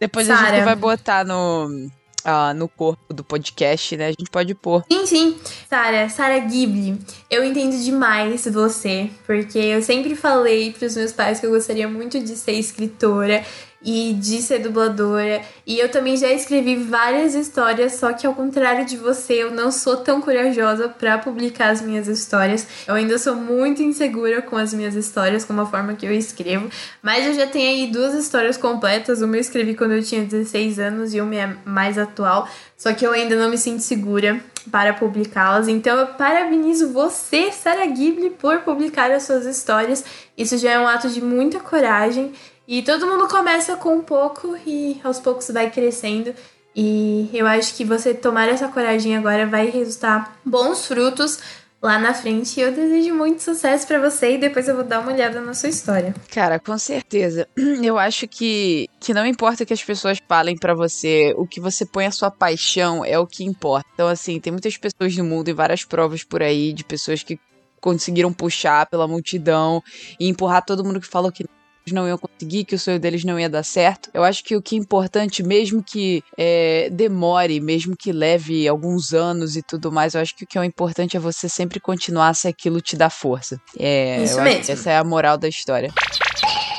Depois 0.03 0.29
a 0.29 0.35
Sara. 0.35 0.57
gente 0.57 0.65
vai 0.65 0.75
botar 0.75 1.23
no, 1.23 1.89
ah, 2.25 2.53
no 2.53 2.67
corpo 2.67 3.13
do 3.13 3.23
podcast, 3.23 3.95
né? 3.95 4.07
A 4.07 4.09
gente 4.09 4.29
pode 4.29 4.53
pôr. 4.53 4.83
Sim, 4.91 5.05
sim. 5.05 5.37
Sara, 5.69 6.09
Sara 6.09 6.39
Ghibli, 6.39 6.99
eu 7.31 7.41
entendo 7.41 7.81
demais 7.81 8.45
você, 8.45 9.09
porque 9.25 9.57
eu 9.57 9.81
sempre 9.81 10.13
falei 10.13 10.73
pros 10.73 10.97
meus 10.97 11.13
pais 11.13 11.39
que 11.39 11.45
eu 11.45 11.51
gostaria 11.51 11.87
muito 11.87 12.19
de 12.19 12.35
ser 12.35 12.51
escritora 12.51 13.45
e 13.83 14.13
de 14.13 14.41
ser 14.41 14.59
dubladora. 14.59 15.41
E 15.67 15.77
eu 15.77 15.89
também 15.89 16.15
já 16.15 16.31
escrevi 16.31 16.75
várias 16.75 17.35
histórias, 17.35 17.93
só 17.93 18.13
que 18.13 18.25
ao 18.25 18.33
contrário 18.33 18.85
de 18.85 18.97
você, 18.97 19.33
eu 19.33 19.51
não 19.51 19.71
sou 19.71 19.97
tão 19.97 20.21
corajosa 20.21 20.87
pra 20.87 21.17
publicar 21.17 21.69
as 21.69 21.81
minhas 21.81 22.07
histórias. 22.07 22.65
Eu 22.87 22.95
ainda 22.95 23.17
sou 23.17 23.35
muito 23.35 23.83
insegura 23.83 24.41
com 24.41 24.57
as 24.57 24.73
minhas 24.73 24.95
histórias, 24.95 25.43
com 25.43 25.59
a 25.59 25.65
forma 25.65 25.93
que 25.93 26.05
eu 26.05 26.13
escrevo. 26.13 26.69
Mas 27.01 27.25
eu 27.27 27.33
já 27.33 27.47
tenho 27.47 27.69
aí 27.69 27.91
duas 27.91 28.13
histórias 28.13 28.57
completas. 28.57 29.21
Uma 29.21 29.35
eu 29.35 29.41
escrevi 29.41 29.75
quando 29.75 29.91
eu 29.91 30.03
tinha 30.03 30.23
16 30.23 30.79
anos 30.79 31.13
e 31.13 31.19
uma 31.19 31.35
é 31.35 31.55
mais 31.65 31.97
atual. 31.97 32.47
Só 32.77 32.93
que 32.93 33.05
eu 33.05 33.11
ainda 33.11 33.35
não 33.35 33.49
me 33.49 33.57
sinto 33.57 33.81
segura 33.81 34.41
para 34.71 34.93
publicá-las. 34.93 35.67
Então 35.67 35.97
eu 35.97 36.07
parabenizo 36.07 36.91
você, 36.91 37.51
Sarah 37.51 37.85
Ghibli, 37.85 38.31
por 38.31 38.59
publicar 38.59 39.11
as 39.11 39.23
suas 39.23 39.45
histórias. 39.45 40.03
Isso 40.37 40.57
já 40.57 40.71
é 40.71 40.79
um 40.79 40.87
ato 40.87 41.09
de 41.09 41.21
muita 41.21 41.59
coragem. 41.59 42.33
E 42.67 42.81
todo 42.81 43.07
mundo 43.07 43.27
começa 43.27 43.75
com 43.75 43.95
um 43.95 44.01
pouco 44.01 44.57
e 44.65 44.99
aos 45.03 45.19
poucos 45.19 45.49
vai 45.51 45.69
crescendo. 45.69 46.33
E 46.75 47.29
eu 47.33 47.45
acho 47.45 47.75
que 47.75 47.85
você 47.85 48.13
tomar 48.13 48.47
essa 48.47 48.67
coragem 48.67 49.15
agora 49.15 49.45
vai 49.45 49.69
resultar 49.69 50.39
bons 50.43 50.87
frutos 50.87 51.39
lá 51.83 51.99
na 51.99 52.13
frente. 52.13 52.57
E 52.57 52.63
eu 52.63 52.71
desejo 52.71 53.13
muito 53.13 53.43
sucesso 53.43 53.85
para 53.85 53.99
você 53.99 54.35
e 54.35 54.37
depois 54.37 54.67
eu 54.67 54.75
vou 54.75 54.85
dar 54.85 55.01
uma 55.01 55.11
olhada 55.11 55.41
na 55.41 55.53
sua 55.53 55.67
história. 55.67 56.15
Cara, 56.31 56.57
com 56.57 56.77
certeza. 56.77 57.47
Eu 57.83 57.99
acho 57.99 58.27
que, 58.27 58.87
que 58.99 59.13
não 59.13 59.25
importa 59.25 59.65
que 59.65 59.73
as 59.73 59.83
pessoas 59.83 60.17
falem 60.27 60.57
pra 60.57 60.73
você, 60.73 61.33
o 61.37 61.45
que 61.45 61.59
você 61.59 61.85
põe 61.85 62.05
a 62.05 62.11
sua 62.11 62.31
paixão 62.31 63.03
é 63.03 63.19
o 63.19 63.27
que 63.27 63.43
importa. 63.43 63.85
Então, 63.93 64.07
assim, 64.07 64.39
tem 64.39 64.51
muitas 64.51 64.77
pessoas 64.77 65.15
no 65.17 65.25
mundo 65.25 65.49
e 65.49 65.53
várias 65.53 65.83
provas 65.83 66.23
por 66.23 66.41
aí 66.41 66.71
de 66.71 66.85
pessoas 66.85 67.21
que 67.21 67.37
conseguiram 67.81 68.31
puxar 68.31 68.85
pela 68.85 69.05
multidão 69.05 69.83
e 70.17 70.29
empurrar 70.29 70.63
todo 70.63 70.85
mundo 70.85 71.01
que 71.01 71.07
falou 71.07 71.29
que 71.29 71.45
não 71.91 72.07
iam 72.07 72.17
conseguir, 72.17 72.63
que 72.63 72.75
o 72.75 72.79
sonho 72.79 72.99
deles 72.99 73.23
não 73.23 73.39
ia 73.39 73.49
dar 73.49 73.63
certo. 73.63 74.09
Eu 74.13 74.23
acho 74.23 74.43
que 74.43 74.55
o 74.55 74.61
que 74.61 74.75
é 74.75 74.79
importante, 74.79 75.43
mesmo 75.43 75.83
que 75.83 76.23
é, 76.37 76.89
demore, 76.91 77.59
mesmo 77.59 77.95
que 77.97 78.11
leve 78.11 78.67
alguns 78.67 79.13
anos 79.13 79.55
e 79.55 79.61
tudo 79.61 79.91
mais, 79.91 80.13
eu 80.13 80.21
acho 80.21 80.35
que 80.35 80.43
o 80.43 80.47
que 80.47 80.57
é 80.57 80.63
importante 80.65 81.17
é 81.17 81.19
você 81.19 81.49
sempre 81.49 81.79
continuar 81.79 82.33
se 82.35 82.47
aquilo 82.47 82.79
te 82.79 82.95
dá 82.95 83.09
força. 83.09 83.59
É, 83.77 84.23
Isso 84.23 84.39
mesmo. 84.41 84.71
essa 84.71 84.91
é 84.91 84.97
a 84.97 85.03
moral 85.03 85.37
da 85.37 85.47
história. 85.47 85.91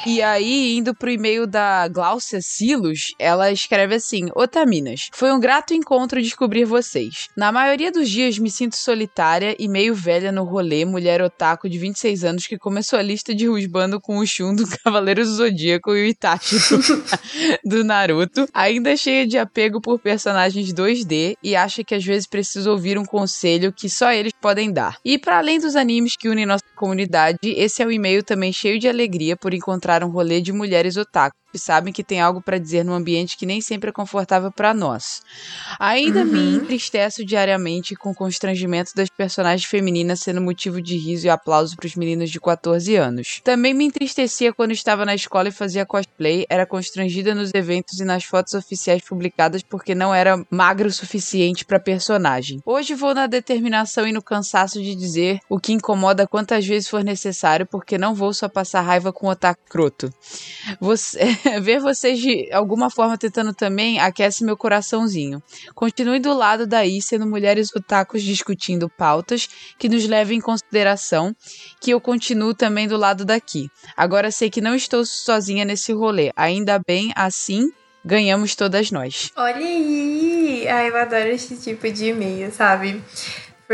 E 0.07 0.21
aí, 0.21 0.77
indo 0.77 0.95
pro 0.95 1.11
e-mail 1.11 1.47
da 1.47 1.89
Glaucia 1.89 2.39
Silos, 2.43 3.15
ela 3.19 3.51
escreve 3.51 3.95
assim: 3.95 4.29
Otaminas, 4.35 5.09
foi 5.15 5.33
um 5.33 5.41
grato 5.41 5.73
encontro 5.73 6.21
descobrir 6.21 6.67
vocês. 6.67 7.29
Na 7.35 7.51
maioria 7.51 7.91
dos 7.91 8.11
dias 8.11 8.39
me 8.39 8.51
sinto 8.51 8.77
solitária 8.77 9.57
e 9.59 9.67
meio 9.67 9.95
velha 9.95 10.31
no 10.31 10.45
rolê, 10.45 10.85
mulher 10.85 11.23
otaku 11.23 11.71
de 11.71 11.79
26 11.79 12.23
anos 12.23 12.47
que 12.47 12.59
começou 12.59 12.99
a 12.99 13.03
lista 13.03 13.35
de 13.35 13.47
rusbando 13.47 13.99
com 13.99 14.19
o 14.19 14.27
Shun 14.27 14.55
do 14.55 14.67
Cavaleiro 14.85 15.25
Zodíaco 15.25 15.95
e 15.95 16.03
o 16.03 16.07
Itachi 16.07 16.57
do, 16.59 17.05
do 17.79 17.85
Naruto, 17.85 18.47
ainda 18.53 18.95
cheia 18.99 19.27
de 19.27 19.39
apego 19.39 19.81
por 19.81 19.99
personagens 19.99 20.71
2D 20.71 21.39
e 21.43 21.57
acha 21.57 21.83
que 21.83 21.95
às 21.95 22.05
vezes 22.05 22.27
precisa 22.27 22.71
ouvir 22.71 22.99
um 22.99 23.07
conselho 23.07 23.73
que 23.73 23.89
só 23.89 24.13
eles 24.13 24.35
podem 24.39 24.71
dar. 24.71 24.99
E 25.03 25.17
para 25.17 25.39
além 25.39 25.59
dos 25.59 25.75
animes 25.75 26.15
que 26.15 26.29
unem 26.29 26.45
nossa 26.45 26.65
comunidade, 26.77 27.39
esse 27.43 27.83
é 27.83 27.87
um 27.87 27.91
e-mail 27.91 28.23
também 28.23 28.53
cheio 28.53 28.79
de 28.79 28.87
alegria 28.87 29.35
por 29.35 29.55
encontrar 29.55 29.94
um 30.03 30.09
rolê 30.11 30.41
de 30.41 30.53
mulheres 30.53 30.97
otaku 30.97 31.37
que 31.55 31.59
sabem 31.61 31.93
que 31.93 32.03
tem 32.03 32.21
algo 32.21 32.43
para 32.43 32.59
dizer 32.59 32.85
num 32.85 32.93
ambiente 32.93 33.37
que 33.37 33.47
nem 33.47 33.61
sempre 33.61 33.91
é 33.91 33.93
confortável 33.93 34.51
para 34.51 34.75
nós. 34.75 35.23
Ainda 35.79 36.21
uhum. 36.21 36.27
me 36.27 36.57
entristeço 36.57 37.25
diariamente 37.25 37.95
com 37.95 38.11
o 38.11 38.15
constrangimento 38.15 38.91
das 38.97 39.09
personagens 39.09 39.65
femininas 39.65 40.19
sendo 40.19 40.41
motivo 40.41 40.83
de 40.83 40.97
riso 40.97 41.27
e 41.27 41.31
aplauso 41.31 41.77
para 41.77 41.87
os 41.87 41.95
meninos 41.95 42.29
de 42.31 42.41
14 42.41 42.97
anos. 42.97 43.41
Também 43.45 43.73
me 43.73 43.85
entristecia 43.85 44.53
quando 44.53 44.73
estava 44.73 45.05
na 45.05 45.15
escola 45.15 45.49
e 45.49 45.53
fazia 45.53 45.87
cosplay, 45.87 46.45
era 46.49 46.67
constrangida 46.67 47.37
nos 47.37 47.53
eventos 47.55 48.01
e 48.01 48.05
nas 48.05 48.25
fotos 48.25 48.55
oficiais 48.55 49.05
publicadas 49.05 49.63
porque 49.63 49.95
não 49.95 50.13
era 50.13 50.45
magro 50.51 50.89
o 50.89 50.93
suficiente 50.93 51.65
para 51.65 51.79
personagem. 51.79 52.61
Hoje 52.67 52.95
vou 52.95 53.15
na 53.15 53.29
determinação 53.29 54.09
e 54.09 54.13
no 54.13 54.21
cansaço 54.21 54.83
de 54.83 54.97
dizer 54.97 55.39
o 55.49 55.61
que 55.61 55.73
incomoda 55.73 56.27
quantas 56.27 56.67
vezes 56.67 56.89
for 56.89 57.05
necessário, 57.05 57.65
porque 57.65 57.97
não 57.97 58.13
vou 58.13 58.35
só 58.35 58.49
passar 58.49 58.81
raiva 58.81 59.13
com 59.13 59.29
o 59.29 59.31
otaku 59.31 59.63
croto. 59.71 60.13
Você 60.81 61.21
ver 61.61 61.81
vocês 61.81 62.19
de 62.19 62.51
alguma 62.53 62.91
forma 62.91 63.19
tentando 63.19 63.53
também 63.53 63.99
aquece 63.99 64.45
meu 64.45 64.57
coraçãozinho. 64.57 65.43
Continue 65.75 66.19
do 66.19 66.33
lado 66.33 66.67
daí, 66.67 67.01
sendo 67.03 67.27
mulheres 67.27 67.75
otakus 67.75 68.23
discutindo 68.23 68.89
pautas 68.89 69.49
que 69.79 69.89
nos 69.89 70.07
levem 70.07 70.39
em 70.39 70.41
consideração, 70.41 71.35
que 71.81 71.91
eu 71.91 72.01
continuo 72.01 72.55
também 72.55 72.89
do 72.89 72.97
lado 72.97 73.25
daqui. 73.25 73.69
Agora 73.97 74.31
sei 74.31 74.51
que 74.51 74.61
não 74.61 74.75
estou 74.75 75.05
sozinha 75.05 75.65
nesse 75.65 75.93
rolê. 75.93 76.31
Ainda 76.37 76.81
bem, 76.85 77.13
assim 77.15 77.71
ganhamos 78.05 78.55
todas 78.55 78.91
nós. 78.91 79.31
Olha 79.35 79.57
aí! 79.57 80.69
Ai, 80.69 80.91
eu 80.91 80.97
adoro 80.97 81.29
esse 81.29 81.57
tipo 81.57 81.91
de 81.91 82.11
e-mail, 82.11 82.53
sabe? 82.53 83.03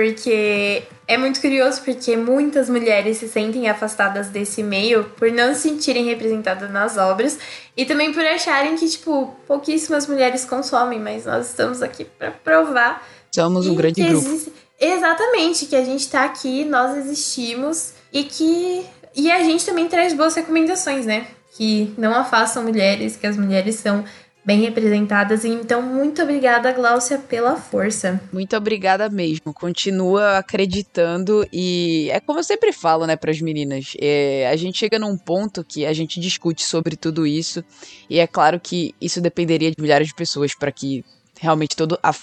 Porque 0.01 0.83
é 1.07 1.19
muito 1.19 1.43
curioso 1.43 1.83
porque 1.83 2.17
muitas 2.17 2.71
mulheres 2.71 3.19
se 3.19 3.29
sentem 3.29 3.69
afastadas 3.69 4.29
desse 4.29 4.63
meio 4.63 5.05
por 5.19 5.31
não 5.31 5.55
se 5.55 5.69
sentirem 5.69 6.07
representadas 6.07 6.71
nas 6.71 6.97
obras 6.97 7.39
e 7.77 7.85
também 7.85 8.11
por 8.11 8.25
acharem 8.25 8.77
que, 8.77 8.89
tipo, 8.89 9.37
pouquíssimas 9.47 10.07
mulheres 10.07 10.47
consomem, 10.47 10.99
mas 10.99 11.27
nós 11.27 11.51
estamos 11.51 11.83
aqui 11.83 12.07
para 12.07 12.31
provar. 12.31 13.07
Somos 13.31 13.67
um 13.67 13.75
grande 13.75 14.03
grupo. 14.03 14.27
Existe... 14.27 14.55
Exatamente, 14.81 15.67
que 15.67 15.77
a 15.77 15.85
gente 15.85 16.09
tá 16.09 16.25
aqui, 16.25 16.65
nós 16.65 16.97
existimos 16.97 17.93
e 18.11 18.25
que. 18.25 18.87
E 19.15 19.31
a 19.31 19.45
gente 19.45 19.67
também 19.67 19.87
traz 19.87 20.15
boas 20.15 20.35
recomendações, 20.35 21.05
né? 21.05 21.27
Que 21.53 21.93
não 21.99 22.15
afastam 22.15 22.63
mulheres, 22.63 23.17
que 23.17 23.27
as 23.27 23.37
mulheres 23.37 23.75
são 23.75 24.03
bem 24.45 24.61
representadas. 24.61 25.45
Então, 25.45 25.83
muito 25.83 26.23
obrigada, 26.23 26.73
Gláucia, 26.73 27.19
pela 27.19 27.57
força. 27.57 28.21
Muito 28.33 28.57
obrigada 28.57 29.09
mesmo. 29.09 29.53
Continua 29.53 30.39
acreditando 30.39 31.47
e 31.53 32.09
é 32.11 32.21
como 32.21 32.39
eu 32.39 32.45
sempre 32.45 32.73
falo, 32.73 33.07
né, 33.07 33.17
para 33.17 33.31
as 33.31 33.41
meninas. 33.41 33.95
É, 34.01 34.49
a 34.51 34.57
gente 34.57 34.79
chega 34.79 34.99
num 34.99 35.17
ponto 35.17 35.65
que 35.65 35.85
a 35.85 35.93
gente 35.93 36.19
discute 36.21 36.65
sobre 36.65 36.97
tudo 36.97 37.27
isso 37.27 37.65
e 38.09 38.19
é 38.19 38.27
claro 38.27 38.59
que 38.59 38.95
isso 39.01 39.21
dependeria 39.21 39.71
de 39.71 39.81
milhares 39.81 40.09
de 40.09 40.15
pessoas 40.15 40.55
para 40.55 40.73
que 40.73 41.05
realmente 41.41 41.75
todo 41.75 41.99
a, 42.03 42.15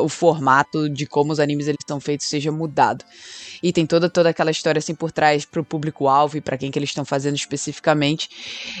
o 0.00 0.08
formato 0.08 0.88
de 0.88 1.04
como 1.04 1.32
os 1.32 1.40
animes 1.40 1.66
eles 1.66 1.80
estão 1.80 1.98
feitos 1.98 2.26
seja 2.26 2.52
mudado. 2.52 3.04
E 3.60 3.72
tem 3.72 3.84
toda 3.84 4.08
toda 4.08 4.30
aquela 4.30 4.52
história 4.52 4.78
assim 4.78 4.94
por 4.94 5.10
trás 5.10 5.44
pro 5.44 5.64
público-alvo 5.64 6.36
e 6.36 6.40
para 6.40 6.56
quem 6.56 6.70
que 6.70 6.78
eles 6.78 6.90
estão 6.90 7.04
fazendo 7.04 7.34
especificamente. 7.34 8.30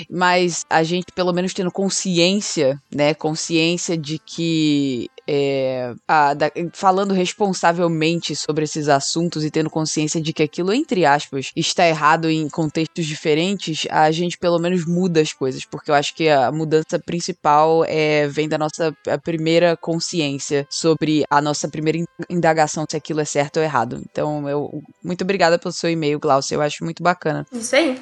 Mas 0.08 0.64
a 0.70 0.84
gente 0.84 1.12
pelo 1.12 1.32
menos 1.32 1.52
tendo 1.52 1.72
consciência, 1.72 2.80
né, 2.94 3.12
consciência 3.14 3.98
de 3.98 4.18
que 4.18 5.10
é, 5.32 5.94
a, 6.08 6.34
da, 6.34 6.50
falando 6.72 7.14
responsavelmente 7.14 8.34
sobre 8.34 8.64
esses 8.64 8.88
assuntos 8.88 9.44
e 9.44 9.50
tendo 9.50 9.70
consciência 9.70 10.20
de 10.20 10.32
que 10.32 10.42
aquilo, 10.42 10.72
entre 10.72 11.06
aspas, 11.06 11.52
está 11.54 11.86
errado 11.86 12.28
em 12.28 12.48
contextos 12.48 13.06
diferentes, 13.06 13.86
a 13.90 14.10
gente 14.10 14.36
pelo 14.36 14.58
menos 14.58 14.84
muda 14.84 15.20
as 15.20 15.32
coisas, 15.32 15.64
porque 15.64 15.92
eu 15.92 15.94
acho 15.94 16.16
que 16.16 16.28
a 16.28 16.50
mudança 16.50 16.98
principal 16.98 17.84
é, 17.86 18.26
vem 18.26 18.48
da 18.48 18.58
nossa 18.58 18.92
primeira 19.22 19.76
consciência 19.76 20.66
sobre 20.68 21.22
a 21.30 21.40
nossa 21.40 21.68
primeira 21.68 22.04
indagação 22.28 22.84
se 22.90 22.96
aquilo 22.96 23.20
é 23.20 23.24
certo 23.24 23.58
ou 23.58 23.62
errado. 23.62 24.02
Então, 24.10 24.48
eu 24.48 24.82
muito 25.00 25.22
obrigada 25.22 25.60
pelo 25.60 25.72
seu 25.72 25.88
e-mail, 25.88 26.18
Glaucio, 26.18 26.56
eu 26.56 26.60
acho 26.60 26.82
muito 26.82 27.04
bacana. 27.04 27.46
Isso 27.52 27.76
aí. 27.76 27.96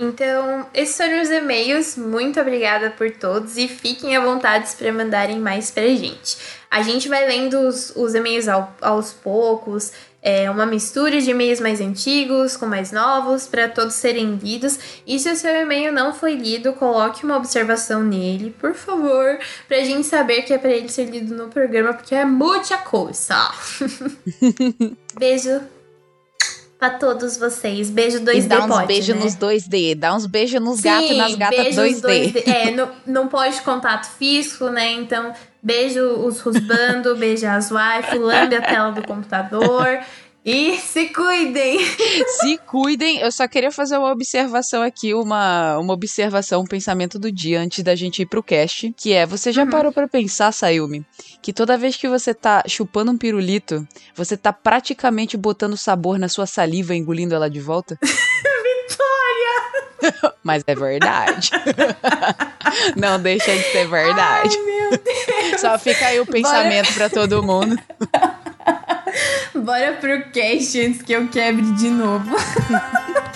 Então, 0.00 0.66
esses 0.72 0.96
foram 0.96 1.20
os 1.20 1.30
e-mails. 1.30 1.96
Muito 1.96 2.40
obrigada 2.40 2.90
por 2.90 3.10
todos 3.10 3.58
e 3.58 3.68
fiquem 3.68 4.16
à 4.16 4.20
vontade 4.20 4.74
para 4.76 4.90
mandarem 4.90 5.38
mais 5.38 5.70
pra 5.70 5.82
gente. 5.82 6.38
A 6.70 6.80
gente 6.82 7.06
vai 7.06 7.26
lendo 7.26 7.58
os, 7.60 7.92
os 7.94 8.14
e-mails 8.14 8.48
ao, 8.48 8.74
aos 8.80 9.12
poucos, 9.12 9.92
é 10.22 10.50
uma 10.50 10.64
mistura 10.64 11.20
de 11.20 11.30
e-mails 11.30 11.60
mais 11.60 11.80
antigos 11.80 12.56
com 12.56 12.66
mais 12.66 12.92
novos 12.92 13.46
para 13.46 13.68
todos 13.68 13.94
serem 13.94 14.36
lidos. 14.36 14.78
E 15.06 15.18
se 15.18 15.30
o 15.30 15.36
seu 15.36 15.54
e-mail 15.54 15.92
não 15.92 16.14
foi 16.14 16.34
lido, 16.34 16.72
coloque 16.74 17.24
uma 17.24 17.36
observação 17.36 18.02
nele, 18.02 18.54
por 18.58 18.74
favor, 18.74 19.38
pra 19.68 19.84
gente 19.84 20.06
saber 20.06 20.42
que 20.42 20.52
é 20.52 20.58
para 20.58 20.70
ele 20.70 20.88
ser 20.88 21.06
lido 21.06 21.34
no 21.34 21.48
programa, 21.48 21.92
porque 21.92 22.14
é 22.14 22.24
muita 22.24 22.78
coisa. 22.78 23.50
Beijo 25.18 25.60
pra 26.80 26.88
todos 26.88 27.36
vocês. 27.36 27.90
Beijo 27.90 28.20
2D, 28.20 28.36
e 28.36 28.42
dá 28.42 28.64
uns 28.64 28.86
beijos 28.86 29.14
né? 29.14 29.22
nos 29.22 29.36
2D, 29.36 29.94
dá 29.94 30.14
uns 30.14 30.24
beijos 30.24 30.60
nos 30.62 30.80
gatos 30.80 31.10
e 31.10 31.14
nas 31.14 31.34
gatas 31.34 31.76
2D. 31.76 32.32
2D. 32.32 32.42
É, 32.48 32.70
não, 32.70 32.90
não 33.06 33.28
pode 33.28 33.60
contato 33.60 34.06
físico, 34.16 34.70
né? 34.70 34.92
Então, 34.92 35.34
beijo 35.62 36.00
os 36.00 36.40
rusbando, 36.40 37.14
beija 37.20 37.52
as 37.52 37.70
wife, 37.70 38.16
lambe 38.16 38.56
a 38.56 38.62
tela 38.62 38.90
do 38.92 39.06
computador. 39.06 40.00
E 40.44 40.78
se 40.78 41.08
cuidem! 41.08 41.78
Se 42.40 42.58
cuidem. 42.66 43.18
Eu 43.18 43.30
só 43.30 43.46
queria 43.46 43.70
fazer 43.70 43.98
uma 43.98 44.10
observação 44.10 44.82
aqui, 44.82 45.12
uma, 45.12 45.78
uma 45.78 45.92
observação, 45.92 46.62
um 46.62 46.66
pensamento 46.66 47.18
do 47.18 47.30
dia 47.30 47.60
antes 47.60 47.84
da 47.84 47.94
gente 47.94 48.22
ir 48.22 48.26
pro 48.26 48.42
cast, 48.42 48.94
que 48.96 49.12
é, 49.12 49.26
você 49.26 49.52
já 49.52 49.64
uhum. 49.64 49.70
parou 49.70 49.92
para 49.92 50.08
pensar, 50.08 50.50
Sayumi, 50.52 51.04
que 51.42 51.52
toda 51.52 51.76
vez 51.76 51.96
que 51.96 52.08
você 52.08 52.32
tá 52.32 52.62
chupando 52.66 53.12
um 53.12 53.18
pirulito, 53.18 53.86
você 54.14 54.36
tá 54.36 54.52
praticamente 54.52 55.36
botando 55.36 55.76
sabor 55.76 56.18
na 56.18 56.28
sua 56.28 56.46
saliva 56.46 56.94
engolindo 56.94 57.34
ela 57.34 57.50
de 57.50 57.60
volta? 57.60 57.98
Vitória! 58.00 58.20
Mas 60.42 60.62
é 60.66 60.74
verdade. 60.74 61.50
Não 62.96 63.20
deixa 63.20 63.54
de 63.54 63.62
ser 63.64 63.86
verdade. 63.88 64.56
Ai, 64.58 64.64
meu 64.64 64.90
Deus. 64.90 65.60
Só 65.60 65.78
fica 65.78 66.06
aí 66.06 66.18
o 66.18 66.26
pensamento 66.26 66.94
para 66.94 67.10
todo 67.10 67.42
mundo. 67.42 67.78
Bora 69.54 69.92
pro 70.00 70.22
antes 70.80 71.02
que 71.02 71.12
eu 71.12 71.28
quebre 71.28 71.72
de 71.72 71.90
novo. 71.90 72.30